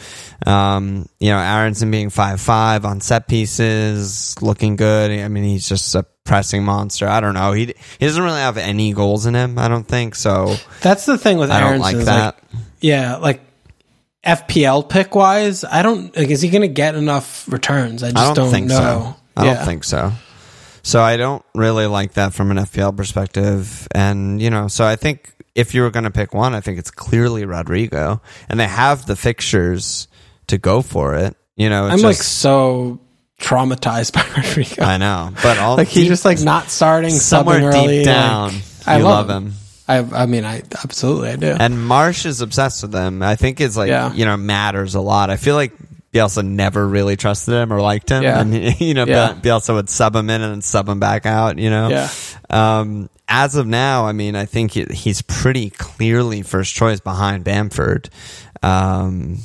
Um, 0.47 1.07
you 1.21 1.31
know, 1.31 1.39
Aaronson 1.39 1.91
being 1.91 2.11
five 2.11 2.41
five 2.41 2.85
on 2.85 3.01
set 3.01 3.29
pieces, 3.29 4.35
looking 4.43 4.77
good. 4.77 5.11
I 5.11 5.29
mean, 5.29 5.45
he's 5.45 5.69
just 5.69 5.95
a 5.95 6.05
pressing 6.25 6.65
monster. 6.65 7.07
I 7.09 7.21
don't 7.21 7.35
know. 7.35 7.53
He 7.53 7.67
he 7.67 8.07
doesn't 8.07 8.23
really 8.23 8.41
have 8.41 8.57
any 8.57 8.93
goals 8.95 9.27
in 9.27 9.35
him. 9.35 9.59
I 9.59 9.69
don't 9.69 9.87
think 9.87 10.15
so. 10.15 10.57
That's 10.81 11.05
the 11.05 11.19
thing 11.19 11.39
with 11.39 11.51
I 11.51 11.61
don't 11.61 11.81
Aaronson. 11.83 11.97
like 11.99 12.05
that. 12.07 12.43
yeah, 12.81 13.17
like 13.17 13.43
FPL 14.25 14.89
pick 14.89 15.15
wise, 15.15 15.65
I 15.65 15.83
don't 15.83 16.15
like. 16.17 16.29
Is 16.29 16.43
he 16.43 16.51
going 16.51 16.63
to 16.63 16.69
get 16.69 16.95
enough 16.95 17.51
returns? 17.51 18.03
I 18.03 18.11
just 18.13 18.31
I 18.31 18.35
don't, 18.35 18.51
think 18.51 18.67
know. 18.69 18.77
so. 18.77 19.17
I 19.37 19.45
Yeah. 19.47 19.55
don't 19.55 19.65
think 19.65 19.85
so. 19.85 20.13
So 20.83 21.01
I 21.03 21.17
don't 21.17 21.45
really 21.55 21.87
like 21.87 22.15
that 22.15 22.33
from 22.35 22.51
an 22.51 22.57
FPL 22.59 22.97
perspective. 22.97 23.87
And, 23.95 24.41
you 24.41 24.51
know, 24.51 24.69
so 24.69 24.85
I 24.85 24.97
think 24.97 25.33
if 25.55 25.75
you 25.75 25.83
were 25.83 25.91
going 25.91 26.05
to 26.05 26.11
pick 26.11 26.33
one, 26.35 26.55
I 26.55 26.61
think 26.61 26.79
it's 26.79 26.91
clearly 26.91 27.45
Rodrigo. 27.45 28.21
And 28.49 28.59
they 28.59 28.67
have 28.67 29.07
the 29.07 29.17
fixtures 29.17 30.09
to 30.47 30.59
go 30.59 30.81
for 30.83 31.15
it. 31.15 31.37
You 31.57 31.69
know, 31.69 31.87
it's 31.87 31.95
I'm 31.95 32.01
like 32.01 32.17
so 32.17 33.01
traumatized 33.39 34.13
by 34.15 34.25
Rodrigo. 34.37 34.83
I 34.83 34.97
know. 34.97 35.33
But 35.43 35.59
all 35.59 35.77
like 35.77 35.89
he's 35.89 36.05
deep- 36.05 36.09
just 36.09 36.25
like 36.25 36.41
not 36.41 36.71
starting 36.71 37.11
somewhere 37.11 37.61
subbing 37.61 37.75
early. 37.75 37.97
deep 37.99 38.05
down, 38.07 38.45
like, 38.53 38.55
you 38.55 38.63
I 38.87 38.97
love, 38.99 39.29
love 39.29 39.43
him. 39.43 39.53
I, 39.99 40.23
I 40.23 40.27
mean, 40.27 40.45
I 40.45 40.63
absolutely 40.85 41.31
I 41.31 41.37
do. 41.37 41.57
And 41.59 41.85
Marsh 41.87 42.27
is 42.27 42.41
obsessed 42.41 42.83
with 42.83 42.93
them. 42.93 43.23
I 43.23 43.37
think 43.37 43.61
it's 43.61 43.77
like, 43.77 43.89
Yeah. 43.89 44.13
you 44.13 44.25
know, 44.25 44.37
matters 44.37 44.95
a 44.95 45.01
lot. 45.01 45.31
I 45.31 45.37
feel 45.37 45.55
like 45.57 45.73
Bielsa 46.13 46.45
never 46.45 46.87
really 46.87 47.17
trusted 47.17 47.55
him 47.55 47.73
or 47.73 47.81
liked 47.81 48.11
him. 48.11 48.23
Yeah. 48.23 48.41
And, 48.41 48.55
you 48.81 48.95
know, 48.95 49.07
Yeah. 49.07 49.35
Bielsa 49.35 49.75
would 49.75 49.89
sub 49.89 50.15
him 50.17 50.31
in 50.31 50.41
and 50.43 50.53
then 50.53 50.63
sub 50.63 50.89
him 50.89 51.01
back 51.01 51.27
out, 51.27 51.59
you 51.59 51.71
know? 51.71 51.89
Yeah. 51.89 52.09
Um, 52.51 53.11
as 53.29 53.55
of 53.57 53.67
now, 53.67 54.07
I 54.07 54.13
mean, 54.13 54.35
I 54.35 54.45
think 54.45 54.73
he- 54.73 54.87
he's 54.93 55.23
pretty 55.23 55.71
clearly 55.71 56.43
first 56.43 56.75
choice 56.75 56.99
behind 57.01 57.45
Bamford. 57.45 58.11
Um, 58.63 59.39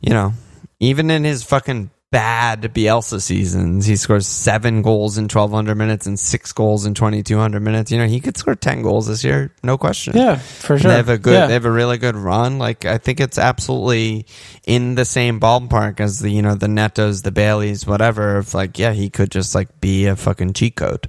you 0.00 0.10
know, 0.10 0.34
even 0.80 1.10
in 1.10 1.24
his 1.24 1.42
fucking 1.42 1.90
bad 2.10 2.62
Bielsa 2.74 3.20
seasons, 3.20 3.84
he 3.86 3.96
scores 3.96 4.26
seven 4.26 4.80
goals 4.82 5.18
in 5.18 5.24
1,200 5.24 5.74
minutes 5.74 6.06
and 6.06 6.18
six 6.18 6.52
goals 6.52 6.86
in 6.86 6.94
2,200 6.94 7.60
minutes. 7.60 7.90
You 7.92 7.98
know, 7.98 8.06
he 8.06 8.20
could 8.20 8.36
score 8.36 8.54
10 8.54 8.82
goals 8.82 9.06
this 9.08 9.22
year, 9.24 9.52
no 9.62 9.76
question. 9.76 10.16
yeah, 10.16 10.36
for 10.36 10.78
sure. 10.78 10.90
They 10.90 10.96
have 10.96 11.08
a 11.10 11.18
good, 11.18 11.34
Yeah. 11.34 11.46
they 11.46 11.52
have 11.52 11.66
a 11.66 11.70
really 11.70 11.98
good 11.98 12.16
run. 12.16 12.58
Like 12.58 12.84
I 12.84 12.98
think 12.98 13.20
it's 13.20 13.38
absolutely 13.38 14.26
in 14.66 14.94
the 14.94 15.04
same 15.04 15.38
ballpark 15.38 16.00
as 16.00 16.20
the 16.20 16.30
you 16.30 16.40
know 16.42 16.54
the 16.54 16.66
Netos, 16.66 17.22
the 17.22 17.30
Baileys, 17.32 17.86
whatever. 17.86 18.38
If 18.38 18.54
like 18.54 18.78
yeah, 18.78 18.92
he 18.92 19.10
could 19.10 19.30
just 19.30 19.54
like 19.54 19.80
be 19.80 20.06
a 20.06 20.16
fucking 20.16 20.54
cheat 20.54 20.76
code. 20.76 21.08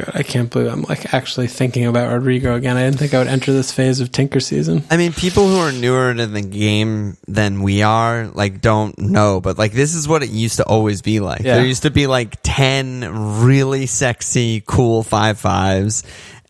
God, 0.00 0.12
I 0.14 0.22
can't 0.22 0.50
believe 0.50 0.72
I'm 0.72 0.82
like 0.82 1.12
actually 1.12 1.46
thinking 1.46 1.86
about 1.86 2.12
Rodrigo 2.12 2.54
again. 2.54 2.76
I 2.76 2.84
didn't 2.84 2.98
think 2.98 3.14
I 3.14 3.18
would 3.18 3.28
enter 3.28 3.52
this 3.52 3.72
phase 3.72 4.00
of 4.00 4.10
Tinker 4.10 4.40
season. 4.40 4.84
I 4.90 4.96
mean, 4.96 5.12
people 5.12 5.46
who 5.48 5.56
are 5.56 5.72
newer 5.72 6.14
to 6.14 6.26
the 6.26 6.42
game 6.42 7.16
than 7.28 7.62
we 7.62 7.82
are, 7.82 8.28
like, 8.28 8.60
don't 8.60 8.98
know, 8.98 9.40
but 9.40 9.58
like, 9.58 9.72
this 9.72 9.94
is 9.94 10.08
what 10.08 10.22
it 10.22 10.30
used 10.30 10.56
to 10.56 10.64
always 10.64 11.02
be 11.02 11.20
like. 11.20 11.42
Yeah. 11.42 11.56
There 11.56 11.66
used 11.66 11.82
to 11.82 11.90
be 11.90 12.06
like 12.06 12.38
10 12.42 13.42
really 13.42 13.86
sexy, 13.86 14.62
cool 14.66 15.02
five 15.02 15.38
fives. 15.38 16.02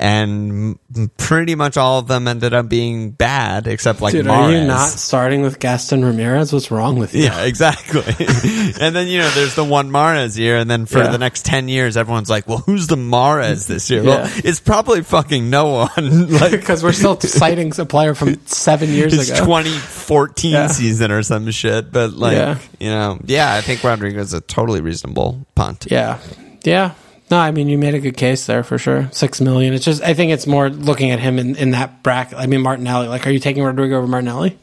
And 0.03 0.79
pretty 1.19 1.55
much 1.55 1.77
all 1.77 1.99
of 1.99 2.07
them 2.09 2.27
ended 2.27 2.55
up 2.55 2.71
being 2.71 3.11
bad, 3.11 3.67
except 3.67 4.01
like 4.01 4.13
Dude, 4.13 4.25
Mahrez. 4.25 4.31
are 4.39 4.51
you 4.53 4.65
not 4.67 4.89
starting 4.89 5.43
with 5.43 5.59
Gaston 5.61 6.03
Ramirez? 6.03 6.55
What's 6.55 6.71
wrong 6.71 6.99
with 6.99 7.15
you? 7.15 7.25
Yeah, 7.25 7.43
exactly. 7.45 8.01
and 8.81 8.97
then 8.97 9.09
you 9.09 9.19
know, 9.19 9.29
there's 9.31 9.55
the 9.57 9.65
one 9.65 9.91
Mahrez 9.91 10.39
year, 10.39 10.57
and 10.57 10.71
then 10.71 10.87
for 10.87 11.01
Yeah. 11.01 11.11
the 11.11 11.19
next 11.19 11.45
ten 11.45 11.69
years, 11.69 11.99
everyone's 11.99 12.31
like, 12.31 12.49
"Well, 12.49 12.59
who's 12.65 12.87
the 12.87 12.97
Mahrez 12.97 13.67
this 13.67 13.91
year?" 13.91 14.03
Well, 14.03 14.27
Yeah. 14.27 14.41
it's 14.43 14.59
probably 14.59 15.03
fucking 15.03 15.51
no 15.51 15.69
one. 15.95 16.29
like 16.31 16.53
Because 16.53 16.83
we're 16.83 16.93
still 16.93 17.21
citing 17.21 17.71
a 17.79 17.85
player 17.85 18.15
from 18.15 18.41
seven 18.47 18.89
years 18.89 19.13
ago. 19.13 19.45
2014 19.45 20.51
Yeah. 20.51 20.67
season 20.69 21.11
or 21.13 21.23
some 21.23 21.51
shit. 21.51 21.93
But 21.93 22.15
like, 22.15 22.57
you 22.79 22.89
know, 22.89 23.19
yeah, 23.27 23.53
I 23.55 23.61
think 23.61 23.85
Rodrigo's 23.85 24.33
a 24.33 24.41
totally 24.41 24.81
reasonable 24.81 25.47
punt. 25.55 25.89
Yeah. 25.91 26.19
Yeah. 26.65 26.93
No, 27.31 27.39
I 27.39 27.53
mean 27.53 27.69
you 27.69 27.79
made 27.79 27.95
a 27.95 28.01
good 28.01 28.17
case 28.17 28.47
there 28.47 28.63
for 28.65 28.77
sure. 28.77 29.09
Six 29.13 29.41
million. 29.41 29.73
It's 29.73 29.85
just 29.85 30.03
I 30.03 30.15
think 30.15 30.33
it's 30.33 30.47
more 30.47 30.69
looking 30.69 31.11
at 31.13 31.21
him 31.21 31.39
in, 31.39 31.55
in 31.57 31.71
that 31.73 32.03
bracket. 32.03 32.39
I 32.39 32.47
mean 32.47 32.61
Martinelli. 32.61 33.07
Like, 33.09 33.27
are 33.27 33.31
you 33.31 33.39
taking 33.39 33.63
Rodrigo 33.63 33.99
over 33.99 34.07
Martinelli? 34.07 34.59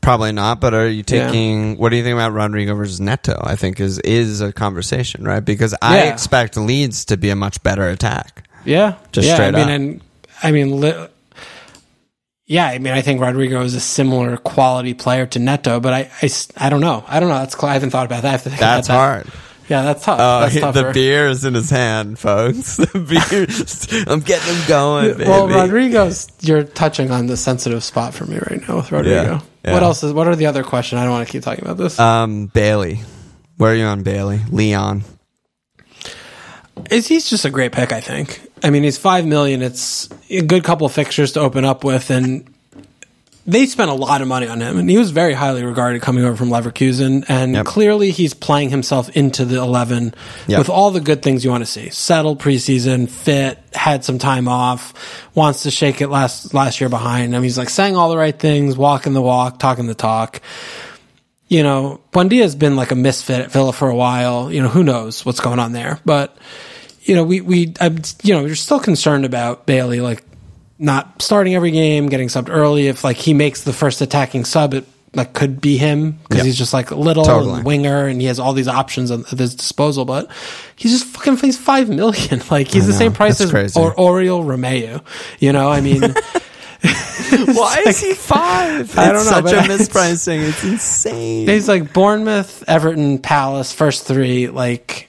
Probably 0.00 0.30
not, 0.30 0.60
but 0.60 0.72
are 0.72 0.86
you 0.86 0.98
Yeah. 0.98 1.26
taking? 1.26 1.78
What 1.78 1.88
do 1.88 1.96
you 1.96 2.04
think 2.04 2.14
about 2.14 2.32
Rodrigo 2.32 2.76
versus 2.76 3.00
Neto? 3.00 3.40
I 3.42 3.56
think 3.56 3.80
is 3.80 3.98
is 4.00 4.40
a 4.40 4.52
conversation, 4.52 5.24
right? 5.24 5.44
Because 5.44 5.74
I 5.82 6.04
Yeah. 6.04 6.12
expect 6.12 6.56
Leeds 6.56 7.06
to 7.06 7.16
be 7.16 7.30
a 7.30 7.36
much 7.36 7.60
better 7.64 7.88
attack. 7.88 8.44
Yeah. 8.64 8.94
Just 9.10 9.26
yeah, 9.26 9.34
straight 9.34 9.54
I 9.56 9.58
mean, 9.58 9.60
up. 9.62 9.68
and 9.70 10.00
I 10.44 10.52
mean, 10.52 10.80
li- 10.80 11.06
yeah, 12.46 12.66
I 12.66 12.78
mean, 12.78 12.92
I 12.92 13.02
think 13.02 13.20
Rodrigo 13.20 13.62
is 13.62 13.74
a 13.74 13.80
similar 13.80 14.36
quality 14.36 14.94
player 14.94 15.26
to 15.26 15.40
Neto, 15.40 15.80
but 15.80 15.92
I, 15.92 16.10
I, 16.22 16.30
I 16.56 16.70
don't 16.70 16.80
know. 16.80 17.02
I 17.08 17.18
don't 17.18 17.28
know. 17.28 17.38
That's 17.38 17.60
I 17.64 17.72
haven't 17.72 17.90
thought 17.90 18.06
about 18.06 18.22
that. 18.22 18.28
I 18.28 18.32
have 18.32 18.42
to 18.44 18.50
think 18.50 18.60
That's 18.60 18.86
about 18.88 18.94
that. 18.94 18.98
hard. 19.24 19.26
Yeah, 19.68 19.82
that's 19.82 20.04
tough. 20.04 20.18
Oh, 20.20 20.40
that's 20.42 20.54
he- 20.54 20.60
the 20.60 20.90
beer 20.94 21.26
is 21.28 21.44
in 21.44 21.54
his 21.54 21.70
hand, 21.70 22.18
folks. 22.18 22.76
The 22.86 22.86
beer. 23.00 24.04
I'm 24.12 24.20
getting 24.20 24.54
him 24.54 24.68
going, 24.68 25.12
baby. 25.18 25.28
Well, 25.28 25.48
Rodrigo's 25.48 26.28
you're 26.40 26.62
touching 26.62 27.10
on 27.10 27.26
the 27.26 27.36
sensitive 27.36 27.82
spot 27.82 28.14
for 28.14 28.24
me 28.26 28.38
right 28.38 28.60
now 28.68 28.76
with 28.76 28.92
Rodrigo. 28.92 29.10
Yeah, 29.22 29.40
yeah. 29.64 29.72
What 29.72 29.82
else 29.82 30.02
is? 30.04 30.12
What 30.12 30.28
are 30.28 30.36
the 30.36 30.46
other 30.46 30.62
question? 30.62 30.98
I 30.98 31.02
don't 31.04 31.12
want 31.12 31.26
to 31.26 31.32
keep 31.32 31.42
talking 31.42 31.64
about 31.64 31.78
this. 31.78 31.98
um, 31.98 32.46
Bailey. 32.46 33.00
Where 33.56 33.72
are 33.72 33.74
you 33.74 33.84
on 33.86 34.02
Bailey? 34.04 34.40
Leon. 34.50 35.02
is 36.90 37.06
he's 37.08 37.28
just 37.28 37.44
a 37.44 37.50
great 37.50 37.72
pick. 37.72 37.92
I 37.92 38.00
think. 38.00 38.40
I 38.62 38.70
mean, 38.70 38.84
he's 38.84 38.98
five 38.98 39.26
million. 39.26 39.62
It's 39.62 40.08
a 40.30 40.42
good 40.42 40.64
couple 40.64 40.86
of 40.86 40.92
fixtures 40.92 41.32
to 41.32 41.40
open 41.40 41.64
up 41.64 41.84
with, 41.84 42.10
and 42.10 42.48
they 43.46 43.66
spent 43.66 43.90
a 43.90 43.94
lot 43.94 44.22
of 44.22 44.28
money 44.28 44.48
on 44.48 44.60
him, 44.60 44.76
and 44.78 44.90
he 44.90 44.98
was 44.98 45.10
very 45.10 45.32
highly 45.32 45.62
regarded 45.64 46.02
coming 46.02 46.24
over 46.24 46.36
from 46.36 46.48
Leverkusen. 46.50 47.24
And 47.28 47.54
Yep. 47.54 47.66
clearly, 47.66 48.10
he's 48.10 48.34
playing 48.34 48.70
himself 48.70 49.08
into 49.10 49.44
the 49.44 49.56
eleven 49.56 50.14
Yep. 50.48 50.58
with 50.58 50.68
all 50.68 50.90
the 50.90 51.00
good 51.00 51.22
things 51.22 51.44
you 51.44 51.50
want 51.50 51.64
to 51.64 51.70
see: 51.70 51.90
settled 51.90 52.40
preseason, 52.40 53.08
fit, 53.08 53.58
had 53.72 54.04
some 54.04 54.18
time 54.18 54.48
off, 54.48 54.92
wants 55.34 55.62
to 55.62 55.70
shake 55.70 56.00
it 56.00 56.08
last 56.08 56.52
last 56.54 56.80
year 56.80 56.88
behind. 56.88 57.34
him. 57.34 57.42
he's 57.42 57.58
like 57.58 57.70
saying 57.70 57.96
all 57.96 58.10
the 58.10 58.16
right 58.18 58.38
things, 58.38 58.76
walking 58.76 59.12
the 59.12 59.22
walk, 59.22 59.58
talking 59.58 59.86
the 59.86 59.94
talk 59.94 60.40
you 61.48 61.62
know, 61.62 62.00
Buendia 62.12 62.42
has 62.42 62.56
been 62.56 62.74
like 62.74 62.90
a 62.90 62.96
misfit 62.96 63.40
at 63.40 63.52
Villa 63.52 63.72
for 63.72 63.88
a 63.88 63.94
while. 63.94 64.50
You 64.50 64.62
know, 64.62 64.68
who 64.68 64.82
knows 64.82 65.24
what's 65.24 65.38
going 65.38 65.60
on 65.60 65.70
there? 65.70 66.00
But 66.04 66.36
you 67.02 67.14
know, 67.14 67.22
we 67.22 67.40
we 67.40 67.72
I'm, 67.80 67.98
you 68.24 68.34
know, 68.34 68.44
you're 68.44 68.56
still 68.56 68.80
concerned 68.80 69.24
about 69.24 69.64
Bailey 69.64 70.00
like 70.00 70.24
not 70.78 71.22
starting 71.22 71.54
every 71.54 71.70
game, 71.70 72.08
getting 72.08 72.28
subbed 72.28 72.48
early. 72.50 72.88
If 72.88 73.02
like 73.04 73.16
he 73.16 73.34
makes 73.34 73.62
the 73.62 73.72
first 73.72 74.00
attacking 74.00 74.44
sub, 74.44 74.74
it 74.74 74.84
like 75.14 75.32
could 75.32 75.60
be 75.60 75.78
him 75.78 76.12
because 76.22 76.38
Yep. 76.38 76.44
he's 76.46 76.58
just 76.58 76.74
like 76.74 76.90
a 76.90 76.94
little 76.96 77.24
Totally. 77.24 77.54
and 77.54 77.64
winger, 77.64 78.06
and 78.06 78.20
he 78.20 78.26
has 78.26 78.38
all 78.38 78.52
these 78.52 78.68
options 78.68 79.10
at 79.10 79.26
his 79.28 79.54
disposal. 79.54 80.04
But 80.04 80.30
he's 80.76 80.92
just 80.92 81.06
fucking 81.06 81.36
he's 81.38 81.56
five 81.58 81.88
million. 81.88 82.42
Like 82.50 82.68
he's 82.68 82.86
the 82.86 82.92
same 82.92 83.12
price 83.12 83.38
That's 83.38 83.46
as 83.48 83.50
crazy. 83.50 83.80
or 83.80 83.94
Oriol 83.94 84.44
Romeu. 84.44 85.02
You 85.38 85.52
know, 85.52 85.70
I 85.70 85.80
mean. 85.80 86.02
Why 87.46 87.82
is 87.86 88.00
he 88.00 88.12
five? 88.12 88.96
I 88.98 89.06
don't 89.06 89.16
It's 89.16 89.30
know, 89.30 89.40
Such 89.40 89.52
a 89.52 89.58
it's- 89.72 89.88
mispricing. 89.88 90.48
It's 90.48 90.62
insane. 90.62 91.48
He's 91.48 91.68
like 91.68 91.92
Bournemouth, 91.92 92.62
Everton, 92.68 93.18
Palace, 93.18 93.72
first 93.72 94.06
three. 94.06 94.48
Like 94.48 95.05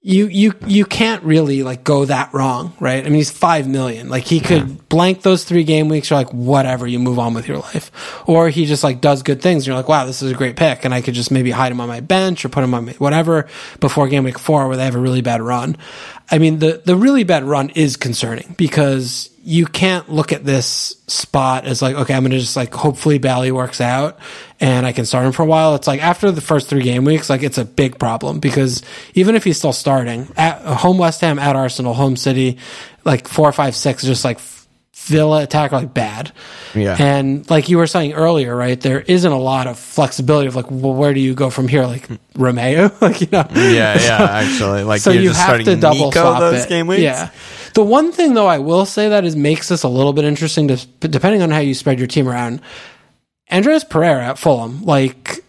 you, 0.00 0.28
you, 0.28 0.54
you 0.66 0.84
can't 0.84 1.24
really 1.24 1.64
like 1.64 1.82
go 1.82 2.04
that 2.04 2.32
wrong, 2.32 2.72
right? 2.78 3.04
I 3.04 3.08
mean, 3.08 3.14
he's 3.14 3.32
five 3.32 3.66
million. 3.66 4.08
Like 4.08 4.24
he 4.24 4.38
could 4.38 4.88
blank 4.88 5.22
those 5.22 5.42
three 5.42 5.64
game 5.64 5.88
weeks. 5.88 6.08
You're 6.08 6.20
like, 6.20 6.32
whatever. 6.32 6.86
You 6.86 7.00
move 7.00 7.18
on 7.18 7.34
with 7.34 7.48
your 7.48 7.58
life, 7.58 7.90
or 8.26 8.48
he 8.48 8.64
just 8.64 8.84
like 8.84 9.00
does 9.00 9.24
good 9.24 9.42
things. 9.42 9.62
And 9.62 9.66
you're 9.66 9.76
like, 9.76 9.88
wow, 9.88 10.06
this 10.06 10.22
is 10.22 10.30
a 10.30 10.36
great 10.36 10.54
pick, 10.54 10.84
and 10.84 10.94
I 10.94 11.02
could 11.02 11.14
just 11.14 11.32
maybe 11.32 11.50
hide 11.50 11.72
him 11.72 11.80
on 11.80 11.88
my 11.88 12.00
bench 12.00 12.44
or 12.44 12.48
put 12.48 12.62
him 12.62 12.74
on 12.74 12.86
my 12.86 12.92
whatever 12.92 13.48
before 13.80 14.06
game 14.08 14.22
week 14.22 14.38
four 14.38 14.68
where 14.68 14.76
they 14.76 14.84
have 14.84 14.94
a 14.94 15.00
really 15.00 15.20
bad 15.20 15.42
run. 15.42 15.76
I 16.30 16.38
mean, 16.38 16.60
the 16.60 16.80
the 16.84 16.94
really 16.94 17.24
bad 17.24 17.42
run 17.42 17.70
is 17.70 17.96
concerning 17.96 18.54
because 18.56 19.30
you 19.48 19.64
can't 19.64 20.10
look 20.10 20.30
at 20.34 20.44
this 20.44 20.94
spot 21.06 21.64
as 21.64 21.80
like, 21.80 21.96
okay, 21.96 22.12
I'm 22.12 22.20
going 22.20 22.32
to 22.32 22.38
just 22.38 22.54
like, 22.54 22.74
hopefully 22.74 23.16
Bailey 23.16 23.50
works 23.50 23.80
out 23.80 24.18
and 24.60 24.84
I 24.84 24.92
can 24.92 25.06
start 25.06 25.24
him 25.24 25.32
for 25.32 25.42
a 25.42 25.46
while. 25.46 25.74
It's 25.74 25.86
like 25.86 26.02
after 26.02 26.30
the 26.30 26.42
first 26.42 26.68
three 26.68 26.82
game 26.82 27.06
weeks, 27.06 27.30
like 27.30 27.42
it's 27.42 27.56
a 27.56 27.64
big 27.64 27.98
problem 27.98 28.40
because 28.40 28.82
even 29.14 29.36
if 29.36 29.44
he's 29.44 29.56
still 29.56 29.72
starting 29.72 30.28
at 30.36 30.60
home 30.60 30.98
West 30.98 31.22
Ham, 31.22 31.38
at 31.38 31.56
Arsenal, 31.56 31.94
home 31.94 32.14
City, 32.14 32.58
like 33.06 33.26
four, 33.26 33.50
five, 33.50 33.74
six, 33.74 34.02
just 34.02 34.22
like 34.22 34.38
Villa 34.92 35.44
attack 35.44 35.72
are 35.72 35.80
like 35.80 35.94
bad. 35.94 36.30
Yeah. 36.74 36.98
And 37.00 37.48
like 37.48 37.70
you 37.70 37.78
were 37.78 37.86
saying 37.86 38.12
earlier, 38.12 38.54
right, 38.54 38.78
there 38.78 39.00
isn't 39.00 39.32
a 39.32 39.38
lot 39.38 39.66
of 39.66 39.78
flexibility 39.78 40.48
of 40.48 40.56
like, 40.56 40.70
well, 40.70 40.92
where 40.92 41.14
do 41.14 41.20
you 41.20 41.32
go 41.32 41.48
from 41.48 41.68
here? 41.68 41.86
Like 41.86 42.06
Romeu? 42.34 43.00
like, 43.00 43.22
you 43.22 43.28
know? 43.32 43.46
yeah, 43.54 43.98
yeah. 43.98 44.28
Actually, 44.30 44.84
like 44.84 45.00
so 45.00 45.10
you 45.10 45.32
have 45.32 45.64
to 45.64 45.74
double 45.76 46.08
Nico 46.08 46.20
swap 46.20 46.40
those 46.40 46.64
it. 46.64 46.68
game 46.68 46.86
weeks. 46.86 47.00
Yeah. 47.00 47.30
The 47.78 47.84
one 47.84 48.10
thing 48.10 48.34
though 48.34 48.48
I 48.48 48.58
will 48.58 48.84
say 48.84 49.08
that 49.10 49.24
is 49.24 49.36
makes 49.36 49.68
this 49.68 49.84
a 49.84 49.88
little 49.88 50.12
bit 50.12 50.24
interesting 50.24 50.66
to 50.66 50.76
depending 50.98 51.42
on 51.42 51.52
how 51.52 51.60
you 51.60 51.74
spread 51.74 52.00
your 52.00 52.08
team 52.08 52.28
around. 52.28 52.60
Andreas 53.52 53.84
Pereira 53.84 54.26
at 54.26 54.36
Fulham, 54.36 54.82
like 54.82 55.44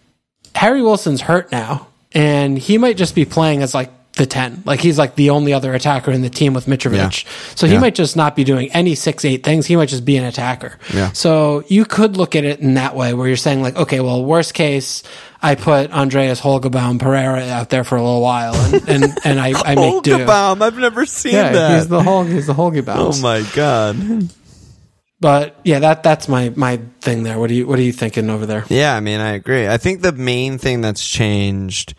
Harry 0.53 0.83
Wilson's 0.83 1.21
hurt 1.21 1.51
now, 1.51 1.87
and 2.11 2.55
he 2.55 2.77
might 2.77 2.97
just 2.97 3.15
be 3.15 3.25
playing 3.25 3.63
as 3.63 3.73
like 3.73 3.89
the 4.19 4.27
ten. 4.27 4.61
Like 4.65 4.79
he's 4.79 4.99
like 4.99 5.15
the 5.15 5.31
only 5.31 5.51
other 5.53 5.73
attacker 5.73 6.11
in 6.11 6.21
the 6.21 6.29
team 6.29 6.53
with 6.53 6.67
Mitrovic. 6.67 7.25
So 7.57 7.65
he 7.65 7.73
Yeah. 7.73 7.79
might 7.79 7.95
just 7.95 8.15
not 8.15 8.35
be 8.35 8.43
doing 8.43 8.71
any 8.71 8.93
six 8.93 9.25
eight 9.25 9.43
things. 9.43 9.65
He 9.65 9.75
might 9.75 9.89
just 9.89 10.05
be 10.05 10.15
an 10.17 10.23
attacker. 10.25 10.77
Yeah. 10.93 11.11
So 11.13 11.63
you 11.67 11.85
could 11.85 12.15
look 12.17 12.35
at 12.35 12.43
it 12.45 12.59
in 12.59 12.75
that 12.75 12.95
way, 12.95 13.13
where 13.15 13.27
you're 13.27 13.35
saying 13.37 13.63
like, 13.63 13.75
okay, 13.75 13.99
well, 13.99 14.23
worst 14.23 14.53
case, 14.53 15.01
I 15.41 15.55
put 15.55 15.91
Andreas 15.91 16.39
Holgebaum 16.39 16.99
Pereira 16.99 17.41
out 17.49 17.69
there 17.71 17.83
for 17.83 17.95
a 17.95 18.03
little 18.03 18.21
while, 18.21 18.53
and 18.55 18.87
and, 18.89 19.17
and 19.23 19.39
I, 19.39 19.53
I 19.59 19.73
make 19.75 20.03
do. 20.03 20.17
Holgebaum, 20.17 20.61
I've 20.61 20.77
never 20.77 21.05
seen 21.07 21.33
Yeah, 21.33 21.51
that. 21.53 21.75
he's 21.79 21.87
the 21.87 22.03
Hol- 22.03 22.25
he's 22.25 22.45
the 22.47 22.53
Holgebaum. 22.53 22.95
oh 22.97 23.21
my 23.21 23.43
god. 23.55 24.29
But 25.21 25.59
yeah, 25.65 25.79
that 25.79 26.01
that's 26.03 26.29
my 26.29 26.49
my 26.55 26.79
thing 27.01 27.23
there. 27.23 27.37
What 27.37 27.49
do 27.49 27.55
you 27.55 27.67
what 27.67 27.77
are 27.77 27.81
you 27.81 27.91
thinking 27.91 28.29
over 28.29 28.45
there? 28.45 28.63
Yeah, 28.69 28.95
I 28.95 29.01
mean, 29.01 29.19
I 29.19 29.31
agree. 29.33 29.67
I 29.67 29.77
think 29.77 30.01
the 30.01 30.13
main 30.13 30.57
thing 30.57 30.79
that's 30.81 31.05
changed 31.05 31.93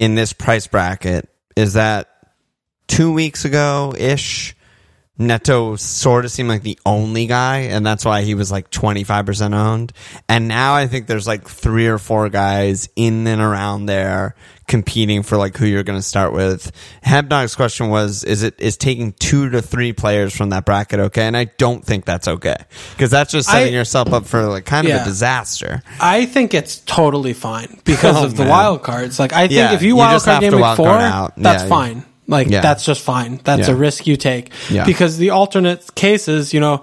in 0.00 0.16
this 0.16 0.32
price 0.32 0.66
bracket 0.66 1.28
is 1.56 1.74
that 1.74 2.08
two 2.86 3.12
weeks 3.12 3.44
ago 3.44 3.94
ish, 3.96 4.54
Neto 5.20 5.76
sort 5.76 6.24
of 6.24 6.30
seemed 6.30 6.48
like 6.48 6.62
the 6.62 6.78
only 6.86 7.26
guy, 7.26 7.58
and 7.58 7.84
that's 7.84 8.04
why 8.06 8.22
he 8.22 8.34
was 8.34 8.50
like 8.50 8.70
25% 8.70 9.54
owned. 9.54 9.92
And 10.28 10.48
now 10.48 10.74
I 10.74 10.86
think 10.86 11.06
there's 11.06 11.26
like 11.26 11.46
three 11.46 11.86
or 11.88 11.98
four 11.98 12.30
guys 12.30 12.88
in 12.96 13.26
and 13.26 13.40
around 13.40 13.84
there 13.86 14.34
competing 14.66 15.22
for 15.22 15.36
like 15.36 15.56
who 15.56 15.66
you're 15.66 15.82
going 15.82 15.98
to 15.98 16.02
start 16.02 16.32
with. 16.32 16.72
Hebdog's 17.02 17.54
question 17.54 17.90
was, 17.90 18.24
is 18.24 18.42
it, 18.42 18.54
is 18.58 18.76
taking 18.78 19.12
two 19.12 19.50
to 19.50 19.60
three 19.60 19.92
players 19.92 20.34
from 20.34 20.50
that 20.50 20.64
bracket 20.64 21.00
okay? 21.00 21.24
And 21.24 21.36
I 21.36 21.44
don't 21.44 21.84
think 21.84 22.04
that's 22.06 22.26
okay. 22.28 22.56
Cause 22.96 23.10
that's 23.10 23.32
just 23.32 23.50
setting 23.50 23.74
I- 23.74 23.76
yourself 23.76 24.12
up 24.12 24.26
for 24.26 24.42
like 24.44 24.64
kind 24.64 24.86
of 24.88 25.00
a 25.00 25.04
disaster. 25.04 25.82
I 26.00 26.24
think 26.24 26.54
it's 26.54 26.78
totally 26.80 27.32
fine 27.34 27.80
because 27.84 28.16
Oh, 28.20 28.24
of 28.24 28.36
the 28.36 28.44
man. 28.44 28.50
wild 28.50 28.82
cards. 28.84 29.18
Like 29.18 29.32
I 29.32 29.48
think 29.48 29.52
Yeah, 29.58 29.74
if 29.74 29.82
you 29.82 29.88
you 29.88 29.96
wild 29.96 30.22
card 30.22 30.40
game 30.40 30.58
wild 30.58 30.76
four, 30.76 30.88
out. 30.88 31.34
that's 31.36 31.64
Yeah, 31.64 31.68
fine. 31.68 32.04
Like 32.30 32.48
Yeah. 32.48 32.60
that's 32.62 32.84
just 32.84 33.02
fine. 33.02 33.40
That's 33.44 33.68
Yeah. 33.68 33.74
a 33.74 33.76
risk 33.76 34.06
you 34.06 34.16
take. 34.16 34.50
Yeah. 34.70 34.84
Because 34.86 35.18
the 35.18 35.30
alternate 35.30 35.94
cases, 35.94 36.54
you 36.54 36.60
know, 36.60 36.82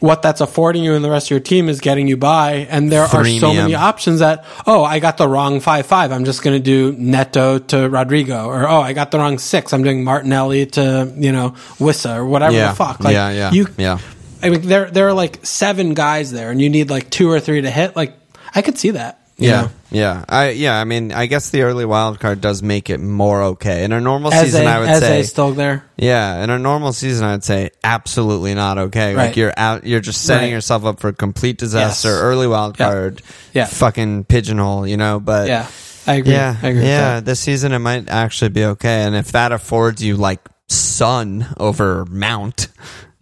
what 0.00 0.20
that's 0.20 0.40
affording 0.40 0.82
you 0.82 0.94
and 0.94 1.04
the 1.04 1.10
rest 1.10 1.28
of 1.28 1.30
your 1.30 1.40
team 1.40 1.68
is 1.68 1.80
getting 1.80 2.08
you 2.08 2.16
by, 2.16 2.66
and 2.68 2.90
there 2.90 3.02
are 3.02 3.08
so 3.08 3.52
many 3.54 3.74
options 3.76 4.18
that 4.18 4.44
oh, 4.66 4.82
I 4.82 4.98
got 4.98 5.16
the 5.16 5.28
wrong 5.28 5.60
five 5.60 5.86
five. 5.86 6.10
I'm 6.10 6.24
just 6.24 6.42
going 6.42 6.56
to 6.56 6.62
do 6.62 6.92
Neto 6.98 7.60
to 7.60 7.88
Rodrigo, 7.88 8.46
or 8.46 8.68
oh, 8.68 8.80
I 8.80 8.94
got 8.94 9.12
the 9.12 9.18
wrong 9.18 9.38
six. 9.38 9.72
I'm 9.72 9.84
doing 9.84 10.02
Martinelli 10.02 10.66
to 10.66 11.12
you 11.16 11.30
know 11.30 11.54
Wissa 11.78 12.16
or 12.16 12.26
whatever 12.26 12.56
Yeah. 12.56 12.70
the 12.70 12.74
fuck. 12.74 12.98
Like, 12.98 13.14
yeah, 13.14 13.30
yeah. 13.30 13.52
You 13.52 13.68
yeah. 13.78 13.98
I 14.42 14.50
mean, 14.50 14.62
there 14.62 14.90
there 14.90 15.06
are 15.06 15.12
like 15.12 15.38
seven 15.46 15.94
guys 15.94 16.32
there, 16.32 16.50
and 16.50 16.60
you 16.60 16.68
need 16.68 16.90
like 16.90 17.08
two 17.08 17.30
or 17.30 17.38
three 17.38 17.60
to 17.60 17.70
hit. 17.70 17.94
Like, 17.94 18.14
I 18.56 18.60
could 18.62 18.78
see 18.78 18.90
that. 18.90 19.20
Yeah, 19.38 19.62
know? 19.62 19.70
yeah, 19.90 20.24
I 20.28 20.50
yeah. 20.50 20.78
I 20.80 20.84
mean, 20.84 21.10
I 21.10 21.26
guess 21.26 21.50
the 21.50 21.62
early 21.62 21.84
wild 21.84 22.20
card 22.20 22.40
does 22.40 22.62
make 22.62 22.90
it 22.90 22.98
more 23.00 23.42
okay. 23.42 23.82
In 23.84 23.90
a 23.92 24.00
normal 24.00 24.32
As 24.32 24.44
season, 24.44 24.66
a, 24.66 24.70
I 24.70 24.78
would 24.78 24.88
as 24.88 25.00
say, 25.00 25.20
a 25.20 25.24
still 25.24 25.52
there. 25.52 25.84
yeah. 25.96 26.44
In 26.44 26.50
a 26.50 26.58
normal 26.58 26.92
season, 26.92 27.24
I'd 27.24 27.42
say 27.42 27.70
absolutely 27.82 28.54
not 28.54 28.78
okay. 28.78 29.16
Like 29.16 29.36
you're 29.36 29.54
out, 29.56 29.84
you're 29.86 30.00
just 30.00 30.22
setting 30.22 30.48
Right. 30.48 30.52
yourself 30.52 30.84
up 30.84 31.00
for 31.00 31.08
a 31.08 31.12
complete 31.12 31.58
disaster. 31.58 32.08
Yes. 32.10 32.18
Early 32.20 32.46
wild 32.46 32.76
card, 32.78 33.22
Yeah. 33.52 33.64
fucking 33.64 34.24
pigeonhole, 34.24 34.86
you 34.86 34.96
know. 34.96 35.18
But 35.18 35.48
Yeah, 35.48 35.66
I 36.06 36.14
agree. 36.16 36.32
yeah, 36.34 36.56
I 36.62 36.68
agree. 36.68 36.82
yeah. 36.84 37.20
This 37.20 37.40
season, 37.40 37.72
it 37.72 37.78
might 37.80 38.08
actually 38.10 38.50
be 38.50 38.64
okay, 38.64 39.02
and 39.02 39.16
if 39.16 39.32
that 39.32 39.50
affords 39.50 40.02
you 40.04 40.16
like 40.16 40.40
Son 40.68 41.46
over 41.58 42.04
Mount. 42.10 42.68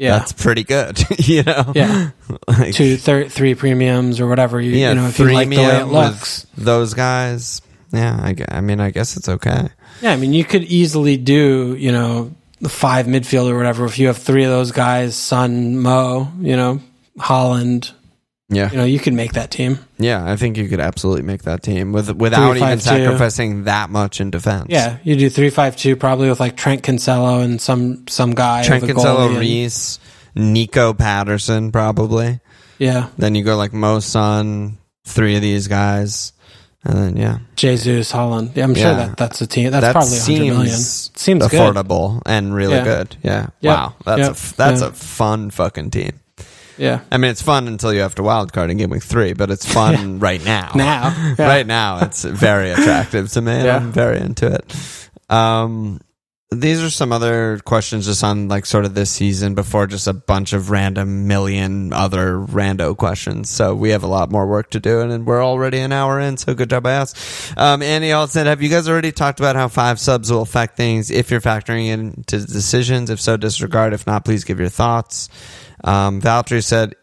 Yeah. 0.00 0.18
That's 0.18 0.32
pretty 0.32 0.64
good, 0.64 0.98
you 1.18 1.42
know. 1.42 1.72
Yeah. 1.74 2.10
Like, 2.48 2.74
two, 2.74 2.96
thir- 2.96 3.28
three 3.28 3.54
premiums 3.54 4.18
or 4.20 4.26
whatever. 4.28 4.60
You, 4.60 4.72
yeah, 4.72 4.90
you 4.90 4.94
know, 4.94 5.06
if 5.08 5.18
you 5.18 5.26
like 5.30 5.48
the 5.50 5.56
way 5.58 5.80
it 5.80 5.84
looks. 5.86 6.46
those 6.56 6.94
guys. 6.94 7.60
Yeah, 7.92 8.16
I, 8.20 8.36
I 8.48 8.60
mean, 8.60 8.80
I 8.80 8.90
guess 8.90 9.16
it's 9.16 9.28
okay. 9.28 9.68
Yeah, 10.00 10.12
I 10.12 10.16
mean, 10.16 10.32
you 10.32 10.44
could 10.44 10.62
easily 10.64 11.16
do, 11.16 11.74
you 11.78 11.90
know, 11.92 12.34
the 12.60 12.68
five 12.68 13.06
midfield 13.06 13.50
or 13.50 13.56
whatever. 13.56 13.84
If 13.84 13.98
you 13.98 14.06
have 14.06 14.16
three 14.18 14.44
of 14.44 14.50
those 14.50 14.70
guys, 14.72 15.16
Son, 15.16 15.78
Mo, 15.78 16.30
you 16.40 16.56
know, 16.56 16.80
Haaland, 17.18 17.92
Yeah, 18.50 18.70
you 18.70 18.76
know, 18.78 18.84
you 18.84 18.98
could 18.98 19.12
make 19.14 19.34
that 19.34 19.50
team. 19.52 19.78
yeah. 19.98 20.24
I 20.30 20.34
think 20.36 20.56
you 20.56 20.68
could 20.68 20.80
absolutely 20.80 21.22
make 21.22 21.42
that 21.42 21.62
team 21.62 21.92
with 21.92 22.10
without 22.16 22.50
Three, 22.50 22.58
even 22.58 22.68
five, 22.68 22.78
two. 22.80 22.84
sacrificing 22.84 23.64
that 23.64 23.90
much 23.90 24.20
in 24.20 24.30
defense. 24.30 24.66
Yeah, 24.68 24.98
you 25.04 25.14
do 25.16 25.30
three 25.30 25.50
five 25.50 25.76
two 25.76 25.94
probably 25.96 26.28
with 26.28 26.40
like 26.40 26.56
Trent 26.56 26.82
Cancelo 26.82 27.42
and 27.44 27.60
some 27.60 28.06
some 28.08 28.34
guy. 28.34 28.64
Trent 28.64 28.82
Cancelo, 28.84 29.38
Reece, 29.38 30.00
Nico 30.34 30.92
Patterson, 30.94 31.70
probably. 31.72 32.40
yeah, 32.78 33.08
Then 33.18 33.34
you 33.34 33.44
go 33.44 33.56
like 33.56 33.72
Mo 33.72 34.00
Son, 34.00 34.78
three 35.04 35.36
of 35.36 35.42
these 35.42 35.68
guys, 35.68 36.32
and 36.84 36.96
then 36.98 37.16
yeah, 37.16 37.38
Jesus 37.56 38.10
Haaland. 38.10 38.56
Yeah, 38.56 38.64
I'm 38.64 38.74
Yeah. 38.74 38.82
sure 38.82 38.94
that 38.96 39.16
that's 39.16 39.40
a 39.42 39.46
team. 39.46 39.70
That's 39.70 39.82
that 39.82 39.92
probably 39.92 40.16
a 40.16 40.20
hundred 40.20 40.38
million. 40.56 40.66
seems 40.76 41.10
Seems 41.14 41.46
good. 41.46 41.60
affordable 41.74 42.20
and 42.26 42.52
really 42.54 42.74
Yeah. 42.76 42.84
good. 42.84 43.16
Yeah, 43.22 43.46
Yep. 43.60 43.76
wow, 43.76 43.94
that's 44.04 44.18
Yep. 44.18 44.28
a 44.28 44.30
f- 44.32 44.56
that's 44.56 44.80
Yeah. 44.80 44.88
a 44.88 44.92
fun 44.92 45.50
fucking 45.50 45.90
team. 45.90 46.12
Yeah, 46.80 47.00
I 47.12 47.18
mean, 47.18 47.30
it's 47.30 47.42
fun 47.42 47.68
until 47.68 47.92
you 47.92 48.00
have 48.00 48.14
to 48.14 48.22
wild 48.22 48.54
card 48.54 48.70
in 48.70 48.78
game 48.78 48.88
week 48.88 49.02
three, 49.02 49.34
but 49.34 49.50
it's 49.50 49.70
fun 49.70 50.18
right 50.28 50.42
now. 50.42 50.72
now, 50.74 51.34
yeah. 51.38 51.46
right 51.46 51.66
now, 51.66 52.00
it's 52.00 52.24
very 52.24 52.70
attractive 52.76 53.30
to 53.32 53.42
me. 53.42 53.52
and 53.52 53.64
Yeah. 53.64 53.76
I'm 53.76 53.92
very 53.92 54.18
into 54.18 54.46
it. 54.54 55.10
Um, 55.28 56.00
these 56.52 56.82
are 56.82 56.90
some 56.90 57.12
other 57.12 57.60
questions 57.64 58.06
just 58.06 58.24
on 58.24 58.48
like 58.48 58.66
sort 58.66 58.84
of 58.84 58.92
this 58.92 59.10
season 59.10 59.54
before 59.54 59.86
just 59.86 60.08
a 60.08 60.12
bunch 60.12 60.52
of 60.52 60.70
random 60.70 61.28
million 61.28 61.92
other 61.92 62.34
rando 62.38 62.96
questions. 62.96 63.48
So 63.48 63.72
we 63.72 63.90
have 63.90 64.02
a 64.02 64.08
lot 64.08 64.32
more 64.32 64.48
work 64.48 64.70
to 64.70 64.80
do 64.80 65.00
and 65.00 65.26
we're 65.26 65.44
already 65.44 65.78
an 65.78 65.92
hour 65.92 66.18
in. 66.18 66.36
So 66.36 66.54
good 66.54 66.70
job 66.70 66.82
by 66.82 66.96
us. 66.96 67.54
Um, 67.56 67.82
Andy 67.82 68.10
Alton, 68.10 68.46
have 68.46 68.62
you 68.62 68.68
guys 68.68 68.88
already 68.88 69.12
talked 69.12 69.38
about 69.38 69.54
how 69.54 69.68
five 69.68 70.00
subs 70.00 70.32
will 70.32 70.42
affect 70.42 70.76
things 70.76 71.12
if 71.12 71.30
you're 71.30 71.40
factoring 71.40 71.86
into 71.86 72.44
decisions? 72.44 73.10
If 73.10 73.20
so, 73.20 73.36
disregard. 73.36 73.92
If 73.92 74.08
not, 74.08 74.24
please 74.24 74.42
give 74.42 74.58
your 74.58 74.68
thoughts. 74.68 75.28
Um, 75.84 76.20
said, 76.20 76.96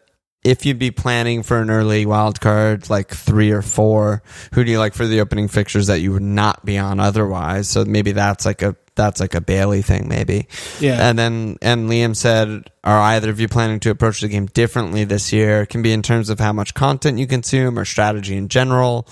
if 0.44 0.66
you'd 0.66 0.78
be 0.78 0.90
planning 0.90 1.42
for 1.42 1.60
an 1.60 1.70
early 1.70 2.06
wild 2.06 2.40
card, 2.40 2.88
like 2.90 3.08
three 3.08 3.50
or 3.50 3.62
four, 3.62 4.22
who 4.52 4.62
do 4.62 4.70
you 4.70 4.78
like 4.78 4.94
for 4.94 5.06
the 5.06 5.20
opening 5.20 5.48
fixtures 5.48 5.88
that 5.88 6.00
you 6.00 6.12
would 6.12 6.22
not 6.22 6.64
be 6.64 6.78
on 6.78 7.00
otherwise? 7.00 7.68
So 7.68 7.84
maybe 7.84 8.12
that's 8.12 8.46
like 8.46 8.62
a 8.62 8.76
that's 8.98 9.20
like 9.20 9.34
a 9.34 9.40
Bailey 9.40 9.80
thing, 9.80 10.08
maybe. 10.08 10.46
Yeah. 10.80 11.08
And 11.08 11.18
then 11.18 11.56
and 11.62 11.88
Liam 11.88 12.14
said, 12.14 12.70
are 12.84 13.00
either 13.00 13.30
of 13.30 13.40
you 13.40 13.48
planning 13.48 13.80
to 13.80 13.90
approach 13.90 14.20
the 14.20 14.28
game 14.28 14.46
differently 14.46 15.04
this 15.04 15.32
year? 15.32 15.62
It 15.62 15.68
can 15.68 15.80
be 15.80 15.92
in 15.92 16.02
terms 16.02 16.28
of 16.28 16.38
how 16.38 16.52
much 16.52 16.74
content 16.74 17.18
you 17.18 17.26
consume 17.26 17.78
or 17.78 17.86
strategy 17.86 18.36
in 18.36 18.48
general. 18.48 19.08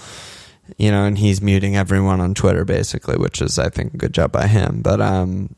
You 0.76 0.90
know, 0.90 1.04
and 1.04 1.16
he's 1.16 1.40
muting 1.40 1.76
everyone 1.76 2.20
on 2.20 2.34
Twitter 2.34 2.64
basically, 2.64 3.16
which 3.16 3.40
is 3.40 3.58
I 3.58 3.70
think 3.70 3.94
a 3.94 3.96
good 3.96 4.12
job 4.12 4.32
by 4.32 4.48
him. 4.48 4.82
But 4.82 5.00
um 5.00 5.54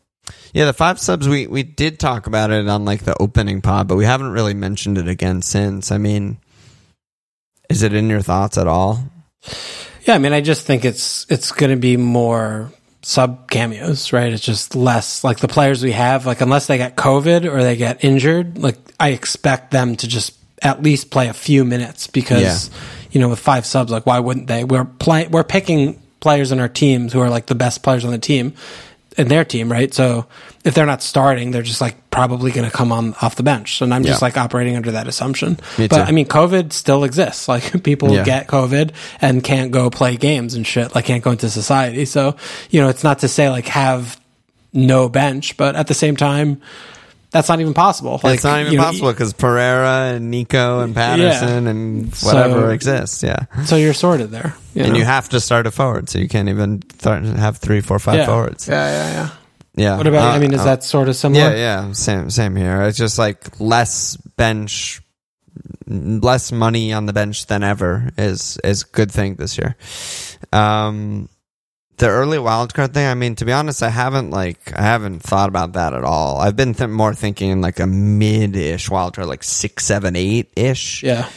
yeah, 0.53 0.67
the 0.67 0.73
five 0.73 1.01
subs 1.01 1.27
we 1.27 1.47
we 1.47 1.63
did 1.63 1.99
talk 1.99 2.27
about 2.27 2.51
it 2.51 2.69
on 2.69 2.85
like 2.85 3.05
the 3.05 3.17
opening 3.21 3.63
pod, 3.63 3.89
but 3.89 3.97
we 3.97 4.05
haven't 4.05 4.33
really 4.33 4.55
mentioned 4.55 4.99
it 4.99 5.09
again 5.09 5.43
since. 5.43 5.91
I 5.91 5.99
mean, 5.99 6.39
is 7.71 7.83
it 7.83 7.95
in 7.95 8.09
your 8.09 8.23
thoughts 8.23 8.59
at 8.59 8.69
all? 8.69 9.01
Yeah, 10.05 10.15
I 10.15 10.19
mean, 10.19 10.33
I 10.33 10.41
just 10.41 10.67
think 10.67 10.85
it's 10.85 11.27
it's 11.29 11.53
going 11.53 11.71
to 11.71 11.77
be 11.77 11.97
more 11.97 12.73
sub 13.03 13.51
cameos, 13.51 14.13
right? 14.13 14.33
It's 14.33 14.43
just 14.43 14.75
less 14.75 15.25
like 15.25 15.39
the 15.39 15.49
players 15.49 15.83
we 15.83 15.93
have, 15.93 16.27
like 16.27 16.41
unless 16.41 16.67
they 16.67 16.79
get 16.79 16.97
COVID 16.97 17.51
or 17.51 17.63
they 17.63 17.77
get 17.77 18.05
injured, 18.05 18.59
like 18.59 18.77
I 18.99 19.11
expect 19.11 19.71
them 19.71 19.97
to 19.97 20.09
just 20.09 20.35
at 20.63 20.83
least 20.83 21.11
play 21.11 21.29
a 21.29 21.33
few 21.33 21.65
minutes 21.65 22.09
because 22.09 22.71
you 23.11 23.21
know 23.21 23.29
with 23.29 23.39
five 23.39 23.65
subs, 23.65 23.91
like 23.91 24.07
why 24.07 24.19
wouldn't 24.19 24.47
they? 24.47 24.65
We're 24.65 24.85
playing 24.85 25.31
we're 25.31 25.45
picking 25.45 26.03
players 26.21 26.51
in 26.51 26.59
our 26.59 26.69
teams 26.69 27.13
who 27.13 27.21
are 27.21 27.31
like 27.31 27.47
the 27.47 27.55
best 27.55 27.83
players 27.83 28.05
on 28.05 28.11
the 28.11 28.19
team 28.19 28.55
in 29.19 29.29
their 29.29 29.45
team, 29.45 29.71
right? 29.71 29.93
So 29.93 30.27
if 30.65 30.75
they're 30.75 30.87
not 30.87 31.03
starting, 31.03 31.51
they're 31.51 31.63
just 31.63 31.81
like 31.81 32.11
probably 32.11 32.51
going 32.53 32.69
to 32.71 32.75
come 32.75 32.93
on 32.93 33.15
off 33.21 33.37
the 33.37 33.43
bench, 33.43 33.83
and 33.83 33.93
I'm 33.93 34.05
just 34.05 34.23
like 34.23 34.37
operating 34.39 34.77
under 34.77 34.93
that 34.93 35.09
assumption. 35.09 35.59
Me 35.77 35.89
but 35.89 35.97
too. 35.97 36.03
I 36.03 36.13
mean, 36.13 36.27
COVID 36.27 36.73
still 36.73 37.05
exists. 37.05 37.49
Like 37.49 37.83
people 37.83 38.13
Yeah. 38.15 38.25
get 38.25 38.47
COVID 38.47 38.93
and 39.21 39.43
can't 39.45 39.73
go 39.73 39.91
play 39.91 40.17
games 40.17 40.55
and 40.55 40.67
shit. 40.67 40.95
Like 40.95 41.05
can't 41.05 41.23
go 41.23 41.33
into 41.33 41.51
society. 41.51 42.05
So 42.07 42.37
you 42.71 42.81
know, 42.81 42.89
it's 42.89 43.05
not 43.05 43.19
to 43.21 43.29
say 43.29 43.51
like 43.51 43.67
have 43.67 44.19
no 44.73 45.09
bench, 45.09 45.57
but 45.57 45.75
at 45.77 45.87
the 45.89 45.95
same 45.95 46.17
time, 46.17 46.61
that's 47.31 47.49
not 47.49 47.61
even 47.61 47.75
possible. 47.75 48.21
Like, 48.23 48.37
it's 48.37 48.45
not 48.45 48.61
even 48.61 48.73
you 48.73 48.79
know, 48.79 48.85
possible 48.85 49.13
because 49.13 49.33
Pereira 49.33 50.15
and 50.15 50.31
Nico 50.31 50.81
and 50.81 50.95
Patterson 50.95 51.67
and 51.67 52.15
whatever 52.17 52.61
So- 52.63 52.71
exists. 52.71 53.23
Yeah. 53.23 53.45
So 53.65 53.77
you're 53.77 53.95
sorted 53.95 54.31
there, 54.31 54.55
you 54.75 54.85
and 54.85 54.93
know? 54.93 54.99
you 54.99 55.05
have 55.05 55.29
to 55.31 55.41
start 55.41 55.67
a 55.67 55.71
forward, 55.71 56.09
so 56.09 56.19
you 56.19 56.29
can't 56.29 56.49
even 56.49 56.83
start 56.99 57.25
have 57.25 57.59
three, 57.59 57.81
four, 57.81 57.99
five 57.99 58.17
yeah. 58.17 58.27
forwards. 58.27 58.69
Yeah, 58.69 58.91
yeah, 58.91 59.13
yeah. 59.13 59.31
Yeah. 59.75 59.97
What 59.97 60.07
about? 60.07 60.33
Uh, 60.33 60.37
I 60.37 60.39
mean, 60.41 60.53
is 60.53 60.61
uh, 60.61 60.65
that 60.65 60.85
sort 60.85 61.09
of 61.09 61.15
similar? 61.17 61.51
Yeah, 61.51 61.57
yeah, 61.57 61.93
same, 61.93 62.31
same 62.31 62.57
here. 62.57 62.83
It's 62.83 62.99
just 62.99 63.17
like 63.19 63.61
less 63.61 64.17
bench, 64.17 65.01
less 65.87 66.51
money 66.51 66.93
on 66.93 67.07
the 67.07 67.13
bench 67.13 67.47
than 67.47 67.63
ever 67.63 68.11
is 68.19 68.59
is 68.65 68.83
good 68.83 69.13
thing 69.13 69.37
this 69.37 69.57
year. 69.57 69.77
Um, 70.53 71.29
the 71.99 72.09
early 72.09 72.39
wild 72.39 72.75
card 72.75 72.95
thing. 72.95 73.07
I 73.07 73.15
mean, 73.15 73.35
to 73.37 73.45
be 73.45 73.53
honest, 73.53 73.83
I 73.83 73.91
haven't 73.91 74.31
like 74.31 74.73
I 74.79 74.83
haven't 74.83 75.21
thought 75.21 75.49
about 75.49 75.73
that 75.75 75.93
at 75.95 76.05
all. 76.05 76.39
I've 76.39 76.57
been 76.57 76.75
th- 76.75 76.89
more 76.91 77.15
thinking 77.15 77.61
like 77.61 77.81
a 77.81 77.87
mid-ish 77.87 78.89
wild 78.91 79.15
card, 79.17 79.29
like 79.29 79.43
six, 79.43 79.85
seven, 79.85 80.17
eight 80.17 80.51
ish. 80.57 81.03
Yeah. 81.03 81.29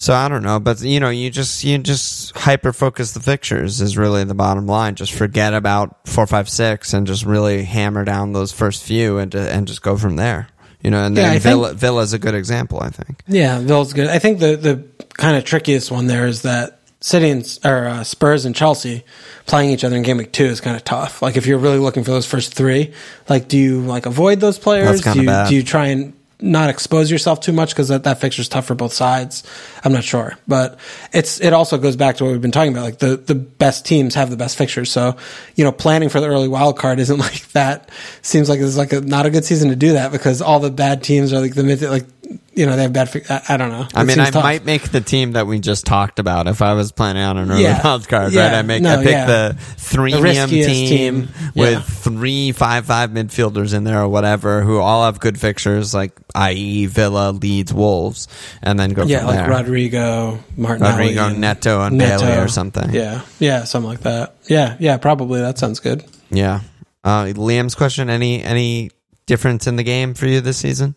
So 0.00 0.14
I 0.14 0.28
don't 0.28 0.44
know, 0.44 0.60
but 0.60 0.80
you 0.80 1.00
know, 1.00 1.08
you 1.10 1.28
just 1.28 1.64
you 1.64 1.76
just 1.78 2.30
hyper 2.36 2.72
focus 2.72 3.12
the 3.12 3.20
fixtures 3.20 3.80
is 3.80 3.98
really 3.98 4.22
the 4.22 4.34
bottom 4.34 4.66
line. 4.68 4.94
Just 4.94 5.12
forget 5.12 5.54
about 5.54 6.06
four, 6.06 6.24
five, 6.26 6.48
six, 6.48 6.92
and 6.94 7.04
just 7.04 7.24
really 7.26 7.64
hammer 7.64 8.04
down 8.04 8.32
those 8.32 8.52
first 8.52 8.84
few 8.84 9.18
and 9.18 9.34
uh, 9.34 9.40
and 9.40 9.66
just 9.66 9.82
go 9.82 9.96
from 9.96 10.14
there. 10.14 10.48
You 10.84 10.92
know, 10.92 11.02
and 11.04 11.16
Yeah, 11.16 11.22
then 11.24 11.32
think- 11.32 11.42
Villa 11.42 11.74
Villa's 11.74 12.12
a 12.12 12.20
good 12.20 12.36
example. 12.36 12.78
I 12.80 12.90
think. 12.90 13.22
Yeah, 13.26 13.58
Villa's 13.58 13.92
good. 13.92 14.06
I 14.06 14.20
think 14.20 14.38
the 14.38 14.54
the 14.54 14.84
kind 15.14 15.36
of 15.36 15.42
trickiest 15.44 15.90
one 15.90 16.06
there 16.06 16.28
is 16.28 16.42
that 16.42 16.77
City 17.00 17.30
and 17.30 17.58
or 17.64 17.86
uh, 17.86 18.04
Spurs 18.04 18.44
and 18.44 18.54
Chelsea 18.54 19.04
playing 19.46 19.70
each 19.70 19.84
other 19.84 19.96
in 19.96 20.02
game 20.02 20.16
week 20.16 20.32
two 20.32 20.46
is 20.46 20.60
kind 20.60 20.76
of 20.76 20.84
tough. 20.84 21.22
Like 21.22 21.36
if 21.36 21.46
you're 21.46 21.58
really 21.58 21.78
looking 21.78 22.02
for 22.04 22.10
those 22.10 22.26
first 22.26 22.54
three, 22.54 22.92
like 23.28 23.48
do 23.48 23.56
you 23.56 23.82
like 23.82 24.06
avoid 24.06 24.40
those 24.40 24.58
players? 24.58 25.00
Do 25.00 25.20
you 25.20 25.26
bad. 25.26 25.48
do 25.48 25.54
you 25.54 25.62
try 25.62 25.86
and 25.86 26.14
not 26.40 26.70
expose 26.70 27.10
yourself 27.10 27.40
too 27.40 27.52
much 27.52 27.70
because 27.70 27.88
that, 27.88 28.04
that 28.04 28.20
fixture's 28.20 28.48
tough 28.48 28.66
for 28.66 28.74
both 28.74 28.92
sides. 28.92 29.42
I'm 29.84 29.92
not 29.92 30.04
sure, 30.04 30.36
but 30.46 30.78
it's 31.12 31.40
it 31.40 31.52
also 31.52 31.78
goes 31.78 31.96
back 31.96 32.16
to 32.16 32.24
what 32.24 32.30
we've 32.30 32.40
been 32.40 32.52
talking 32.52 32.72
about. 32.72 32.84
Like 32.84 32.98
the 32.98 33.16
the 33.16 33.34
best 33.34 33.84
teams 33.84 34.14
have 34.14 34.30
the 34.30 34.36
best 34.36 34.56
fixtures, 34.56 34.90
so 34.90 35.16
you 35.56 35.64
know 35.64 35.72
planning 35.72 36.08
for 36.08 36.20
the 36.20 36.28
early 36.28 36.48
wild 36.48 36.78
card 36.78 37.00
isn't 37.00 37.18
like 37.18 37.48
that. 37.52 37.90
Seems 38.22 38.48
like 38.48 38.60
it's 38.60 38.76
like 38.76 38.92
a, 38.92 39.00
not 39.00 39.26
a 39.26 39.30
good 39.30 39.44
season 39.44 39.70
to 39.70 39.76
do 39.76 39.94
that 39.94 40.12
because 40.12 40.40
all 40.40 40.60
the 40.60 40.70
bad 40.70 41.02
teams 41.02 41.32
are 41.32 41.40
like 41.40 41.54
the 41.54 41.64
mid 41.64 41.82
like 41.82 42.06
you 42.54 42.66
know 42.66 42.76
they 42.76 42.82
have 42.82 42.92
bad. 42.92 43.08
I, 43.30 43.54
I 43.54 43.56
don't 43.56 43.70
know. 43.70 43.86
I 43.94 44.04
mean, 44.04 44.18
I 44.20 44.30
tough. 44.30 44.42
might 44.42 44.64
make 44.64 44.90
the 44.90 45.00
team 45.00 45.32
that 45.32 45.46
we 45.46 45.58
just 45.60 45.86
talked 45.86 46.18
about 46.18 46.46
if 46.48 46.60
I 46.60 46.74
was 46.74 46.92
planning 46.92 47.22
on 47.22 47.38
an 47.38 47.50
early 47.50 47.62
Yeah. 47.62 47.80
wild 47.82 48.06
card, 48.08 48.32
Yeah. 48.32 48.42
right? 48.46 48.54
I 48.54 48.62
make 48.62 48.82
No, 48.82 48.94
I 48.98 49.02
pick 49.02 49.12
yeah. 49.12 49.26
the 49.26 49.56
three 49.76 50.12
team, 50.12 50.48
team. 50.48 51.28
with 51.54 51.84
three 51.84 52.52
five 52.52 52.84
five 52.86 53.10
midfielders 53.10 53.72
in 53.74 53.84
there 53.84 54.00
or 54.02 54.08
whatever 54.08 54.62
who 54.62 54.78
all 54.78 55.04
have 55.04 55.20
good 55.20 55.38
fixtures, 55.40 55.94
like 55.94 56.12
i.e. 56.34 56.86
Villa, 56.86 57.30
Leeds, 57.30 57.72
Wolves, 57.72 58.28
and 58.62 58.78
then 58.78 58.90
go 58.90 59.04
yeah, 59.04 59.24
like 59.24 59.36
there. 59.36 59.48
Rodrigo, 59.50 60.38
Martinelli, 60.56 60.92
Rodrigo, 61.14 61.26
and 61.28 61.40
Neto, 61.40 61.80
and 61.82 61.96
Neto. 61.96 62.18
Bailey 62.20 62.38
or 62.38 62.48
something. 62.48 62.92
Yeah, 62.92 63.22
yeah, 63.38 63.64
something 63.64 63.88
like 63.88 64.00
that. 64.00 64.34
Yeah, 64.48 64.76
yeah, 64.78 64.96
probably 64.98 65.40
that 65.40 65.58
sounds 65.58 65.80
good. 65.80 66.04
Yeah. 66.30 66.60
Uh, 67.04 67.24
Liam's 67.26 67.74
question: 67.74 68.10
Any 68.10 68.42
any 68.42 68.90
difference 69.26 69.66
in 69.66 69.76
the 69.76 69.82
game 69.84 70.14
for 70.14 70.26
you 70.26 70.40
this 70.40 70.58
season? 70.58 70.94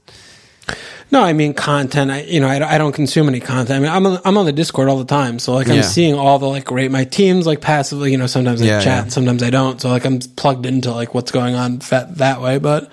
No, 1.12 1.22
I 1.22 1.34
mean 1.34 1.53
content. 1.53 2.09
I 2.09 2.22
you 2.22 2.39
know 2.39 2.47
I, 2.47 2.76
I 2.76 2.78
don't 2.78 2.93
consume 2.93 3.28
any 3.28 3.39
content. 3.41 3.72
I 3.72 3.80
mean 3.80 3.89
I'm 3.91 4.05
on, 4.07 4.20
I'm 4.24 4.38
on 4.38 4.45
the 4.45 4.53
Discord 4.53 4.88
all 4.88 4.97
the 4.97 5.05
time, 5.05 5.39
so 5.39 5.53
like 5.53 5.68
I'm 5.70 5.76
Yeah. 5.78 5.82
seeing 5.82 6.16
all 6.16 6.39
the 6.39 6.47
like 6.47 6.72
rate 6.72 6.89
my 6.91 7.03
teams 7.03 7.45
like 7.45 7.59
passively. 7.62 8.12
You 8.12 8.18
know 8.18 8.28
sometimes 8.28 8.62
I 8.62 8.66
Yeah, 8.66 8.80
chat, 8.80 9.05
yeah. 9.05 9.09
sometimes 9.09 9.43
I 9.43 9.49
don't. 9.49 9.82
So 9.82 9.89
like 9.89 10.05
I'm 10.05 10.20
plugged 10.20 10.66
into 10.66 10.91
like 10.91 11.14
what's 11.14 11.32
going 11.32 11.55
on 11.55 11.80
that 11.89 12.18
that 12.18 12.41
way. 12.41 12.59
But 12.59 12.89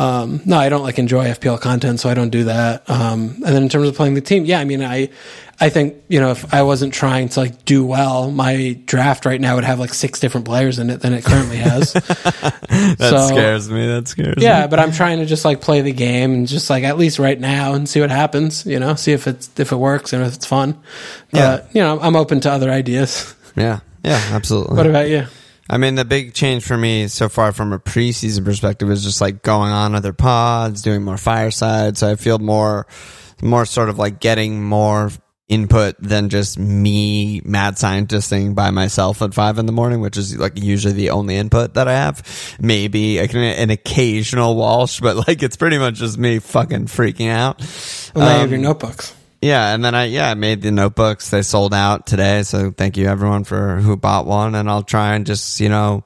um, 0.00 0.40
no, 0.46 0.56
I 0.58 0.68
don't 0.70 0.82
like 0.82 0.98
enjoy 0.98 1.26
FPL 1.26 1.60
content, 1.60 2.00
so 2.00 2.08
I 2.08 2.14
don't 2.14 2.30
do 2.30 2.44
that. 2.44 2.88
Um, 2.88 3.34
and 3.44 3.54
then 3.54 3.62
in 3.64 3.68
terms 3.68 3.88
of 3.88 3.94
playing 3.94 4.14
the 4.14 4.20
team, 4.20 4.44
yeah, 4.46 4.58
I 4.58 4.64
mean 4.64 4.82
I 4.82 5.10
I 5.62 5.68
think 5.68 5.96
you 6.08 6.20
know 6.20 6.30
if 6.30 6.54
I 6.54 6.62
wasn't 6.62 6.94
trying 6.94 7.28
to 7.30 7.40
like 7.40 7.64
do 7.66 7.84
well, 7.84 8.30
my 8.30 8.78
draft 8.86 9.26
right 9.26 9.40
now 9.40 9.56
would 9.56 9.64
have 9.64 9.78
like 9.78 9.92
six 9.92 10.18
different 10.18 10.46
players 10.46 10.78
in 10.78 10.88
it 10.88 11.00
than 11.02 11.12
it 11.12 11.22
currently 11.24 11.58
has. 11.58 11.92
That 12.70 13.10
So- 13.10 13.26
scares 13.26 13.68
me. 13.68 13.86
That 13.88 14.08
scares 14.08 14.36
me. 14.36 14.42
Yeah, 14.44 14.62
me. 14.62 14.68
but 14.68 14.78
I'm 14.78 14.92
trying 14.92 15.18
to 15.18 15.26
just 15.26 15.44
like 15.44 15.60
play 15.60 15.80
the 15.82 15.92
game 15.92 16.32
and 16.32 16.48
just 16.48 16.70
like 16.70 16.84
at 16.84 16.96
least 16.96 17.18
right 17.18 17.38
now 17.38 17.74
and 17.74 17.88
see 17.88 18.00
what 18.00 18.10
happens. 18.10 18.64
You 18.64 18.78
know, 18.80 18.94
see 18.94 19.12
if 19.12 19.26
it's 19.26 19.50
if 19.58 19.70
it 19.72 19.76
works 19.76 20.12
and 20.14 20.24
if 20.24 20.34
it's 20.34 20.46
fun. 20.46 20.78
But 21.30 21.68
you 21.74 21.82
know, 21.82 21.98
I'm 22.00 22.16
open 22.16 22.40
to 22.40 22.50
other 22.50 22.70
ideas. 22.70 23.34
Yeah. 23.56 23.80
Yeah. 24.04 24.20
Absolutely. 24.30 24.76
What 24.76 24.86
about 24.86 25.08
you? 25.10 25.26
I 25.70 25.78
mean, 25.78 25.94
the 25.94 26.04
big 26.04 26.34
change 26.34 26.64
for 26.64 26.76
me 26.76 27.06
so 27.06 27.28
far 27.28 27.52
from 27.52 27.72
a 27.72 27.78
preseason 27.78 28.44
perspective 28.44 28.90
is 28.90 29.04
just 29.04 29.20
like 29.20 29.42
going 29.42 29.70
on 29.70 29.94
other 29.94 30.12
pods, 30.12 30.82
doing 30.82 31.04
more 31.04 31.16
fireside. 31.16 31.96
So 31.96 32.10
I 32.10 32.16
feel 32.16 32.40
more, 32.40 32.88
more 33.40 33.64
sort 33.64 33.88
of 33.88 33.96
like 33.96 34.18
getting 34.18 34.64
more 34.64 35.12
input 35.48 35.94
than 36.00 36.28
just 36.28 36.58
me 36.58 37.40
mad 37.44 37.74
scientisting 37.74 38.56
by 38.56 38.72
myself 38.72 39.22
at 39.22 39.32
five 39.32 39.58
in 39.58 39.66
the 39.66 39.72
morning, 39.72 40.00
which 40.00 40.16
is 40.16 40.36
like 40.36 40.58
usually 40.60 40.94
the 40.94 41.10
only 41.10 41.36
input 41.36 41.74
that 41.74 41.86
I 41.86 41.92
have. 41.92 42.56
Maybe 42.60 43.18
an 43.18 43.70
occasional 43.70 44.56
Walsh, 44.56 44.98
but 45.00 45.28
like 45.28 45.40
it's 45.40 45.56
pretty 45.56 45.78
much 45.78 45.94
just 45.94 46.18
me 46.18 46.40
fucking 46.40 46.86
freaking 46.86 47.30
out. 47.30 47.60
Well, 48.16 48.24
now 48.24 48.32
you 48.32 48.40
have 48.40 48.44
um, 48.46 48.50
your 48.50 48.60
notebooks. 48.60 49.14
Yeah, 49.42 49.74
and 49.74 49.82
then 49.82 49.94
I 49.94 50.04
yeah 50.04 50.30
I 50.30 50.34
made 50.34 50.60
the 50.60 50.70
notebooks. 50.70 51.30
They 51.30 51.42
sold 51.42 51.72
out 51.72 52.06
today, 52.06 52.42
so 52.42 52.70
thank 52.70 52.96
you 52.96 53.06
everyone 53.06 53.44
for 53.44 53.76
who 53.76 53.96
bought 53.96 54.26
one. 54.26 54.54
And 54.54 54.68
I'll 54.68 54.82
try 54.82 55.14
and 55.14 55.24
just 55.24 55.60
you 55.60 55.68
know, 55.68 56.04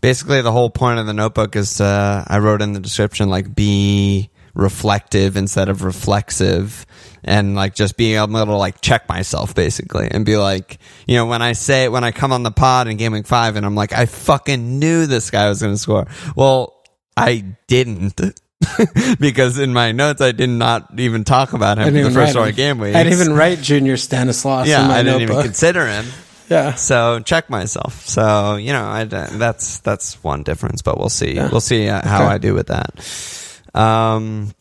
basically 0.00 0.42
the 0.42 0.52
whole 0.52 0.70
point 0.70 0.98
of 0.98 1.06
the 1.06 1.14
notebook 1.14 1.54
is 1.54 1.74
to 1.74 2.24
I 2.26 2.38
wrote 2.38 2.62
in 2.62 2.72
the 2.72 2.80
description 2.80 3.28
like 3.28 3.54
be 3.54 4.30
reflective 4.56 5.36
instead 5.36 5.68
of 5.68 5.82
reflexive 5.82 6.86
and 7.22 7.54
like 7.54 7.74
just 7.74 7.96
being 7.96 8.16
able 8.16 8.46
to 8.46 8.56
like 8.56 8.80
check 8.80 9.08
myself 9.08 9.54
basically 9.54 10.08
and 10.10 10.24
be 10.24 10.36
like, 10.36 10.78
you 11.06 11.16
know, 11.16 11.26
when 11.26 11.42
I 11.42 11.52
say, 11.52 11.84
it 11.84 11.92
when 11.92 12.04
I 12.04 12.10
come 12.10 12.32
on 12.32 12.42
the 12.42 12.50
pod 12.50 12.88
in 12.88 12.96
gaming 12.96 13.22
5 13.22 13.56
and 13.56 13.66
I'm 13.66 13.74
like, 13.74 13.92
I 13.92 14.06
fucking 14.06 14.78
knew 14.78 15.06
this 15.06 15.30
guy 15.30 15.48
was 15.48 15.60
going 15.60 15.74
to 15.74 15.78
score. 15.78 16.06
Well, 16.34 16.82
I 17.16 17.44
didn't. 17.66 18.40
because 19.20 19.58
in 19.58 19.72
my 19.72 19.92
notes 19.92 20.20
I 20.20 20.32
did 20.32 20.50
not 20.50 20.98
even 20.98 21.24
talk 21.24 21.52
about 21.52 21.78
him 21.78 21.92
the 21.92 22.10
first 22.10 22.34
four 22.34 22.50
game 22.52 22.78
weeks. 22.78 22.96
I 22.96 23.02
didn't 23.02 23.20
even 23.20 23.34
write 23.34 23.60
Junior 23.60 23.96
Stanislas. 23.96 24.68
Yeah, 24.68 24.88
I 24.88 25.02
didn't 25.02 25.20
notebook. 25.20 25.38
even 25.38 25.42
consider 25.42 25.86
him. 25.86 26.06
Yeah. 26.48 26.74
So 26.74 27.18
check 27.18 27.50
myself. 27.50 28.06
So 28.06 28.54
you 28.54 28.72
know, 28.72 28.84
I, 28.84 29.02
that's 29.02 29.80
that's 29.80 30.22
one 30.22 30.44
difference, 30.44 30.80
but 30.80 30.96
we'll 30.96 31.08
see. 31.08 31.34
Yeah. 31.34 31.48
We'll 31.50 31.60
see 31.60 31.88
uh, 31.88 32.06
how 32.06 32.22
okay. 32.22 32.34
I 32.34 32.38
do 32.38 32.54
with 32.54 32.68
that. 32.68 33.74
Um, 33.74 34.54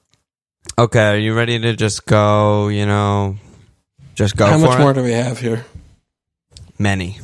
Okay, 0.78 1.12
are 1.12 1.18
you 1.18 1.34
ready 1.34 1.58
to 1.58 1.74
just 1.74 2.06
go? 2.06 2.68
You 2.68 2.86
know, 2.86 3.38
just 4.14 4.36
go. 4.36 4.46
How 4.46 4.58
much 4.58 4.78
it? 4.78 4.82
more 4.82 4.92
do 4.92 5.04
we 5.04 5.14
have 5.14 5.40
here? 5.40 5.66
Many. 6.78 7.20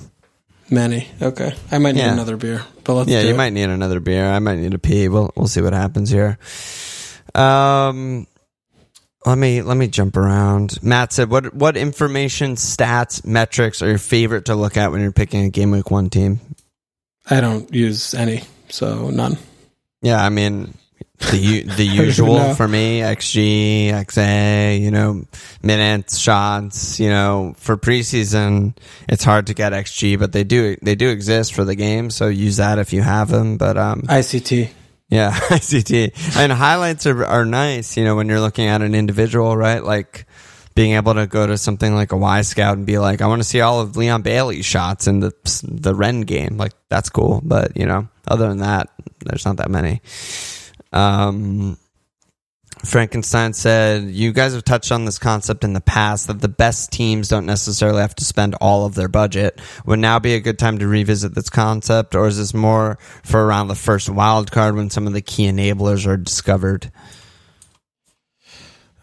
Many. 0.71 1.09
Okay, 1.21 1.53
I 1.69 1.79
might 1.79 1.95
need 1.95 2.01
yeah. 2.01 2.13
another 2.13 2.37
beer, 2.37 2.63
but 2.85 2.93
let's. 2.93 3.09
Yeah, 3.09 3.21
you 3.21 3.33
it. 3.33 3.37
might 3.37 3.51
need 3.51 3.69
another 3.69 3.99
beer. 3.99 4.25
I 4.25 4.39
might 4.39 4.57
need 4.57 4.73
a 4.73 4.79
pee. 4.79 5.09
We'll 5.09 5.29
we'll 5.35 5.47
see 5.47 5.61
what 5.61 5.73
happens 5.73 6.09
here. 6.09 6.39
Um, 7.35 8.25
let 9.25 9.37
me 9.37 9.61
let 9.61 9.75
me 9.75 9.89
jump 9.89 10.15
around. 10.15 10.81
Matt 10.81 11.11
said, 11.11 11.29
"What 11.29 11.53
what 11.53 11.75
information, 11.75 12.55
stats, 12.55 13.25
metrics 13.25 13.81
are 13.81 13.89
your 13.89 13.97
favorite 13.97 14.45
to 14.45 14.55
look 14.55 14.77
at 14.77 14.93
when 14.93 15.01
you're 15.01 15.11
picking 15.11 15.43
a 15.43 15.49
game 15.49 15.71
week 15.71 15.91
one 15.91 16.09
team?" 16.09 16.39
I 17.29 17.41
don't 17.41 17.71
use 17.73 18.13
any, 18.13 18.43
so 18.69 19.09
none. 19.09 19.37
Yeah, 20.01 20.23
I 20.23 20.29
mean, 20.29 20.73
the 21.29 21.61
the 21.77 21.85
usual 21.85 22.55
for 22.55 22.67
me 22.67 22.99
xg 22.99 23.91
xa 23.91 24.79
you 24.79 24.91
know 24.91 25.23
minutes 25.61 26.17
shots 26.17 26.99
you 26.99 27.09
know 27.09 27.53
for 27.57 27.77
preseason 27.77 28.75
it's 29.07 29.23
hard 29.23 29.47
to 29.47 29.53
get 29.53 29.73
xg 29.73 30.17
but 30.19 30.31
they 30.31 30.43
do 30.43 30.75
they 30.81 30.95
do 30.95 31.09
exist 31.09 31.53
for 31.53 31.63
the 31.63 31.75
game 31.75 32.09
so 32.09 32.27
use 32.27 32.57
that 32.57 32.79
if 32.79 32.93
you 32.93 33.01
have 33.01 33.29
them 33.29 33.57
but 33.57 33.77
um 33.77 34.03
ict 34.09 34.73
yeah 35.09 35.37
ict 35.51 35.91
and 36.37 36.51
highlights 36.51 37.05
are, 37.05 37.25
are 37.25 37.45
nice 37.45 37.97
you 37.97 38.03
know 38.03 38.15
when 38.15 38.27
you're 38.27 38.41
looking 38.41 38.67
at 38.67 38.81
an 38.81 38.95
individual 38.95 39.55
right 39.55 39.83
like 39.83 40.25
being 40.73 40.93
able 40.93 41.13
to 41.13 41.27
go 41.27 41.45
to 41.45 41.57
something 41.57 41.93
like 41.93 42.11
a 42.13 42.15
Wyscout 42.15 42.73
and 42.73 42.85
be 42.85 42.97
like, 42.97 43.21
I 43.21 43.27
want 43.27 43.41
to 43.41 43.47
see 43.47 43.61
all 43.61 43.81
of 43.81 43.97
Leon 43.97 44.21
Bailey's 44.21 44.65
shots 44.65 45.07
in 45.07 45.19
the 45.19 45.33
the 45.67 45.93
Ren 45.93 46.21
game. 46.21 46.57
Like 46.57 46.71
that's 46.89 47.09
cool, 47.09 47.41
but 47.43 47.75
you 47.75 47.85
know, 47.85 48.07
other 48.27 48.47
than 48.47 48.59
that, 48.59 48.89
there's 49.25 49.45
not 49.45 49.57
that 49.57 49.69
many. 49.69 50.01
Um, 50.91 51.77
Frankenstein 52.83 53.53
said, 53.53 54.05
You 54.05 54.33
guys 54.33 54.53
have 54.53 54.63
touched 54.63 54.91
on 54.91 55.05
this 55.05 55.19
concept 55.19 55.63
in 55.63 55.73
the 55.73 55.81
past 55.81 56.27
that 56.27 56.41
the 56.41 56.47
best 56.47 56.91
teams 56.91 57.27
don't 57.27 57.45
necessarily 57.45 58.01
have 58.01 58.15
to 58.15 58.25
spend 58.25 58.55
all 58.55 58.85
of 58.85 58.95
their 58.95 59.07
budget. 59.07 59.61
Would 59.85 59.99
now 59.99 60.19
be 60.19 60.33
a 60.33 60.39
good 60.39 60.57
time 60.57 60.79
to 60.79 60.87
revisit 60.87 61.35
this 61.35 61.49
concept, 61.49 62.15
or 62.15 62.27
is 62.27 62.37
this 62.37 62.53
more 62.53 62.97
for 63.23 63.45
around 63.45 63.67
the 63.67 63.75
first 63.75 64.09
wild 64.09 64.51
card 64.51 64.75
when 64.75 64.89
some 64.89 65.05
of 65.05 65.13
the 65.13 65.21
key 65.21 65.45
enablers 65.45 66.07
are 66.07 66.17
discovered? 66.17 66.91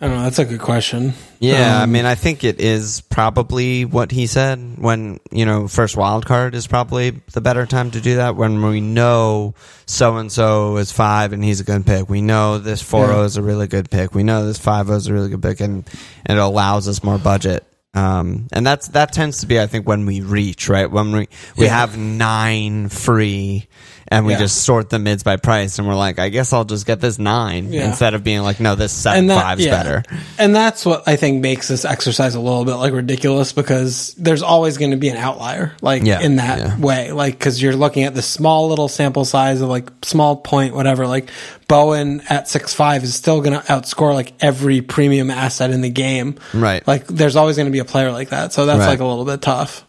I 0.00 0.06
don't 0.06 0.16
know. 0.16 0.22
That's 0.22 0.38
a 0.38 0.44
good 0.44 0.60
question. 0.60 1.12
Yeah, 1.40 1.78
um, 1.78 1.82
I 1.82 1.86
mean, 1.86 2.04
I 2.04 2.14
think 2.14 2.44
it 2.44 2.60
is 2.60 3.00
probably 3.00 3.84
what 3.84 4.12
he 4.12 4.28
said 4.28 4.78
when 4.78 5.18
you 5.32 5.44
know 5.44 5.66
first 5.66 5.96
wild 5.96 6.24
card 6.24 6.54
is 6.54 6.68
probably 6.68 7.10
the 7.32 7.40
better 7.40 7.66
time 7.66 7.90
to 7.90 8.00
do 8.00 8.16
that 8.16 8.36
when 8.36 8.64
we 8.64 8.80
know 8.80 9.54
so 9.86 10.18
and 10.18 10.30
so 10.30 10.76
is 10.76 10.92
five 10.92 11.32
and 11.32 11.42
he's 11.42 11.58
a 11.58 11.64
good 11.64 11.84
pick. 11.84 12.08
We 12.08 12.20
know 12.20 12.58
this 12.58 12.80
four 12.80 13.08
yeah. 13.08 13.22
is 13.22 13.36
a 13.36 13.42
really 13.42 13.66
good 13.66 13.90
pick. 13.90 14.14
We 14.14 14.22
know 14.22 14.46
this 14.46 14.58
five 14.58 14.88
is 14.90 15.08
a 15.08 15.12
really 15.12 15.30
good 15.30 15.42
pick, 15.42 15.58
and, 15.58 15.88
and 16.26 16.38
it 16.38 16.42
allows 16.42 16.86
us 16.86 17.02
more 17.02 17.18
budget. 17.18 17.64
Um, 17.94 18.46
and 18.52 18.64
that's 18.64 18.88
that 18.88 19.12
tends 19.12 19.40
to 19.40 19.46
be, 19.46 19.58
I 19.58 19.66
think, 19.66 19.88
when 19.88 20.06
we 20.06 20.20
reach 20.20 20.68
right 20.68 20.88
when 20.88 21.10
we 21.10 21.28
we 21.56 21.64
yeah. 21.64 21.76
have 21.76 21.98
nine 21.98 22.88
free 22.88 23.66
and 24.10 24.26
we 24.26 24.32
yeah. 24.32 24.38
just 24.38 24.64
sort 24.64 24.90
the 24.90 24.98
mids 24.98 25.22
by 25.22 25.36
price 25.36 25.78
and 25.78 25.86
we're 25.86 25.94
like 25.94 26.18
i 26.18 26.28
guess 26.28 26.52
i'll 26.52 26.64
just 26.64 26.86
get 26.86 27.00
this 27.00 27.18
nine 27.18 27.72
yeah. 27.72 27.88
instead 27.88 28.14
of 28.14 28.24
being 28.24 28.42
like 28.42 28.60
no 28.60 28.74
this 28.74 28.92
seven 28.92 29.26
that, 29.26 29.40
five's 29.40 29.64
yeah. 29.64 29.70
better. 29.70 30.02
And 30.38 30.54
that's 30.54 30.84
what 30.84 31.06
i 31.06 31.16
think 31.16 31.42
makes 31.42 31.68
this 31.68 31.84
exercise 31.84 32.34
a 32.34 32.40
little 32.40 32.64
bit 32.64 32.74
like 32.74 32.92
ridiculous 32.92 33.52
because 33.52 34.14
there's 34.14 34.42
always 34.42 34.78
going 34.78 34.90
to 34.92 34.96
be 34.96 35.08
an 35.08 35.16
outlier 35.16 35.74
like 35.82 36.02
in 36.04 36.36
that 36.36 36.78
way. 36.78 37.12
Like 37.12 37.38
because 37.38 37.62
you're 37.62 37.76
looking 37.76 38.04
at 38.04 38.14
the 38.14 38.22
small 38.22 38.68
little 38.68 38.88
sample 38.88 39.24
size 39.24 39.60
of 39.60 39.68
like 39.68 39.90
small 40.02 40.36
point 40.36 40.74
whatever. 40.74 41.06
Like 41.06 41.30
bowen 41.66 42.22
at 42.28 42.48
six 42.48 42.74
five 42.74 43.04
is 43.04 43.14
still 43.14 43.40
going 43.40 43.58
to 43.58 43.66
outscore 43.66 44.14
like 44.14 44.32
every 44.40 44.80
premium 44.80 45.30
asset 45.30 45.70
in 45.70 45.80
the 45.80 45.90
game. 45.90 46.38
Right. 46.54 46.86
Like 46.86 47.06
there's 47.06 47.36
always 47.36 47.56
going 47.56 47.66
to 47.66 47.72
be 47.72 47.80
a 47.80 47.84
player 47.84 48.12
like 48.12 48.30
that. 48.30 48.52
So 48.52 48.66
that's 48.66 48.80
right. 48.80 48.88
like 48.88 49.00
a 49.00 49.04
little 49.04 49.24
bit 49.24 49.42
tough. 49.42 49.84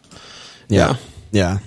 Yeah. 0.68 0.96
Yeah 1.32 1.58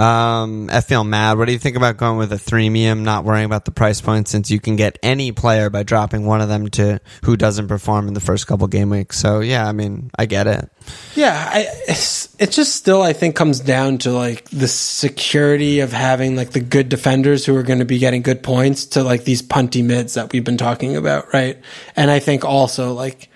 um, 0.00 0.68
FPL 0.68 1.06
Mad, 1.06 1.36
what 1.36 1.44
do 1.44 1.52
you 1.52 1.58
think 1.58 1.76
about 1.76 1.98
going 1.98 2.16
with 2.16 2.32
a 2.32 2.36
threemium, 2.36 3.00
not 3.00 3.24
worrying 3.24 3.44
about 3.44 3.66
the 3.66 3.70
price 3.70 4.00
point, 4.00 4.28
since 4.28 4.50
you 4.50 4.58
can 4.58 4.76
get 4.76 4.98
any 5.02 5.30
player 5.30 5.68
by 5.68 5.82
dropping 5.82 6.24
one 6.24 6.40
of 6.40 6.48
them 6.48 6.70
to 6.70 7.00
who 7.24 7.36
doesn't 7.36 7.68
perform 7.68 8.08
in 8.08 8.14
the 8.14 8.20
first 8.20 8.46
couple 8.46 8.66
game 8.66 8.88
weeks? 8.88 9.18
So 9.18 9.40
yeah, 9.40 9.68
I 9.68 9.72
mean, 9.72 10.10
I 10.18 10.24
get 10.24 10.46
it. 10.46 10.70
Yeah, 11.14 11.50
I, 11.52 11.68
it 11.86 12.50
just 12.50 12.76
still 12.76 13.02
I 13.02 13.12
think 13.12 13.36
comes 13.36 13.60
down 13.60 13.98
to 13.98 14.12
like 14.12 14.48
the 14.48 14.68
security 14.68 15.80
of 15.80 15.92
having 15.92 16.34
like 16.34 16.52
the 16.52 16.60
good 16.60 16.88
defenders 16.88 17.44
who 17.44 17.54
are 17.56 17.62
going 17.62 17.80
to 17.80 17.84
be 17.84 17.98
getting 17.98 18.22
good 18.22 18.42
points 18.42 18.86
to 18.86 19.04
like 19.04 19.24
these 19.24 19.42
punty 19.42 19.84
mids 19.84 20.14
that 20.14 20.32
we've 20.32 20.44
been 20.44 20.56
talking 20.56 20.96
about, 20.96 21.30
right? 21.34 21.58
And 21.94 22.10
I 22.10 22.20
think 22.20 22.46
also 22.46 22.94
like 22.94 23.28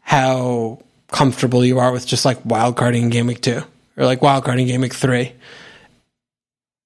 how 0.00 0.80
comfortable 1.12 1.64
you 1.64 1.78
are 1.78 1.92
with 1.92 2.08
just 2.08 2.24
like 2.24 2.42
wildcarding 2.42 3.02
in 3.02 3.10
game 3.10 3.28
week 3.28 3.40
two 3.40 3.62
or 3.96 4.04
like 4.04 4.18
wildcarding 4.18 4.66
game 4.66 4.80
week 4.80 4.94
three 4.94 5.32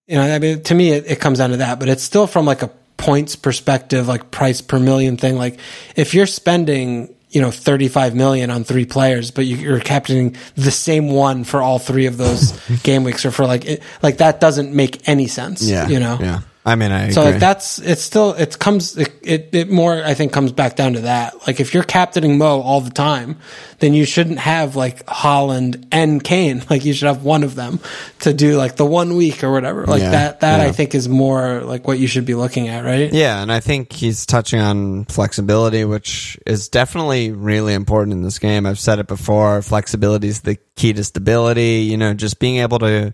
you 0.07 0.17
know, 0.17 0.23
I 0.23 0.39
mean, 0.39 0.63
to 0.65 0.75
me, 0.75 0.91
it, 0.91 1.11
it 1.11 1.21
comes 1.21 1.39
down 1.39 1.51
to 1.51 1.59
that, 1.59 1.79
but 1.79 1.89
it's 1.89 2.03
still 2.03 2.27
from 2.27 2.47
like 2.47 2.63
a 2.63 2.71
points 2.97 3.35
perspective, 3.35 4.07
like 4.07 4.31
price 4.31 4.61
per 4.61 4.79
million 4.79 5.17
thing. 5.17 5.37
Like 5.37 5.59
if 5.97 6.15
you're 6.15 6.27
spending, 6.27 7.15
you 7.31 7.41
know, 7.41 7.51
35 7.51 8.15
million 8.15 8.51
on 8.51 8.65
three 8.65 8.85
players, 8.85 9.31
but 9.31 9.45
you, 9.45 9.75
are 9.75 9.81
captaining 9.81 10.37
the 10.55 10.71
same 10.71 11.11
one 11.11 11.45
for 11.45 11.63
all 11.63 11.79
three 11.79 12.07
of 12.07 12.17
those 12.17 12.53
game 12.83 13.05
weeks 13.05 13.25
or 13.25 13.31
for 13.31 13.45
like, 13.47 13.65
it, 13.65 13.83
like 14.03 14.19
that 14.19 14.41
doesn't 14.41 14.73
make 14.73 15.09
any 15.09 15.27
sense. 15.27 15.63
Yeah. 15.63 15.89
You 15.89 15.99
know? 15.99 16.19
Yeah. 16.21 16.41
I 16.65 16.77
mean, 16.77 16.93
I 16.93 17.11
so 17.11 17.25
like 17.25 17.41
that's 17.41 17.81
it's 17.81 18.03
still 18.03 18.35
it 18.35 18.57
comes 18.57 18.97
it, 18.97 19.13
it, 19.23 19.49
it 19.53 19.71
more 19.71 19.95
I 20.05 20.15
think 20.15 20.33
comes 20.33 20.53
back 20.53 20.77
down 20.77 20.93
to 20.93 21.01
that. 21.01 21.45
Like 21.45 21.59
if 21.59 21.75
you're 21.75 21.83
captaining 21.83 22.39
Mo 22.39 22.61
all 22.61 22.81
the 22.81 22.91
time, 22.91 23.39
then 23.81 23.95
you 23.95 24.05
shouldn't 24.05 24.39
have 24.39 24.77
like 24.77 25.05
Haaland 25.07 25.89
and 25.91 26.23
Kane. 26.23 26.63
Like 26.73 26.87
you 26.87 26.95
should 26.95 27.09
have 27.09 27.23
one 27.23 27.43
of 27.43 27.55
them 27.55 27.81
to 28.21 28.33
do 28.33 28.57
like 28.57 28.77
the 28.77 28.87
one 28.87 29.17
week 29.17 29.45
or 29.45 29.53
whatever. 29.53 29.85
Like 29.85 30.01
yeah, 30.01 30.11
that 30.13 30.41
that 30.41 30.61
yeah. 30.61 30.69
I 30.69 30.73
think 30.73 30.95
is 30.95 31.07
more 31.07 31.61
like 31.61 31.87
what 31.87 31.99
you 31.99 32.07
should 32.07 32.25
be 32.25 32.35
looking 32.35 32.69
at, 32.69 32.85
right? 32.85 33.13
Yeah, 33.13 33.43
and 33.43 33.53
I 33.53 33.61
think 33.61 33.93
he's 33.93 34.25
touching 34.25 34.61
on 34.61 35.05
flexibility, 35.07 35.85
which 35.85 36.39
is 36.47 36.69
definitely 36.69 37.33
really 37.33 37.75
important 37.75 38.15
in 38.15 38.23
this 38.23 38.39
game. 38.39 38.65
I've 38.65 38.79
said 38.79 39.01
it 39.01 39.07
before. 39.07 39.61
Flexibility 39.61 40.29
is 40.29 40.43
the 40.43 40.57
key 40.77 40.95
to 40.95 41.05
stability. 41.05 41.81
You 41.81 41.99
know, 41.99 42.15
just 42.15 42.39
being 42.39 42.59
able 42.59 42.79
to 42.79 43.13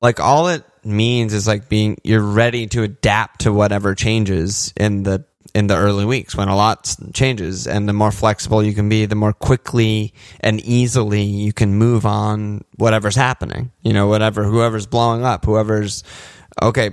like 0.00 0.20
all 0.20 0.48
it 0.48 0.64
means 0.84 1.32
is 1.32 1.46
like 1.46 1.68
being 1.68 1.98
you're 2.04 2.20
ready 2.20 2.66
to 2.68 2.82
adapt 2.82 3.42
to 3.42 3.52
whatever 3.52 3.94
changes 3.94 4.72
in 4.76 5.02
the 5.02 5.24
in 5.54 5.68
the 5.68 5.76
early 5.76 6.04
weeks 6.04 6.34
when 6.34 6.48
a 6.48 6.56
lot 6.56 6.94
changes. 7.12 7.66
And 7.66 7.88
the 7.88 7.92
more 7.92 8.10
flexible 8.10 8.62
you 8.62 8.74
can 8.74 8.88
be 8.88 9.06
the 9.06 9.14
more 9.14 9.32
quickly 9.32 10.12
and 10.40 10.60
easily 10.60 11.22
you 11.22 11.52
can 11.52 11.74
move 11.74 12.04
on 12.04 12.64
whatever's 12.76 13.16
happening. 13.16 13.70
You 13.82 13.92
know 13.92 14.08
whatever 14.08 14.44
whoever's 14.44 14.86
blowing 14.86 15.24
up 15.24 15.44
whoever's 15.44 16.02
okay 16.60 16.90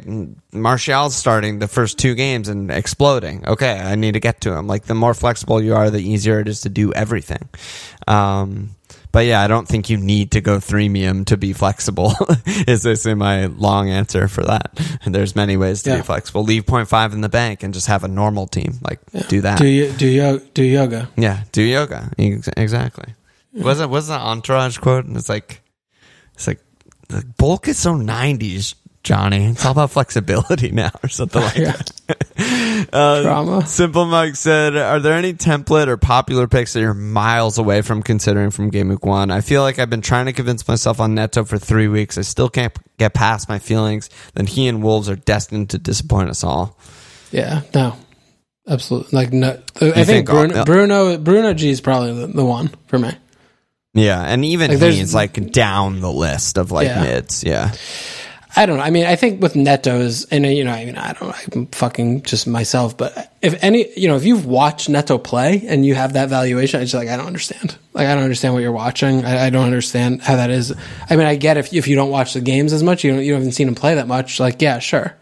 Martial's 0.51 1.15
starting 1.15 1.59
the 1.59 1.67
first 1.67 1.97
two 1.97 2.13
games 2.13 2.49
and 2.49 2.71
exploding. 2.71 3.47
Okay 3.47 3.79
I 3.79 3.95
need 3.95 4.13
to 4.13 4.19
get 4.19 4.41
to 4.41 4.53
him. 4.55 4.67
Like 4.67 4.83
the 4.85 4.95
more 4.95 5.13
flexible 5.13 5.61
you 5.61 5.75
are 5.75 5.89
the 5.89 6.01
easier 6.01 6.39
it 6.39 6.47
is 6.47 6.61
to 6.61 6.69
do 6.69 6.93
everything. 6.93 7.49
Um 8.07 8.75
But 9.11 9.25
yeah, 9.25 9.41
I 9.41 9.47
don't 9.47 9.67
think 9.67 9.89
you 9.89 9.97
need 9.97 10.31
to 10.31 10.41
go 10.41 10.57
threemium 10.59 11.25
to 11.25 11.35
be 11.37 11.51
flexible. 11.53 12.13
is 12.45 12.83
this 12.83 13.05
in 13.05 13.17
my 13.17 13.47
long 13.47 13.89
answer 13.89 14.27
for 14.29 14.43
that? 14.43 14.79
And 15.03 15.13
there's 15.13 15.35
many 15.35 15.57
ways 15.57 15.83
to 15.83 15.89
Yeah. 15.89 15.97
be 15.97 16.03
flexible. 16.03 16.43
Leave 16.43 16.65
0.5 16.65 17.11
in 17.13 17.21
the 17.21 17.27
bank 17.29 17.61
and 17.63 17.73
just 17.73 17.87
have 17.87 18.03
a 18.05 18.07
normal 18.07 18.47
team. 18.47 18.75
Like 18.81 18.99
do 19.27 19.41
that. 19.41 19.57
Do 19.59 19.67
you 19.67 19.91
do 19.91 20.07
yo- 20.07 20.39
do 20.53 20.63
yoga? 20.63 21.09
yeah, 21.17 21.43
do 21.51 21.61
yoga. 21.61 22.09
Ex- 22.17 22.49
Exactly. 22.55 23.13
Was 23.53 23.81
it 23.81 23.89
was 23.89 24.07
the 24.07 24.13
entourage 24.13 24.77
quote? 24.77 25.03
And 25.05 25.17
it's 25.17 25.27
like 25.27 25.61
it's 26.35 26.47
like 26.47 26.61
the 27.09 27.25
bulk 27.37 27.67
is 27.67 27.77
so 27.77 27.93
90s, 27.95 28.75
Johnny. 29.03 29.45
It's 29.45 29.65
all 29.65 29.71
about 29.71 29.91
flexibility 29.91 30.71
now 30.71 30.91
or 31.03 31.09
something 31.09 31.41
like 31.41 31.55
Yeah. 31.57 31.71
that. 32.07 32.27
Uh, 32.91 33.21
Drama. 33.21 33.65
Simple 33.67 34.05
Mike 34.05 34.35
said, 34.35 34.75
"Are 34.75 34.99
there 34.99 35.13
any 35.13 35.33
template 35.33 35.87
or 35.87 35.97
popular 35.97 36.47
picks 36.47 36.73
that 36.73 36.79
you're 36.81 36.95
miles 36.95 37.59
away 37.59 37.81
from 37.83 38.01
considering 38.01 38.49
from 38.49 38.69
Game 38.71 38.89
Week 38.89 39.05
One? 39.05 39.29
I 39.29 39.41
feel 39.41 39.61
like 39.61 39.77
I've 39.77 39.89
been 39.91 40.01
trying 40.01 40.25
to 40.25 40.33
convince 40.33 40.67
myself 40.67 40.99
on 40.99 41.13
Neto 41.13 41.43
for 41.43 41.59
three 41.59 41.87
weeks. 41.87 42.17
I 42.17 42.21
still 42.21 42.49
can't 42.49 42.75
get 42.97 43.13
past 43.13 43.47
my 43.47 43.59
feelings 43.59 44.09
that 44.33 44.49
he 44.49 44.67
and 44.67 44.81
Wolves 44.81 45.07
are 45.09 45.15
destined 45.15 45.69
to 45.71 45.77
disappoint 45.77 46.29
us 46.31 46.43
all. 46.43 46.77
Yeah, 47.31 47.61
no, 47.75 47.95
absolutely. 48.67 49.15
Like 49.15 49.31
no, 49.31 49.51
I 49.75 49.91
think, 50.03 50.07
think- 50.07 50.29
Bruno, 50.29 50.55
uh, 50.55 50.65
Bruno 50.65 51.17
Bruno 51.19 51.53
G 51.53 51.69
is 51.69 51.81
probably 51.81 52.13
the, 52.13 52.27
the 52.27 52.45
one 52.45 52.71
for 52.87 52.97
me. 52.97 53.11
Yeah, 53.93 54.21
and 54.21 54.43
even 54.45 54.71
Like, 54.71 54.93
he's 54.93 55.13
like 55.13 55.51
down 55.51 55.99
the 56.01 56.11
list 56.11 56.57
of 56.57 56.71
like 56.71 56.87
Yeah. 56.87 57.03
mids. 57.03 57.43
Yeah, 57.43 57.71
I 58.53 58.65
don't 58.65 58.77
know. 58.77 58.83
I 58.83 58.89
mean, 58.89 59.05
I 59.05 59.15
think 59.15 59.41
with 59.41 59.55
Neto's, 59.55 60.25
and 60.25 60.45
you 60.45 60.65
know, 60.65 60.71
I 60.71 60.83
mean, 60.83 60.97
I 60.97 61.13
don't, 61.13 61.55
I'm 61.55 61.67
fucking 61.67 62.23
just 62.23 62.47
myself, 62.47 62.97
but 62.97 63.31
if 63.41 63.63
any, 63.63 63.87
you 63.97 64.09
know, 64.09 64.17
if 64.17 64.25
you've 64.25 64.45
watched 64.45 64.89
Neto 64.89 65.17
play 65.17 65.63
and 65.67 65.85
you 65.85 65.95
have 65.95 66.13
that 66.13 66.27
valuation, 66.27 66.81
it's 66.81 66.91
just 66.91 67.01
like, 67.01 67.11
I 67.11 67.15
don't 67.15 67.27
understand. 67.27 67.77
Like, 67.93 68.07
I 68.07 68.13
don't 68.13 68.23
understand 68.23 68.53
what 68.53 68.61
you're 68.61 68.73
watching. 68.73 69.23
I, 69.23 69.45
I 69.45 69.49
don't 69.51 69.65
understand 69.65 70.21
how 70.21 70.35
that 70.35 70.49
is. 70.49 70.73
I 71.09 71.15
mean, 71.15 71.27
I 71.27 71.35
get 71.35 71.57
if, 71.57 71.73
if 71.73 71.87
you 71.87 71.95
don't 71.95 72.09
watch 72.09 72.33
the 72.33 72.41
games 72.41 72.73
as 72.73 72.83
much, 72.83 73.05
you 73.05 73.13
don't, 73.13 73.23
you 73.23 73.33
haven't 73.33 73.53
seen 73.53 73.69
him 73.69 73.75
play 73.75 73.95
that 73.95 74.07
much. 74.07 74.39
Like, 74.39 74.61
yeah, 74.61 74.79
sure. 74.79 75.15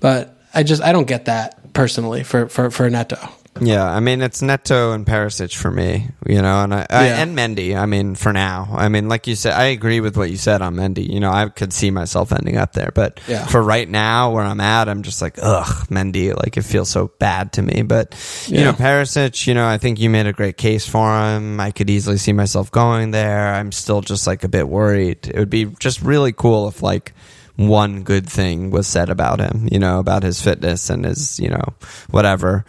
But 0.00 0.36
I 0.52 0.62
just, 0.62 0.82
I 0.82 0.92
don't 0.92 1.06
get 1.06 1.24
that 1.26 1.72
personally 1.72 2.24
for, 2.24 2.48
for, 2.48 2.70
for 2.70 2.90
Neto. 2.90 3.18
Yeah. 3.60 3.84
I 3.84 4.00
mean, 4.00 4.22
it's 4.22 4.42
Neto 4.42 4.92
and 4.92 5.04
Perisic 5.06 5.54
for 5.54 5.70
me, 5.70 6.08
you 6.26 6.42
know, 6.42 6.62
and 6.64 6.74
I, 6.74 6.86
I 6.90 7.06
Yeah. 7.06 7.22
and 7.22 7.36
Mendy. 7.36 7.76
I 7.76 7.86
mean, 7.86 8.14
for 8.14 8.32
now, 8.32 8.68
I 8.76 8.88
mean, 8.88 9.08
like 9.08 9.26
you 9.26 9.34
said, 9.34 9.52
I 9.54 9.64
agree 9.66 10.00
with 10.00 10.16
what 10.16 10.30
you 10.30 10.36
said 10.36 10.62
on 10.62 10.74
Mendy. 10.76 11.08
You 11.08 11.20
know, 11.20 11.30
I 11.32 11.48
could 11.48 11.72
see 11.72 11.90
myself 11.90 12.32
ending 12.32 12.56
up 12.56 12.72
there, 12.72 12.90
but 12.94 13.20
Yeah. 13.28 13.46
for 13.46 13.62
right 13.62 13.88
now, 13.88 14.30
where 14.32 14.44
I'm 14.44 14.60
at, 14.60 14.88
I'm 14.88 15.02
just 15.02 15.22
like, 15.22 15.38
ugh, 15.42 15.86
Mendy. 15.88 16.34
Like 16.36 16.56
it 16.56 16.62
feels 16.62 16.88
so 16.90 17.10
bad 17.18 17.52
to 17.54 17.62
me. 17.62 17.82
But 17.82 18.14
you 18.46 18.58
Yeah. 18.58 18.64
know, 18.66 18.72
Perisic. 18.72 19.46
You 19.46 19.54
know, 19.54 19.66
I 19.66 19.78
think 19.78 19.98
you 20.00 20.10
made 20.10 20.26
a 20.26 20.32
great 20.32 20.56
case 20.56 20.86
for 20.86 21.08
him. 21.16 21.60
I 21.60 21.70
could 21.70 21.90
easily 21.90 22.18
see 22.18 22.32
myself 22.32 22.70
going 22.70 23.10
there. 23.10 23.54
I'm 23.54 23.72
still 23.72 24.00
just 24.00 24.26
like 24.26 24.44
a 24.44 24.48
bit 24.48 24.68
worried. 24.68 25.28
It 25.28 25.38
would 25.38 25.50
be 25.50 25.66
just 25.80 26.02
really 26.02 26.32
cool 26.32 26.68
if 26.68 26.82
like 26.82 27.12
one 27.56 28.02
good 28.02 28.28
thing 28.28 28.70
was 28.70 28.86
said 28.86 29.08
about 29.10 29.40
him, 29.40 29.68
you 29.70 29.78
know, 29.78 29.98
about 29.98 30.22
his 30.22 30.40
fitness 30.42 30.90
and 30.90 31.04
his, 31.04 31.40
you 31.40 31.48
know, 31.48 31.74
whatever. 32.10 32.64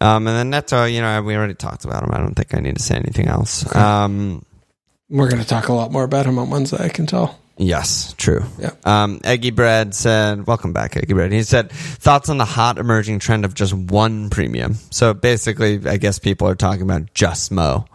Um, 0.00 0.26
and 0.26 0.36
then 0.36 0.50
Neto, 0.50 0.84
you 0.84 1.00
know, 1.00 1.22
we 1.22 1.36
already 1.36 1.54
talked 1.54 1.84
about 1.84 2.02
him. 2.04 2.10
I 2.12 2.18
don't 2.18 2.34
think 2.34 2.54
I 2.54 2.60
need 2.60 2.76
to 2.76 2.82
say 2.82 2.96
anything 2.96 3.26
else. 3.28 3.74
Um, 3.74 4.44
We're 5.10 5.28
going 5.28 5.42
to 5.42 5.48
talk 5.48 5.68
a 5.68 5.72
lot 5.72 5.90
more 5.90 6.04
about 6.04 6.26
him 6.26 6.38
on 6.38 6.50
Wednesday, 6.50 6.84
I 6.84 6.88
can 6.88 7.06
tell. 7.06 7.38
yes, 7.56 8.14
true. 8.16 8.44
Yeah. 8.60 8.70
Um, 8.84 9.20
Eggy 9.24 9.50
Bread 9.50 9.92
said, 9.94 10.46
welcome 10.46 10.72
back, 10.72 10.96
Eggy 10.96 11.14
Bread. 11.14 11.32
He 11.32 11.42
said, 11.42 11.72
thoughts 11.72 12.28
on 12.28 12.38
the 12.38 12.44
hot 12.44 12.78
emerging 12.78 13.18
trend 13.18 13.44
of 13.44 13.54
just 13.54 13.72
one 13.74 14.30
premium. 14.30 14.74
So 14.90 15.12
basically, 15.14 15.80
I 15.88 15.96
guess 15.96 16.20
people 16.20 16.46
are 16.46 16.54
talking 16.54 16.82
about 16.82 17.12
just 17.14 17.50
Mo. 17.50 17.86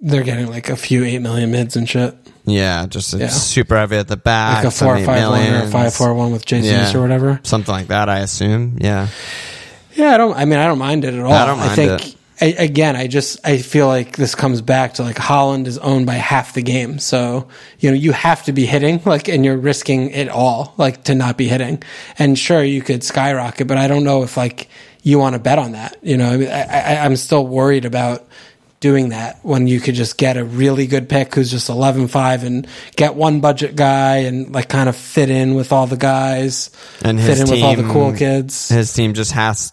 They're 0.00 0.22
getting 0.22 0.48
like 0.48 0.68
a 0.68 0.76
few 0.76 1.04
8 1.04 1.20
million 1.20 1.50
mids 1.50 1.76
and 1.76 1.88
shit. 1.88 2.14
Yeah, 2.44 2.86
just 2.86 3.12
Yeah. 3.14 3.28
super 3.28 3.76
heavy 3.76 3.96
at 3.96 4.08
the 4.08 4.16
back. 4.16 4.56
Like 4.58 4.66
a 4.66 4.70
4 4.70 4.96
some 4.98 5.04
5 5.06 5.06
1 5.06 5.16
or 5.16 5.26
a 5.26 5.50
millions. 5.50 5.72
5 5.72 5.94
4 5.94 6.14
1 6.14 6.32
with 6.32 6.44
Jesus 6.46 6.92
Yeah. 6.92 6.98
or 6.98 7.02
whatever. 7.02 7.40
Something 7.42 7.72
like 7.74 7.88
that, 7.88 8.08
I 8.08 8.20
assume. 8.20 8.78
Yeah. 8.80 9.08
Yeah, 9.94 10.14
I 10.14 10.16
don't. 10.18 10.36
I 10.36 10.44
mean, 10.44 10.58
I 10.58 10.66
don't 10.66 10.78
mind 10.78 11.04
it 11.04 11.14
at 11.14 11.20
all. 11.20 11.32
I 11.32 11.46
don't 11.46 11.58
mind 11.58 11.72
think 11.72 12.06
it. 12.06 12.16
I, 12.38 12.62
again, 12.62 12.96
I 12.96 13.06
just 13.06 13.38
I 13.46 13.56
feel 13.56 13.86
like 13.86 14.16
this 14.16 14.34
comes 14.34 14.60
back 14.60 14.94
to 14.94 15.02
like 15.02 15.16
Haaland 15.16 15.66
is 15.66 15.78
owned 15.78 16.04
by 16.04 16.16
half 16.16 16.52
the 16.52 16.60
game, 16.60 16.98
so 16.98 17.48
you 17.80 17.90
know 17.90 17.96
you 17.96 18.12
have 18.12 18.44
to 18.44 18.52
be 18.52 18.66
hitting 18.66 19.00
like, 19.06 19.26
and 19.28 19.42
you're 19.42 19.56
risking 19.56 20.10
it 20.10 20.28
all 20.28 20.74
like 20.76 21.04
to 21.04 21.14
not 21.14 21.38
be 21.38 21.48
hitting. 21.48 21.82
And 22.18 22.38
sure, 22.38 22.62
you 22.62 22.82
could 22.82 23.02
skyrocket, 23.02 23.66
but 23.66 23.78
I 23.78 23.88
don't 23.88 24.04
know 24.04 24.22
if 24.22 24.36
like 24.36 24.68
you 25.02 25.18
want 25.18 25.32
to 25.32 25.38
bet 25.38 25.58
on 25.58 25.72
that. 25.72 25.96
You 26.02 26.18
know, 26.18 26.28
I 26.28 26.36
mean, 26.36 26.48
I, 26.50 26.62
I, 26.64 27.04
I'm 27.06 27.16
still 27.16 27.46
worried 27.46 27.86
about 27.86 28.28
doing 28.80 29.08
that 29.08 29.38
when 29.42 29.66
you 29.66 29.80
could 29.80 29.94
just 29.94 30.18
get 30.18 30.36
a 30.36 30.44
really 30.44 30.86
good 30.86 31.08
pick 31.08 31.34
who's 31.34 31.50
just 31.50 31.68
11-5 31.70 32.44
and 32.44 32.66
get 32.94 33.14
one 33.14 33.40
budget 33.40 33.74
guy 33.74 34.18
and 34.18 34.52
like 34.54 34.68
kind 34.68 34.88
of 34.88 34.94
fit 34.96 35.30
in 35.30 35.54
with 35.54 35.72
all 35.72 35.86
the 35.86 35.96
guys 35.96 36.70
And 37.02 37.18
fit 37.20 37.38
in 37.40 37.48
with 37.50 37.62
all 37.62 37.74
the 37.74 37.90
cool 37.90 38.12
kids 38.12 38.68
His 38.68 38.92
team 38.92 39.14
just 39.14 39.32
has, 39.32 39.72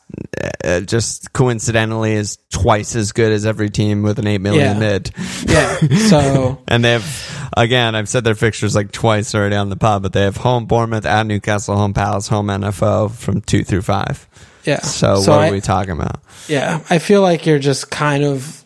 uh, 0.64 0.80
just 0.82 1.34
coincidentally, 1.34 2.14
is 2.14 2.38
twice 2.50 2.96
as 2.96 3.12
good 3.12 3.32
as 3.34 3.46
every 3.46 3.70
team 3.70 4.04
with 4.04 4.20
an 4.20 4.28
8 4.28 4.38
million 4.40 4.74
Yeah. 4.76 4.80
mid. 4.80 5.12
yeah 5.48 5.78
so 6.10 6.62
And 6.68 6.84
they 6.86 6.94
have, 6.94 7.50
again, 7.58 7.96
I've 7.96 8.08
said 8.10 8.24
their 8.24 8.36
fixtures 8.36 8.74
like 8.74 8.92
twice 8.92 9.36
already 9.36 9.56
on 9.58 9.70
the 9.70 9.76
pod, 9.76 10.02
but 10.04 10.14
they 10.14 10.22
have 10.22 10.38
home 10.38 10.66
Bournemouth, 10.66 11.06
at 11.06 11.26
Newcastle, 11.28 11.76
home 11.76 11.94
Palace, 11.94 12.28
home 12.30 12.48
NFO 12.48 13.12
from 13.12 13.42
two 13.42 13.64
through 13.66 13.82
five. 13.82 14.28
Yeah. 14.64 14.80
So, 14.80 15.18
So 15.22 15.32
what 15.34 15.42
I- 15.42 15.50
are 15.50 15.52
we 15.52 15.60
talking 15.62 15.92
about? 15.92 16.22
Yeah. 16.48 16.80
I 16.90 17.00
feel 17.00 17.22
like 17.22 17.46
you're 17.46 17.60
just 17.60 17.92
kind 17.92 18.24
of 18.24 18.63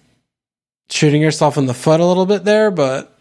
shooting 0.89 1.21
yourself 1.21 1.57
in 1.57 1.65
the 1.65 1.73
foot 1.73 1.99
a 1.99 2.05
little 2.05 2.25
bit 2.25 2.43
there, 2.43 2.71
but 2.71 3.13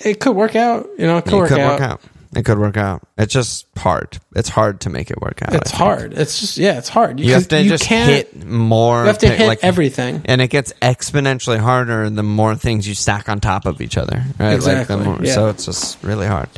it 0.00 0.20
could 0.20 0.36
work 0.36 0.56
out. 0.56 0.88
You 0.98 1.06
know, 1.06 1.18
it 1.18 1.24
could, 1.24 1.34
it 1.34 1.36
work, 1.36 1.48
could 1.48 1.58
out. 1.58 1.80
work 1.80 1.88
out. 1.88 2.00
It 2.36 2.44
could 2.44 2.58
work 2.58 2.76
out. 2.76 3.02
It's 3.16 3.32
just 3.32 3.66
hard. 3.76 4.18
It's 4.36 4.50
hard 4.50 4.82
to 4.82 4.90
make 4.90 5.10
it 5.10 5.20
work 5.20 5.40
out. 5.42 5.54
It's 5.54 5.70
hard. 5.70 6.12
It's 6.12 6.40
just 6.40 6.58
yeah, 6.58 6.76
it's 6.76 6.90
hard. 6.90 7.18
You 7.20 7.32
have 7.32 7.48
to 7.48 7.62
you 7.62 7.70
just 7.70 7.84
can't, 7.84 8.10
hit 8.10 8.44
more. 8.44 9.00
You 9.00 9.06
have 9.06 9.18
to 9.18 9.30
hit 9.30 9.46
like, 9.46 9.64
everything. 9.64 10.22
and 10.26 10.42
it 10.42 10.48
gets 10.48 10.74
exponentially 10.74 11.58
harder 11.58 12.10
the 12.10 12.22
more 12.22 12.54
things 12.54 12.86
you 12.86 12.94
stack 12.94 13.30
on 13.30 13.40
top 13.40 13.64
of 13.64 13.80
each 13.80 13.96
other. 13.96 14.22
Right? 14.38 14.52
Exactly, 14.52 14.96
Like 14.96 15.04
the 15.04 15.10
more, 15.10 15.24
yeah. 15.24 15.34
So 15.34 15.48
it's 15.48 15.64
just 15.64 16.02
really 16.04 16.26
hard. 16.26 16.50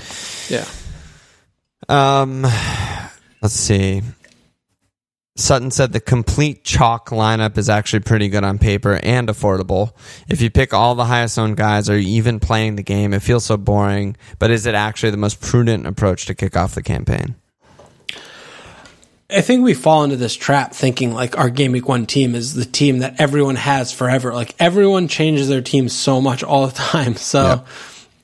Yeah. 0.48 0.64
Um, 1.88 2.42
let's 3.40 3.54
see. 3.54 4.02
Sutton 5.40 5.70
said 5.70 5.92
the 5.92 6.00
complete 6.00 6.62
chalk 6.64 7.10
lineup 7.10 7.58
is 7.58 7.68
actually 7.68 8.00
pretty 8.00 8.28
good 8.28 8.44
on 8.44 8.58
paper 8.58 9.00
and 9.02 9.28
affordable. 9.28 9.92
If 10.28 10.40
you 10.40 10.50
pick 10.50 10.72
all 10.74 10.94
the 10.94 11.04
highest 11.06 11.38
owned 11.38 11.56
guys 11.56 11.88
or 11.90 11.96
even 11.96 12.40
playing 12.40 12.76
the 12.76 12.82
game, 12.82 13.12
it 13.12 13.22
feels 13.22 13.44
so 13.44 13.56
boring. 13.56 14.16
But 14.38 14.50
is 14.50 14.66
it 14.66 14.74
actually 14.74 15.10
the 15.10 15.16
most 15.16 15.40
prudent 15.40 15.86
approach 15.86 16.26
to 16.26 16.34
kick 16.34 16.56
off 16.56 16.74
the 16.74 16.82
campaign? 16.82 17.34
I 19.32 19.42
think 19.42 19.62
we 19.64 19.74
fall 19.74 20.02
into 20.02 20.16
this 20.16 20.34
trap 20.34 20.74
thinking 20.74 21.12
like 21.14 21.38
our 21.38 21.50
game 21.50 21.70
week 21.72 21.86
one 21.88 22.04
team 22.06 22.34
is 22.34 22.54
the 22.54 22.64
team 22.64 22.98
that 22.98 23.20
everyone 23.20 23.54
has 23.54 23.92
forever. 23.92 24.34
Like 24.34 24.54
everyone 24.58 25.06
changes 25.06 25.48
their 25.48 25.62
team 25.62 25.88
so 25.88 26.20
much 26.20 26.42
all 26.42 26.66
the 26.66 26.74
time. 26.74 27.14
So, 27.18 27.42
Yep. 27.44 27.66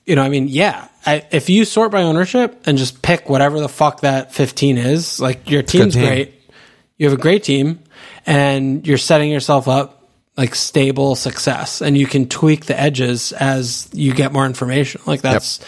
you 0.07 0.17
know, 0.17 0.23
I 0.23 0.29
mean, 0.29 0.49
yeah, 0.49 0.89
I, 1.05 1.25
if 1.31 1.49
you 1.49 1.65
sort 1.65 1.93
by 1.93 2.03
ownership 2.03 2.61
and 2.67 2.77
just 2.77 3.03
pick 3.03 3.29
whatever 3.29 3.61
the 3.61 3.69
fuck 3.69 4.01
that 4.01 4.35
15 4.35 4.79
is, 4.79 5.21
like 5.21 5.49
your 5.49 5.63
team's 5.63 5.95
team. 5.95 6.05
great. 6.05 6.36
You 6.97 7.09
have 7.09 7.19
a 7.19 7.21
great 7.21 7.45
team 7.45 7.81
and 8.25 8.87
you're 8.87 8.99
setting 8.99 9.31
yourself 9.31 9.69
up 9.69 10.09
like 10.37 10.55
stable 10.55 11.15
success 11.15 11.81
and 11.81 11.97
you 11.97 12.07
can 12.07 12.29
tweak 12.29 12.67
the 12.67 12.79
edges 12.79 13.33
as 13.33 13.89
you 13.93 14.15
get 14.15 14.33
more 14.33 14.47
information. 14.47 15.01
Like 15.07 15.23
that's, 15.23 15.61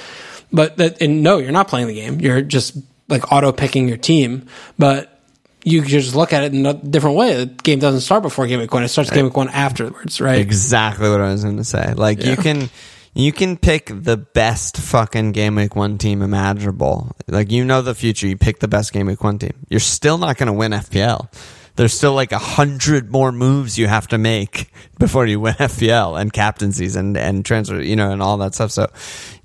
but 0.52 0.76
that, 0.78 1.02
and 1.02 1.22
no, 1.22 1.38
you're 1.38 1.52
not 1.52 1.68
playing 1.68 1.88
the 1.88 1.94
game. 1.94 2.20
You're 2.20 2.42
just 2.42 2.76
like 3.08 3.32
auto 3.32 3.52
picking 3.52 3.88
your 3.88 3.96
team, 3.96 4.46
but 4.78 5.18
you 5.64 5.82
just 5.82 6.14
look 6.14 6.32
at 6.32 6.44
it 6.44 6.54
in 6.54 6.64
a 6.66 6.74
different 6.74 7.16
way. 7.16 7.44
The 7.44 7.46
game 7.46 7.78
doesn't 7.78 8.00
start 8.00 8.22
before 8.22 8.46
game 8.46 8.60
week 8.60 8.72
one; 8.72 8.82
it 8.82 8.88
starts 8.88 9.10
game 9.10 9.24
week 9.24 9.36
one 9.36 9.48
afterwards, 9.48 10.20
right? 10.20 10.40
Exactly 10.40 11.08
what 11.10 11.20
I 11.20 11.30
was 11.30 11.44
going 11.44 11.56
to 11.56 11.64
say. 11.64 11.94
Like 11.94 12.24
you 12.24 12.36
can 12.36 12.70
you 13.14 13.32
can 13.32 13.56
pick 13.56 13.90
the 13.92 14.16
best 14.16 14.76
fucking 14.76 15.32
game 15.32 15.56
week 15.56 15.74
1 15.74 15.98
team 15.98 16.22
imaginable. 16.22 17.16
Like 17.26 17.50
you 17.50 17.64
know 17.64 17.82
the 17.82 17.94
future, 17.94 18.26
you 18.26 18.36
pick 18.36 18.60
the 18.60 18.68
best 18.68 18.92
game 18.92 19.06
week 19.06 19.22
1 19.22 19.38
team. 19.38 19.66
You're 19.68 19.80
still 19.80 20.18
not 20.18 20.36
going 20.36 20.48
to 20.48 20.52
win 20.52 20.72
FPL. 20.72 21.32
There's 21.76 21.94
still 21.94 22.14
like 22.14 22.32
a 22.32 22.38
hundred 22.38 23.12
more 23.12 23.30
moves 23.30 23.78
you 23.78 23.86
have 23.86 24.08
to 24.08 24.18
make 24.18 24.72
before 24.98 25.26
you 25.26 25.38
win 25.40 25.54
FPL 25.58 26.20
and 26.20 26.32
captaincies 26.32 26.96
and, 26.96 27.16
and 27.16 27.44
transfer, 27.44 27.80
you 27.80 27.96
know, 27.96 28.10
and 28.10 28.20
all 28.20 28.38
that 28.38 28.54
stuff. 28.54 28.72
So 28.72 28.90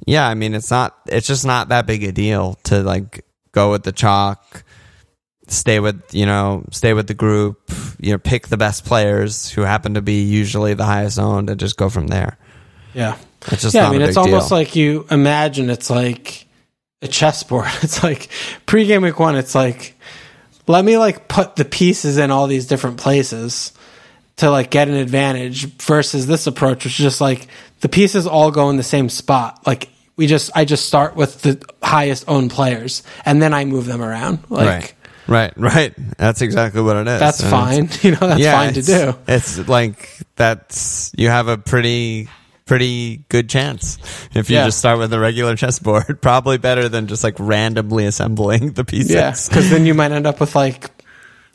yeah, 0.05 0.27
I 0.27 0.33
mean, 0.33 0.55
it's 0.55 0.71
not, 0.71 0.97
it's 1.07 1.27
just 1.27 1.45
not 1.45 1.69
that 1.69 1.85
big 1.85 2.03
a 2.03 2.11
deal 2.11 2.55
to 2.63 2.81
like 2.81 3.25
go 3.51 3.71
with 3.71 3.83
the 3.83 3.91
chalk, 3.91 4.63
stay 5.47 5.79
with 5.79 6.01
you 6.13 6.25
know 6.25 6.63
stay 6.71 6.93
with 6.93 7.07
the 7.07 7.13
group 7.13 7.69
you 7.99 8.11
know 8.11 8.17
pick 8.17 8.47
the 8.47 8.57
best 8.57 8.85
players 8.85 9.49
who 9.51 9.61
happen 9.61 9.95
to 9.95 10.01
be 10.01 10.23
usually 10.23 10.73
the 10.73 10.85
highest 10.85 11.19
owned 11.19 11.49
and 11.49 11.59
just 11.59 11.75
go 11.77 11.89
from 11.89 12.07
there 12.07 12.37
Yeah, 12.93 13.17
it's 13.47 13.63
just 13.63 13.75
yeah. 13.75 13.87
I 13.87 13.91
mean, 13.91 14.01
it's 14.01 14.17
almost 14.17 14.49
deal. 14.49 14.57
like 14.57 14.75
you 14.75 15.05
imagine 15.11 15.69
it's 15.69 15.89
like 15.89 16.47
a 17.01 17.07
chessboard. 17.07 17.67
It's 17.81 18.03
like 18.03 18.29
pre-game 18.65 19.01
week 19.01 19.19
one. 19.19 19.35
It's 19.35 19.55
like 19.55 19.95
let 20.67 20.85
me 20.85 20.97
like 20.97 21.27
put 21.27 21.55
the 21.55 21.65
pieces 21.65 22.17
in 22.17 22.31
all 22.31 22.47
these 22.47 22.67
different 22.67 22.97
places, 22.97 23.73
to 24.37 24.49
like 24.49 24.69
get 24.69 24.87
an 24.87 24.95
advantage 24.95 25.65
versus 25.81 26.27
this 26.27 26.47
approach, 26.47 26.85
which 26.85 26.99
is 26.99 27.05
just 27.05 27.21
like 27.21 27.47
the 27.81 27.89
pieces 27.89 28.25
all 28.25 28.51
go 28.51 28.69
in 28.69 28.77
the 28.77 28.83
same 28.83 29.09
spot. 29.09 29.65
Like 29.65 29.89
we 30.15 30.27
just, 30.27 30.51
I 30.55 30.65
just 30.65 30.85
start 30.85 31.15
with 31.15 31.41
the 31.41 31.63
highest 31.81 32.25
owned 32.27 32.51
players 32.51 33.03
and 33.25 33.41
then 33.41 33.53
I 33.53 33.65
move 33.65 33.85
them 33.85 34.01
around. 34.01 34.39
Like, 34.49 34.67
right. 34.67 34.93
Right, 35.25 35.53
right. 35.57 35.93
That's 36.17 36.41
exactly 36.41 36.81
what 36.81 36.97
it 36.97 37.07
is. 37.07 37.19
That's 37.19 37.39
And 37.41 37.49
fine. 37.49 37.89
You 38.01 38.11
know, 38.11 38.27
that's 38.27 38.39
yeah, 38.41 38.57
fine 38.57 38.73
to 38.73 38.81
do. 38.81 39.15
It's 39.27 39.67
like 39.69 40.19
that's 40.35 41.13
you 41.15 41.29
have 41.29 41.47
a 41.47 41.57
pretty 41.57 42.27
pretty 42.73 43.17
good 43.29 43.47
chance 43.49 43.99
if 44.33 44.49
you 44.49 44.55
Yeah. 44.55 44.65
just 44.65 44.79
start 44.79 44.97
with 44.97 45.13
a 45.13 45.19
regular 45.19 45.55
chessboard. 45.55 46.19
Probably 46.21 46.57
better 46.57 46.89
than 46.89 47.05
just 47.05 47.23
like 47.23 47.35
randomly 47.37 48.05
assembling 48.07 48.71
the 48.73 48.83
pieces. 48.83 49.11
Yeah. 49.11 49.29
Cause 49.31 49.69
then 49.69 49.85
you 49.85 49.93
might 49.93 50.11
end 50.11 50.25
up 50.25 50.39
with 50.39 50.55
like 50.55 50.89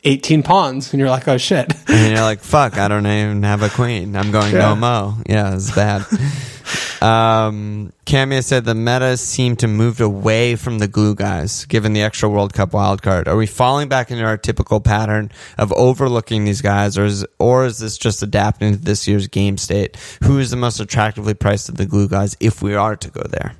18 0.05 0.43
pawns 0.43 0.93
and 0.93 0.99
you're 1.01 1.09
like, 1.09 1.27
oh 1.27 1.37
shit. 1.37 1.73
And 1.89 2.11
you're 2.15 2.21
like, 2.23 2.39
fuck, 2.39 2.77
I 2.77 2.87
don't 2.87 3.05
even 3.05 3.43
have 3.43 3.63
a 3.63 3.69
queen. 3.69 4.15
I'm 4.15 4.31
going 4.31 4.53
Yeah. 4.53 4.59
no 4.59 4.75
mo. 4.77 5.17
Yeah, 5.27 5.55
it's 5.55 5.75
bad. 5.75 6.05
um, 7.01 7.91
Cameo 8.05 8.41
said 8.41 8.65
the 8.65 8.75
meta 8.75 9.17
seemed 9.17 9.59
to 9.59 9.67
move 9.67 10.01
away 10.01 10.55
from 10.55 10.79
the 10.79 10.87
glue 10.87 11.15
guys, 11.15 11.65
given 11.65 11.93
the 11.93 12.01
extra 12.01 12.29
World 12.29 12.53
Cup 12.53 12.71
wildcard. 12.71 13.27
Are 13.27 13.37
we 13.37 13.45
falling 13.45 13.89
back 13.89 14.11
into 14.11 14.23
our 14.23 14.37
typical 14.37 14.79
pattern 14.79 15.31
of 15.57 15.71
overlooking 15.73 16.45
these 16.45 16.61
guys, 16.61 16.97
or 16.97 17.05
is, 17.05 17.25
or 17.39 17.65
is 17.65 17.79
this 17.79 17.97
just 17.97 18.23
adapting 18.23 18.73
to 18.73 18.77
this 18.77 19.07
year's 19.07 19.27
game 19.27 19.57
state? 19.57 19.97
Who 20.23 20.39
is 20.39 20.51
the 20.51 20.57
most 20.57 20.79
attractively 20.79 21.33
priced 21.33 21.69
of 21.69 21.77
the 21.77 21.85
glue 21.85 22.07
guys 22.07 22.35
if 22.39 22.61
we 22.61 22.75
are 22.75 22.95
to 22.95 23.09
go 23.09 23.21
there? 23.21 23.55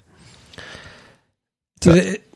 It, 1.86 2.29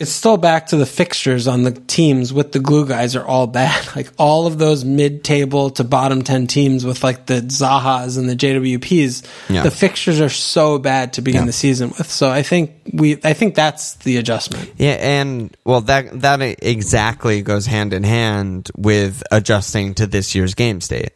it's 0.00 0.10
still 0.10 0.36
back 0.38 0.68
to 0.68 0.76
the 0.76 0.86
fixtures 0.86 1.46
on 1.46 1.62
the 1.62 1.70
teams 1.72 2.32
with 2.32 2.52
the 2.52 2.58
glue 2.58 2.86
guys 2.86 3.14
are 3.14 3.24
all 3.24 3.46
bad. 3.46 3.86
Like 3.96 4.08
all 4.18 4.46
of 4.46 4.58
those 4.58 4.84
mid 4.84 5.22
table 5.24 5.70
to 5.70 5.84
bottom 5.84 6.22
10 6.22 6.46
teams 6.46 6.84
with 6.86 7.04
like 7.04 7.26
the 7.26 7.40
Zahas 7.42 8.16
and 8.16 8.28
the 8.30 8.34
JWPs, 8.36 9.26
Yeah. 9.50 9.62
the 9.62 9.70
fixtures 9.70 10.20
are 10.20 10.28
so 10.30 10.78
bad 10.78 11.12
to 11.14 11.22
begin 11.22 11.42
Yeah. 11.42 11.46
the 11.46 11.52
season 11.52 11.90
with. 11.98 12.10
So 12.10 12.30
I 12.30 12.42
think 12.42 12.70
we, 12.92 13.18
I 13.24 13.34
think 13.34 13.54
that's 13.54 13.94
the 13.96 14.16
adjustment. 14.16 14.72
Yeah, 14.78 14.92
and 15.00 15.54
well, 15.64 15.82
that 15.82 16.20
that 16.22 16.40
exactly 16.62 17.42
goes 17.42 17.66
hand 17.66 17.92
in 17.92 18.02
hand 18.04 18.70
with 18.76 19.22
adjusting 19.30 19.94
to 19.94 20.06
this 20.06 20.34
year's 20.34 20.54
game 20.54 20.80
state, 20.80 21.10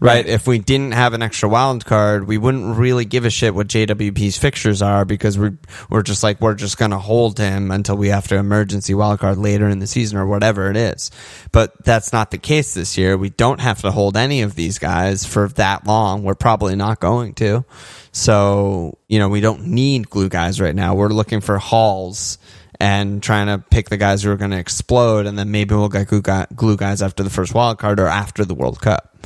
right? 0.00 0.26
If 0.26 0.46
we 0.46 0.58
didn't 0.58 0.92
have 0.92 1.12
an 1.12 1.22
extra 1.22 1.48
wild 1.48 1.84
card, 1.84 2.26
we 2.26 2.38
wouldn't 2.38 2.76
really 2.76 3.04
give 3.04 3.24
a 3.24 3.30
shit 3.30 3.54
what 3.54 3.68
JWP's 3.68 4.38
fixtures 4.38 4.82
are 4.82 5.04
because 5.04 5.38
we're 5.38 5.58
we're 5.90 6.02
just 6.02 6.22
like 6.22 6.40
we're 6.40 6.54
just 6.54 6.78
gonna 6.78 6.98
hold 6.98 7.38
him 7.38 7.70
until 7.70 7.96
we 7.96 8.08
have 8.08 8.26
to 8.28 8.36
emergency 8.36 8.94
wild 8.94 9.20
card 9.20 9.38
later 9.38 9.68
in 9.68 9.78
the 9.78 9.86
season 9.86 10.18
or 10.18 10.26
whatever 10.26 10.70
it 10.70 10.76
is. 10.76 11.10
But 11.52 11.84
that's 11.84 12.12
not 12.12 12.30
the 12.30 12.38
case 12.38 12.74
this 12.74 12.96
year. 12.96 13.16
We 13.16 13.30
don't 13.30 13.60
have 13.60 13.82
to 13.82 13.90
hold 13.90 14.16
any 14.16 14.42
of 14.42 14.54
these 14.54 14.78
guys 14.78 15.24
for 15.24 15.48
that 15.48 15.86
long. 15.86 16.22
We're 16.22 16.34
probably 16.34 16.76
not 16.76 17.00
going 17.00 17.34
to. 17.34 17.64
So, 18.12 18.98
you 19.08 19.18
know, 19.18 19.28
we 19.28 19.40
don't 19.40 19.66
need 19.66 20.10
glue 20.10 20.28
guys 20.28 20.60
right 20.60 20.74
now. 20.74 20.94
We're 20.94 21.08
looking 21.08 21.40
for 21.40 21.58
hauls 21.58 22.38
and 22.80 23.22
trying 23.22 23.46
to 23.46 23.58
pick 23.58 23.90
the 23.90 23.98
guys 23.98 24.22
who 24.22 24.30
are 24.30 24.36
going 24.36 24.52
to 24.52 24.58
explode, 24.58 25.26
and 25.26 25.38
then 25.38 25.50
maybe 25.50 25.74
we'll 25.74 25.90
get 25.90 26.08
glue 26.08 26.76
guys 26.76 27.02
after 27.02 27.22
the 27.22 27.30
first 27.30 27.54
wild 27.54 27.78
card 27.78 28.00
or 28.00 28.06
after 28.06 28.44
the 28.44 28.54
World 28.54 28.80
Cup. 28.80 29.18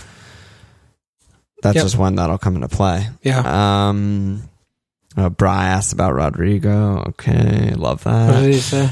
That's 1.65 1.77
Yep. 1.77 1.85
just 1.87 1.97
one 1.97 2.17
that'll 2.17 2.37
come 2.37 2.57
into 2.57 2.69
play. 2.69 3.09
Yeah. 3.23 3.89
Um, 3.89 4.43
uh, 5.17 5.31
Bry 5.31 5.69
asked 5.69 5.95
about 5.95 6.13
Rodrigo. 6.13 7.05
Okay, 7.09 7.73
love 7.75 8.05
that. 8.05 8.35
what 8.35 8.41
did 8.43 8.55
he 8.55 8.61
say? 8.61 8.91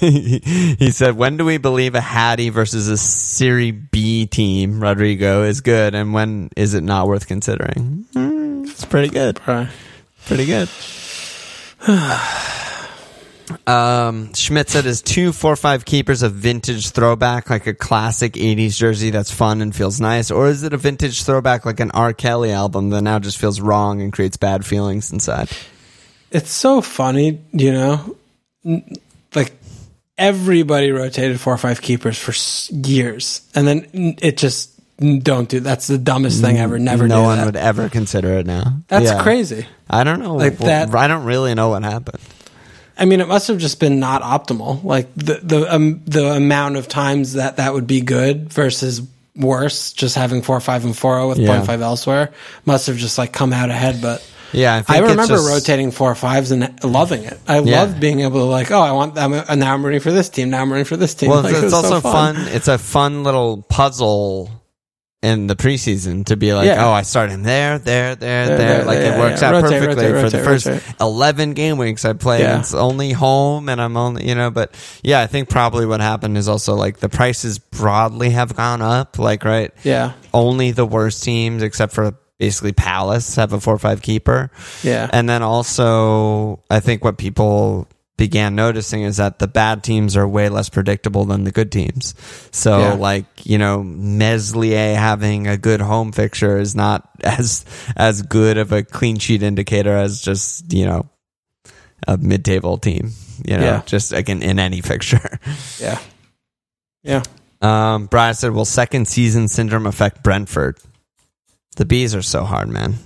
he 0.78 0.90
said, 0.90 1.18
"When 1.18 1.36
do 1.36 1.44
we 1.44 1.58
believe 1.58 1.94
a 1.94 2.00
Hattie 2.00 2.48
versus 2.48 2.88
a 2.88 2.96
Serie 2.96 3.72
B 3.72 4.24
team, 4.24 4.80
Rodrigo, 4.82 5.42
is 5.42 5.60
good, 5.60 5.94
and 5.94 6.14
when 6.14 6.48
is 6.56 6.72
it 6.72 6.82
not 6.82 7.08
worth 7.08 7.26
considering?" 7.26 8.06
Hmm, 8.14 8.62
it's 8.64 8.86
pretty 8.86 9.10
good. 9.10 9.38
Pretty 10.24 10.46
good. 10.46 10.70
um, 13.66 14.32
Schmidt 14.34 14.68
said 14.70 14.84
his 14.84 15.02
two 15.02 15.32
four 15.32 15.56
five 15.56 15.84
keepers 15.84 16.22
a 16.22 16.28
vintage 16.28 16.90
throwback 16.90 17.50
like 17.50 17.66
a 17.66 17.74
classic 17.74 18.32
'80s 18.34 18.76
jersey 18.76 19.10
that's 19.10 19.30
fun 19.30 19.60
and 19.62 19.74
feels 19.74 20.00
nice, 20.00 20.30
or 20.30 20.48
is 20.48 20.62
it 20.62 20.72
a 20.72 20.76
vintage 20.76 21.22
throwback 21.24 21.64
like 21.64 21.80
an 21.80 21.90
R. 21.92 22.12
Kelly 22.12 22.52
album 22.52 22.90
that 22.90 23.02
now 23.02 23.18
just 23.18 23.38
feels 23.38 23.60
wrong 23.60 24.00
and 24.02 24.12
creates 24.12 24.36
bad 24.36 24.64
feelings 24.66 25.12
inside? 25.12 25.48
It's 26.30 26.50
so 26.50 26.80
funny, 26.82 27.40
you 27.52 27.72
know, 27.72 28.16
like 29.34 29.52
everybody 30.16 30.90
rotated 30.90 31.40
four 31.40 31.54
or 31.54 31.58
five 31.58 31.80
keepers 31.80 32.18
for 32.18 32.32
years, 32.74 33.48
and 33.54 33.66
then 33.66 33.86
it 34.20 34.36
just 34.36 34.72
don't 35.22 35.48
do. 35.48 35.60
That's 35.60 35.86
the 35.86 35.96
dumbest 35.96 36.40
thing 36.42 36.58
ever. 36.58 36.78
Never 36.78 37.06
no 37.06 37.22
one 37.22 37.38
that. 37.38 37.46
would 37.46 37.56
ever 37.56 37.88
consider 37.88 38.32
it 38.38 38.46
now. 38.46 38.78
That's 38.88 39.04
Yeah. 39.06 39.22
crazy. 39.22 39.66
I 39.88 40.02
don't 40.04 40.20
know. 40.20 40.34
Like 40.34 40.58
that- 40.58 40.94
I 40.94 41.06
don't 41.08 41.24
really 41.24 41.54
know 41.54 41.68
what 41.68 41.84
happened. 41.84 42.18
I 42.98 43.04
mean, 43.04 43.20
it 43.20 43.28
must 43.28 43.48
have 43.48 43.58
just 43.58 43.78
been 43.80 44.00
not 44.00 44.22
optimal. 44.22 44.82
Like 44.82 45.08
the 45.14 45.34
the 45.42 45.72
um, 45.74 46.02
the 46.04 46.32
amount 46.32 46.76
of 46.76 46.88
times 46.88 47.34
that 47.34 47.56
that 47.58 47.72
would 47.74 47.86
be 47.86 48.00
good 48.00 48.52
versus 48.52 49.02
worse, 49.36 49.92
just 49.92 50.16
having 50.16 50.42
four 50.42 50.60
five 50.60 50.84
and 50.84 50.96
four 50.96 51.14
zero 51.16 51.28
with 51.28 51.38
Yeah. 51.38 51.54
point 51.54 51.66
five 51.66 51.80
elsewhere 51.80 52.32
must 52.64 52.88
have 52.88 52.96
just 52.96 53.18
like 53.18 53.32
come 53.32 53.52
out 53.52 53.70
ahead. 53.70 54.00
But 54.02 54.28
Yeah, 54.52 54.82
I, 54.88 54.96
I, 54.96 55.00
remember 55.00 55.26
just- 55.36 55.48
rotating 55.48 55.92
four 55.92 56.14
fives 56.16 56.50
and 56.50 56.82
loving 56.82 57.22
it. 57.22 57.38
I 57.46 57.60
Yeah. 57.60 57.82
loved 57.82 58.00
being 58.00 58.20
able 58.20 58.40
to 58.40 58.44
like, 58.46 58.70
oh, 58.72 58.80
I 58.80 58.90
want 58.92 59.14
that. 59.14 59.30
And 59.48 59.60
now 59.60 59.74
I'm 59.74 59.84
rooting 59.84 60.00
for 60.00 60.10
this 60.10 60.28
team. 60.28 60.50
Now 60.50 60.62
I'm 60.62 60.70
rooting 60.72 60.86
for 60.86 60.96
this 60.96 61.14
team. 61.14 61.30
Well, 61.30 61.42
Like, 61.42 61.54
it's, 61.54 61.64
it's 61.64 61.72
was 61.72 61.86
so 61.88 61.94
also 61.96 62.00
fun. 62.00 62.36
It's 62.48 62.66
a 62.66 62.78
fun 62.78 63.22
little 63.22 63.62
puzzle 63.68 64.50
in 65.20 65.48
the 65.48 65.56
preseason 65.56 66.24
to 66.26 66.36
be 66.36 66.54
like, 66.54 66.66
Yeah. 66.66 66.86
oh, 66.86 66.92
I 66.92 67.02
start 67.02 67.30
him 67.30 67.42
there, 67.42 67.78
there, 67.80 68.14
there, 68.14 68.46
there. 68.46 68.56
there, 68.58 68.84
like 68.84 68.98
yeah, 68.98 69.16
it 69.16 69.18
works 69.18 69.42
yeah. 69.42 69.48
out 69.48 69.62
Rotate, 69.64 69.80
perfectly 69.80 70.12
rotate, 70.12 70.30
for 70.30 70.36
the 70.36 70.44
first 70.44 70.66
rotate. 70.66 70.94
eleven 71.00 71.54
game 71.54 71.76
weeks 71.76 72.04
I 72.04 72.12
play. 72.12 72.42
It's 72.42 72.72
only 72.72 73.10
home, 73.12 73.68
and 73.68 73.80
I'm 73.80 73.96
only, 73.96 74.28
you 74.28 74.36
know. 74.36 74.50
But 74.50 74.74
yeah, 75.02 75.20
I 75.20 75.26
think 75.26 75.48
probably 75.48 75.86
what 75.86 76.00
happened 76.00 76.38
is 76.38 76.48
also 76.48 76.74
like 76.74 76.98
the 76.98 77.08
prices 77.08 77.58
broadly 77.58 78.30
have 78.30 78.54
gone 78.54 78.80
up. 78.80 79.18
Like 79.18 79.44
right, 79.44 79.72
Yeah. 79.82 80.12
only 80.32 80.70
the 80.70 80.86
worst 80.86 81.24
teams, 81.24 81.62
except 81.64 81.92
for 81.94 82.14
basically 82.38 82.70
Palace, 82.72 83.34
have 83.34 83.52
a 83.52 83.58
four 83.60 83.74
or 83.74 83.78
five 83.78 84.00
keeper. 84.02 84.52
Yeah. 84.84 85.10
And 85.12 85.28
then 85.28 85.42
also, 85.42 86.62
I 86.70 86.78
think 86.78 87.02
what 87.02 87.18
people 87.18 87.88
began 88.18 88.54
noticing 88.54 89.02
is 89.02 89.16
that 89.16 89.38
the 89.38 89.48
bad 89.48 89.82
teams 89.82 90.14
are 90.16 90.28
way 90.28 90.50
less 90.50 90.68
predictable 90.68 91.24
than 91.24 91.44
the 91.44 91.50
good 91.50 91.72
teams. 91.72 92.14
So, 92.50 92.78
Yeah. 92.78 92.92
like, 92.94 93.24
you 93.46 93.56
know, 93.56 93.82
Meslier 93.82 94.94
having 94.96 95.46
a 95.46 95.56
good 95.56 95.80
home 95.80 96.12
fixture 96.12 96.58
is 96.58 96.74
not 96.74 97.08
as 97.24 97.64
as 97.96 98.20
good 98.20 98.58
of 98.58 98.72
a 98.72 98.82
clean 98.82 99.18
sheet 99.18 99.42
indicator 99.42 99.96
as 99.96 100.20
just, 100.20 100.70
you 100.72 100.84
know, 100.84 101.08
a 102.06 102.18
mid 102.18 102.44
table 102.44 102.76
team. 102.76 103.12
You 103.46 103.56
know, 103.56 103.64
Yeah. 103.64 103.82
just 103.86 104.12
again 104.12 104.42
in 104.42 104.58
any 104.58 104.82
fixture. 104.82 105.38
Yeah. 105.80 105.98
Yeah. 107.04 107.22
Um, 107.62 108.06
Brian 108.06 108.34
said, 108.34 108.50
"Will 108.52 108.64
second 108.64 109.08
season 109.08 109.48
syndrome 109.48 109.86
affect 109.86 110.22
Brentford?" 110.22 110.78
The 111.76 111.84
bees 111.84 112.14
are 112.14 112.22
so 112.22 112.44
hard, 112.44 112.68
man. 112.68 112.96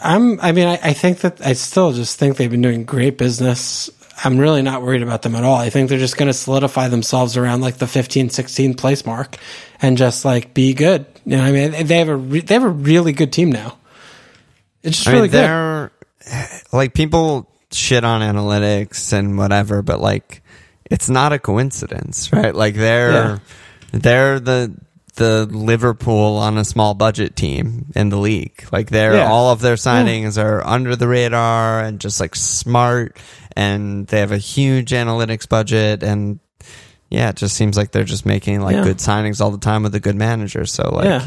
I'm, 0.00 0.40
I 0.40 0.52
mean, 0.52 0.66
I, 0.68 0.78
I 0.82 0.92
think 0.92 1.18
that 1.20 1.44
I 1.44 1.52
still 1.54 1.92
just 1.92 2.18
think 2.18 2.36
they've 2.36 2.50
been 2.50 2.62
doing 2.62 2.84
great 2.84 3.18
business. 3.18 3.90
I'm 4.24 4.38
really 4.38 4.62
not 4.62 4.82
worried 4.82 5.02
about 5.02 5.22
them 5.22 5.34
at 5.34 5.44
all. 5.44 5.56
I 5.56 5.70
think 5.70 5.88
they're 5.88 5.98
just 5.98 6.16
going 6.16 6.28
to 6.28 6.32
solidify 6.32 6.88
themselves 6.88 7.36
around 7.36 7.60
like 7.60 7.76
the 7.78 7.86
15, 7.86 8.30
16 8.30 8.74
place 8.74 9.04
mark 9.04 9.36
and 9.80 9.98
just 9.98 10.24
like 10.24 10.54
be 10.54 10.74
good. 10.74 11.06
You 11.24 11.36
know, 11.36 11.42
what 11.42 11.48
I 11.48 11.52
mean, 11.52 11.86
they 11.86 11.98
have 11.98 12.08
a, 12.08 12.16
re- 12.16 12.40
they 12.40 12.54
have 12.54 12.62
a 12.62 12.68
really 12.68 13.12
good 13.12 13.32
team 13.32 13.50
now. 13.50 13.76
It's 14.82 14.96
just 14.98 15.08
I 15.08 15.12
really 15.12 15.22
mean, 15.28 15.30
good. 15.32 15.38
they're 15.40 15.92
like 16.72 16.94
people 16.94 17.48
shit 17.70 18.04
on 18.04 18.20
analytics 18.20 19.12
and 19.12 19.38
whatever, 19.38 19.82
but 19.82 20.00
like 20.00 20.42
it's 20.90 21.08
not 21.08 21.32
a 21.32 21.38
coincidence, 21.38 22.32
right? 22.32 22.54
Like 22.54 22.74
they're 22.74 23.12
Yeah. 23.12 23.38
they're 23.92 24.40
the 24.40 24.74
the 25.14 25.44
Liverpool 25.46 26.36
on 26.38 26.56
a 26.56 26.64
small 26.64 26.94
budget 26.94 27.36
team 27.36 27.92
in 27.94 28.08
the 28.08 28.16
league. 28.16 28.66
Like 28.72 28.88
they're 28.88 29.14
Yeah. 29.14 29.30
all 29.30 29.50
of 29.52 29.60
their 29.60 29.74
signings 29.74 30.42
are 30.42 30.66
under 30.66 30.96
the 30.96 31.06
radar 31.06 31.80
and 31.80 32.00
just 32.00 32.18
like 32.18 32.34
smart 32.34 33.16
and 33.56 34.06
they 34.06 34.20
have 34.20 34.32
a 34.32 34.38
huge 34.38 34.90
analytics 34.90 35.48
budget 35.48 36.02
and 36.02 36.38
yeah, 37.10 37.28
it 37.28 37.36
just 37.36 37.56
seems 37.56 37.76
like 37.76 37.90
they're 37.90 38.04
just 38.04 38.24
making 38.24 38.62
like 38.62 38.74
Yeah. 38.76 38.84
good 38.84 38.96
signings 38.98 39.40
all 39.40 39.50
the 39.50 39.58
time 39.58 39.82
with 39.82 39.94
a 39.94 40.00
good 40.00 40.16
manager. 40.16 40.64
So 40.64 40.90
like 40.94 41.04
yeah. 41.04 41.26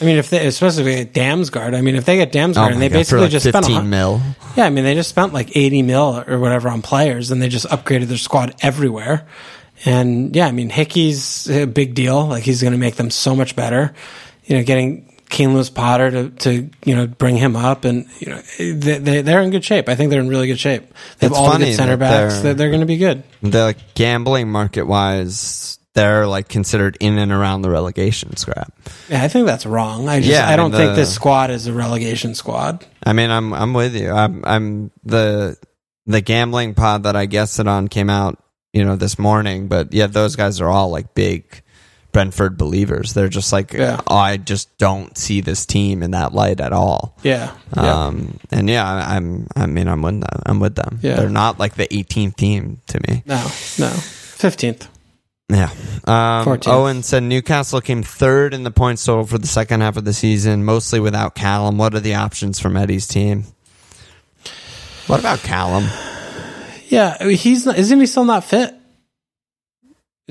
I 0.00 0.04
mean, 0.04 0.16
if 0.16 0.30
they, 0.30 0.46
especially 0.46 0.82
if 0.82 0.84
they 0.86 1.04
get 1.04 1.12
Damsgaard, 1.12 1.76
I 1.76 1.80
mean, 1.80 1.96
if 1.96 2.04
they 2.04 2.16
get 2.16 2.32
Damsgaard 2.32 2.68
oh 2.70 2.72
and 2.72 2.80
they 2.80 2.88
God, 2.88 2.94
basically 2.94 3.22
like, 3.22 3.30
just 3.32 3.48
spent 3.48 3.64
a 3.66 3.68
15 3.68 3.90
mil. 3.90 4.20
Yeah, 4.56 4.64
I 4.64 4.70
mean, 4.70 4.84
they 4.84 4.94
just 4.94 5.10
spent 5.10 5.34
like 5.34 5.56
80 5.56 5.82
mil 5.82 6.24
or 6.26 6.38
whatever 6.38 6.68
on 6.68 6.82
players 6.82 7.32
and 7.32 7.42
they 7.42 7.48
just 7.48 7.66
upgraded 7.66 8.04
their 8.04 8.16
squad 8.16 8.54
everywhere. 8.62 9.26
And 9.84 10.34
yeah, 10.36 10.46
I 10.46 10.52
mean, 10.52 10.70
Hickey's 10.70 11.50
a 11.50 11.66
big 11.66 11.94
deal. 11.94 12.26
Like 12.26 12.44
he's 12.44 12.62
going 12.62 12.72
to 12.72 12.78
make 12.78 12.94
them 12.94 13.10
so 13.10 13.34
much 13.34 13.56
better. 13.56 13.92
You 14.44 14.56
know, 14.56 14.62
getting 14.62 15.07
Keane 15.28 15.52
Lewis 15.54 15.70
Potter 15.70 16.10
to, 16.10 16.30
to, 16.30 16.70
you 16.84 16.96
know, 16.96 17.06
bring 17.06 17.36
him 17.36 17.54
up 17.56 17.84
and, 17.84 18.06
you 18.18 18.28
know, 18.30 18.40
they, 18.58 18.98
they, 18.98 19.22
they're 19.22 19.42
in 19.42 19.50
good 19.50 19.64
shape. 19.64 19.88
I 19.88 19.94
think 19.94 20.10
they're 20.10 20.20
in 20.20 20.28
really 20.28 20.46
good 20.46 20.58
shape. 20.58 20.82
They 21.18 21.26
have 21.26 21.32
It's 21.32 21.38
all 21.38 21.56
good 21.58 21.74
center 21.74 21.96
backs. 21.96 22.34
they're- 22.34 22.42
They're, 22.42 22.54
they're 22.54 22.68
going 22.70 22.80
to 22.80 22.86
be 22.86 22.96
good. 22.96 23.22
the 23.42 23.76
gambling 23.94 24.48
market 24.50 24.84
wise 24.84 25.74
they're 25.94 26.26
like 26.28 26.48
considered 26.48 26.96
in 27.00 27.18
and 27.18 27.32
around 27.32 27.62
the 27.62 27.70
relegation 27.70 28.36
scrap. 28.36 28.72
Yeah, 29.08 29.24
I 29.24 29.26
think 29.28 29.46
that's 29.46 29.66
wrong. 29.66 30.08
I 30.08 30.20
just 30.20 30.30
Yeah, 30.30 30.48
I 30.48 30.54
don't 30.54 30.70
the- 30.70 30.76
think 30.78 30.94
this 30.96 31.12
squad 31.12 31.50
is 31.50 31.66
a 31.66 31.72
relegation 31.72 32.34
squad. 32.36 32.86
I 33.04 33.12
mean, 33.14 33.30
I'm 33.30 33.52
I'm 33.52 33.72
with 33.74 33.96
you. 33.96 34.10
I'm 34.12 34.44
I'm 34.44 34.90
the 35.04 35.56
the 36.06 36.20
gambling 36.20 36.74
pod 36.74 37.02
that 37.02 37.16
I 37.16 37.26
guessed 37.26 37.58
it 37.58 37.66
on 37.66 37.88
came 37.88 38.10
out, 38.10 38.38
you 38.72 38.84
know, 38.84 38.94
this 38.94 39.18
morning. 39.18 39.66
But 39.66 39.92
yeah, 39.92 40.06
those 40.06 40.36
guys 40.36 40.60
are 40.60 40.68
all 40.68 40.90
like 40.90 41.14
big 41.14 41.62
Brentford 42.18 42.58
believers. 42.58 43.14
They're 43.14 43.28
just 43.28 43.52
like, 43.52 43.72
Yeah. 43.72 44.00
"Oh, 44.08 44.16
I 44.16 44.38
just 44.38 44.76
don't 44.76 45.16
see 45.16 45.40
this 45.40 45.64
team 45.64 46.02
in 46.02 46.10
that 46.10 46.34
light 46.34 46.58
at 46.60 46.72
all. 46.72 47.14
Yeah. 47.22 47.52
yeah. 47.76 48.06
Um, 48.06 48.40
and 48.50 48.68
yeah, 48.68 48.84
I- 48.84 49.14
I'm 49.14 49.46
I 49.54 49.66
mean 49.66 49.86
I'm 49.86 50.02
with 50.02 50.20
them. 50.20 50.42
I'm 50.44 50.58
with 50.58 50.74
them. 50.74 50.98
Yeah. 51.00 51.14
They're 51.14 51.28
not 51.30 51.60
like 51.60 51.76
the 51.76 51.86
18th 51.86 52.34
team 52.34 52.80
to 52.88 52.98
me. 53.08 53.22
no, 53.24 53.36
no. 53.78 53.90
15th. 53.90 54.88
Yeah. 55.48 55.70
Um, 56.08 56.44
14th. 56.44 56.66
Owen 56.66 57.02
said 57.04 57.22
Newcastle 57.22 57.80
came 57.80 58.02
third 58.02 58.52
in 58.52 58.64
the 58.64 58.72
points 58.72 59.04
total 59.04 59.24
for 59.24 59.38
the 59.38 59.46
second 59.46 59.82
half 59.82 59.96
of 59.96 60.04
the 60.04 60.12
season, 60.12 60.64
mostly 60.64 60.98
without 60.98 61.36
Callum. 61.36 61.78
What 61.78 61.94
are 61.94 62.00
the 62.00 62.16
options 62.16 62.58
from 62.58 62.76
Eddie's 62.76 63.06
team? 63.06 63.44
What 65.06 65.20
about 65.20 65.38
Callum? 65.38 65.84
Yeah, 66.88 67.28
he's 67.28 67.64
not, 67.64 67.78
isn't 67.78 68.00
he 68.00 68.06
still 68.06 68.24
not 68.24 68.42
fit? 68.42 68.74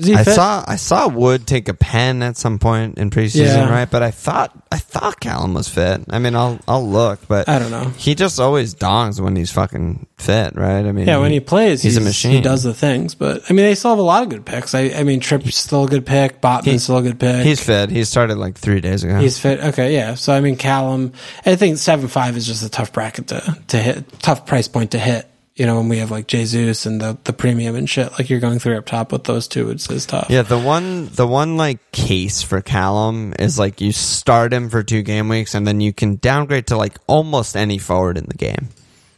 I 0.00 0.22
fit? 0.22 0.34
saw 0.34 0.64
I 0.66 0.76
saw 0.76 1.08
Wood 1.08 1.44
take 1.46 1.68
a 1.68 1.74
pen 1.74 2.22
at 2.22 2.36
some 2.36 2.60
point 2.60 2.98
in 2.98 3.10
preseason, 3.10 3.46
Yeah. 3.46 3.68
right? 3.70 3.90
But 3.90 4.04
I 4.04 4.12
thought 4.12 4.56
I 4.70 4.78
thought 4.78 5.18
Callum 5.18 5.54
was 5.54 5.68
fit. 5.68 6.02
I 6.08 6.20
mean, 6.20 6.36
I'll 6.36 6.60
I'll 6.68 6.88
look, 6.88 7.26
but 7.26 7.48
I 7.48 7.58
don't 7.58 7.72
know. 7.72 7.88
he 7.96 8.14
just 8.14 8.38
always 8.38 8.76
dongs 8.76 9.18
when 9.18 9.34
he's 9.34 9.50
fucking 9.50 10.06
fit, 10.18 10.54
right? 10.54 10.86
I 10.86 10.92
mean, 10.92 11.08
Yeah, 11.08 11.18
when 11.18 11.32
he 11.32 11.40
plays, 11.40 11.82
he's 11.82 11.94
he's, 11.94 11.96
a 11.96 12.06
machine. 12.06 12.30
He 12.30 12.40
does 12.40 12.62
the 12.62 12.74
things, 12.74 13.16
but 13.16 13.42
I 13.50 13.52
mean, 13.52 13.64
they 13.66 13.74
still 13.74 13.90
have 13.90 13.98
a 13.98 14.02
lot 14.02 14.22
of 14.22 14.28
good 14.28 14.46
picks. 14.46 14.72
I, 14.74 14.90
I 14.90 15.02
mean, 15.02 15.18
Tripp's 15.18 15.56
still 15.56 15.84
a 15.84 15.88
good 15.88 16.06
pick. 16.06 16.40
Botman's 16.40 16.64
He- 16.66 16.78
still 16.78 16.98
a 16.98 17.02
good 17.02 17.18
pick. 17.18 17.44
he's 17.44 17.58
fit. 17.60 17.90
He 17.90 18.04
started 18.04 18.36
like 18.38 18.56
three 18.56 18.80
days 18.80 19.02
ago. 19.02 19.18
He's 19.18 19.38
fit. 19.38 19.58
Okay, 19.60 19.94
yeah. 19.94 20.14
So 20.14 20.32
I 20.32 20.40
mean, 20.40 20.54
Callum. 20.56 21.12
I 21.44 21.56
think 21.56 21.78
seven 21.78 22.06
five 22.06 22.36
is 22.36 22.46
just 22.46 22.62
a 22.64 22.68
tough 22.68 22.92
bracket 22.92 23.26
to 23.28 23.58
to 23.68 23.76
hit, 23.78 24.20
tough 24.20 24.46
price 24.46 24.68
point 24.68 24.92
to 24.92 24.98
hit. 25.00 25.26
You 25.58 25.66
know, 25.66 25.76
when 25.78 25.88
we 25.88 25.98
have 25.98 26.12
like 26.12 26.28
Jesus 26.28 26.86
and 26.86 27.00
the 27.00 27.18
the 27.24 27.32
premium 27.32 27.74
and 27.74 27.90
shit, 27.90 28.12
like 28.12 28.30
you're 28.30 28.38
going 28.38 28.60
through 28.60 28.78
up 28.78 28.86
top 28.86 29.10
with 29.10 29.24
those 29.24 29.48
two, 29.48 29.70
it's, 29.70 29.90
it's 29.90 30.06
tough. 30.06 30.28
Yeah, 30.30 30.42
the 30.42 30.58
one 30.58 31.08
the 31.08 31.26
one 31.26 31.56
like 31.56 31.90
case 31.90 32.42
for 32.42 32.60
Callum 32.60 33.34
is 33.38 33.58
like 33.58 33.80
you 33.80 33.90
start 33.90 34.52
him 34.52 34.70
for 34.70 34.84
two 34.84 35.02
game 35.02 35.28
weeks 35.28 35.54
and 35.54 35.66
then 35.66 35.80
you 35.80 35.92
can 35.92 36.16
downgrade 36.16 36.68
to 36.68 36.76
like 36.76 36.96
almost 37.08 37.56
any 37.56 37.78
forward 37.78 38.16
in 38.16 38.26
the 38.26 38.34
game. 38.34 38.68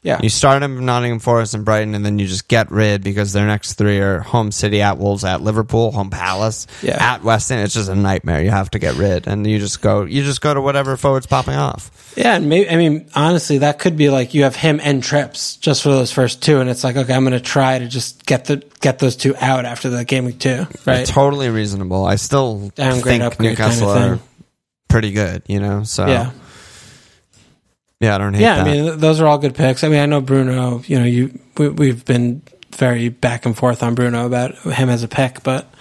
Yeah, 0.03 0.19
You 0.23 0.31
start 0.31 0.63
them 0.63 0.79
in 0.79 0.87
Nottingham 0.87 1.19
Forest 1.19 1.53
and 1.53 1.63
Brighton 1.63 1.95
and 1.95 2.07
then 2.07 2.19
you 2.19 2.27
just 2.27 2.49
get 2.49 2.71
rid 2.71 3.05
because 3.05 3.35
their 3.35 3.47
next 3.47 3.75
three 3.75 3.99
are 3.99 4.21
home 4.21 4.51
City 4.51 4.81
at 4.81 4.97
Wolves 4.97 5.25
at 5.25 5.43
Liverpool, 5.43 5.93
home 5.93 6.09
Palace, 6.09 6.67
Yeah. 6.81 6.97
at 6.99 7.23
West 7.23 7.51
Ham. 7.51 7.63
It's 7.63 7.75
just 7.75 7.91
a 7.91 7.95
nightmare. 7.95 8.43
You 8.43 8.51
have 8.51 8.71
to 8.71 8.79
get 8.79 8.95
rid 8.95 9.27
and 9.27 9.47
you 9.47 9.59
just 9.59 9.83
go 9.83 10.05
you 10.07 10.23
just 10.25 10.41
go 10.41 10.55
to 10.55 10.61
whatever 10.63 10.97
forward's 10.97 11.27
popping 11.27 11.55
off. 11.57 12.15
yeah. 12.17 12.35
And 12.37 12.49
maybe 12.49 12.71
I 12.71 12.77
mean, 12.77 13.11
honestly, 13.15 13.59
that 13.59 13.79
could 13.79 13.99
be 13.99 14.09
like 14.09 14.33
you 14.33 14.45
have 14.45 14.57
him 14.57 14.81
and 14.83 15.03
Trips 15.03 15.57
just 15.57 15.83
for 15.83 15.91
those 15.91 16.11
first 16.11 16.43
two, 16.43 16.61
and 16.61 16.71
it's 16.71 16.83
like 16.83 16.97
okay, 16.97 17.13
I'm 17.13 17.23
going 17.25 17.33
to 17.35 17.41
try 17.41 17.79
to 17.79 17.87
just 17.87 18.25
get 18.25 18.47
the 18.47 18.65
get 18.81 19.01
those 19.01 19.17
two 19.17 19.37
out 19.37 19.67
after 19.67 19.91
the 19.91 20.07
game 20.07 20.25
week 20.25 20.39
two, 20.39 20.67
right? 20.87 21.05
Totally 21.07 21.51
reasonable. 21.51 22.07
I 22.07 22.17
still 22.17 22.71
Downgrade, 22.75 23.21
think 23.21 23.41
Newcastle 23.41 23.93
kind 23.93 24.13
of 24.15 24.19
are 24.21 24.23
pretty 24.89 25.13
good, 25.13 25.43
you 25.47 25.61
know. 25.61 25.83
So 25.85 26.07
Yeah. 26.07 26.31
Yeah, 28.01 28.15
I 28.15 28.19
don't 28.19 28.35
hate 28.35 28.43
Yeah, 28.43 28.57
that. 28.65 28.67
I 28.67 28.73
mean, 28.73 28.99
those 28.99 29.21
are 29.21 29.27
all 29.27 29.39
good 29.39 29.55
picks. 29.55 29.85
I 29.85 29.89
mean, 29.89 30.01
I 30.01 30.07
know 30.07 30.21
Bruno. 30.21 30.83
You 30.87 30.99
know, 30.99 31.05
you 31.05 31.39
we, 31.57 31.69
we've 31.69 32.05
been 32.05 32.43
very 32.75 33.09
back 33.09 33.47
and 33.47 33.57
forth 33.57 33.83
on 33.83 33.95
Bruno 33.95 34.27
about 34.27 34.57
him 34.59 34.89
as 34.89 35.03
a 35.03 35.09
pick, 35.09 35.43
but 35.43 35.73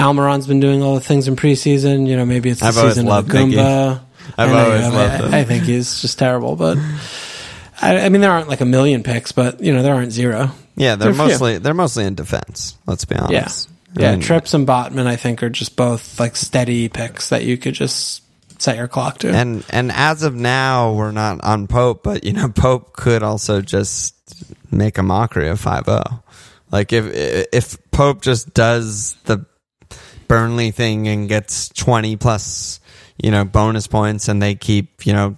Almiron's 0.00 0.46
been 0.46 0.60
doing 0.60 0.82
all 0.82 0.94
the 0.94 1.00
things 1.00 1.28
in 1.28 1.36
preseason. 1.36 2.06
You 2.08 2.16
know, 2.16 2.24
maybe 2.24 2.50
it's 2.50 2.60
the 2.60 2.66
I've 2.66 2.74
season 2.74 3.08
of 3.08 3.28
the. 3.28 3.34
Goomba. 3.34 4.00
I've 4.38 4.48
I 4.50 4.52
know 4.52 4.64
always 4.66 4.80
have. 4.82 4.94
loved 4.94 5.12
I, 5.14 5.26
him. 5.26 5.34
I 5.34 5.44
think 5.44 5.64
he's 5.64 6.00
just 6.00 6.18
terrible, 6.18 6.56
but 6.56 6.78
I, 7.80 7.98
I 8.06 8.08
mean, 8.08 8.20
there 8.20 8.30
aren't 8.30 8.48
like 8.48 8.60
a 8.60 8.64
million 8.64 9.02
picks, 9.02 9.32
but 9.32 9.60
you 9.60 9.72
know, 9.72 9.82
there 9.82 9.94
aren't 9.94 10.12
zero. 10.12 10.52
Yeah, 10.76 10.94
they're 10.96 11.10
you. 11.10 11.16
mostly 11.16 11.58
they're 11.58 11.74
mostly 11.74 12.04
in 12.04 12.14
defense. 12.14 12.78
Let's 12.86 13.04
be 13.04 13.14
Yeah, 13.16 13.24
honest. 13.24 13.68
yeah. 13.94 14.08
I 14.08 14.12
mean, 14.12 14.20
Trips 14.20 14.54
and 14.54 14.66
Botman, 14.66 15.06
I 15.06 15.16
think, 15.16 15.42
are 15.42 15.50
just 15.50 15.76
both 15.76 16.18
like 16.20 16.36
steady 16.36 16.88
picks 16.88 17.28
that 17.30 17.44
you 17.44 17.58
could 17.58 17.74
just 17.74 18.21
set 18.62 18.76
your 18.76 18.88
clock 18.88 19.18
to. 19.18 19.30
and 19.30 19.64
and 19.70 19.90
as 19.90 20.22
of 20.22 20.34
now, 20.34 20.92
we're 20.92 21.10
not 21.10 21.42
on 21.44 21.66
Pope, 21.66 22.02
but 22.02 22.24
you 22.24 22.32
know, 22.32 22.48
Pope 22.48 22.92
could 22.92 23.22
also 23.22 23.60
just 23.60 24.14
make 24.70 24.98
a 24.98 25.02
mockery 25.02 25.48
of 25.48 25.60
5-0. 25.60 26.22
Like 26.70 26.92
if 26.92 27.04
if 27.52 27.90
Pope 27.90 28.22
just 28.22 28.54
does 28.54 29.14
the 29.24 29.44
Burnley 30.28 30.70
thing 30.70 31.08
and 31.08 31.28
gets 31.28 31.68
twenty 31.68 32.16
plus, 32.16 32.80
you 33.22 33.30
know, 33.30 33.44
bonus 33.44 33.86
points, 33.86 34.28
and 34.28 34.40
they 34.40 34.54
keep 34.54 35.04
you 35.04 35.12
know 35.12 35.36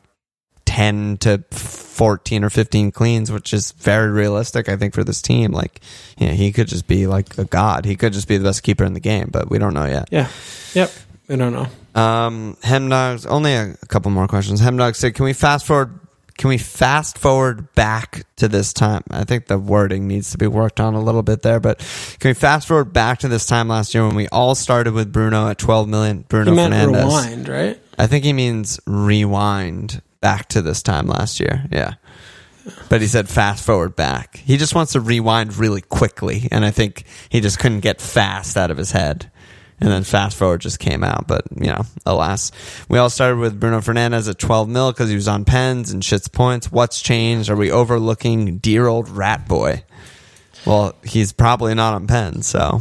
ten 0.64 1.16
to 1.18 1.42
fourteen 1.50 2.44
or 2.44 2.50
fifteen 2.50 2.92
cleans, 2.92 3.32
which 3.32 3.52
is 3.52 3.72
very 3.72 4.12
realistic, 4.12 4.68
I 4.68 4.76
think, 4.76 4.94
for 4.94 5.02
this 5.02 5.20
team. 5.20 5.50
Like, 5.50 5.80
yeah, 6.16 6.30
he 6.30 6.52
could 6.52 6.68
just 6.68 6.86
be 6.86 7.08
like 7.08 7.36
a 7.36 7.44
god. 7.44 7.84
He 7.84 7.96
could 7.96 8.12
just 8.12 8.28
be 8.28 8.36
the 8.36 8.44
best 8.44 8.62
keeper 8.62 8.84
in 8.84 8.92
the 8.92 9.00
game, 9.00 9.30
but 9.32 9.50
we 9.50 9.58
don't 9.58 9.74
know 9.74 9.86
yet. 9.86 10.08
yeah, 10.12 10.28
yep. 10.74 10.92
I 11.28 11.34
don't 11.34 11.52
know. 11.52 11.66
Um, 11.94 12.56
Hemdogs. 12.62 13.26
Only 13.28 13.54
a, 13.54 13.76
a 13.80 13.86
couple 13.86 14.10
more 14.10 14.26
questions. 14.28 14.60
Hemdog 14.60 14.96
said, 14.96 15.14
"Can 15.14 15.24
we 15.24 15.32
fast 15.32 15.66
forward? 15.66 16.00
Can 16.36 16.48
we 16.48 16.58
fast 16.58 17.16
forward 17.16 17.72
back 17.76 18.24
to 18.36 18.48
this 18.48 18.72
time? 18.72 19.04
I 19.08 19.22
think 19.22 19.46
the 19.46 19.56
wording 19.58 20.08
needs 20.08 20.32
to 20.32 20.38
be 20.38 20.48
worked 20.48 20.80
on 20.80 20.94
a 20.94 21.00
little 21.00 21.22
bit 21.22 21.42
there, 21.42 21.60
but 21.60 21.78
can 22.18 22.30
we 22.30 22.34
fast 22.34 22.66
forward 22.66 22.92
back 22.92 23.20
to 23.20 23.28
this 23.28 23.46
time 23.46 23.68
last 23.68 23.94
year 23.94 24.04
when 24.04 24.16
we 24.16 24.26
all 24.28 24.56
started 24.56 24.94
with 24.94 25.12
Bruno 25.12 25.48
at 25.48 25.58
12 25.58 25.88
million? 25.88 26.24
Bruno 26.28 26.50
He 26.50 26.56
meant 26.56 26.74
Fernandes. 26.74 27.04
rewind, 27.04 27.48
right? 27.48 27.80
I 27.96 28.08
think 28.08 28.24
he 28.24 28.32
means 28.32 28.80
rewind 28.84 30.02
back 30.20 30.48
to 30.48 30.60
this 30.62 30.82
time 30.82 31.06
last 31.06 31.38
year. 31.38 31.64
Yeah. 31.70 31.94
But 32.88 33.00
he 33.00 33.06
said 33.06 33.28
fast 33.28 33.64
forward 33.64 33.94
back. 33.94 34.38
He 34.38 34.56
just 34.56 34.74
wants 34.74 34.92
to 34.94 35.00
rewind 35.00 35.56
really 35.56 35.82
quickly. 35.82 36.48
And 36.50 36.64
I 36.64 36.70
think 36.72 37.04
he 37.28 37.40
just 37.40 37.58
couldn't 37.60 37.80
get 37.80 38.00
fast 38.00 38.56
out 38.56 38.70
of 38.72 38.76
his 38.76 38.90
head. 38.90 39.30
And 39.80 39.90
then 39.90 40.04
fast 40.04 40.36
forward 40.36 40.60
just 40.60 40.78
came 40.78 41.02
out. 41.02 41.26
But, 41.26 41.44
you 41.56 41.66
know, 41.66 41.82
alas. 42.06 42.52
We 42.88 42.98
all 42.98 43.10
started 43.10 43.38
with 43.38 43.58
Bruno 43.58 43.80
Fernandes 43.80 44.30
at 44.30 44.38
12 44.38 44.68
mil 44.68 44.92
because 44.92 45.08
he 45.10 45.16
was 45.16 45.28
on 45.28 45.44
pens 45.44 45.90
and 45.90 46.02
shits 46.02 46.30
points. 46.30 46.70
What's 46.70 47.02
changed? 47.02 47.50
Are 47.50 47.56
we 47.56 47.70
overlooking 47.70 48.58
dear 48.58 48.86
old 48.86 49.08
rat 49.08 49.48
boy? 49.48 49.82
Well, 50.64 50.94
he's 51.04 51.32
probably 51.32 51.74
not 51.74 51.92
on 51.94 52.06
pens, 52.06 52.46
so. 52.46 52.80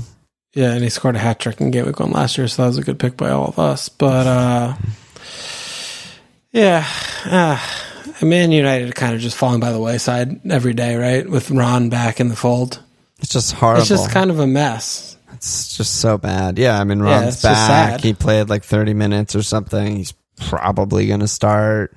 Yeah, 0.54 0.72
and 0.74 0.84
he 0.84 0.90
scored 0.90 1.16
a 1.16 1.20
hat 1.20 1.40
trick 1.40 1.60
in 1.60 1.72
game 1.72 1.88
week 1.88 2.00
one 2.00 2.12
last 2.12 2.38
year, 2.38 2.48
so 2.48 2.62
that 2.62 2.68
was 2.68 2.78
a 2.78 2.84
good 2.84 3.00
pick 3.00 3.18
by 3.18 3.32
all 3.32 3.48
of 3.48 3.58
us. 3.60 3.90
But 3.90 4.28
uh, 4.28 4.76
yeah, 6.52 6.86
uh, 7.26 7.60
Man 8.22 8.52
United 8.52 8.94
kind 8.96 9.16
of 9.16 9.20
just 9.22 9.36
falling 9.36 9.60
by 9.60 9.72
the 9.72 9.80
wayside 9.80 10.40
every 10.52 10.74
day, 10.74 10.96
right? 10.96 11.28
With 11.28 11.50
Ron 11.50 11.90
back 11.90 12.20
in 12.20 12.28
the 12.30 12.36
fold, 12.36 12.82
It's 13.20 13.32
just 13.32 13.54
horrible. 13.54 13.82
it's 13.82 13.90
just 13.90 14.12
kind 14.12 14.30
of 14.30 14.40
a 14.40 14.48
mess. 14.48 15.18
It's 15.34 15.76
just 15.78 15.96
so 16.00 16.18
bad. 16.18 16.58
Yeah, 16.58 16.80
I 16.80 16.84
mean, 16.84 17.00
Ron's 17.00 17.42
just 17.42 17.44
back. 17.44 18.02
He 18.02 18.14
played 18.14 18.50
like 18.50 18.64
30 18.64 18.94
minutes 18.94 19.36
or 19.36 19.44
something. 19.44 19.96
He's 19.98 20.14
probably 20.38 21.08
going 21.08 21.20
to 21.22 21.28
start. 21.28 21.94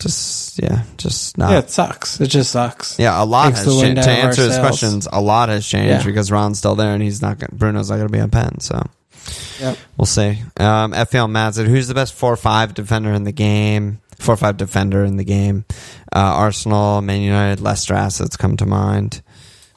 Just, 0.00 0.58
yeah, 0.60 0.82
just 0.96 1.38
not. 1.38 1.50
Yeah, 1.50 1.52
Yeah, 1.52 1.58
it 1.60 1.70
sucks. 1.70 2.20
It 2.20 2.26
just 2.26 2.50
sucks. 2.50 2.98
Yeah, 2.98 3.22
a 3.22 3.24
lot 3.24 3.46
Takes 3.54 3.64
has 3.64 3.80
changed. 3.80 4.02
To 4.02 4.10
out 4.10 4.18
of 4.18 4.22
our 4.24 4.28
answer 4.28 4.42
his 4.42 4.58
questions, 4.58 5.08
a 5.12 5.20
lot 5.20 5.48
has 5.50 5.66
changed 5.66 5.88
Yeah. 5.88 6.02
because 6.04 6.32
Ron's 6.32 6.58
still 6.58 6.74
there 6.74 6.92
and 6.92 7.02
he's 7.02 7.22
not 7.22 7.38
Gonna, 7.38 7.52
Bruno's 7.54 7.90
not 7.90 7.96
going 7.96 8.08
to 8.08 8.12
be 8.12 8.20
on 8.20 8.30
pen. 8.30 8.58
So 8.60 8.82
Yep. 9.60 9.78
we'll 9.96 10.06
see. 10.06 10.42
Um, 10.58 10.92
FPL 10.92 11.30
Matt 11.30 11.54
said, 11.54 11.68
who's 11.68 11.86
the 11.88 11.94
best 11.94 12.12
4 12.14 12.36
5 12.36 12.74
defender 12.74 13.12
in 13.12 13.22
the 13.24 13.32
game? 13.32 14.00
4 14.18 14.36
5 14.36 14.56
defender 14.56 15.04
in 15.04 15.16
the 15.16 15.24
game. 15.24 15.64
Uh, 16.14 16.18
Arsenal, 16.18 17.00
Man 17.00 17.22
United, 17.22 17.60
Leicester 17.62 17.94
assets 17.94 18.36
come 18.36 18.56
to 18.56 18.66
mind. 18.66 19.22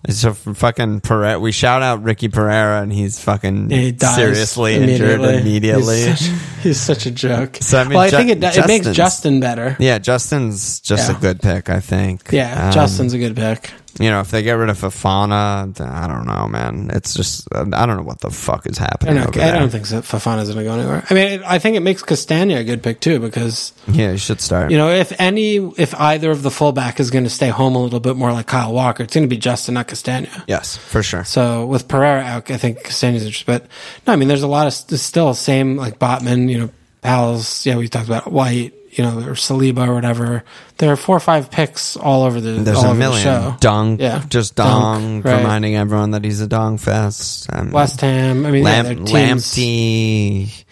So 0.09 0.33
from 0.33 0.53
fucking 0.53 1.01
Pereira, 1.01 1.39
we 1.39 1.51
shout 1.51 1.81
out 1.81 2.01
Ricky 2.03 2.29
Pereira 2.29 2.81
and 2.81 2.93
he's 2.93 3.19
fucking 3.19 3.69
He 3.71 3.97
seriously 3.97 4.75
injured 4.75 5.19
immediately. 5.21 6.03
He's 6.05 6.19
such, 6.19 6.31
he's 6.63 6.79
such 6.79 7.05
a 7.07 7.11
joke. 7.11 7.57
So, 7.61 7.79
I 7.79 7.83
mean, 7.83 7.93
well, 7.93 8.01
I 8.01 8.09
Ju- 8.09 8.17
think 8.17 8.29
it, 8.29 8.43
it 8.43 8.67
makes 8.67 8.87
Justin 8.91 9.39
better. 9.41 9.75
yeah, 9.79 9.97
Justin's 9.97 10.79
just 10.79 11.09
Yeah. 11.09 11.17
a 11.17 11.19
good 11.19 11.41
pick, 11.41 11.69
I 11.69 11.79
think. 11.81 12.29
Yeah, 12.31 12.67
Um, 12.67 12.71
Justin's 12.71 13.13
a 13.13 13.17
good 13.17 13.35
pick. 13.35 13.71
You 13.99 14.09
know, 14.09 14.19
if 14.19 14.29
they 14.31 14.43
get 14.43 14.53
rid 14.53 14.69
of 14.69 14.77
Fofana, 14.79 15.79
I 15.81 16.07
don't 16.07 16.25
know, 16.27 16.47
man. 16.47 16.91
It's 16.93 17.13
just 17.13 17.47
I 17.53 17.63
don't 17.85 17.97
know 17.97 18.03
what 18.03 18.19
the 18.19 18.29
fuck 18.29 18.67
is 18.67 18.77
I 18.79 18.83
happening. 18.83 19.15
don't, 19.15 19.27
over 19.35 19.41
I 19.41 19.51
don't 19.51 19.69
think 19.69 19.85
so. 19.85 20.01
Fofana's 20.01 20.49
going 20.53 20.59
to 20.59 20.63
go 20.63 20.73
anywhere. 20.77 21.03
I 21.09 21.13
mean, 21.13 21.27
it, 21.27 21.41
I 21.43 21.59
think 21.59 21.77
it 21.77 21.79
makes 21.81 22.03
Castagna 22.03 22.57
a 22.57 22.63
good 22.63 22.83
pick 22.83 22.99
too 22.99 23.19
because 23.19 23.73
Yeah, 23.87 24.11
you 24.11 24.17
should 24.17 24.39
start. 24.41 24.71
You 24.71 24.77
know, 24.77 24.89
if 24.89 25.19
any, 25.19 25.55
if 25.55 25.95
either 25.95 26.29
of 26.31 26.43
the 26.43 26.51
fullback 26.51 26.99
is 26.99 27.09
going 27.11 27.23
to 27.23 27.29
stay 27.29 27.49
home 27.49 27.75
a 27.75 27.81
little 27.81 27.99
bit 27.99 28.15
more 28.15 28.31
like 28.31 28.47
Kyle 28.47 28.73
Walker, 28.73 29.03
it's 29.03 29.13
going 29.13 29.27
to 29.27 29.35
be 29.35 29.37
Justin, 29.37 29.73
not 29.73 29.87
Castagna. 29.87 30.43
yes, 30.47 30.77
for 30.77 31.01
sure. 31.01 31.23
So 31.23 31.65
with 31.65 31.87
Pereira 31.87 32.21
out, 32.21 32.51
I 32.51 32.57
think 32.57 32.83
Castagna's 32.83 33.23
interested. 33.23 33.47
But 33.47 33.67
no, 34.05 34.13
I 34.13 34.15
mean, 34.15 34.27
there's 34.27 34.43
a 34.43 34.47
lot 34.47 34.67
of 34.67 34.73
still 34.73 35.33
same 35.33 35.75
like 35.77 35.97
Botman, 35.99 36.49
you 36.49 36.59
know, 36.59 36.69
Pals. 37.01 37.65
Yeah, 37.65 37.77
we 37.77 37.87
talked 37.87 38.07
about 38.07 38.31
White. 38.31 38.73
You 38.91 39.03
know, 39.03 39.17
or 39.19 39.33
Saliba 39.35 39.87
or 39.87 39.93
whatever. 39.93 40.43
There 40.77 40.91
are 40.91 40.95
four 40.95 41.15
or 41.17 41.19
five 41.19 41.51
picks 41.51 41.95
all 41.97 42.23
over 42.23 42.39
the. 42.41 42.51
There's 42.51 42.83
a 42.83 42.93
million. 42.93 43.23
The 43.25 43.51
show. 43.51 43.57
Dong, 43.59 43.99
Yeah. 43.99 44.23
just 44.29 44.55
Dunk, 44.55 44.69
Dong, 44.69 45.21
right. 45.21 45.37
reminding 45.37 45.75
everyone 45.75 46.11
that 46.11 46.23
he's 46.23 46.41
a 46.41 46.47
Dong 46.47 46.77
fest. 46.77 47.47
Um, 47.51 47.71
West 47.71 48.01
Ham. 48.01 48.45
I 48.45 48.51
mean, 48.51 48.63
yeah, 48.63 48.81
Lamp, 48.83 48.87
teams- 49.07 49.11
Lamptey. 49.11 50.63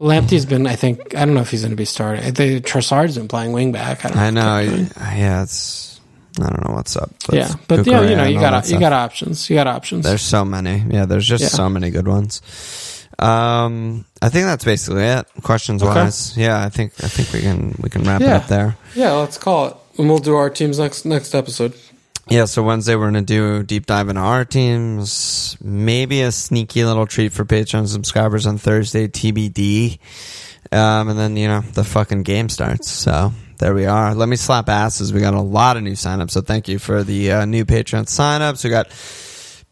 Lamptey's 0.00 0.46
been. 0.46 0.66
I 0.66 0.74
think. 0.76 1.14
I 1.14 1.24
don't 1.24 1.34
know 1.34 1.42
if 1.42 1.50
he's 1.50 1.60
going 1.62 1.70
to 1.70 1.76
be 1.76 1.84
starting. 1.84 2.32
Think 2.34 2.64
Trossard's 2.66 3.16
been 3.16 3.28
playing 3.28 3.52
wing 3.52 3.70
back. 3.72 4.04
I, 4.04 4.26
I 4.26 4.30
know. 4.30 4.58
Yeah, 4.58 5.42
it's. 5.44 6.00
I 6.40 6.48
don't 6.48 6.66
know 6.66 6.74
what's 6.74 6.96
up. 6.96 7.10
with 7.28 7.34
Yeah, 7.34 7.52
but 7.68 7.86
yeah, 7.86 8.00
you 8.08 8.16
know, 8.16 8.24
you 8.24 8.40
got 8.40 8.54
you 8.64 8.68
stuff. 8.70 8.80
got 8.80 8.92
options. 8.94 9.48
You 9.50 9.54
got 9.56 9.66
options. 9.66 10.04
There's 10.04 10.22
so 10.22 10.44
many. 10.44 10.82
Yeah, 10.90 11.04
there's 11.04 11.26
just 11.28 11.42
Yeah. 11.42 11.48
so 11.48 11.68
many 11.68 11.90
good 11.90 12.08
ones. 12.08 12.40
Um, 13.18 14.04
I 14.20 14.28
think 14.28 14.46
that's 14.46 14.64
basically 14.64 15.04
it. 15.04 15.26
Questions 15.42 15.82
Okay. 15.82 15.92
wise, 15.94 16.36
yeah, 16.36 16.64
I 16.64 16.68
think 16.68 16.92
I 17.02 17.08
think 17.08 17.32
we 17.32 17.40
can 17.40 17.74
we 17.80 17.90
can 17.90 18.02
wrap 18.04 18.20
it 18.20 18.28
up 18.28 18.46
there. 18.48 18.76
yeah, 18.94 19.12
let's 19.12 19.38
call 19.38 19.66
it, 19.68 19.76
and 19.98 20.08
we'll 20.08 20.18
do 20.18 20.34
our 20.34 20.50
teams 20.50 20.78
next 20.78 21.04
next 21.04 21.34
episode. 21.34 21.74
Yeah, 22.28 22.44
so 22.44 22.62
Wednesday 22.62 22.94
we're 22.94 23.06
gonna 23.06 23.22
do 23.22 23.56
a 23.56 23.62
deep 23.62 23.86
dive 23.86 24.08
into 24.08 24.20
our 24.20 24.44
teams. 24.44 25.56
Maybe 25.62 26.22
a 26.22 26.32
sneaky 26.32 26.84
little 26.84 27.06
treat 27.06 27.32
for 27.32 27.44
Patreon 27.44 27.88
subscribers 27.88 28.46
on 28.46 28.58
Thursday, 28.58 29.08
TBD. 29.08 29.98
Um, 30.70 31.08
and 31.08 31.18
then 31.18 31.36
you 31.36 31.48
know 31.48 31.60
the 31.74 31.84
fucking 31.84 32.22
game 32.22 32.48
starts. 32.48 32.88
So 32.88 33.32
there 33.58 33.74
we 33.74 33.86
are. 33.86 34.14
Let 34.14 34.28
me 34.28 34.36
slap 34.36 34.68
asses. 34.68 35.12
We 35.12 35.20
got 35.20 35.34
a 35.34 35.40
lot 35.40 35.76
of 35.76 35.82
new 35.82 35.92
signups. 35.92 36.30
So 36.30 36.40
thank 36.40 36.68
you 36.68 36.78
for 36.78 37.02
the 37.04 37.32
uh, 37.32 37.44
new 37.44 37.64
Patreon 37.64 38.04
signups. 38.06 38.64
We 38.64 38.70
got 38.70 38.88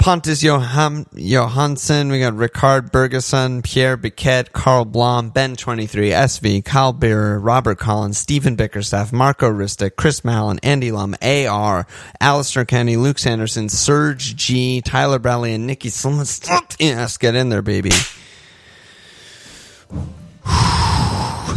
Pontus 0.00 0.42
Johan, 0.42 1.04
Johansson, 1.12 2.08
we 2.10 2.20
got 2.20 2.32
Ricard 2.32 2.90
Bergeson, 2.90 3.62
Pierre 3.62 3.98
Biquet, 3.98 4.50
Carl 4.50 4.86
Blom, 4.86 5.30
Ben23, 5.30 6.10
SV, 6.10 6.64
Kyle 6.64 6.94
Beerer, 6.94 7.38
Robert 7.38 7.78
Collins, 7.78 8.16
Stephen 8.16 8.56
Bickerstaff, 8.56 9.12
Marco 9.12 9.50
Ristic, 9.50 9.96
Chris 9.96 10.24
Mallon, 10.24 10.58
Andy 10.62 10.90
Lum, 10.90 11.14
AR, 11.20 11.86
Alistair 12.18 12.64
Kenny, 12.64 12.96
Luke 12.96 13.18
Sanderson, 13.18 13.68
Serge 13.68 14.34
G, 14.36 14.80
Tyler 14.80 15.18
Bradley, 15.18 15.52
and 15.52 15.66
Nikki 15.66 15.90
Slimas. 15.90 16.40
Yes, 16.80 17.18
get 17.18 17.34
in 17.34 17.50
there, 17.50 17.60
baby. 17.60 17.90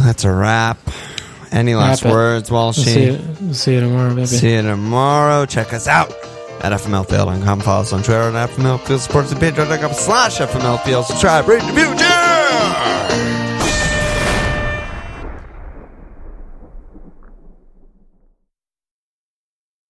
That's 0.02 0.24
a 0.24 0.30
wrap. 0.30 0.78
Any 1.50 1.74
last 1.74 2.02
Wrap 2.04 2.10
it. 2.10 2.14
words, 2.14 2.50
Walshy? 2.50 2.84
We'll 2.84 3.14
see 3.24 3.44
you, 3.46 3.54
see 3.54 3.74
you 3.74 3.80
tomorrow, 3.80 4.10
baby. 4.14 4.26
See 4.26 4.52
you 4.52 4.60
tomorrow. 4.60 5.46
Check 5.46 5.72
us 5.72 5.88
out 5.88 6.12
at 6.64 6.72
FMLfield.com. 6.72 7.60
Follow 7.60 7.82
us 7.82 7.92
on 7.92 8.02
Twitter 8.02 8.34
at 8.36 8.50
FMLfield. 8.50 8.98
Support 8.98 9.26
us 9.26 9.32
at 9.32 9.38
patreon.com 9.40 9.92
slash 9.92 10.38
FMLfield. 10.38 11.04
Subscribe, 11.04 11.46
rate, 11.46 11.62
review, 11.62 11.94
cheers! 11.96 12.23